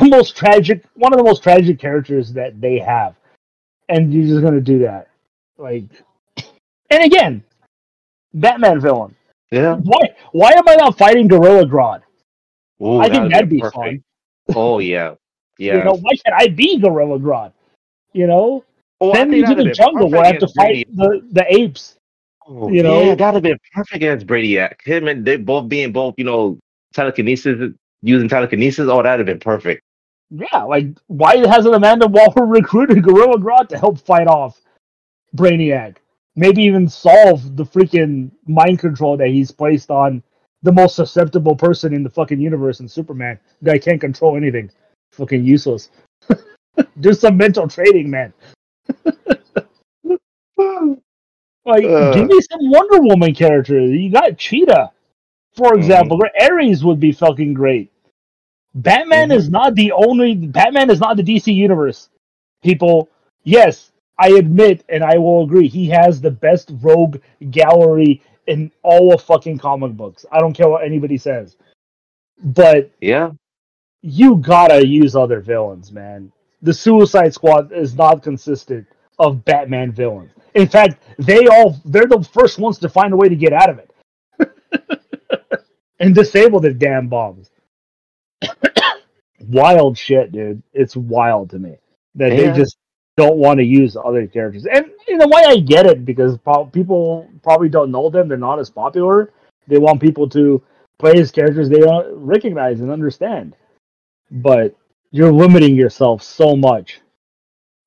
the 0.00 0.08
most 0.08 0.36
tragic, 0.36 0.84
one 0.94 1.12
of 1.12 1.18
the 1.18 1.24
most 1.24 1.42
tragic 1.42 1.78
characters 1.78 2.32
that 2.32 2.60
they 2.60 2.78
have, 2.78 3.14
and 3.88 4.12
you're 4.12 4.26
just 4.26 4.42
gonna 4.42 4.60
do 4.60 4.78
that, 4.80 5.08
like, 5.58 5.84
and 6.90 7.04
again, 7.04 7.42
Batman 8.34 8.80
villain. 8.80 9.14
yeah. 9.50 9.76
Why? 9.76 10.00
Why 10.32 10.52
am 10.52 10.68
I 10.68 10.76
not 10.76 10.98
fighting 10.98 11.28
Gorilla 11.28 11.64
Grodd? 11.66 12.02
Ooh, 12.82 12.98
I 12.98 13.08
think 13.08 13.32
that'd 13.32 13.48
be 13.48 13.60
perfect. 13.60 13.74
fun. 13.76 14.04
Oh 14.54 14.78
yeah. 14.78 15.14
Yeah. 15.58 15.76
You 15.78 15.84
know, 15.84 15.94
why 15.96 16.10
should 16.14 16.34
I 16.34 16.48
be 16.48 16.78
Gorilla 16.78 17.18
Grodd? 17.18 17.52
You 18.12 18.26
know, 18.26 18.64
oh, 19.00 19.14
send 19.14 19.30
me 19.30 19.42
to 19.42 19.54
the 19.54 19.70
jungle 19.72 20.10
where 20.10 20.22
I 20.22 20.26
have 20.28 20.38
to 20.38 20.48
fight 20.48 20.86
the, 20.94 21.26
the 21.32 21.44
apes. 21.54 21.96
Oh, 22.46 22.70
you 22.70 22.82
know? 22.82 23.02
yeah, 23.02 23.14
that'd 23.14 23.34
have 23.34 23.42
been 23.42 23.58
perfect 23.74 23.96
against 23.96 24.26
Brainiac. 24.26 24.74
Him 24.84 25.08
and 25.08 25.24
they 25.24 25.36
both 25.36 25.68
being 25.68 25.92
both, 25.92 26.14
you 26.16 26.24
know, 26.24 26.58
telekinesis, 26.94 27.72
using 28.02 28.28
telekinesis. 28.28 28.88
Oh, 28.88 29.02
that'd 29.02 29.18
have 29.18 29.26
been 29.26 29.40
perfect. 29.40 29.82
Yeah, 30.30 30.62
like 30.64 30.86
why 31.06 31.36
hasn't 31.46 31.74
Amanda 31.74 32.06
Waller 32.08 32.46
recruited 32.46 33.02
Gorilla 33.02 33.38
Grodd 33.38 33.68
to 33.68 33.78
help 33.78 33.98
fight 34.00 34.26
off 34.26 34.60
Brainiac? 35.36 35.96
Maybe 36.34 36.62
even 36.64 36.88
solve 36.88 37.56
the 37.56 37.64
freaking 37.64 38.30
mind 38.46 38.78
control 38.78 39.16
that 39.16 39.28
he's 39.28 39.50
placed 39.50 39.90
on 39.90 40.22
the 40.62 40.72
most 40.72 40.96
susceptible 40.96 41.54
person 41.56 41.94
in 41.94 42.02
the 42.02 42.10
fucking 42.10 42.40
universe 42.40 42.80
in 42.80 42.88
Superman. 42.88 43.38
Guy 43.64 43.78
can't 43.78 44.00
control 44.00 44.36
anything. 44.36 44.70
Fucking 45.12 45.44
useless. 45.44 45.90
Do 47.00 47.14
some 47.14 47.36
mental 47.36 47.68
training, 47.68 48.10
man. 48.10 48.32
Like, 51.64 51.84
Uh. 51.84 52.12
give 52.12 52.26
me 52.28 52.40
some 52.42 52.70
Wonder 52.70 53.00
Woman 53.02 53.34
character. 53.34 53.80
You 53.80 54.10
got 54.12 54.38
Cheetah. 54.38 54.92
for 55.56 55.74
example, 55.74 56.20
Ares 56.40 56.84
would 56.84 57.00
be 57.00 57.10
fucking 57.12 57.54
great. 57.54 57.90
Batman 58.76 59.30
Mhm. 59.30 59.36
is 59.36 59.50
not 59.50 59.74
the 59.74 59.92
only 59.92 60.34
Batman 60.34 60.90
is 60.90 61.00
not 61.00 61.16
the 61.16 61.22
DC 61.22 61.52
universe. 61.52 62.10
People, 62.62 63.08
yes, 63.44 63.92
I 64.18 64.30
admit 64.32 64.84
and 64.88 65.02
I 65.04 65.18
will 65.18 65.44
agree, 65.44 65.68
he 65.68 65.88
has 65.88 66.20
the 66.20 66.30
best 66.30 66.72
rogue 66.82 67.18
gallery 67.50 68.22
in 68.46 68.70
all 68.82 69.12
of 69.14 69.22
fucking 69.22 69.58
comic 69.58 69.92
books. 69.92 70.24
I 70.30 70.40
don't 70.40 70.52
care 70.54 70.68
what 70.68 70.84
anybody 70.84 71.18
says. 71.18 71.56
But 72.42 72.90
Yeah. 73.00 73.32
you 74.02 74.36
gotta 74.36 74.86
use 74.86 75.16
other 75.16 75.40
villains, 75.40 75.92
man. 75.92 76.32
The 76.62 76.74
Suicide 76.74 77.34
Squad 77.34 77.72
is 77.72 77.94
not 77.96 78.22
consistent 78.22 78.86
of 79.18 79.44
Batman 79.44 79.92
villains. 79.92 80.32
In 80.54 80.68
fact, 80.68 81.02
they 81.18 81.46
all 81.48 81.76
they're 81.86 82.06
the 82.06 82.22
first 82.22 82.58
ones 82.58 82.78
to 82.80 82.88
find 82.88 83.12
a 83.12 83.16
way 83.16 83.28
to 83.28 83.36
get 83.36 83.52
out 83.52 83.70
of 83.70 83.78
it. 83.78 83.90
and 86.00 86.14
disable 86.14 86.60
the 86.60 86.72
damn 86.74 87.08
bombs. 87.08 87.50
Wild 89.40 89.96
shit, 89.98 90.32
dude. 90.32 90.62
It's 90.72 90.96
wild 90.96 91.50
to 91.50 91.58
me 91.58 91.76
that 92.14 92.32
Yeah. 92.32 92.52
they 92.52 92.58
just 92.58 92.76
don't 93.16 93.38
want 93.38 93.58
to 93.58 93.64
use 93.64 93.96
other 93.96 94.26
characters. 94.26 94.66
And 94.66 94.90
in 95.08 95.22
a 95.22 95.28
way, 95.28 95.42
I 95.46 95.56
get 95.58 95.86
it 95.86 96.04
because 96.04 96.36
pro- 96.38 96.66
people 96.66 97.28
probably 97.42 97.68
don't 97.68 97.90
know 97.90 98.10
them. 98.10 98.28
They're 98.28 98.36
not 98.36 98.58
as 98.58 98.70
popular. 98.70 99.32
They 99.68 99.78
want 99.78 100.00
people 100.00 100.28
to 100.30 100.62
play 100.98 101.12
as 101.18 101.30
characters 101.30 101.68
they 101.68 101.80
don't 101.80 102.14
recognize 102.14 102.80
and 102.80 102.90
understand. 102.90 103.56
But 104.30 104.76
you're 105.12 105.32
limiting 105.32 105.74
yourself 105.76 106.22
so 106.22 106.56
much, 106.56 107.00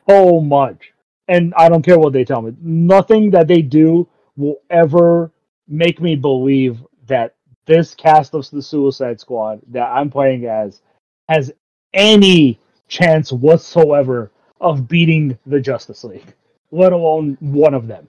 so 0.07 0.39
much. 0.41 0.93
And 1.27 1.53
I 1.55 1.69
don't 1.69 1.85
care 1.85 1.99
what 1.99 2.13
they 2.13 2.23
tell 2.25 2.41
me. 2.41 2.53
Nothing 2.61 3.29
that 3.31 3.47
they 3.47 3.61
do 3.61 4.07
will 4.35 4.55
ever 4.71 5.31
make 5.67 6.01
me 6.01 6.15
believe 6.15 6.79
that 7.05 7.35
this 7.69 7.95
cast 7.95 8.33
of 8.33 8.49
the 8.49 8.63
Suicide 8.63 9.21
Squad 9.21 9.61
that 9.69 9.85
I'm 9.85 10.09
playing 10.09 10.45
as 10.47 10.81
has 11.29 11.53
any 11.93 12.59
chance 12.89 13.31
whatsoever 13.31 14.31
of 14.59 14.87
beating 14.89 15.37
the 15.45 15.61
Justice 15.61 16.03
League, 16.03 16.33
let 16.71 16.93
alone 16.93 17.37
one 17.41 17.75
of 17.75 17.87
them. 17.87 18.07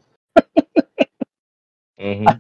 hmm 2.01 2.27
I 2.31 2.37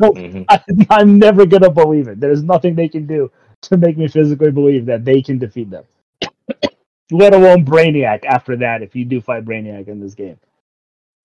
I, 0.48 0.60
I'm 0.90 1.18
never 1.18 1.46
gonna 1.46 1.70
believe 1.70 2.08
it. 2.08 2.20
There's 2.20 2.42
nothing 2.42 2.74
they 2.74 2.88
can 2.88 3.06
do 3.06 3.30
to 3.62 3.76
make 3.76 3.98
me 3.98 4.08
physically 4.08 4.50
believe 4.50 4.86
that 4.86 5.04
they 5.04 5.22
can 5.22 5.38
defeat 5.38 5.70
them. 5.70 5.84
let 7.12 7.34
alone 7.34 7.66
Brainiac 7.66 8.24
after 8.24 8.56
that, 8.56 8.82
if 8.82 8.96
you 8.96 9.04
do 9.04 9.20
fight 9.20 9.44
Brainiac 9.44 9.88
in 9.88 10.00
this 10.00 10.14
game. 10.14 10.38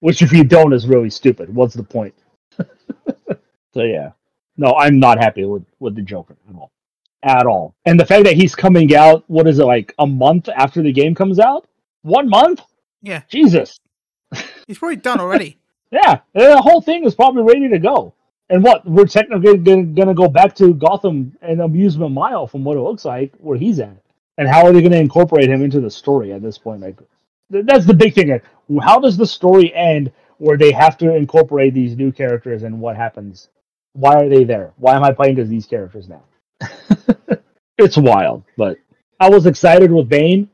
Which, 0.02 0.22
if 0.22 0.34
you 0.34 0.44
don't, 0.44 0.74
is 0.74 0.88
really 0.88 1.10
stupid. 1.10 1.54
What's 1.54 1.76
the 1.76 1.84
point? 1.84 2.16
so, 3.74 3.84
yeah. 3.84 4.12
No, 4.58 4.74
I'm 4.74 5.00
not 5.00 5.20
happy 5.20 5.46
with, 5.46 5.66
with 5.80 5.96
the 5.96 6.02
Joker 6.02 6.36
at 6.50 6.56
all. 6.56 6.72
At 7.24 7.46
all. 7.46 7.76
And 7.86 8.00
the 8.00 8.06
fact 8.06 8.26
that 8.26 8.36
he's 8.36 8.56
coming 8.56 8.96
out, 8.96 9.24
what 9.28 9.48
is 9.48 9.60
it, 9.60 9.66
like 9.66 9.94
a 10.00 10.08
month 10.08 10.50
after 10.50 10.82
the 10.82 10.92
game 10.92 11.16
comes 11.16 11.40
out? 11.40 11.68
One 12.04 12.30
month? 12.30 12.62
Yeah, 13.02 13.22
Jesus. 13.30 13.80
he's 14.68 14.78
probably 14.80 14.98
done 14.98 15.20
already. 15.20 15.58
Yeah, 15.92 16.20
the 16.34 16.62
whole 16.62 16.82
thing 16.82 17.06
is 17.06 17.16
probably 17.16 17.44
ready 17.44 17.70
to 17.70 17.80
go. 17.80 18.14
And 18.50 18.64
what 18.64 18.86
we're 18.86 19.06
technically 19.06 19.58
going 19.58 19.96
to 19.96 20.14
go 20.14 20.28
back 20.28 20.54
to 20.56 20.74
Gotham 20.74 21.38
and 21.42 21.62
Amusement 21.62 22.12
Mile 22.12 22.48
from 22.48 22.66
what 22.66 22.76
it 22.76 22.82
looks 22.82 23.06
like, 23.06 23.34
where 23.38 23.58
he's 23.58 23.80
at, 23.80 23.96
and 24.38 24.48
how 24.50 24.66
are 24.66 24.74
they 24.74 24.82
going 24.82 24.92
to 24.92 25.00
incorporate 25.00 25.50
him 25.50 25.64
into 25.64 25.80
the 25.80 25.90
story 25.90 26.34
at 26.34 26.42
this 26.42 26.58
point? 26.58 26.82
Like, 26.82 26.98
th- 27.52 27.66
that's 27.66 27.86
the 27.86 27.94
big 27.94 28.14
thing. 28.14 28.30
Like, 28.30 28.44
how 28.84 29.00
does 29.00 29.16
the 29.16 29.28
story 29.28 29.74
end 29.74 30.12
where 30.38 30.58
they 30.58 30.72
have 30.74 30.98
to 30.98 31.16
incorporate 31.16 31.74
these 31.74 31.96
new 31.96 32.12
characters 32.12 32.64
and 32.64 32.82
what 32.82 32.98
happens? 32.98 33.50
Why 33.96 34.16
are 34.16 34.30
they 34.30 34.44
there? 34.46 34.74
Why 34.78 34.96
am 34.96 35.06
I 35.06 35.14
playing 35.14 35.40
as 35.40 35.50
these 35.50 35.68
characters 35.68 36.10
now? 36.10 36.24
it's 37.80 37.98
wild, 37.98 38.44
but 38.58 38.78
I 39.20 39.30
was 39.30 39.48
excited 39.48 39.92
with 39.92 40.10
Bane 40.10 40.50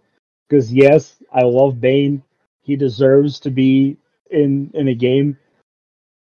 because 0.48 0.72
yes, 0.74 1.18
I 1.34 1.44
love 1.44 1.82
Bane. 1.82 2.24
He 2.62 2.76
deserves 2.76 3.40
to 3.42 3.52
be 3.52 3.98
in 4.32 4.72
in 4.76 4.90
a 4.90 4.96
game 4.96 5.38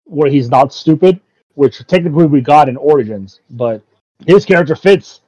where 0.05 0.31
he's 0.31 0.49
not 0.49 0.73
stupid, 0.73 1.19
which 1.55 1.85
technically 1.87 2.27
we 2.27 2.41
got 2.41 2.69
in 2.69 2.77
Origins, 2.77 3.41
but 3.51 3.83
his 4.27 4.45
character 4.45 4.75
fits 4.75 5.21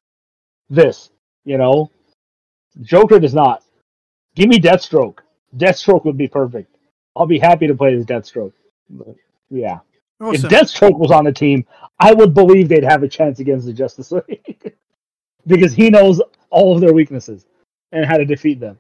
this, 0.70 1.12
you 1.46 1.58
know. 1.60 1.92
Joker 2.82 3.20
does 3.20 3.36
not. 3.36 3.64
Give 4.36 4.50
me 4.50 4.60
Deathstroke. 4.60 5.20
Deathstroke 5.58 6.06
would 6.06 6.18
be 6.18 6.28
perfect. 6.28 6.76
I'll 7.16 7.28
be 7.28 7.40
happy 7.40 7.68
to 7.68 7.76
play 7.76 7.96
as 7.96 8.06
Deathstroke. 8.06 8.54
But 8.90 9.16
yeah. 9.52 9.80
Awesome. 10.22 10.46
If 10.46 10.52
Deathstroke 10.52 10.98
was 10.98 11.12
on 11.12 11.26
the 11.26 11.32
team, 11.32 11.66
I 12.00 12.14
would 12.14 12.34
believe 12.34 12.70
they'd 12.70 12.84
have 12.84 13.04
a 13.04 13.08
chance 13.08 13.40
against 13.40 13.66
the 13.66 13.74
Justice 13.74 14.12
League. 14.12 14.74
because 15.48 15.74
he 15.74 15.90
knows 15.90 16.22
all 16.50 16.76
of 16.76 16.82
their 16.82 16.94
weaknesses 16.94 17.46
and 17.92 18.06
how 18.06 18.18
to 18.18 18.26
defeat 18.26 18.60
them. 18.60 18.78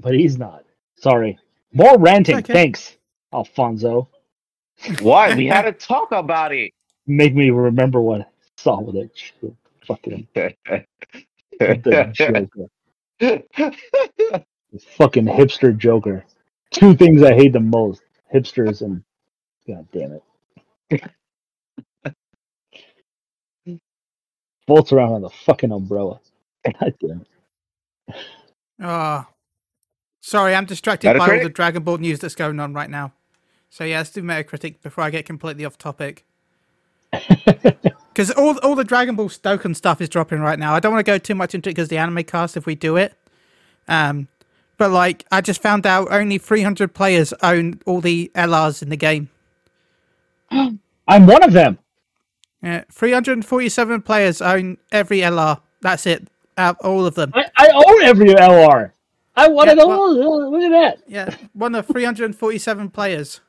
But 0.00 0.14
he's 0.14 0.38
not. 0.38 0.64
Sorry. 0.96 1.38
More 1.72 1.98
ranting. 1.98 2.36
Okay. 2.36 2.52
Thanks, 2.52 2.96
Alfonso. 3.32 4.08
Why? 5.00 5.34
We 5.34 5.46
had 5.46 5.62
to 5.66 5.72
talk 5.72 6.12
about 6.12 6.52
it. 6.52 6.72
Make 7.06 7.34
me 7.34 7.50
remember 7.50 8.00
what 8.00 8.22
I 8.22 8.26
saw 8.56 8.80
with 8.80 8.96
it. 8.96 9.10
Fucking 9.86 10.26
Joker. 10.34 10.86
Fucking 14.96 15.26
hipster 15.26 15.76
Joker. 15.76 16.24
Two 16.70 16.94
things 16.96 17.22
I 17.22 17.34
hate 17.34 17.52
the 17.52 17.60
most: 17.60 18.02
hipsters 18.32 18.82
and 18.82 19.04
God 19.68 19.86
damn 19.92 20.12
it. 20.12 20.22
Bolts 24.66 24.92
around 24.92 25.12
on 25.12 25.22
the 25.22 25.30
fucking 25.30 25.72
umbrella. 25.72 26.20
God 26.80 26.94
damn 27.00 27.20
it. 27.22 27.28
Oh, 28.82 29.26
sorry, 30.20 30.54
I'm 30.54 30.66
distracted 30.66 31.16
by 31.16 31.30
all 31.30 31.40
the 31.40 31.48
Dragon 31.48 31.82
Ball 31.84 31.98
news 31.98 32.20
that's 32.20 32.34
going 32.34 32.60
on 32.60 32.74
right 32.74 32.90
now. 32.90 33.12
So 33.70 33.84
yeah, 33.84 33.98
let's 33.98 34.10
do 34.10 34.22
Metacritic 34.22 34.82
before 34.82 35.04
I 35.04 35.10
get 35.10 35.26
completely 35.26 35.64
off 35.64 35.78
topic. 35.78 36.24
Because 38.14 38.30
all 38.30 38.56
all 38.58 38.76
the 38.76 38.84
Dragon 38.84 39.16
Ball 39.16 39.28
Dokkan 39.28 39.74
stuff 39.74 40.00
is 40.00 40.08
dropping 40.08 40.40
right 40.40 40.58
now. 40.58 40.74
I 40.74 40.80
don't 40.80 40.92
want 40.92 41.04
to 41.04 41.10
go 41.10 41.18
too 41.18 41.34
much 41.34 41.54
into 41.54 41.68
it 41.68 41.72
because 41.74 41.88
the 41.88 41.98
anime 41.98 42.22
cast 42.24 42.56
if 42.56 42.64
we 42.64 42.76
do 42.76 42.96
it. 42.96 43.14
Um, 43.88 44.28
but 44.78 44.92
like 44.92 45.24
I 45.32 45.40
just 45.40 45.60
found 45.60 45.86
out 45.86 46.08
only 46.12 46.38
300 46.38 46.94
players 46.94 47.32
own 47.42 47.80
all 47.86 48.00
the 48.00 48.30
LRs 48.36 48.82
in 48.82 48.90
the 48.90 48.96
game. 48.96 49.30
I'm 50.50 51.26
one 51.26 51.42
of 51.42 51.52
them. 51.52 51.78
Yeah, 52.62 52.84
347 52.90 54.02
players 54.02 54.40
own 54.40 54.78
every 54.90 55.18
LR. 55.18 55.60
That's 55.82 56.06
it. 56.06 56.28
Out 56.56 56.76
of 56.80 56.86
all 56.86 57.04
of 57.06 57.14
them. 57.14 57.32
I, 57.34 57.44
I 57.56 57.68
own 57.74 58.02
every 58.04 58.28
LR. 58.28 58.92
I 59.36 59.48
want 59.48 59.68
Yeah, 59.68 59.74
go. 59.74 59.88
well- 59.88 60.50
look 60.50 60.62
at 60.62 60.70
that. 60.70 61.02
Yeah, 61.08 61.34
one 61.52 61.74
of 61.74 61.86
347 61.86 62.90
players 62.90 63.40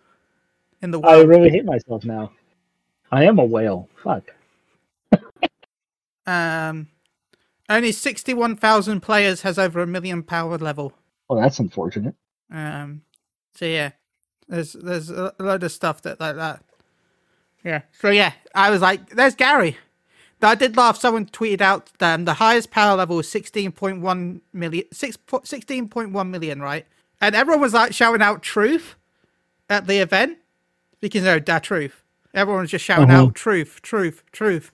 in 0.81 0.91
the 0.91 0.99
world. 0.99 1.15
I 1.15 1.21
really 1.23 1.49
hate 1.49 1.63
myself 1.65 2.03
now. 2.03 2.31
I 3.11 3.23
am 3.25 3.37
a 3.39 3.45
whale. 3.45 3.87
Fuck. 4.03 4.23
Um, 6.27 6.87
only 7.69 7.91
61,000 7.91 9.01
players 9.01 9.41
has 9.43 9.59
over 9.59 9.81
a 9.81 9.87
million 9.87 10.23
power 10.23 10.57
level. 10.57 10.93
Oh, 11.29 11.39
that's 11.39 11.59
unfortunate. 11.59 12.15
Um, 12.51 13.01
so 13.53 13.65
yeah, 13.65 13.91
there's 14.47 14.73
there's 14.73 15.09
a 15.09 15.33
load 15.39 15.63
of 15.63 15.71
stuff 15.71 16.01
that 16.03 16.19
like 16.19 16.35
that. 16.35 16.63
Yeah. 17.65 17.81
So 17.99 18.09
yeah, 18.09 18.31
I 18.53 18.69
was 18.69 18.81
like, 18.81 19.09
"There's 19.09 19.35
Gari." 19.35 19.75
I 20.41 20.53
did 20.53 20.77
laugh. 20.77 20.97
Someone 20.99 21.25
tweeted 21.25 21.61
out 21.61 21.89
um, 22.01 22.25
the 22.25 22.35
highest 22.35 22.69
power 22.69 22.95
level 22.95 23.15
was 23.15 23.27
16.1 23.27 24.41
million, 24.53 24.85
six, 24.93 25.17
16.1 25.17 26.29
million, 26.29 26.61
right? 26.61 26.85
And 27.19 27.33
everyone 27.35 27.61
was 27.61 27.73
like 27.73 27.93
shouting 27.93 28.21
out 28.21 28.43
"truth" 28.43 28.95
at 29.71 29.87
the 29.87 29.97
event 29.97 30.37
because 31.01 31.23
no, 31.23 31.39
that 31.39 31.63
truth. 31.63 32.03
Everyone 32.35 32.61
was 32.61 32.69
just 32.71 32.85
shouting 32.85 33.09
Uh-huh. 33.09 33.23
out 33.23 33.35
"truth, 33.35 33.79
truth, 33.81 34.23
truth," 34.31 34.71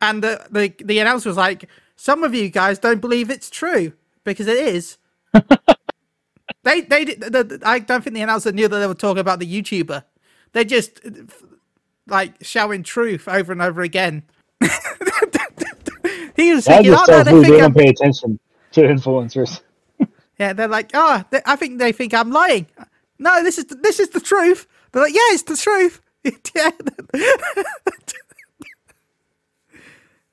and 0.00 0.22
the, 0.24 0.46
the 0.50 0.72
the 0.82 0.98
announcer 1.00 1.28
was 1.28 1.36
like, 1.36 1.68
"Some 1.96 2.24
of 2.24 2.34
you 2.34 2.48
guys 2.48 2.78
don't 2.78 3.00
believe 3.02 3.28
it's 3.30 3.50
true 3.50 3.92
because 4.24 4.46
it 4.46 4.56
is." 4.56 4.96
They 6.62 6.80
they 6.80 7.04
did- 7.04 7.20
the, 7.20 7.44
the, 7.44 7.60
I 7.62 7.78
don't 7.78 8.02
think 8.02 8.14
the 8.14 8.22
announcer 8.22 8.50
knew 8.50 8.68
that 8.68 8.78
they 8.78 8.86
were 8.86 8.94
talking 8.94 9.20
about 9.20 9.38
the 9.38 9.46
YouTuber. 9.46 10.02
They 10.52 10.64
just 10.64 10.98
like 12.06 12.34
shouting 12.42 12.82
truth 12.82 13.28
over 13.28 13.52
and 13.52 13.62
over 13.62 13.82
again. 13.82 14.22
he 16.36 16.54
was 16.54 16.66
thinking, 16.66 16.94
oh 16.94 17.04
no, 17.08 17.22
they 17.22 17.32
they 17.32 17.42
think 17.44 17.58
don't 17.58 17.76
pay 17.76 17.88
attention 17.88 18.38
to 18.72 18.82
influencers. 18.82 19.60
yeah, 20.38 20.52
they're 20.52 20.68
like, 20.68 20.90
oh, 20.94 21.24
they, 21.30 21.40
I 21.46 21.56
think 21.56 21.78
they 21.78 21.92
think 21.92 22.12
I'm 22.14 22.30
lying. 22.30 22.66
No, 23.18 23.42
this 23.42 23.58
is 23.58 23.66
the, 23.66 23.76
this 23.76 24.00
is 24.00 24.10
the 24.10 24.20
truth. 24.20 24.66
They're 24.92 25.02
like, 25.02 25.14
yeah, 25.14 25.20
it's 25.30 25.42
the 25.42 25.56
truth. 25.56 26.00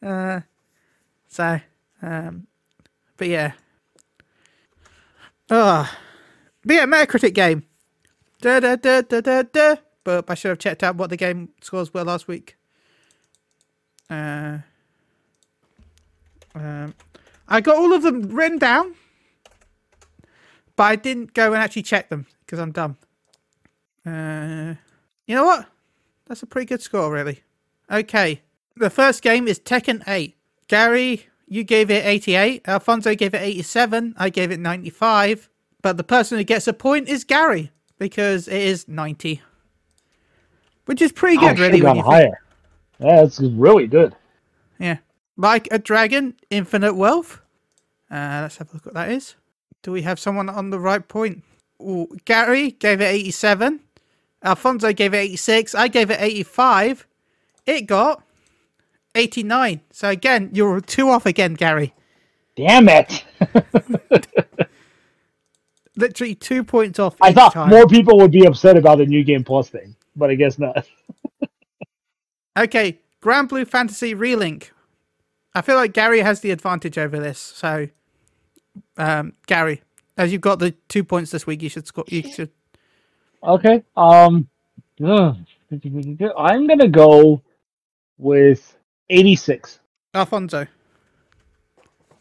yeah. 0.02 0.08
uh, 0.10 0.42
so, 1.28 1.60
um, 2.02 2.48
but 3.18 3.28
yeah. 3.28 3.52
Oh, 5.50 5.92
but 6.64 6.76
yeah, 6.76 6.86
Metacritic 6.86 7.34
game. 7.34 7.64
Da 8.42 8.60
da 8.60 8.76
da 8.76 9.02
da 9.02 9.22
da 9.22 9.44
da. 9.44 9.76
But 10.04 10.30
I 10.30 10.34
should 10.34 10.50
have 10.50 10.60
checked 10.60 10.84
out 10.84 10.96
what 10.96 11.10
the 11.10 11.18
game 11.18 11.50
scores 11.62 11.94
were 11.94 12.04
last 12.04 12.28
week. 12.28 12.58
Uh, 14.10 14.60
Um, 16.54 16.94
I 17.48 17.62
got 17.62 17.78
all 17.78 17.94
of 17.94 18.04
them 18.04 18.24
written 18.24 18.58
down, 18.58 18.96
but 20.76 20.84
I 20.84 20.96
didn't 20.96 21.34
go 21.34 21.54
and 21.54 21.62
actually 21.62 21.84
check 21.84 22.10
them 22.10 22.26
because 22.46 22.60
I'm 22.60 22.72
dumb. 22.72 22.98
Uh, 24.06 24.76
you 25.28 25.36
know 25.36 25.46
what? 25.46 25.68
That's 26.28 26.44
a 26.44 26.46
pretty 26.46 26.66
good 26.66 26.82
score, 26.82 27.12
really. 27.12 27.42
Okay. 27.90 28.42
The 28.78 28.90
first 28.90 29.22
game 29.22 29.48
is 29.48 29.60
Tekken 29.60 30.04
8. 30.08 30.36
Gari, 30.68 31.24
you 31.48 31.64
gave 31.64 31.92
it 31.92 32.06
88. 32.06 32.68
Alfonso 32.68 33.16
gave 33.16 33.34
it 33.34 33.42
87. 33.42 34.16
I 34.18 34.30
gave 34.30 34.52
it 34.52 34.60
95. 34.60 35.50
But 35.82 35.98
the 35.98 36.04
person 36.04 36.38
who 36.38 36.44
gets 36.44 36.68
a 36.68 36.74
point 36.74 37.10
is 37.10 37.26
Gari 37.26 37.70
because 38.00 38.48
it 38.48 38.62
is 38.62 38.88
90. 38.88 39.42
Which 40.92 41.02
is 41.02 41.14
pretty 41.14 41.38
good, 41.38 41.58
should've 41.58 41.60
really. 41.60 41.82
When 41.82 41.96
you 41.96 42.02
think- 42.02 42.14
higher. 42.14 42.42
Yeah, 43.00 43.24
it's 43.24 43.40
really 43.40 43.88
good. 43.88 44.14
Yeah. 44.78 44.98
Like 45.38 45.70
a 45.72 45.80
Dragon, 45.80 46.34
Infinite 46.50 46.96
Wealth. 46.96 47.40
Uh, 48.12 48.40
let's 48.42 48.58
have 48.58 48.70
a 48.72 48.74
look 48.74 48.86
what 48.88 48.96
that 48.96 49.10
is. 49.10 49.36
Do 49.84 49.94
we 49.94 50.02
have 50.02 50.20
someone 50.20 50.50
on 50.50 50.70
the 50.70 50.82
right 50.82 51.08
point? 51.08 51.44
Ooh, 51.82 52.10
Gari 52.26 52.78
gave 52.78 53.00
it 53.00 53.06
87. 53.06 53.80
Alfonso 54.44 54.92
gave 54.92 55.14
it 55.14 55.20
86. 55.20 55.76
I 55.76 55.88
gave 55.88 56.12
it 56.12 56.20
85. 56.20 57.08
It 57.66 57.84
got 57.84 58.22
89. 59.16 59.80
So 59.92 60.10
again, 60.10 60.50
you're 60.52 60.82
two 60.82 61.08
off 61.08 61.26
again, 61.26 61.56
Gari. 61.56 61.94
Damn 62.58 62.90
it! 62.90 63.24
Literally 65.96 66.36
two 66.36 66.66
points 66.66 67.00
off. 67.00 67.16
I 67.22 67.32
thought 67.32 67.54
time. 67.54 67.70
more 67.70 67.88
people 67.88 68.18
would 68.18 68.32
be 68.32 68.46
upset 68.46 68.76
about 68.76 68.98
the 68.98 69.06
new 69.06 69.24
game 69.24 69.46
plus 69.46 69.70
thing, 69.70 69.96
but 70.16 70.30
I 70.30 70.36
guess 70.36 70.60
not. 70.60 70.88
Okay, 72.58 73.00
Granblue 73.24 73.66
Fantasy 73.66 74.14
Relink. 74.14 74.72
I 75.56 75.62
feel 75.62 75.76
like 75.76 75.94
Gari 75.94 76.22
has 76.22 76.42
the 76.42 76.52
advantage 76.52 76.98
over 76.98 77.20
this. 77.20 77.40
So, 77.40 77.88
um, 78.98 79.34
Gari, 79.48 79.80
as 80.18 80.32
you've 80.32 80.42
got 80.42 80.60
the 80.60 80.72
two 80.90 81.04
points 81.04 81.32
this 81.32 81.48
week, 81.48 81.62
you 81.62 81.70
should 81.70 81.88
score. 81.88 82.04
You 82.08 82.24
should. 82.24 82.52
Okay. 83.44 83.84
Um, 83.96 84.48
ugh. 85.04 85.38
I'm 86.38 86.68
gonna 86.68 86.90
go 86.90 87.42
with 88.18 88.78
86. 89.10 89.80
Alfonso. 90.14 90.68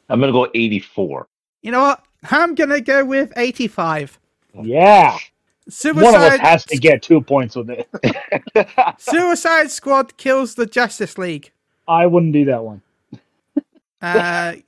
I'm 0.08 0.20
gonna 0.20 0.32
go 0.32 0.48
84. 0.54 1.26
You 1.62 1.72
know 1.72 1.80
what? 1.80 2.04
I'm 2.30 2.54
gonna 2.54 2.80
go 2.80 3.04
with 3.04 3.32
85. 3.36 4.18
Yeah, 4.62 5.16
one 5.66 6.14
of 6.14 6.14
us 6.14 6.32
Suicide 6.32 6.40
has 6.40 6.64
to 6.66 6.76
get 6.76 7.02
two 7.02 7.20
points 7.20 7.56
with 7.56 7.70
it. 7.70 7.88
Suicide 8.98 9.70
Squad 9.70 10.16
kills 10.16 10.54
the 10.54 10.66
Justice 10.66 11.18
League. 11.18 11.52
I 11.86 12.06
wouldn't 12.06 12.32
do 12.32 12.44
that 12.46 12.62
one. 12.62 12.82
Uh, 14.02 14.54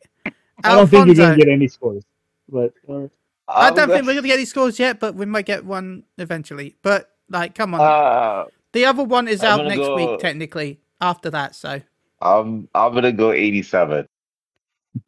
I 0.65 0.75
don't 0.75 0.89
think 0.89 1.07
you're 1.07 1.15
gonna 1.17 1.37
get 1.37 1.49
any 1.49 1.69
scores, 1.69 2.05
but 2.49 2.73
uh, 2.89 3.09
I 3.49 3.71
don't 3.71 3.89
think 3.89 4.07
we're 4.07 4.15
gonna 4.15 4.27
get 4.27 4.35
any 4.35 4.45
scores 4.45 4.79
yet, 4.79 5.01
but 5.01 5.15
we 5.15 5.27
might 5.27 5.47
get 5.47 5.65
one 5.65 6.05
eventually. 6.19 6.77
But 6.83 7.11
like, 7.29 7.55
come 7.55 7.75
on, 7.75 7.81
Uh, 7.81 8.45
the 8.73 8.85
other 8.85 9.05
one 9.05 9.29
is 9.29 9.43
I'm 9.43 9.61
out 9.61 9.67
next 9.67 9.79
go- 9.79 9.97
week 9.97 10.21
technically. 10.21 10.79
After 11.01 11.31
that, 11.31 11.57
so 11.57 11.81
I'm 12.21 12.69
I'm 12.75 12.95
gonna 12.95 13.11
go 13.13 13.33
87. 13.33 14.07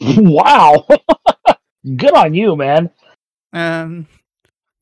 wow, 0.01 0.87
good 1.97 2.13
on 2.15 2.35
you, 2.35 2.57
man. 2.57 2.91
Um, 3.53 4.09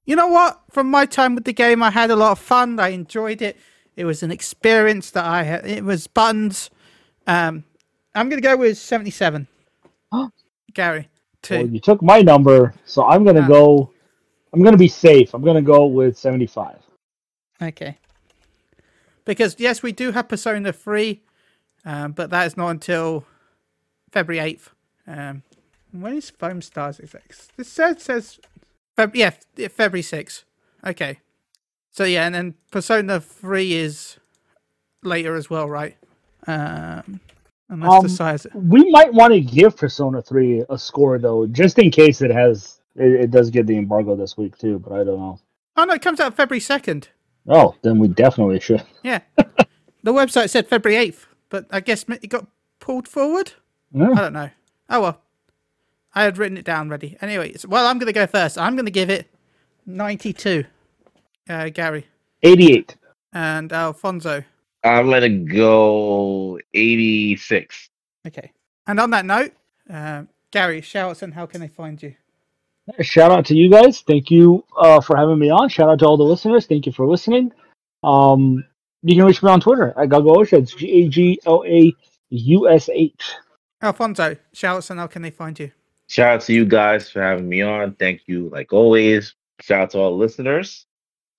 you 0.05 0.17
know 0.17 0.27
what? 0.29 0.61
From 0.71 0.91
my 0.91 1.07
time 1.07 1.35
with 1.35 1.45
the 1.45 1.53
game, 1.53 1.83
I 1.83 1.91
had 1.91 2.11
a 2.11 2.17
lot 2.17 2.33
of 2.33 2.39
fun. 2.39 2.79
I 2.81 2.89
enjoyed 2.89 3.43
it. 3.43 3.57
It 3.97 4.05
was 4.05 4.23
an 4.23 4.31
experience 4.31 5.11
that 5.13 5.25
I 5.25 5.43
had. 5.45 5.67
It 5.67 5.85
was 5.85 6.07
buns. 6.07 6.71
Um, 7.27 7.65
I'm 8.15 8.29
gonna 8.29 8.41
go 8.43 8.57
with 8.57 8.79
seventy-seven. 8.79 9.47
Gari, 10.73 11.07
two. 11.43 11.57
Well, 11.57 11.67
you 11.67 11.81
took 11.81 12.03
my 12.03 12.21
number, 12.21 12.75
so 12.85 13.05
I'm 13.07 13.25
gonna 13.25 13.43
Ah. 13.43 13.49
go. 13.49 13.91
I'm 14.53 14.63
gonna 14.63 14.77
be 14.77 14.89
safe. 14.89 15.33
I'm 15.35 15.43
gonna 15.43 15.63
go 15.63 15.87
with 15.87 16.17
75. 16.19 16.77
Okay. 17.63 17.97
Because 19.25 19.57
yes, 19.59 19.83
we 19.83 19.93
do 19.93 20.11
have 20.13 20.29
Persona 20.29 20.73
Three, 20.73 21.23
um, 21.85 22.13
but 22.13 22.31
that 22.31 22.47
is 22.47 22.57
not 22.57 22.69
until 22.69 23.25
February 24.11 24.45
eighth. 24.45 24.71
Um, 25.07 25.43
when 25.93 26.17
is 26.17 26.29
Foam 26.31 26.61
Stars 26.61 26.99
exact? 26.99 27.57
This 27.57 27.69
says 27.69 28.03
says 28.03 28.41
Feb- 28.97 29.15
yeah, 29.15 29.31
February 29.69 30.03
sixth. 30.03 30.45
Okay. 30.87 31.19
So 31.91 32.05
yeah, 32.05 32.27
and 32.27 32.35
then 32.35 32.55
Persona 32.71 33.21
Three 33.21 33.75
is 33.75 34.19
later 35.03 35.35
as 35.35 35.51
well, 35.51 35.69
right? 35.69 35.97
Um, 36.47 37.21
unless 37.69 37.93
Um, 37.93 38.03
the 38.03 38.09
size. 38.09 38.47
We 38.55 38.91
might 38.91 39.13
want 39.13 39.33
to 39.35 39.41
give 39.41 39.77
Persona 39.77 40.21
3 40.23 40.65
a 40.69 40.79
score 40.79 41.19
though, 41.19 41.47
just 41.47 41.79
in 41.79 41.91
case 41.91 42.21
it 42.23 42.31
has. 42.31 42.79
It, 42.97 43.13
it 43.25 43.31
does 43.31 43.51
get 43.51 43.67
the 43.67 43.77
embargo 43.79 44.15
this 44.17 44.37
week 44.37 44.59
too, 44.59 44.79
but 44.79 44.93
I 44.93 44.99
don't 45.05 45.19
know. 45.19 45.39
Oh 45.77 45.85
no, 45.85 45.95
it 45.95 46.03
comes 46.03 46.21
out 46.21 46.35
February 46.35 46.61
second. 46.61 47.09
Oh, 47.49 47.75
then 47.83 47.99
we 47.99 48.09
definitely 48.09 48.61
should. 48.61 48.83
Yeah. 49.03 49.21
the 50.03 50.13
website 50.13 50.51
said 50.51 50.67
February 50.69 51.01
eighth, 51.01 51.27
but 51.49 51.67
I 51.71 51.81
guess 51.81 52.05
it 52.09 52.29
got 52.29 52.47
pulled 52.81 53.09
forward. 53.09 53.53
I 53.95 53.99
don't 54.15 54.33
know. 54.33 54.51
Oh 54.91 55.01
well. 55.01 55.21
I 56.15 56.25
had 56.25 56.39
written 56.39 56.59
it 56.59 56.65
down 56.65 56.89
ready. 56.89 57.17
Anyway, 57.21 57.55
so- 57.55 57.69
well, 57.69 57.87
I'm 57.87 57.99
going 57.99 58.07
to 58.07 58.13
go 58.13 58.27
first. 58.27 58.59
I'm 58.59 58.75
going 58.77 58.87
to 58.87 58.93
give 58.93 59.11
it 59.11 59.29
92. 59.87 60.65
Uh, 61.49 61.53
Gari 61.65 62.05
88. 62.43 62.97
and 63.33 63.73
Alfonso. 63.73 64.45
I'm 64.85 65.11
gonna 65.11 65.29
go 65.29 66.59
86. 66.75 67.89
Okay. 68.27 68.53
And 68.87 68.99
on 69.01 69.11
that 69.11 69.25
note, 69.25 69.53
uh, 69.89 70.25
Gari, 70.53 70.83
shout 70.83 71.11
outs 71.11 71.23
and 71.23 71.35
how 71.35 71.47
can 71.47 71.61
they 71.61 71.69
find 71.69 72.03
you? 72.03 72.15
Shout 73.01 73.31
out 73.31 73.47
to 73.47 73.55
you 73.55 73.71
guys. 73.71 74.01
Thank 74.01 74.31
you 74.31 74.65
uh, 74.77 75.01
for 75.01 75.17
having 75.17 75.39
me 75.39 75.51
on. 75.51 75.69
Shout 75.69 75.89
out 75.89 76.01
to 76.01 76.07
all 76.07 76.17
the 76.17 76.25
listeners. 76.25 76.67
Thank 76.67 76.87
you 76.87 76.93
for 76.93 77.07
listening. 77.07 77.53
Um, 78.03 78.65
you 79.03 79.17
can 79.17 79.25
reach 79.25 79.43
me 79.43 79.51
on 79.51 79.61
Twitter 79.61 79.89
at 79.97 80.09
Gagosha. 80.09 80.59
It's 80.59 80.75
G 80.75 80.91
A 81.05 81.09
G 81.09 81.41
O 81.47 81.65
A 81.65 81.93
U 82.31 82.69
S 82.69 82.89
H. 82.93 83.35
Alfonso, 83.81 84.37
shout 84.53 84.77
outs 84.77 84.91
and 84.91 84.99
how 85.01 85.07
can 85.07 85.23
they 85.23 85.31
find 85.31 85.59
you? 85.59 85.71
Shout 86.13 86.35
out 86.35 86.41
to 86.43 86.53
you 86.53 86.67
guys 86.67 87.09
for 87.09 87.23
having 87.23 87.49
me 87.49 87.63
on. 87.63 87.95
Thank 87.95 88.25
you, 88.27 88.51
like 88.51 88.71
always. 88.71 89.35
Shout 89.63 89.81
out 89.81 89.91
to 89.93 89.99
all 89.99 90.15
listeners. 90.15 90.85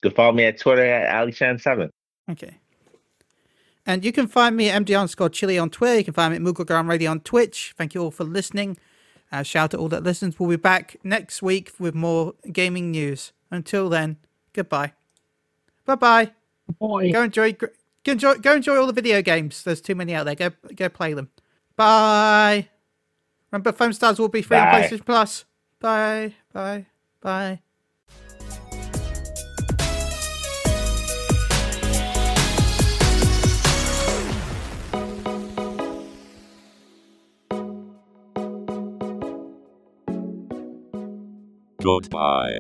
You 0.02 0.10
can 0.10 0.16
follow 0.16 0.32
me 0.32 0.46
at 0.46 0.60
Twitter 0.60 0.84
at 0.84 1.14
AliChan7. 1.14 1.92
Okay. 2.32 2.58
And 3.86 4.04
you 4.04 4.12
can 4.12 4.26
find 4.26 4.58
me 4.58 4.72
at 4.72 4.84
MD 4.84 4.98
underscore 4.98 5.30
Chili 5.30 5.60
on 5.60 5.70
Twitter. 5.70 6.00
You 6.00 6.04
can 6.04 6.16
find 6.16 6.32
me 6.32 6.38
at 6.38 6.42
Mugglegram 6.42 6.90
Radio 6.90 7.12
on 7.12 7.20
Twitch. 7.20 7.76
Thank 7.78 7.94
you 7.94 8.02
all 8.02 8.10
for 8.10 8.24
listening. 8.24 8.78
Uh, 9.32 9.44
shout 9.44 9.66
out 9.66 9.72
to 9.72 9.78
all 9.78 9.90
that 9.90 10.02
listens. 10.02 10.40
We'll 10.40 10.50
be 10.50 10.56
back 10.56 10.96
next 11.04 11.44
week 11.44 11.72
with 11.78 11.94
more 11.94 12.34
gaming 12.52 12.90
news. 12.90 13.32
Until 13.52 13.90
then, 13.90 14.18
goodbye. 14.54 14.94
Bye 15.86 15.96
bye. 15.96 16.32
Boy. 16.80 17.12
Go 17.12 17.22
enjoy, 17.22 17.54
go 17.54 17.68
enjoy, 18.08 18.38
go 18.38 18.56
enjoy 18.56 18.78
all 18.78 18.88
the 18.88 18.94
video 18.94 19.22
games. 19.22 19.62
There's 19.62 19.82
too 19.82 19.94
many 19.94 20.16
out 20.16 20.24
there. 20.24 20.34
Go, 20.34 20.50
go 20.76 20.90
play 20.90 21.14
them. 21.14 21.30
Bye. 21.76 22.70
Remember, 23.54 23.72
Foam 23.72 23.94
Stars 23.94 24.18
will 24.18 24.30
be 24.30 24.42
free 24.42 24.58
on 24.58 24.66
Bye. 24.66 24.82
PlayStation 24.82 25.06
Plus. 25.06 25.46
Bye. 25.80 26.34
Bye. 26.52 26.88
Bye. 27.22 27.60
Goodbye. 41.80 42.58